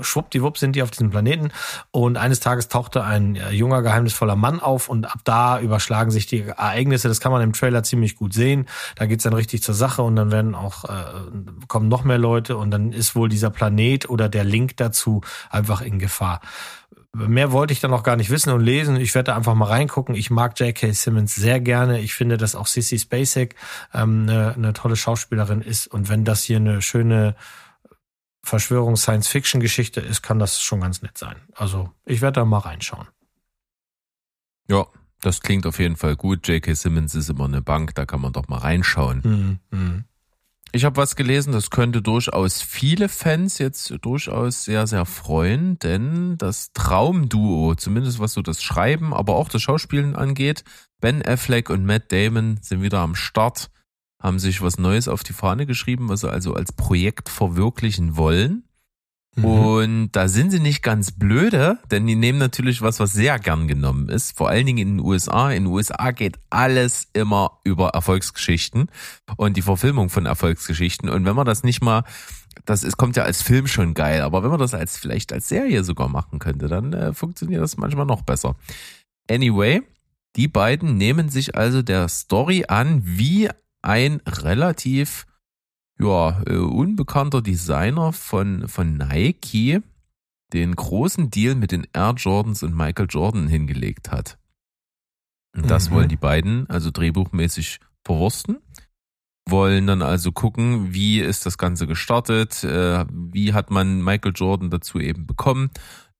schwuppdiwupp 0.00 0.58
sind 0.58 0.76
die 0.76 0.82
auf 0.82 0.90
diesem 0.90 1.10
Planeten 1.10 1.50
und 1.90 2.16
eines 2.16 2.40
Tages 2.40 2.68
tauchte 2.68 3.04
ein 3.04 3.36
äh, 3.36 3.50
junger, 3.50 3.82
geheimnisvoller 3.82 4.36
Mann 4.36 4.60
auf 4.60 4.88
und 4.88 5.06
ab 5.06 5.20
da 5.24 5.60
überschlagen 5.60 6.10
sich 6.10 6.26
die 6.26 6.42
Ereignisse. 6.42 7.08
Das 7.08 7.20
kann 7.20 7.32
man 7.32 7.42
im 7.42 7.52
Trailer 7.52 7.82
ziemlich 7.82 8.16
gut 8.16 8.32
sehen. 8.32 8.66
Da 8.96 9.06
geht's 9.06 9.24
dann 9.24 9.32
richtig 9.32 9.62
zur 9.62 9.74
Sache 9.74 10.02
und 10.02 10.16
dann 10.16 10.30
werden 10.30 10.54
auch, 10.54 10.84
äh, 10.84 11.04
kommen 11.66 11.88
noch 11.88 12.04
mehr 12.04 12.18
Leute 12.18 12.56
und 12.56 12.70
dann 12.70 12.92
ist 12.92 13.14
wohl 13.16 13.28
dieser 13.28 13.50
Planet 13.50 14.08
oder 14.08 14.28
der 14.28 14.44
Link 14.44 14.76
dazu 14.76 15.22
einfach 15.50 15.80
in 15.80 15.98
Gefahr. 15.98 16.40
Mehr 17.14 17.52
wollte 17.52 17.72
ich 17.72 17.80
dann 17.80 17.92
auch 17.92 18.02
gar 18.02 18.16
nicht 18.16 18.30
wissen 18.30 18.52
und 18.52 18.60
lesen. 18.60 18.96
Ich 18.96 19.14
werde 19.14 19.28
da 19.28 19.36
einfach 19.36 19.54
mal 19.54 19.64
reingucken. 19.64 20.14
Ich 20.14 20.30
mag 20.30 20.58
J.K. 20.60 20.92
Simmons 20.92 21.34
sehr 21.34 21.58
gerne. 21.58 22.00
Ich 22.00 22.14
finde, 22.14 22.36
dass 22.36 22.54
auch 22.54 22.66
Sissy 22.66 22.98
Spacek 22.98 23.56
ähm, 23.94 24.26
eine, 24.28 24.54
eine 24.54 24.72
tolle 24.74 24.94
Schauspielerin 24.94 25.62
ist. 25.62 25.86
Und 25.86 26.10
wenn 26.10 26.24
das 26.24 26.44
hier 26.44 26.58
eine 26.58 26.82
schöne 26.82 27.34
Verschwörungs-Science-Fiction-Geschichte 28.48 30.00
ist, 30.00 30.22
kann 30.22 30.38
das 30.38 30.60
schon 30.60 30.80
ganz 30.80 31.02
nett 31.02 31.18
sein. 31.18 31.36
Also 31.54 31.92
ich 32.04 32.20
werde 32.20 32.40
da 32.40 32.44
mal 32.44 32.58
reinschauen. 32.58 33.08
Ja, 34.68 34.86
das 35.20 35.40
klingt 35.40 35.66
auf 35.66 35.78
jeden 35.78 35.96
Fall 35.96 36.16
gut. 36.16 36.46
J.K. 36.46 36.74
Simmons 36.74 37.14
ist 37.14 37.28
immer 37.28 37.44
eine 37.44 37.62
Bank, 37.62 37.94
da 37.94 38.06
kann 38.06 38.20
man 38.20 38.32
doch 38.32 38.48
mal 38.48 38.58
reinschauen. 38.58 39.22
Hm, 39.22 39.58
hm. 39.70 40.04
Ich 40.70 40.84
habe 40.84 40.96
was 40.98 41.16
gelesen, 41.16 41.52
das 41.52 41.70
könnte 41.70 42.02
durchaus 42.02 42.60
viele 42.60 43.08
Fans 43.08 43.56
jetzt 43.56 43.94
durchaus 44.02 44.64
sehr, 44.64 44.86
sehr 44.86 45.06
freuen, 45.06 45.78
denn 45.78 46.36
das 46.36 46.72
Traumduo, 46.74 47.74
zumindest 47.74 48.18
was 48.18 48.34
so 48.34 48.42
das 48.42 48.62
Schreiben, 48.62 49.14
aber 49.14 49.36
auch 49.36 49.48
das 49.48 49.62
Schauspielen 49.62 50.14
angeht, 50.14 50.64
Ben 51.00 51.24
Affleck 51.24 51.70
und 51.70 51.86
Matt 51.86 52.12
Damon 52.12 52.58
sind 52.60 52.82
wieder 52.82 52.98
am 52.98 53.14
Start, 53.14 53.70
haben 54.20 54.38
sich 54.38 54.62
was 54.62 54.78
Neues 54.78 55.08
auf 55.08 55.22
die 55.22 55.32
Fahne 55.32 55.66
geschrieben, 55.66 56.08
was 56.08 56.20
sie 56.20 56.30
also 56.30 56.54
als 56.54 56.72
Projekt 56.72 57.28
verwirklichen 57.28 58.16
wollen. 58.16 58.64
Mhm. 59.36 59.44
Und 59.44 60.12
da 60.12 60.28
sind 60.28 60.50
sie 60.50 60.58
nicht 60.58 60.82
ganz 60.82 61.12
blöde, 61.12 61.78
denn 61.90 62.06
die 62.06 62.16
nehmen 62.16 62.38
natürlich 62.38 62.82
was, 62.82 62.98
was 62.98 63.12
sehr 63.12 63.38
gern 63.38 63.68
genommen 63.68 64.08
ist. 64.08 64.36
Vor 64.36 64.48
allen 64.48 64.66
Dingen 64.66 64.78
in 64.78 64.96
den 64.96 65.06
USA. 65.06 65.50
In 65.50 65.64
den 65.64 65.72
USA 65.72 66.10
geht 66.10 66.38
alles 66.50 67.06
immer 67.12 67.60
über 67.64 67.90
Erfolgsgeschichten 67.90 68.90
und 69.36 69.56
die 69.56 69.62
Verfilmung 69.62 70.10
von 70.10 70.26
Erfolgsgeschichten. 70.26 71.08
Und 71.08 71.24
wenn 71.24 71.36
man 71.36 71.46
das 71.46 71.62
nicht 71.62 71.82
mal, 71.82 72.02
das 72.64 72.82
ist, 72.82 72.96
kommt 72.96 73.16
ja 73.16 73.22
als 73.22 73.42
Film 73.42 73.68
schon 73.68 73.94
geil, 73.94 74.22
aber 74.22 74.42
wenn 74.42 74.50
man 74.50 74.58
das 74.58 74.74
als 74.74 74.96
vielleicht 74.96 75.32
als 75.32 75.48
Serie 75.48 75.84
sogar 75.84 76.08
machen 76.08 76.40
könnte, 76.40 76.66
dann 76.66 76.92
äh, 76.92 77.14
funktioniert 77.14 77.62
das 77.62 77.76
manchmal 77.76 78.06
noch 78.06 78.22
besser. 78.22 78.56
Anyway, 79.30 79.82
die 80.36 80.48
beiden 80.48 80.96
nehmen 80.96 81.28
sich 81.28 81.54
also 81.54 81.82
der 81.82 82.08
Story 82.08 82.64
an, 82.66 83.02
wie 83.04 83.48
ein 83.82 84.20
relativ 84.26 85.26
ja, 86.00 86.42
äh, 86.46 86.56
unbekannter 86.56 87.42
Designer 87.42 88.12
von, 88.12 88.68
von 88.68 88.96
Nike 88.96 89.82
den 90.52 90.74
großen 90.74 91.30
Deal 91.30 91.54
mit 91.54 91.72
den 91.72 91.86
Air 91.92 92.14
Jordans 92.16 92.62
und 92.62 92.74
Michael 92.74 93.06
Jordan 93.10 93.48
hingelegt 93.48 94.10
hat. 94.10 94.38
Und 95.56 95.70
das 95.70 95.90
Mhm. 95.90 95.94
wollen 95.94 96.08
die 96.08 96.16
beiden 96.16 96.68
also 96.70 96.90
drehbuchmäßig 96.90 97.80
verwursten. 98.04 98.58
Wollen 99.48 99.86
dann 99.86 100.02
also 100.02 100.30
gucken, 100.30 100.92
wie 100.92 101.20
ist 101.20 101.46
das 101.46 101.58
Ganze 101.58 101.86
gestartet, 101.86 102.62
äh, 102.64 103.06
wie 103.10 103.54
hat 103.54 103.70
man 103.70 104.02
Michael 104.04 104.32
Jordan 104.34 104.70
dazu 104.70 105.00
eben 105.00 105.26
bekommen, 105.26 105.70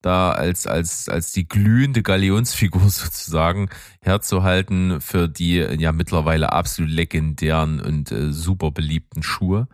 da 0.08 0.32
als, 0.32 0.66
als, 0.66 1.10
als 1.10 1.32
die 1.32 1.46
glühende 1.46 2.02
Galionsfigur 2.02 2.80
sozusagen 2.88 3.68
herzuhalten 4.00 5.02
für 5.02 5.28
die 5.28 5.56
ja 5.56 5.92
mittlerweile 5.92 6.52
absolut 6.52 6.90
legendären 6.90 7.78
und 7.80 8.10
äh, 8.10 8.32
super 8.32 8.70
beliebten 8.70 9.22
Schuhe. 9.22 9.68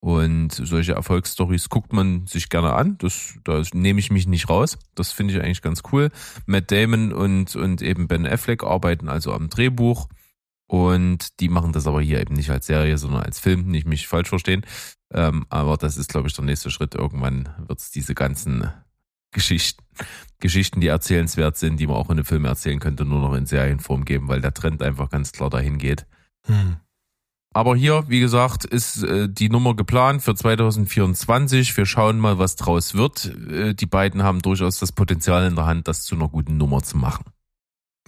Und 0.00 0.52
solche 0.52 0.92
Erfolgsstories 0.92 1.70
guckt 1.70 1.92
man 1.92 2.26
sich 2.26 2.50
gerne 2.50 2.74
an. 2.74 2.98
Das, 2.98 3.38
da 3.42 3.62
nehme 3.72 3.98
ich 3.98 4.10
mich 4.10 4.26
nicht 4.26 4.48
raus. 4.50 4.78
Das 4.94 5.12
finde 5.12 5.34
ich 5.34 5.40
eigentlich 5.42 5.62
ganz 5.62 5.82
cool. 5.92 6.10
Matt 6.46 6.70
Damon 6.70 7.12
und, 7.12 7.56
und 7.56 7.80
eben 7.80 8.06
Ben 8.06 8.26
Affleck 8.26 8.62
arbeiten 8.62 9.08
also 9.08 9.32
am 9.32 9.48
Drehbuch. 9.48 10.08
Und 10.68 11.40
die 11.40 11.48
machen 11.48 11.72
das 11.72 11.86
aber 11.86 12.02
hier 12.02 12.20
eben 12.20 12.34
nicht 12.34 12.50
als 12.50 12.66
Serie, 12.66 12.98
sondern 12.98 13.22
als 13.22 13.40
Film. 13.40 13.66
Nicht 13.66 13.86
mich 13.86 14.06
falsch 14.06 14.28
verstehen. 14.28 14.66
Ähm, 15.12 15.46
aber 15.48 15.78
das 15.78 15.96
ist, 15.96 16.10
glaube 16.10 16.28
ich, 16.28 16.34
der 16.34 16.44
nächste 16.44 16.70
Schritt. 16.70 16.94
Irgendwann 16.94 17.48
wird 17.66 17.80
es 17.80 17.90
diese 17.90 18.14
ganzen 18.14 18.70
Geschichten, 19.34 19.84
Geschichten, 20.40 20.80
die 20.80 20.86
erzählenswert 20.86 21.58
sind, 21.58 21.78
die 21.78 21.86
man 21.86 21.96
auch 21.96 22.06
in 22.06 22.12
einem 22.12 22.24
Film 22.24 22.46
erzählen 22.46 22.80
könnte, 22.80 23.04
nur 23.04 23.20
noch 23.20 23.34
in 23.34 23.44
Serienform 23.44 24.06
geben, 24.06 24.28
weil 24.28 24.40
der 24.40 24.54
Trend 24.54 24.82
einfach 24.82 25.10
ganz 25.10 25.32
klar 25.32 25.50
dahin 25.50 25.76
geht. 25.76 26.06
Hm. 26.46 26.76
Aber 27.56 27.76
hier, 27.76 28.04
wie 28.08 28.18
gesagt, 28.18 28.64
ist 28.64 29.04
äh, 29.04 29.28
die 29.28 29.48
Nummer 29.48 29.76
geplant 29.76 30.22
für 30.22 30.34
2024. 30.34 31.76
Wir 31.76 31.86
schauen 31.86 32.18
mal, 32.18 32.38
was 32.38 32.56
draus 32.56 32.94
wird. 32.94 33.26
Äh, 33.48 33.74
die 33.74 33.86
beiden 33.86 34.24
haben 34.24 34.42
durchaus 34.42 34.80
das 34.80 34.90
Potenzial 34.90 35.46
in 35.46 35.54
der 35.54 35.66
Hand, 35.66 35.86
das 35.86 36.02
zu 36.02 36.16
einer 36.16 36.28
guten 36.28 36.56
Nummer 36.56 36.82
zu 36.82 36.96
machen. 36.96 37.26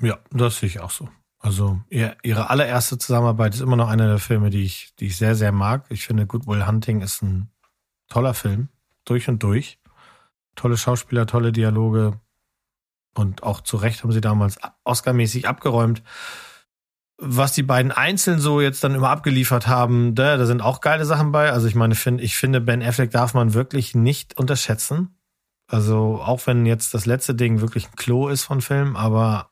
Ja, 0.00 0.18
das 0.30 0.58
sehe 0.58 0.68
ich 0.68 0.80
auch 0.80 0.90
so. 0.90 1.08
Also 1.38 1.80
ihr, 1.90 2.16
ihre 2.24 2.50
allererste 2.50 2.98
Zusammenarbeit 2.98 3.54
ist 3.54 3.60
immer 3.60 3.76
noch 3.76 3.88
einer 3.88 4.08
der 4.08 4.18
Filme, 4.18 4.50
die 4.50 4.64
ich, 4.64 4.94
die 4.98 5.06
ich 5.06 5.16
sehr, 5.16 5.36
sehr 5.36 5.52
mag. 5.52 5.84
Ich 5.90 6.06
finde, 6.06 6.26
Good 6.26 6.48
Will 6.48 6.66
Hunting 6.66 7.02
ist 7.02 7.22
ein 7.22 7.48
toller 8.08 8.34
Film, 8.34 8.68
durch 9.04 9.28
und 9.28 9.42
durch. 9.44 9.78
Tolle 10.56 10.76
Schauspieler, 10.76 11.26
tolle 11.26 11.52
Dialoge 11.52 12.20
und 13.14 13.42
auch 13.42 13.60
zu 13.60 13.76
Recht 13.76 14.02
haben 14.02 14.12
sie 14.12 14.20
damals 14.20 14.58
Oscar-mäßig 14.84 15.46
abgeräumt 15.48 16.02
was 17.18 17.52
die 17.52 17.62
beiden 17.62 17.92
einzeln 17.92 18.40
so 18.40 18.60
jetzt 18.60 18.84
dann 18.84 18.94
immer 18.94 19.08
abgeliefert 19.08 19.66
haben, 19.66 20.14
da, 20.14 20.36
da 20.36 20.46
sind 20.46 20.60
auch 20.60 20.80
geile 20.80 21.06
Sachen 21.06 21.32
bei. 21.32 21.50
Also 21.50 21.66
ich 21.66 21.74
meine, 21.74 21.94
find, 21.94 22.20
ich 22.20 22.36
finde, 22.36 22.60
Ben 22.60 22.82
Affleck 22.82 23.10
darf 23.10 23.34
man 23.34 23.54
wirklich 23.54 23.94
nicht 23.94 24.36
unterschätzen. 24.36 25.18
Also 25.66 26.20
auch 26.22 26.46
wenn 26.46 26.66
jetzt 26.66 26.94
das 26.94 27.06
letzte 27.06 27.34
Ding 27.34 27.60
wirklich 27.60 27.88
ein 27.88 27.96
Klo 27.96 28.28
ist 28.28 28.44
von 28.44 28.60
Film, 28.60 28.96
aber 28.96 29.50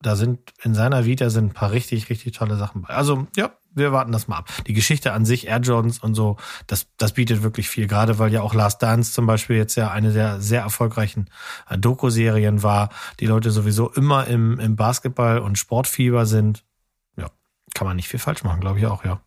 da 0.00 0.16
sind 0.16 0.52
in 0.62 0.74
seiner 0.74 1.04
Vita 1.04 1.28
sind 1.28 1.46
ein 1.46 1.54
paar 1.54 1.72
richtig, 1.72 2.08
richtig 2.08 2.32
tolle 2.32 2.56
Sachen 2.56 2.82
bei. 2.82 2.94
Also 2.94 3.26
ja, 3.36 3.52
wir 3.72 3.92
warten 3.92 4.12
das 4.12 4.28
mal 4.28 4.38
ab. 4.38 4.48
Die 4.66 4.72
Geschichte 4.72 5.12
an 5.12 5.24
sich, 5.24 5.46
Air 5.46 5.60
Jordans 5.60 5.98
und 5.98 6.14
so, 6.14 6.36
das, 6.66 6.86
das 6.96 7.12
bietet 7.12 7.42
wirklich 7.42 7.68
viel. 7.68 7.86
Gerade 7.86 8.18
weil 8.18 8.32
ja 8.32 8.42
auch 8.42 8.54
Last 8.54 8.82
Dance 8.82 9.12
zum 9.12 9.26
Beispiel 9.26 9.56
jetzt 9.56 9.76
ja 9.76 9.90
eine 9.90 10.12
der 10.12 10.40
sehr 10.40 10.62
erfolgreichen 10.62 11.30
äh, 11.68 11.78
Doku-Serien 11.78 12.62
war, 12.62 12.90
die 13.20 13.26
Leute 13.26 13.50
sowieso 13.50 13.90
immer 13.90 14.26
im, 14.26 14.58
im 14.58 14.76
Basketball- 14.76 15.38
und 15.38 15.58
Sportfieber 15.58 16.26
sind 16.26 16.64
kann 17.74 17.86
man 17.86 17.96
nicht 17.96 18.08
viel 18.08 18.20
falsch 18.20 18.44
machen, 18.44 18.60
glaube 18.60 18.78
ich 18.78 18.86
auch, 18.86 19.04
ja. 19.04 19.20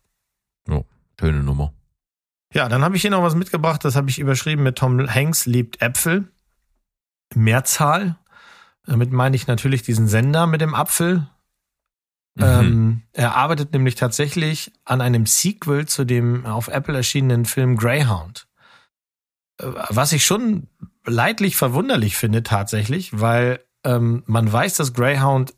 Oh, 0.68 0.84
schöne 1.18 1.42
Nummer. 1.42 1.72
Ja, 2.52 2.68
dann 2.68 2.84
habe 2.84 2.96
ich 2.96 3.02
hier 3.02 3.10
noch 3.10 3.22
was 3.22 3.34
mitgebracht, 3.34 3.84
das 3.84 3.96
habe 3.96 4.10
ich 4.10 4.18
überschrieben 4.18 4.62
mit 4.62 4.76
Tom 4.76 5.08
Hanks 5.08 5.46
liebt 5.46 5.82
Äpfel. 5.82 6.28
Mehrzahl. 7.34 8.16
Damit 8.86 9.12
meine 9.12 9.34
ich 9.34 9.46
natürlich 9.46 9.82
diesen 9.82 10.08
Sender 10.08 10.46
mit 10.46 10.60
dem 10.60 10.74
Apfel. 10.74 11.26
Mhm. 12.34 12.44
Ähm, 12.44 13.02
er 13.12 13.36
arbeitet 13.36 13.72
nämlich 13.72 13.94
tatsächlich 13.94 14.72
an 14.84 15.00
einem 15.00 15.26
Sequel 15.26 15.86
zu 15.86 16.04
dem 16.04 16.46
auf 16.46 16.68
Apple 16.68 16.96
erschienenen 16.96 17.44
Film 17.44 17.76
Greyhound. 17.76 18.48
Äh, 19.58 19.66
was 19.88 20.12
ich 20.12 20.24
schon 20.24 20.68
leidlich 21.06 21.56
verwunderlich 21.56 22.16
finde 22.16 22.42
tatsächlich, 22.42 23.20
weil 23.20 23.60
ähm, 23.84 24.22
man 24.26 24.50
weiß, 24.52 24.76
dass 24.76 24.94
Greyhound 24.94 25.54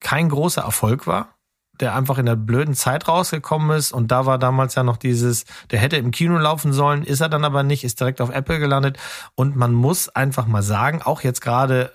kein 0.00 0.28
großer 0.28 0.62
Erfolg 0.62 1.06
war 1.06 1.36
der 1.80 1.94
einfach 1.94 2.18
in 2.18 2.26
der 2.26 2.36
blöden 2.36 2.74
Zeit 2.74 3.08
rausgekommen 3.08 3.76
ist 3.76 3.92
und 3.92 4.10
da 4.10 4.26
war 4.26 4.38
damals 4.38 4.74
ja 4.74 4.82
noch 4.82 4.96
dieses, 4.96 5.44
der 5.70 5.78
hätte 5.78 5.96
im 5.96 6.10
Kino 6.10 6.38
laufen 6.38 6.72
sollen, 6.72 7.02
ist 7.02 7.20
er 7.20 7.28
dann 7.28 7.44
aber 7.44 7.62
nicht, 7.62 7.84
ist 7.84 8.00
direkt 8.00 8.20
auf 8.20 8.30
Apple 8.30 8.58
gelandet 8.58 8.98
und 9.34 9.56
man 9.56 9.72
muss 9.72 10.08
einfach 10.08 10.46
mal 10.46 10.62
sagen, 10.62 11.02
auch 11.02 11.22
jetzt 11.22 11.40
gerade 11.40 11.92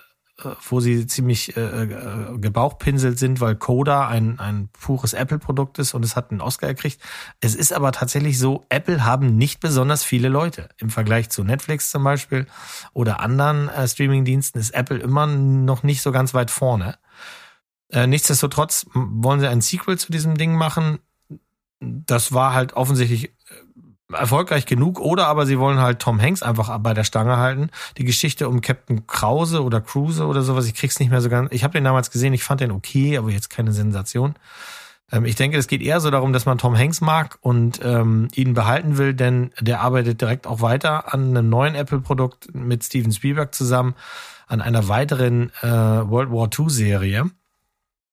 wo 0.68 0.80
sie 0.80 1.06
ziemlich 1.06 1.56
äh, 1.56 1.60
äh, 1.60 2.38
gebauchpinselt 2.38 3.18
sind, 3.18 3.40
weil 3.40 3.56
Coda 3.56 4.08
ein, 4.08 4.38
ein 4.38 4.68
pures 4.68 5.12
Apple-Produkt 5.12 5.78
ist 5.78 5.94
und 5.94 6.04
es 6.04 6.16
hat 6.16 6.30
einen 6.30 6.40
Oscar 6.40 6.68
gekriegt. 6.68 7.00
Es 7.40 7.54
ist 7.54 7.72
aber 7.72 7.92
tatsächlich 7.92 8.38
so, 8.38 8.64
Apple 8.68 9.04
haben 9.04 9.36
nicht 9.36 9.60
besonders 9.60 10.04
viele 10.04 10.28
Leute. 10.28 10.68
Im 10.78 10.90
Vergleich 10.90 11.30
zu 11.30 11.44
Netflix 11.44 11.90
zum 11.90 12.04
Beispiel 12.04 12.46
oder 12.92 13.20
anderen 13.20 13.68
äh, 13.68 13.86
Streaming-Diensten 13.86 14.58
ist 14.58 14.70
Apple 14.70 14.98
immer 14.98 15.26
noch 15.26 15.82
nicht 15.82 16.02
so 16.02 16.12
ganz 16.12 16.34
weit 16.34 16.50
vorne. 16.50 16.98
Äh, 17.90 18.06
nichtsdestotrotz 18.06 18.86
wollen 18.94 19.40
sie 19.40 19.48
ein 19.48 19.60
Sequel 19.60 19.98
zu 19.98 20.10
diesem 20.10 20.36
Ding 20.36 20.54
machen. 20.54 20.98
Das 21.80 22.32
war 22.32 22.54
halt 22.54 22.72
offensichtlich 22.72 23.26
äh, 23.26 23.32
erfolgreich 24.14 24.66
genug 24.66 25.00
oder 25.00 25.26
aber 25.26 25.46
sie 25.46 25.58
wollen 25.58 25.78
halt 25.78 25.98
Tom 25.98 26.20
Hanks 26.20 26.42
einfach 26.42 26.76
bei 26.78 26.94
der 26.94 27.04
Stange 27.04 27.36
halten. 27.36 27.70
Die 27.98 28.04
Geschichte 28.04 28.48
um 28.48 28.60
Captain 28.60 29.06
Krause 29.06 29.62
oder 29.62 29.80
Cruise 29.80 30.24
oder 30.24 30.42
sowas, 30.42 30.66
ich 30.66 30.74
krieg's 30.74 30.98
nicht 31.00 31.10
mehr 31.10 31.20
so 31.20 31.28
ganz. 31.28 31.50
Ich 31.52 31.64
habe 31.64 31.72
den 31.72 31.84
damals 31.84 32.10
gesehen, 32.10 32.32
ich 32.32 32.44
fand 32.44 32.60
den 32.60 32.70
okay, 32.70 33.16
aber 33.16 33.30
jetzt 33.30 33.50
keine 33.50 33.72
Sensation. 33.72 34.34
Ähm, 35.10 35.24
ich 35.24 35.36
denke, 35.36 35.58
es 35.58 35.68
geht 35.68 35.82
eher 35.82 36.00
so 36.00 36.10
darum, 36.10 36.32
dass 36.32 36.46
man 36.46 36.58
Tom 36.58 36.76
Hanks 36.76 37.00
mag 37.00 37.38
und 37.42 37.80
ähm, 37.84 38.28
ihn 38.34 38.54
behalten 38.54 38.96
will, 38.98 39.14
denn 39.14 39.50
der 39.60 39.80
arbeitet 39.80 40.20
direkt 40.20 40.46
auch 40.46 40.60
weiter 40.60 41.12
an 41.12 41.30
einem 41.36 41.48
neuen 41.48 41.74
Apple-Produkt 41.74 42.54
mit 42.54 42.82
Steven 42.84 43.12
Spielberg 43.12 43.54
zusammen, 43.54 43.94
an 44.46 44.60
einer 44.60 44.88
weiteren 44.88 45.50
äh, 45.62 45.66
World 45.66 46.30
War 46.30 46.48
II-Serie 46.58 47.30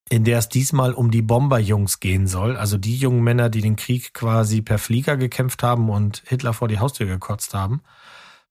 in 0.10 0.24
der 0.24 0.40
es 0.40 0.50
diesmal 0.50 0.94
um 0.94 1.12
die 1.12 1.22
Bomberjungs 1.22 2.00
gehen 2.00 2.28
soll, 2.28 2.58
also 2.58 2.78
die 2.78 2.98
jungen 2.98 3.24
Männer, 3.24 3.50
die 3.50 3.62
den 3.62 3.76
Krieg 3.76 4.14
quasi 4.14 4.62
per 4.62 4.80
Flieger 4.80 5.18
gekämpft 5.18 5.62
haben 5.62 5.90
und 5.90 6.24
Hitler 6.26 6.54
vor 6.54 6.68
die 6.68 6.80
Haustür 6.80 7.06
gekotzt 7.06 7.54
haben. 7.54 7.82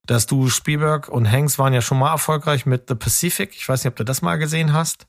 Dass 0.06 0.26
du 0.26 0.48
Spielberg 0.48 1.08
und 1.08 1.30
Hanks 1.30 1.58
waren 1.58 1.74
ja 1.74 1.82
schon 1.82 1.98
mal 1.98 2.12
erfolgreich 2.12 2.64
mit 2.64 2.84
The 2.88 2.94
Pacific. 2.94 3.50
Ich 3.54 3.68
weiß 3.68 3.84
nicht, 3.84 3.90
ob 3.90 3.96
du 3.96 4.04
das 4.04 4.22
mal 4.22 4.36
gesehen 4.36 4.72
hast. 4.72 5.06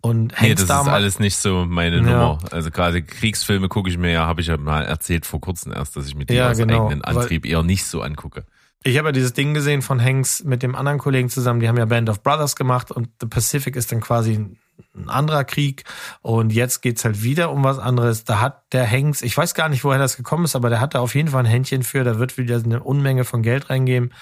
Und 0.00 0.32
Hanks 0.32 0.42
nee, 0.42 0.54
das 0.54 0.64
ist 0.64 0.88
alles 0.88 1.18
nicht 1.20 1.36
so 1.36 1.64
meine 1.68 1.96
ja. 1.96 2.02
Nummer. 2.02 2.38
Also 2.50 2.70
gerade 2.72 3.02
Kriegsfilme 3.02 3.68
gucke 3.68 3.88
ich 3.88 3.98
mir 3.98 4.10
ja, 4.10 4.26
habe 4.26 4.40
ich 4.40 4.48
ja 4.48 4.56
mal 4.56 4.84
erzählt 4.84 5.26
vor 5.26 5.40
kurzem 5.40 5.72
erst, 5.72 5.94
dass 5.94 6.08
ich 6.08 6.16
mir 6.16 6.24
die 6.24 6.34
ja, 6.34 6.50
aus 6.50 6.56
genau. 6.56 6.86
eigenen 6.86 7.04
Antrieb 7.04 7.46
eher 7.46 7.62
nicht 7.62 7.84
so 7.84 8.02
angucke. 8.02 8.44
Ich 8.82 8.98
habe 8.98 9.08
ja 9.08 9.12
dieses 9.12 9.34
Ding 9.34 9.54
gesehen 9.54 9.82
von 9.82 10.02
Hanks 10.02 10.42
mit 10.42 10.64
dem 10.64 10.74
anderen 10.74 10.98
Kollegen 10.98 11.28
zusammen, 11.28 11.60
die 11.60 11.68
haben 11.68 11.76
ja 11.76 11.84
Band 11.84 12.10
of 12.10 12.22
Brothers 12.24 12.56
gemacht 12.56 12.90
und 12.90 13.10
The 13.20 13.28
Pacific 13.28 13.76
ist 13.76 13.92
dann 13.92 14.00
quasi 14.00 14.32
ein 14.32 14.58
anderer 15.06 15.44
Krieg 15.44 15.84
und 16.20 16.52
jetzt 16.52 16.82
geht's 16.82 17.04
halt 17.04 17.22
wieder 17.22 17.50
um 17.50 17.64
was 17.64 17.78
anderes. 17.78 18.24
Da 18.24 18.40
hat 18.40 18.72
der 18.72 18.90
Hanks, 18.90 19.22
ich 19.22 19.36
weiß 19.36 19.54
gar 19.54 19.68
nicht, 19.68 19.84
woher 19.84 19.98
das 19.98 20.16
gekommen 20.16 20.44
ist, 20.44 20.56
aber 20.56 20.70
der 20.70 20.80
hat 20.80 20.94
da 20.94 21.00
auf 21.00 21.14
jeden 21.14 21.28
Fall 21.28 21.44
ein 21.44 21.50
Händchen 21.50 21.82
für, 21.82 22.04
da 22.04 22.18
wird 22.18 22.38
wieder 22.38 22.56
eine 22.56 22.82
Unmenge 22.82 23.24
von 23.24 23.42
Geld 23.42 23.70
reingeben 23.70 24.12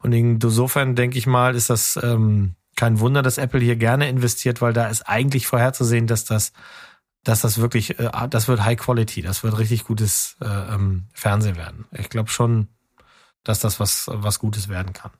und 0.00 0.12
insofern 0.12 0.94
denke 0.94 1.18
ich 1.18 1.26
mal, 1.26 1.54
ist 1.54 1.70
das 1.70 1.98
ähm, 2.02 2.54
kein 2.76 3.00
Wunder, 3.00 3.22
dass 3.22 3.38
Apple 3.38 3.60
hier 3.60 3.76
gerne 3.76 4.08
investiert, 4.08 4.60
weil 4.60 4.72
da 4.72 4.86
ist 4.88 5.02
eigentlich 5.02 5.46
vorherzusehen, 5.46 6.06
dass 6.06 6.24
das 6.24 6.52
dass 7.24 7.42
das 7.42 7.58
wirklich, 7.58 7.98
äh, 7.98 8.10
das 8.30 8.48
wird 8.48 8.64
High 8.64 8.78
Quality, 8.78 9.22
das 9.22 9.42
wird 9.42 9.58
richtig 9.58 9.84
gutes 9.84 10.36
äh, 10.40 10.46
ähm, 10.46 11.08
Fernsehen 11.12 11.56
werden. 11.56 11.86
Ich 11.92 12.08
glaube 12.08 12.30
schon, 12.30 12.68
dass 13.44 13.60
das 13.60 13.80
was, 13.80 14.08
was 14.12 14.38
Gutes 14.38 14.68
werden 14.68 14.92
kann. 14.92 15.10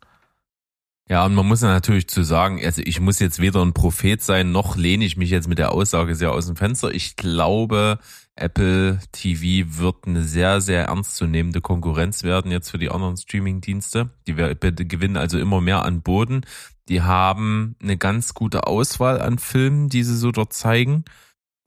Ja, 1.10 1.24
und 1.24 1.34
man 1.34 1.46
muss 1.46 1.62
ja 1.62 1.68
natürlich 1.68 2.06
zu 2.08 2.22
sagen, 2.22 2.60
also 2.62 2.82
ich 2.84 3.00
muss 3.00 3.18
jetzt 3.18 3.40
weder 3.40 3.62
ein 3.62 3.72
Prophet 3.72 4.22
sein, 4.22 4.52
noch 4.52 4.76
lehne 4.76 5.06
ich 5.06 5.16
mich 5.16 5.30
jetzt 5.30 5.48
mit 5.48 5.58
der 5.58 5.72
Aussage 5.72 6.14
sehr 6.14 6.32
aus 6.32 6.46
dem 6.46 6.56
Fenster. 6.56 6.92
Ich 6.92 7.16
glaube, 7.16 7.98
Apple 8.36 9.00
TV 9.12 9.78
wird 9.78 10.06
eine 10.06 10.22
sehr, 10.22 10.60
sehr 10.60 10.84
ernstzunehmende 10.84 11.62
Konkurrenz 11.62 12.24
werden 12.24 12.50
jetzt 12.50 12.70
für 12.70 12.78
die 12.78 12.90
anderen 12.90 13.16
Streaming-Dienste. 13.16 14.10
Die 14.26 14.34
gewinnen 14.34 15.16
also 15.16 15.38
immer 15.38 15.62
mehr 15.62 15.82
an 15.82 16.02
Boden. 16.02 16.42
Die 16.90 17.00
haben 17.00 17.74
eine 17.82 17.96
ganz 17.96 18.34
gute 18.34 18.66
Auswahl 18.66 19.20
an 19.20 19.38
Filmen, 19.38 19.88
die 19.88 20.04
sie 20.04 20.16
so 20.16 20.30
dort 20.30 20.52
zeigen. 20.52 21.04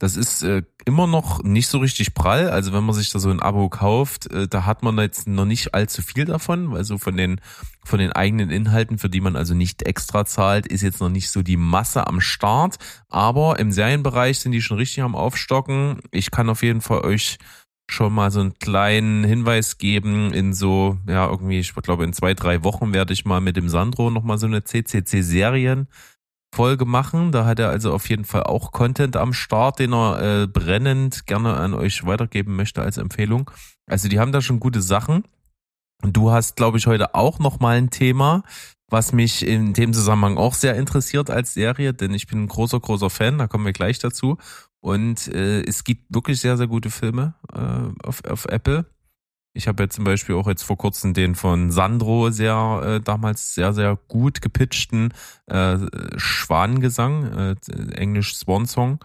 Das 0.01 0.15
ist 0.15 0.41
äh, 0.41 0.63
immer 0.85 1.05
noch 1.05 1.43
nicht 1.43 1.67
so 1.67 1.77
richtig 1.77 2.15
prall. 2.15 2.49
Also 2.49 2.73
wenn 2.73 2.83
man 2.83 2.95
sich 2.95 3.11
da 3.11 3.19
so 3.19 3.29
ein 3.29 3.39
Abo 3.39 3.69
kauft, 3.69 4.31
äh, 4.31 4.47
da 4.47 4.65
hat 4.65 4.81
man 4.81 4.97
jetzt 4.97 5.27
noch 5.27 5.45
nicht 5.45 5.75
allzu 5.75 6.01
viel 6.01 6.25
davon. 6.25 6.75
Also 6.75 6.97
von 6.97 7.15
den, 7.15 7.39
von 7.85 7.99
den 7.99 8.11
eigenen 8.11 8.49
Inhalten, 8.49 8.97
für 8.97 9.09
die 9.09 9.21
man 9.21 9.35
also 9.35 9.53
nicht 9.53 9.83
extra 9.83 10.25
zahlt, 10.25 10.65
ist 10.65 10.81
jetzt 10.81 11.01
noch 11.01 11.09
nicht 11.09 11.29
so 11.29 11.43
die 11.43 11.55
Masse 11.55 12.07
am 12.07 12.19
Start. 12.19 12.77
Aber 13.09 13.59
im 13.59 13.71
Serienbereich 13.71 14.39
sind 14.39 14.53
die 14.53 14.63
schon 14.63 14.77
richtig 14.77 15.03
am 15.03 15.13
Aufstocken. 15.13 15.99
Ich 16.09 16.31
kann 16.31 16.49
auf 16.49 16.63
jeden 16.63 16.81
Fall 16.81 17.01
euch 17.01 17.37
schon 17.87 18.11
mal 18.11 18.31
so 18.31 18.39
einen 18.39 18.57
kleinen 18.57 19.23
Hinweis 19.23 19.77
geben 19.77 20.33
in 20.33 20.55
so, 20.55 20.97
ja, 21.07 21.29
irgendwie, 21.29 21.59
ich 21.59 21.75
glaube, 21.75 22.05
in 22.05 22.13
zwei, 22.13 22.33
drei 22.33 22.63
Wochen 22.63 22.91
werde 22.91 23.13
ich 23.13 23.25
mal 23.25 23.39
mit 23.39 23.55
dem 23.55 23.69
Sandro 23.69 24.09
nochmal 24.09 24.39
so 24.39 24.47
eine 24.47 24.63
CCC-Serien 24.63 25.87
Folge 26.53 26.85
machen. 26.85 27.31
Da 27.31 27.45
hat 27.45 27.59
er 27.59 27.69
also 27.69 27.93
auf 27.93 28.09
jeden 28.09 28.25
Fall 28.25 28.43
auch 28.43 28.71
Content 28.71 29.15
am 29.15 29.33
Start, 29.33 29.79
den 29.79 29.93
er 29.93 30.43
äh, 30.43 30.47
brennend 30.47 31.25
gerne 31.25 31.53
an 31.55 31.73
euch 31.73 32.05
weitergeben 32.05 32.55
möchte 32.55 32.81
als 32.81 32.97
Empfehlung. 32.97 33.49
Also 33.85 34.09
die 34.09 34.19
haben 34.19 34.31
da 34.31 34.41
schon 34.41 34.59
gute 34.59 34.81
Sachen. 34.81 35.23
Und 36.03 36.17
du 36.17 36.31
hast, 36.31 36.55
glaube 36.55 36.77
ich, 36.77 36.87
heute 36.87 37.15
auch 37.15 37.39
noch 37.39 37.59
mal 37.59 37.77
ein 37.77 37.89
Thema, 37.89 38.43
was 38.89 39.13
mich 39.13 39.45
in 39.45 39.73
dem 39.73 39.93
Zusammenhang 39.93 40.37
auch 40.37 40.53
sehr 40.53 40.75
interessiert 40.75 41.29
als 41.29 41.53
Serie, 41.53 41.93
denn 41.93 42.13
ich 42.13 42.27
bin 42.27 42.43
ein 42.43 42.47
großer, 42.47 42.79
großer 42.79 43.09
Fan, 43.09 43.37
da 43.37 43.47
kommen 43.47 43.65
wir 43.65 43.71
gleich 43.71 43.99
dazu. 43.99 44.37
Und 44.81 45.27
äh, 45.27 45.61
es 45.61 45.83
gibt 45.83 46.13
wirklich 46.13 46.41
sehr, 46.41 46.57
sehr 46.57 46.67
gute 46.67 46.89
Filme 46.89 47.35
äh, 47.53 48.05
auf, 48.05 48.25
auf 48.25 48.45
Apple. 48.45 48.85
Ich 49.53 49.67
habe 49.67 49.83
jetzt 49.83 49.95
zum 49.95 50.05
Beispiel 50.05 50.35
auch 50.35 50.47
jetzt 50.47 50.63
vor 50.63 50.77
kurzem 50.77 51.13
den 51.13 51.35
von 51.35 51.71
Sandro 51.71 52.31
sehr 52.31 52.81
äh, 52.83 53.01
damals 53.01 53.53
sehr, 53.53 53.73
sehr 53.73 53.97
gut 54.07 54.41
gepitchten 54.41 55.13
äh, 55.47 55.77
Schwanengesang, 56.15 57.55
äh, 57.55 57.55
Englisch 57.93 58.35
Swan 58.35 58.65
Song. 58.65 58.99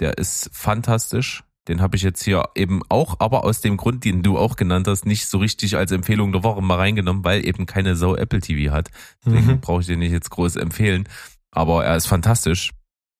Der 0.00 0.18
ist 0.18 0.50
fantastisch. 0.52 1.44
Den 1.68 1.80
habe 1.80 1.96
ich 1.96 2.02
jetzt 2.02 2.22
hier 2.24 2.44
eben 2.56 2.82
auch, 2.88 3.20
aber 3.20 3.44
aus 3.44 3.60
dem 3.60 3.76
Grund, 3.76 4.04
den 4.04 4.24
du 4.24 4.36
auch 4.36 4.56
genannt 4.56 4.88
hast, 4.88 5.06
nicht 5.06 5.26
so 5.28 5.38
richtig 5.38 5.76
als 5.76 5.92
Empfehlung 5.92 6.32
der 6.32 6.42
Woche 6.42 6.60
mal 6.60 6.76
reingenommen, 6.76 7.24
weil 7.24 7.46
eben 7.46 7.66
keine 7.66 7.94
Sau 7.94 8.16
Apple 8.16 8.40
TV 8.40 8.72
hat. 8.72 8.90
Deswegen 9.24 9.46
mhm. 9.46 9.60
brauche 9.60 9.80
ich 9.80 9.86
den 9.86 10.00
nicht 10.00 10.10
jetzt 10.10 10.30
groß 10.30 10.56
empfehlen. 10.56 11.08
Aber 11.52 11.84
er 11.84 11.96
ist 11.96 12.06
fantastisch. 12.06 12.72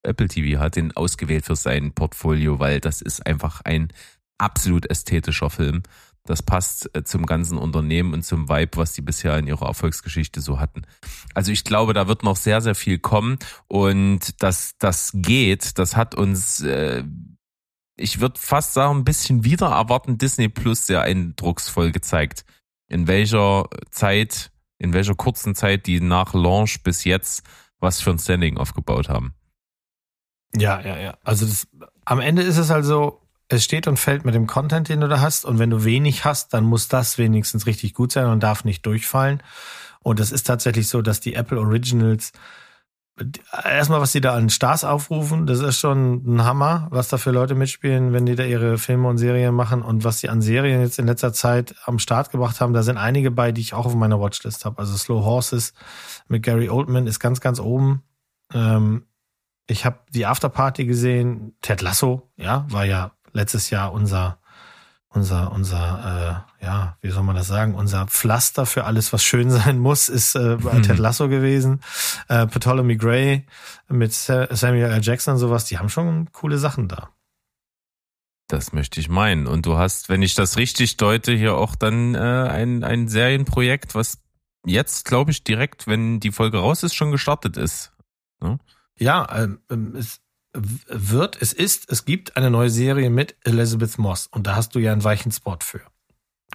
Apple 0.02 0.26
TV 0.26 0.58
hat 0.58 0.74
den 0.74 0.96
ausgewählt 0.96 1.46
für 1.46 1.54
sein 1.54 1.92
Portfolio, 1.92 2.58
weil 2.58 2.80
das 2.80 3.00
ist 3.00 3.24
einfach 3.24 3.60
ein 3.60 3.92
absolut 4.38 4.90
ästhetischer 4.90 5.50
Film. 5.50 5.82
Das 6.24 6.42
passt 6.42 6.94
äh, 6.94 7.02
zum 7.04 7.26
ganzen 7.26 7.58
Unternehmen 7.58 8.14
und 8.14 8.22
zum 8.22 8.48
Vibe, 8.48 8.76
was 8.76 8.92
die 8.92 9.02
bisher 9.02 9.36
in 9.38 9.46
ihrer 9.46 9.66
Erfolgsgeschichte 9.66 10.40
so 10.40 10.60
hatten. 10.60 10.82
Also 11.34 11.50
ich 11.52 11.64
glaube, 11.64 11.94
da 11.94 12.08
wird 12.08 12.22
noch 12.22 12.36
sehr, 12.36 12.60
sehr 12.60 12.74
viel 12.74 12.98
kommen 12.98 13.38
und 13.68 14.42
dass 14.42 14.76
das 14.78 15.10
geht, 15.14 15.78
das 15.78 15.96
hat 15.96 16.14
uns 16.14 16.60
äh, 16.62 17.04
ich 17.96 18.20
würde 18.20 18.40
fast 18.40 18.72
sagen, 18.72 19.00
ein 19.00 19.04
bisschen 19.04 19.44
wieder 19.44 19.68
erwarten 19.68 20.18
Disney 20.18 20.48
Plus 20.48 20.86
sehr 20.86 21.02
eindrucksvoll 21.02 21.92
gezeigt. 21.92 22.44
In 22.88 23.06
welcher 23.06 23.68
Zeit, 23.90 24.50
in 24.78 24.92
welcher 24.92 25.14
kurzen 25.14 25.54
Zeit 25.54 25.86
die 25.86 26.00
nach 26.00 26.34
Launch 26.34 26.82
bis 26.82 27.04
jetzt 27.04 27.42
was 27.78 28.00
für 28.00 28.10
ein 28.10 28.18
Standing 28.18 28.58
aufgebaut 28.58 29.08
haben. 29.08 29.34
Ja, 30.54 30.80
ja, 30.80 30.98
ja. 30.98 31.18
Also 31.24 31.46
das, 31.46 31.66
am 32.04 32.20
Ende 32.20 32.42
ist 32.42 32.56
es 32.56 32.70
also, 32.70 33.21
es 33.52 33.64
steht 33.64 33.86
und 33.86 33.98
fällt 33.98 34.24
mit 34.24 34.34
dem 34.34 34.46
Content, 34.46 34.88
den 34.88 35.00
du 35.00 35.08
da 35.08 35.20
hast. 35.20 35.44
Und 35.44 35.58
wenn 35.58 35.70
du 35.70 35.84
wenig 35.84 36.24
hast, 36.24 36.54
dann 36.54 36.64
muss 36.64 36.88
das 36.88 37.18
wenigstens 37.18 37.66
richtig 37.66 37.94
gut 37.94 38.12
sein 38.12 38.26
und 38.26 38.42
darf 38.42 38.64
nicht 38.64 38.84
durchfallen. 38.86 39.42
Und 40.00 40.20
es 40.20 40.32
ist 40.32 40.46
tatsächlich 40.46 40.88
so, 40.88 41.02
dass 41.02 41.20
die 41.20 41.34
Apple 41.34 41.60
Originals 41.60 42.32
erstmal, 43.64 44.00
was 44.00 44.12
die 44.12 44.20
da 44.20 44.34
an 44.34 44.48
Stars 44.48 44.84
aufrufen, 44.84 45.46
das 45.46 45.60
ist 45.60 45.78
schon 45.78 46.22
ein 46.26 46.44
Hammer, 46.44 46.88
was 46.90 47.08
da 47.08 47.18
für 47.18 47.30
Leute 47.30 47.54
mitspielen, 47.54 48.12
wenn 48.12 48.24
die 48.24 48.34
da 48.34 48.44
ihre 48.44 48.78
Filme 48.78 49.08
und 49.08 49.18
Serien 49.18 49.54
machen 49.54 49.82
und 49.82 50.02
was 50.02 50.20
die 50.20 50.30
an 50.30 50.40
Serien 50.40 50.80
jetzt 50.80 50.98
in 50.98 51.06
letzter 51.06 51.32
Zeit 51.32 51.74
am 51.84 51.98
Start 51.98 52.30
gebracht 52.30 52.60
haben. 52.60 52.72
Da 52.72 52.82
sind 52.82 52.96
einige 52.96 53.30
bei, 53.30 53.52
die 53.52 53.60
ich 53.60 53.74
auch 53.74 53.86
auf 53.86 53.94
meiner 53.94 54.18
Watchlist 54.18 54.64
habe. 54.64 54.78
Also 54.78 54.96
Slow 54.96 55.24
Horses 55.24 55.74
mit 56.28 56.42
Gary 56.42 56.70
Oldman 56.70 57.06
ist 57.06 57.20
ganz, 57.20 57.40
ganz 57.40 57.60
oben. 57.60 58.02
Ähm, 58.52 59.04
ich 59.66 59.84
habe 59.84 59.98
die 60.10 60.26
Afterparty 60.26 60.86
gesehen. 60.86 61.54
Ted 61.60 61.82
Lasso, 61.82 62.30
ja, 62.36 62.66
war 62.70 62.84
ja 62.84 63.12
letztes 63.32 63.70
Jahr 63.70 63.92
unser 63.92 64.38
unser, 65.14 65.52
unser, 65.52 66.46
äh, 66.60 66.64
ja, 66.64 66.96
wie 67.00 67.10
soll 67.10 67.22
man 67.22 67.36
das 67.36 67.46
sagen, 67.46 67.74
unser 67.74 68.06
Pflaster 68.06 68.64
für 68.66 68.84
alles, 68.84 69.12
was 69.12 69.22
schön 69.22 69.50
sein 69.50 69.78
muss, 69.78 70.08
ist 70.08 70.34
äh, 70.34 70.56
bei 70.56 70.72
hm. 70.72 70.82
Ted 70.82 70.98
Lasso 70.98 71.28
gewesen. 71.28 71.80
Äh, 72.28 72.46
Ptolemy 72.46 72.96
Gray 72.96 73.44
mit 73.88 74.12
Samuel 74.14 74.90
L. 74.90 75.02
Jackson 75.02 75.34
und 75.34 75.40
sowas, 75.40 75.66
die 75.66 75.78
haben 75.78 75.90
schon 75.90 76.32
coole 76.32 76.58
Sachen 76.58 76.88
da. 76.88 77.10
Das 78.48 78.72
möchte 78.72 79.00
ich 79.00 79.08
meinen. 79.08 79.46
Und 79.46 79.66
du 79.66 79.78
hast, 79.78 80.08
wenn 80.08 80.22
ich 80.22 80.34
das 80.34 80.56
richtig 80.56 80.96
deute, 80.96 81.32
hier 81.32 81.54
auch 81.56 81.74
dann 81.74 82.14
äh, 82.14 82.18
ein, 82.18 82.84
ein 82.84 83.08
Serienprojekt, 83.08 83.94
was 83.94 84.18
jetzt, 84.64 85.04
glaube 85.04 85.30
ich, 85.30 85.44
direkt, 85.44 85.86
wenn 85.86 86.20
die 86.20 86.32
Folge 86.32 86.58
raus 86.58 86.82
ist, 86.82 86.94
schon 86.94 87.10
gestartet 87.10 87.56
ist. 87.56 87.92
Ne? 88.40 88.58
Ja, 88.98 89.26
ähm, 89.34 89.60
ähm 89.70 89.94
es, 89.96 90.21
wird, 90.54 91.40
es 91.40 91.52
ist, 91.52 91.90
es 91.90 92.04
gibt 92.04 92.36
eine 92.36 92.50
neue 92.50 92.70
Serie 92.70 93.10
mit 93.10 93.36
Elizabeth 93.44 93.98
Moss 93.98 94.26
und 94.26 94.46
da 94.46 94.56
hast 94.56 94.74
du 94.74 94.78
ja 94.78 94.92
einen 94.92 95.04
weichen 95.04 95.32
Spot 95.32 95.58
für. 95.60 95.80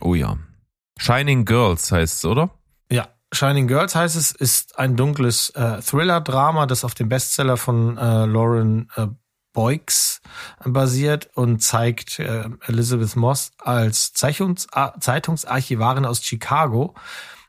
Oh 0.02 0.14
ja. 0.14 0.38
Shining 1.00 1.46
Girls 1.46 1.92
heißt 1.92 2.18
es, 2.18 2.26
oder? 2.26 2.52
Ja, 2.92 3.08
Shining 3.32 3.68
Girls 3.68 3.96
heißt 3.96 4.16
es, 4.16 4.32
ist 4.32 4.80
ein 4.80 4.96
dunkles 4.96 5.50
äh, 5.52 5.82
Thriller-Drama, 5.82 6.66
das 6.66 6.84
auf 6.84 6.94
dem 6.94 7.10
Bestseller 7.10 7.58
von 7.58 7.98
äh, 7.98 8.26
Lauren 8.26 8.90
äh, 8.96 9.08
Boyks 9.54 10.22
basiert 10.64 11.30
und 11.34 11.64
zeigt 11.64 12.20
äh, 12.20 12.48
Elizabeth 12.68 13.16
Moss 13.16 13.52
als 13.58 14.14
Zeichungs 14.14 14.68
Zeitungsarchivarin 15.00 16.06
aus 16.06 16.22
Chicago, 16.24 16.94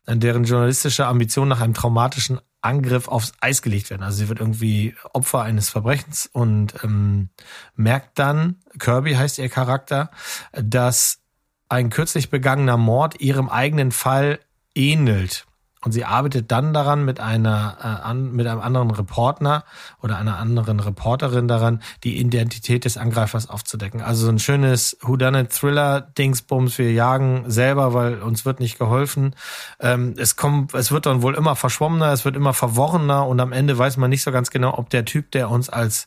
deren 0.06 0.44
journalistische 0.44 1.06
Ambition 1.06 1.48
nach 1.48 1.60
einem 1.60 1.74
traumatischen 1.74 2.40
Angriff 2.60 3.09
aufs 3.09 3.32
Eis 3.40 3.62
gelegt 3.62 3.90
werden. 3.90 4.02
Also 4.02 4.18
sie 4.18 4.28
wird 4.28 4.40
irgendwie 4.40 4.94
Opfer 5.12 5.43
eines 5.43 5.70
Verbrechens 5.70 6.28
und 6.32 6.74
ähm, 6.82 7.30
merkt 7.74 8.18
dann, 8.18 8.56
Kirby 8.78 9.14
heißt 9.14 9.39
ihr 9.39 9.48
Charakter, 9.48 10.10
dass 10.52 11.20
ein 11.68 11.90
kürzlich 11.90 12.30
begangener 12.30 12.76
Mord 12.76 13.20
ihrem 13.20 13.48
eigenen 13.48 13.93
Fall 13.93 14.40
ähnelt. 14.74 15.47
Und 15.84 15.92
sie 15.92 16.05
arbeitet 16.05 16.50
dann 16.50 16.72
daran 16.72 17.05
mit 17.05 17.20
einer 17.20 17.76
äh, 17.80 18.09
an, 18.09 18.32
mit 18.32 18.46
einem 18.46 18.60
anderen 18.60 18.90
Reporter 18.90 19.64
oder 20.02 20.18
einer 20.18 20.38
anderen 20.38 20.80
Reporterin 20.80 21.48
daran, 21.48 21.82
die 22.05 22.18
Identität 22.18 22.84
des 22.84 22.96
Angreifers 22.96 23.48
aufzudecken. 23.48 24.00
Also 24.02 24.26
so 24.26 24.32
ein 24.32 24.38
schönes 24.38 24.96
Whodunit 25.02 25.52
Thriller 25.52 26.00
Dingsbums. 26.00 26.78
Wir 26.78 26.92
jagen 26.92 27.44
selber, 27.50 27.94
weil 27.94 28.22
uns 28.22 28.44
wird 28.44 28.60
nicht 28.60 28.78
geholfen. 28.78 29.34
Ähm, 29.80 30.14
es 30.18 30.36
kommt, 30.36 30.74
es 30.74 30.90
wird 30.90 31.06
dann 31.06 31.22
wohl 31.22 31.34
immer 31.34 31.55
verschwommener, 31.56 32.12
es 32.12 32.24
wird 32.24 32.36
immer 32.36 32.55
verworrener 32.55 33.26
und 33.26 33.40
am 33.40 33.52
Ende 33.52 33.78
weiß 33.78 33.96
man 33.98 34.10
nicht 34.10 34.22
so 34.22 34.32
ganz 34.32 34.50
genau, 34.50 34.76
ob 34.76 34.90
der 34.90 35.05
Typ, 35.05 35.30
der 35.30 35.50
uns 35.50 35.68
als 35.68 36.06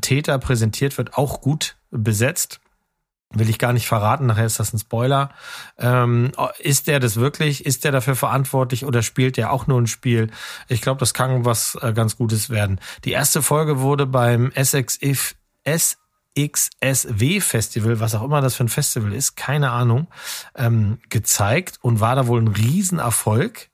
Täter 0.00 0.38
präsentiert 0.38 0.98
wird, 0.98 1.14
auch 1.14 1.40
gut 1.40 1.76
besetzt 1.90 2.60
will 3.38 3.50
ich 3.50 3.58
gar 3.58 3.72
nicht 3.72 3.86
verraten, 3.86 4.26
nachher 4.26 4.46
ist 4.46 4.60
das 4.60 4.72
ein 4.72 4.78
Spoiler. 4.78 5.30
Ähm, 5.78 6.32
ist 6.58 6.86
der 6.86 7.00
das 7.00 7.16
wirklich? 7.16 7.66
Ist 7.66 7.84
der 7.84 7.92
dafür 7.92 8.16
verantwortlich 8.16 8.84
oder 8.84 9.02
spielt 9.02 9.36
der 9.36 9.52
auch 9.52 9.66
nur 9.66 9.80
ein 9.80 9.86
Spiel? 9.86 10.30
Ich 10.68 10.80
glaube, 10.80 11.00
das 11.00 11.14
kann 11.14 11.44
was 11.44 11.76
äh, 11.80 11.92
ganz 11.92 12.16
Gutes 12.16 12.50
werden. 12.50 12.80
Die 13.04 13.12
erste 13.12 13.42
Folge 13.42 13.80
wurde 13.80 14.06
beim 14.06 14.52
SXF, 14.52 15.34
SXSW 15.66 17.40
Festival, 17.40 18.00
was 18.00 18.14
auch 18.14 18.22
immer 18.22 18.40
das 18.40 18.54
für 18.54 18.64
ein 18.64 18.68
Festival 18.68 19.12
ist, 19.12 19.36
keine 19.36 19.70
Ahnung, 19.70 20.08
ähm, 20.54 20.98
gezeigt 21.08 21.78
und 21.82 22.00
war 22.00 22.16
da 22.16 22.26
wohl 22.26 22.40
ein 22.40 22.48
Riesenerfolg. 22.48 23.68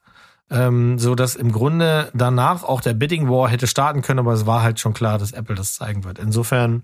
Ähm, 0.50 0.98
so 0.98 1.14
dass 1.14 1.34
im 1.34 1.50
Grunde 1.50 2.10
danach 2.12 2.62
auch 2.62 2.82
der 2.82 2.92
Bidding 2.92 3.26
War 3.26 3.48
hätte 3.48 3.66
starten 3.66 4.02
können, 4.02 4.18
aber 4.18 4.34
es 4.34 4.44
war 4.44 4.62
halt 4.62 4.78
schon 4.80 4.92
klar, 4.92 5.16
dass 5.16 5.32
Apple 5.32 5.54
das 5.54 5.76
zeigen 5.76 6.04
wird. 6.04 6.18
Insofern, 6.18 6.82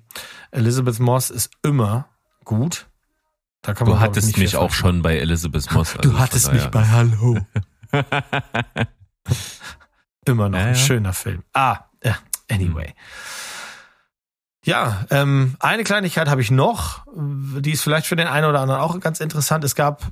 Elizabeth 0.53 0.99
Moss 1.01 1.29
ist 1.29 1.51
immer 1.63 2.09
gut. 2.49 2.89
Da 3.62 3.75
kann 3.75 3.87
man, 3.87 3.97
du 3.97 4.03
hattest 4.03 4.37
mich 4.39 4.57
auch 4.57 4.73
schon 4.73 5.03
bei 5.03 5.19
Elizabeth 5.19 5.70
Moss. 5.73 5.95
Also 5.97 6.11
du 6.11 6.19
hattest 6.19 6.53
mich 6.53 6.66
bei 6.66 6.85
Hallo. 6.89 7.39
Immer 10.25 10.49
noch 10.49 10.59
ja, 10.59 10.66
ein 10.66 10.75
schöner 10.75 11.12
Film. 11.12 11.45
Ah, 11.53 11.85
anyway. 12.51 12.95
Ja, 14.65 15.07
ähm, 15.11 15.57
eine 15.61 15.85
Kleinigkeit 15.85 16.29
habe 16.29 16.43
ich 16.43 16.51
noch, 16.51 17.07
die 17.15 17.70
ist 17.73 17.83
vielleicht 17.83 18.07
für 18.07 18.16
den 18.16 18.27
einen 18.27 18.47
oder 18.47 18.61
anderen 18.61 18.81
auch 18.81 18.99
ganz 19.01 19.20
interessant. 19.20 19.65
Es 19.65 19.75
gab 19.75 20.11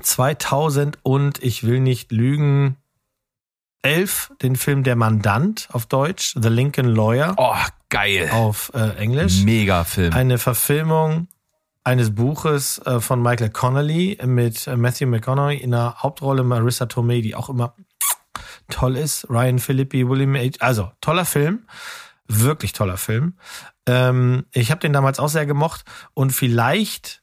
2000 0.00 0.98
und 1.02 1.42
ich 1.42 1.62
will 1.64 1.80
nicht 1.80 2.12
lügen, 2.12 2.76
11 3.82 4.32
den 4.42 4.56
Film 4.56 4.82
Der 4.82 4.96
Mandant 4.96 5.68
auf 5.72 5.86
Deutsch, 5.86 6.34
The 6.38 6.48
Lincoln 6.48 6.86
Lawyer. 6.86 7.34
Oh, 7.36 7.54
geil. 7.88 8.30
Auf 8.32 8.72
äh, 8.74 8.96
Englisch. 8.96 9.42
Mega 9.42 9.84
Film. 9.84 10.12
Eine 10.12 10.38
Verfilmung 10.38 11.28
eines 11.84 12.14
Buches 12.14 12.78
äh, 12.84 13.00
von 13.00 13.22
Michael 13.22 13.50
Connolly 13.50 14.18
mit 14.24 14.66
äh, 14.66 14.76
Matthew 14.76 15.06
McConaughey 15.06 15.56
in 15.56 15.70
der 15.70 16.02
Hauptrolle 16.02 16.42
Marissa 16.42 16.86
Tomei, 16.86 17.20
die 17.20 17.34
auch 17.34 17.48
immer 17.48 17.74
toll 18.68 18.96
ist. 18.96 19.30
Ryan 19.30 19.58
Philippi, 19.58 20.08
William 20.08 20.34
H. 20.34 20.58
Also, 20.60 20.90
toller 21.00 21.24
Film. 21.24 21.66
Wirklich 22.26 22.72
toller 22.72 22.96
Film. 22.96 23.34
Ähm, 23.86 24.46
ich 24.52 24.72
habe 24.72 24.80
den 24.80 24.92
damals 24.92 25.20
auch 25.20 25.28
sehr 25.28 25.46
gemocht 25.46 25.84
und 26.12 26.32
vielleicht 26.32 27.22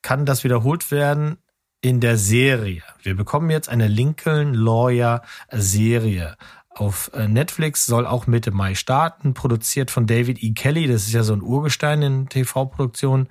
kann 0.00 0.24
das 0.24 0.44
wiederholt 0.44 0.90
werden 0.90 1.36
in 1.82 2.00
der 2.00 2.16
Serie. 2.16 2.82
Wir 3.02 3.14
bekommen 3.14 3.50
jetzt 3.50 3.68
eine 3.68 3.86
Lincoln 3.86 4.54
Lawyer 4.54 5.22
Serie. 5.50 6.36
Auf 6.80 7.10
äh, 7.12 7.28
Netflix 7.28 7.84
soll 7.84 8.06
auch 8.06 8.26
Mitte 8.26 8.52
Mai 8.52 8.74
starten, 8.74 9.34
produziert 9.34 9.90
von 9.90 10.06
David 10.06 10.42
E. 10.42 10.52
Kelly. 10.52 10.86
Das 10.86 11.02
ist 11.02 11.12
ja 11.12 11.22
so 11.22 11.34
ein 11.34 11.42
Urgestein 11.42 12.00
in 12.00 12.28
TV-Produktionen. 12.30 13.28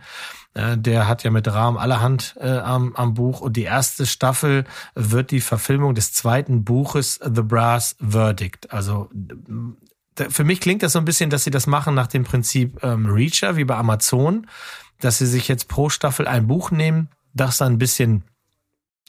Äh, 0.53 0.77
der 0.77 1.07
hat 1.07 1.23
ja 1.23 1.31
mit 1.31 1.47
Rahmen 1.47 1.79
allerhand 1.79 2.35
äh, 2.39 2.47
am, 2.47 2.95
am 2.95 3.15
Buch. 3.15 3.41
Und 3.41 3.57
die 3.57 3.63
erste 3.63 4.05
Staffel 4.05 4.65
wird 4.93 5.31
die 5.31 5.41
Verfilmung 5.41 5.95
des 5.95 6.13
zweiten 6.13 6.63
Buches 6.63 7.19
The 7.23 7.41
Brass 7.41 7.95
Verdict. 7.99 8.71
Also 8.71 9.09
für 10.15 10.43
mich 10.43 10.61
klingt 10.61 10.83
das 10.83 10.93
so 10.93 10.99
ein 10.99 11.05
bisschen, 11.05 11.31
dass 11.31 11.43
sie 11.43 11.51
das 11.51 11.65
machen 11.65 11.95
nach 11.95 12.07
dem 12.07 12.25
Prinzip 12.25 12.83
ähm, 12.83 13.07
Reacher, 13.07 13.55
wie 13.55 13.65
bei 13.65 13.77
Amazon, 13.77 14.45
dass 14.99 15.17
sie 15.17 15.25
sich 15.25 15.47
jetzt 15.47 15.67
pro 15.67 15.89
Staffel 15.89 16.27
ein 16.27 16.45
Buch 16.45 16.69
nehmen, 16.69 17.09
das 17.33 17.57
dann 17.57 17.73
ein 17.73 17.79
bisschen 17.79 18.25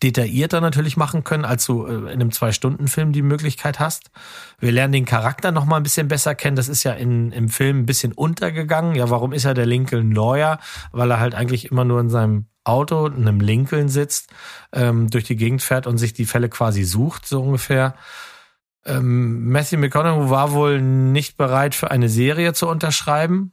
detaillierter 0.03 0.61
natürlich 0.61 0.97
machen 0.97 1.25
können, 1.25 1.45
als 1.45 1.67
du 1.67 1.87
äh, 1.87 1.95
in 1.95 2.09
einem 2.09 2.33
Zwei-Stunden-Film 2.33 3.13
die 3.13 3.23
Möglichkeit 3.23 3.79
hast. 3.81 4.11
Wir 4.59 4.73
lernen 4.73 4.93
den 4.93 5.05
Charakter 5.05 5.53
noch 5.53 5.65
mal 5.65 5.77
ein 5.77 5.83
bisschen 5.83 6.09
besser 6.09 6.35
kennen. 6.35 6.57
Das 6.57 6.69
ist 6.69 6.85
ja 6.85 6.93
in, 6.93 7.33
im 7.33 7.49
Film 7.49 7.81
ein 7.81 7.87
bisschen 7.87 8.13
untergegangen. 8.13 8.95
Ja, 8.95 9.11
warum 9.11 9.33
ist 9.33 9.45
er 9.45 9.55
der 9.55 9.67
Lincoln 9.67 10.13
Lawyer? 10.13 10.59
Weil 10.93 11.11
er 11.11 11.21
halt 11.21 11.35
eigentlich 11.35 11.71
immer 11.71 11.85
nur 11.85 12.01
in 12.01 12.09
seinem 12.11 12.47
Auto, 12.65 13.07
in 13.07 13.27
einem 13.27 13.41
Lincoln 13.41 13.89
sitzt, 13.89 14.31
ähm, 14.73 15.09
durch 15.11 15.25
die 15.25 15.37
Gegend 15.37 15.63
fährt 15.63 15.87
und 15.87 15.99
sich 15.99 16.13
die 16.13 16.27
Fälle 16.27 16.49
quasi 16.49 16.85
sucht, 16.85 17.27
so 17.27 17.43
ungefähr. 17.43 17.95
Ähm, 18.85 19.51
Matthew 19.51 19.79
McConaughey 19.79 20.31
war 20.31 20.53
wohl 20.53 20.81
nicht 20.81 21.37
bereit 21.37 21.75
für 21.75 21.91
eine 21.91 22.09
Serie 22.09 22.53
zu 22.53 22.69
unterschreiben 22.69 23.53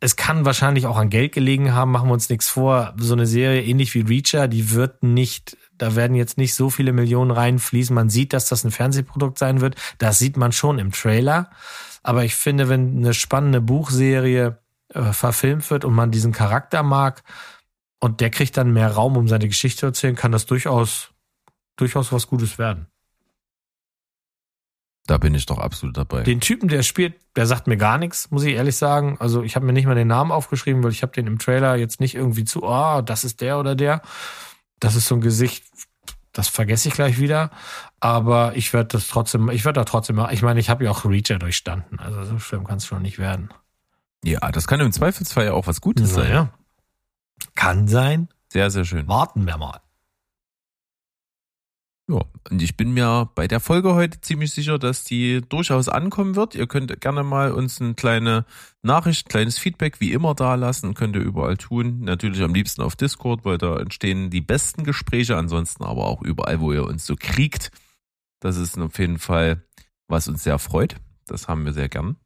es 0.00 0.16
kann 0.16 0.46
wahrscheinlich 0.46 0.86
auch 0.86 0.96
an 0.96 1.10
Geld 1.10 1.32
gelegen 1.32 1.74
haben, 1.74 1.92
machen 1.92 2.08
wir 2.08 2.14
uns 2.14 2.30
nichts 2.30 2.48
vor. 2.48 2.94
So 2.98 3.12
eine 3.12 3.26
Serie 3.26 3.62
ähnlich 3.62 3.94
wie 3.94 4.00
Reacher, 4.00 4.48
die 4.48 4.70
wird 4.70 5.02
nicht, 5.02 5.58
da 5.76 5.94
werden 5.94 6.16
jetzt 6.16 6.38
nicht 6.38 6.54
so 6.54 6.70
viele 6.70 6.92
Millionen 6.92 7.30
reinfließen. 7.30 7.94
Man 7.94 8.08
sieht, 8.08 8.32
dass 8.32 8.48
das 8.48 8.64
ein 8.64 8.70
Fernsehprodukt 8.70 9.38
sein 9.38 9.60
wird. 9.60 9.76
Das 9.98 10.18
sieht 10.18 10.38
man 10.38 10.52
schon 10.52 10.78
im 10.78 10.90
Trailer. 10.90 11.50
Aber 12.02 12.24
ich 12.24 12.34
finde, 12.34 12.70
wenn 12.70 12.96
eine 12.96 13.12
spannende 13.12 13.60
Buchserie 13.60 14.58
äh, 14.94 15.12
verfilmt 15.12 15.70
wird 15.70 15.84
und 15.84 15.92
man 15.92 16.10
diesen 16.10 16.32
Charakter 16.32 16.82
mag 16.82 17.22
und 17.98 18.20
der 18.20 18.30
kriegt 18.30 18.56
dann 18.56 18.72
mehr 18.72 18.90
Raum, 18.90 19.18
um 19.18 19.28
seine 19.28 19.48
Geschichte 19.48 19.80
zu 19.80 19.86
erzählen, 19.86 20.16
kann 20.16 20.32
das 20.32 20.46
durchaus, 20.46 21.10
durchaus 21.76 22.10
was 22.10 22.26
Gutes 22.26 22.56
werden. 22.56 22.86
Da 25.10 25.18
bin 25.18 25.34
ich 25.34 25.44
doch 25.44 25.58
absolut 25.58 25.96
dabei. 25.96 26.22
Den 26.22 26.38
Typen, 26.38 26.68
der 26.68 26.84
spielt, 26.84 27.16
der 27.34 27.44
sagt 27.44 27.66
mir 27.66 27.76
gar 27.76 27.98
nichts, 27.98 28.30
muss 28.30 28.44
ich 28.44 28.54
ehrlich 28.54 28.76
sagen. 28.76 29.16
Also 29.18 29.42
ich 29.42 29.56
habe 29.56 29.66
mir 29.66 29.72
nicht 29.72 29.86
mal 29.86 29.96
den 29.96 30.06
Namen 30.06 30.30
aufgeschrieben, 30.30 30.84
weil 30.84 30.92
ich 30.92 31.02
habe 31.02 31.10
den 31.10 31.26
im 31.26 31.40
Trailer 31.40 31.74
jetzt 31.74 31.98
nicht 31.98 32.14
irgendwie 32.14 32.44
zu, 32.44 32.62
oh, 32.62 33.00
das 33.00 33.24
ist 33.24 33.40
der 33.40 33.58
oder 33.58 33.74
der. 33.74 34.02
Das 34.78 34.94
ist 34.94 35.08
so 35.08 35.16
ein 35.16 35.20
Gesicht, 35.20 35.64
das 36.30 36.46
vergesse 36.46 36.86
ich 36.86 36.94
gleich 36.94 37.18
wieder. 37.18 37.50
Aber 37.98 38.54
ich 38.54 38.72
werde 38.72 38.86
das 38.86 39.08
trotzdem, 39.08 39.50
ich 39.50 39.64
werde 39.64 39.80
da 39.80 39.84
trotzdem, 39.84 40.24
ich 40.30 40.42
meine, 40.42 40.60
ich 40.60 40.70
habe 40.70 40.84
ja 40.84 40.92
auch 40.92 41.04
Reacher 41.04 41.40
durchstanden. 41.40 41.98
Also 41.98 42.22
so 42.22 42.38
schlimm 42.38 42.64
kann 42.64 42.76
es 42.76 42.86
schon 42.86 43.02
nicht 43.02 43.18
werden. 43.18 43.50
Ja, 44.22 44.38
das 44.52 44.68
kann 44.68 44.78
im 44.78 44.92
Zweifelsfall 44.92 45.46
ja 45.46 45.54
auch 45.54 45.66
was 45.66 45.80
Gutes 45.80 46.14
sein. 46.14 46.30
Ja. 46.30 46.48
Kann 47.56 47.88
sein. 47.88 48.28
Sehr, 48.48 48.70
sehr 48.70 48.84
schön. 48.84 49.08
Warten 49.08 49.44
wir 49.44 49.56
mal. 49.56 49.80
Ja, 52.10 52.24
und 52.50 52.60
ich 52.60 52.76
bin 52.76 52.92
mir 52.92 53.30
bei 53.36 53.46
der 53.46 53.60
Folge 53.60 53.94
heute 53.94 54.20
ziemlich 54.20 54.50
sicher, 54.50 54.80
dass 54.80 55.04
die 55.04 55.42
durchaus 55.48 55.88
ankommen 55.88 56.34
wird. 56.34 56.56
Ihr 56.56 56.66
könnt 56.66 57.00
gerne 57.00 57.22
mal 57.22 57.52
uns 57.52 57.80
eine 57.80 57.94
kleine 57.94 58.46
Nachricht, 58.82 59.28
kleines 59.28 59.58
Feedback 59.58 60.00
wie 60.00 60.12
immer 60.12 60.34
da 60.34 60.56
lassen, 60.56 60.94
könnt 60.94 61.14
ihr 61.14 61.22
überall 61.22 61.56
tun. 61.56 62.00
Natürlich 62.00 62.42
am 62.42 62.52
liebsten 62.52 62.82
auf 62.82 62.96
Discord, 62.96 63.44
weil 63.44 63.58
da 63.58 63.76
entstehen 63.76 64.28
die 64.28 64.40
besten 64.40 64.82
Gespräche, 64.82 65.36
ansonsten 65.36 65.84
aber 65.84 66.06
auch 66.06 66.20
überall, 66.22 66.58
wo 66.58 66.72
ihr 66.72 66.84
uns 66.84 67.06
so 67.06 67.14
kriegt. 67.16 67.70
Das 68.40 68.56
ist 68.56 68.76
auf 68.76 68.98
jeden 68.98 69.20
Fall, 69.20 69.62
was 70.08 70.26
uns 70.26 70.42
sehr 70.42 70.58
freut. 70.58 70.96
Das 71.26 71.46
haben 71.46 71.64
wir 71.64 71.72
sehr 71.72 71.88
gern. 71.88 72.16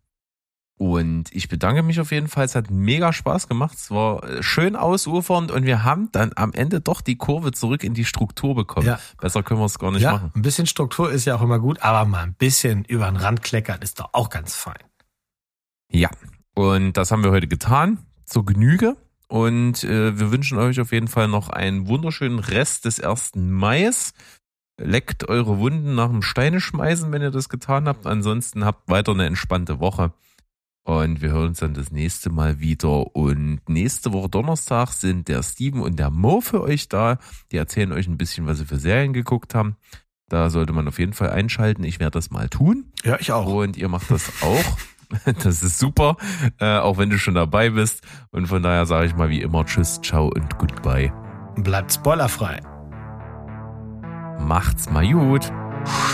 Und 0.77 1.33
ich 1.33 1.49
bedanke 1.49 1.83
mich 1.83 2.01
auf 2.01 2.11
jeden 2.11 2.27
Fall. 2.27 2.45
Es 2.45 2.57
hat 2.57 2.71
mega 2.71 3.13
Spaß 3.13 3.47
gemacht. 3.47 3.77
Es 3.77 3.91
war 3.93 4.25
äh, 4.25 4.43
schön 4.43 4.75
ausufernd 4.75 5.53
und 5.53 5.65
wir 5.65 5.85
haben 5.85 6.11
dann 6.11 6.33
am 6.35 6.53
Ende 6.53 6.81
doch 6.81 7.01
die 7.01 7.17
Kurve 7.17 7.53
zurück 7.53 7.85
in 7.85 7.95
die 7.95 8.05
Struktur 8.05 8.57
bekommen. 8.57 8.89
Ja. 8.89 8.99
Besser 9.21 9.45
können 9.45 9.61
wir 9.61 9.67
es 9.67 9.79
gar 9.79 9.93
nicht 9.93 10.03
ja, 10.03 10.13
machen. 10.13 10.33
Ein 10.35 10.43
bisschen 10.43 10.67
Struktur 10.67 11.13
ist 11.13 11.27
ja 11.27 11.37
auch 11.37 11.43
immer 11.43 11.61
gut, 11.61 11.81
aber 11.83 12.09
mal 12.09 12.25
ein 12.25 12.35
bisschen 12.35 12.85
über 12.85 13.07
den 13.07 13.17
Rand 13.17 13.43
kleckern 13.43 13.83
ist 13.83 14.01
doch 14.01 14.11
auch 14.13 14.31
ganz 14.31 14.57
fein. 14.57 14.83
Ja, 15.93 16.11
und 16.55 16.97
das 16.97 17.13
haben 17.13 17.23
wir 17.23 17.31
heute 17.31 17.47
getan. 17.47 17.99
Zur 18.25 18.45
Genüge. 18.45 18.97
Und 19.29 19.85
äh, 19.85 20.19
wir 20.19 20.33
wünschen 20.33 20.59
euch 20.59 20.81
auf 20.81 20.93
jeden 20.93 21.09
Fall 21.09 21.29
noch 21.29 21.51
einen 21.51 21.87
wunderschönen 21.87 22.41
Rest 22.41 22.85
des 22.85 22.99
ersten 22.99 23.53
Mai. 23.53 23.91
Leckt 24.81 25.29
eure 25.29 25.59
Wunden 25.59 25.95
nach 25.95 26.09
dem 26.09 26.23
Steine 26.23 26.61
schmeißen, 26.61 27.13
wenn 27.13 27.23
ihr 27.23 27.31
das 27.31 27.49
getan 27.49 27.87
habt. 27.87 28.07
Ansonsten 28.07 28.65
habt 28.65 28.89
weiter 28.89 29.13
eine 29.13 29.27
entspannte 29.27 29.79
Woche. 29.79 30.13
Und 30.85 31.23
wir 31.23 31.33
hören 31.33 31.49
uns 31.49 31.61
dann 31.61 31.75
das 31.75 31.91
nächste 31.91 32.31
Mal 32.31 32.61
wieder. 32.61 33.17
Und 33.17 33.61
nächste 33.69 34.13
Woche 34.13 34.29
Donnerstag 34.29 34.93
sind 34.93 35.29
der 35.29 35.43
Steven 35.43 35.81
und 35.81 35.99
der 35.99 36.11
Mo 36.11 36.41
für 36.43 36.63
euch 36.63 36.89
da. 36.89 37.19
Die 37.51 37.57
erzählen 37.57 37.93
euch 37.93 38.07
ein 38.07 38.19
bisschen, 38.19 38.47
was 38.47 38.59
sie 38.59 38.67
für 38.67 38.77
Serien 38.77 39.15
geguckt 39.15 39.55
haben. 39.55 39.77
Da 40.29 40.51
sollte 40.51 40.73
man 40.73 40.87
auf 40.87 40.99
jeden 40.99 41.15
Fall 41.15 41.31
einschalten. 41.31 41.85
Ich 41.85 42.01
werde 42.01 42.13
das 42.13 42.31
mal 42.31 42.49
tun. 42.49 42.93
Ja, 43.03 43.17
ich 43.19 43.33
auch. 43.33 43.47
Und 43.47 43.77
ihr 43.77 43.89
macht 43.89 44.11
das 44.11 44.31
auch. 44.43 44.65
Das 45.45 45.63
ist 45.63 45.79
super, 45.79 46.17
äh, 46.59 46.79
auch 46.79 46.99
wenn 46.99 47.09
du 47.09 47.19
schon 47.19 47.35
dabei 47.35 47.71
bist. 47.71 48.03
Und 48.33 48.47
von 48.49 48.65
daher 48.65 48.85
sage 48.87 49.07
ich 49.07 49.15
mal 49.15 49.29
wie 49.29 49.43
immer 49.43 49.65
Tschüss, 49.65 50.01
ciao 50.03 50.27
und 50.27 50.59
goodbye. 50.59 51.13
Bleibt 51.57 51.93
spoilerfrei. 51.93 52.59
Macht's 54.41 54.91
mal 54.91 55.07
gut. 55.07 55.53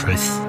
Tschüss. 0.05 0.41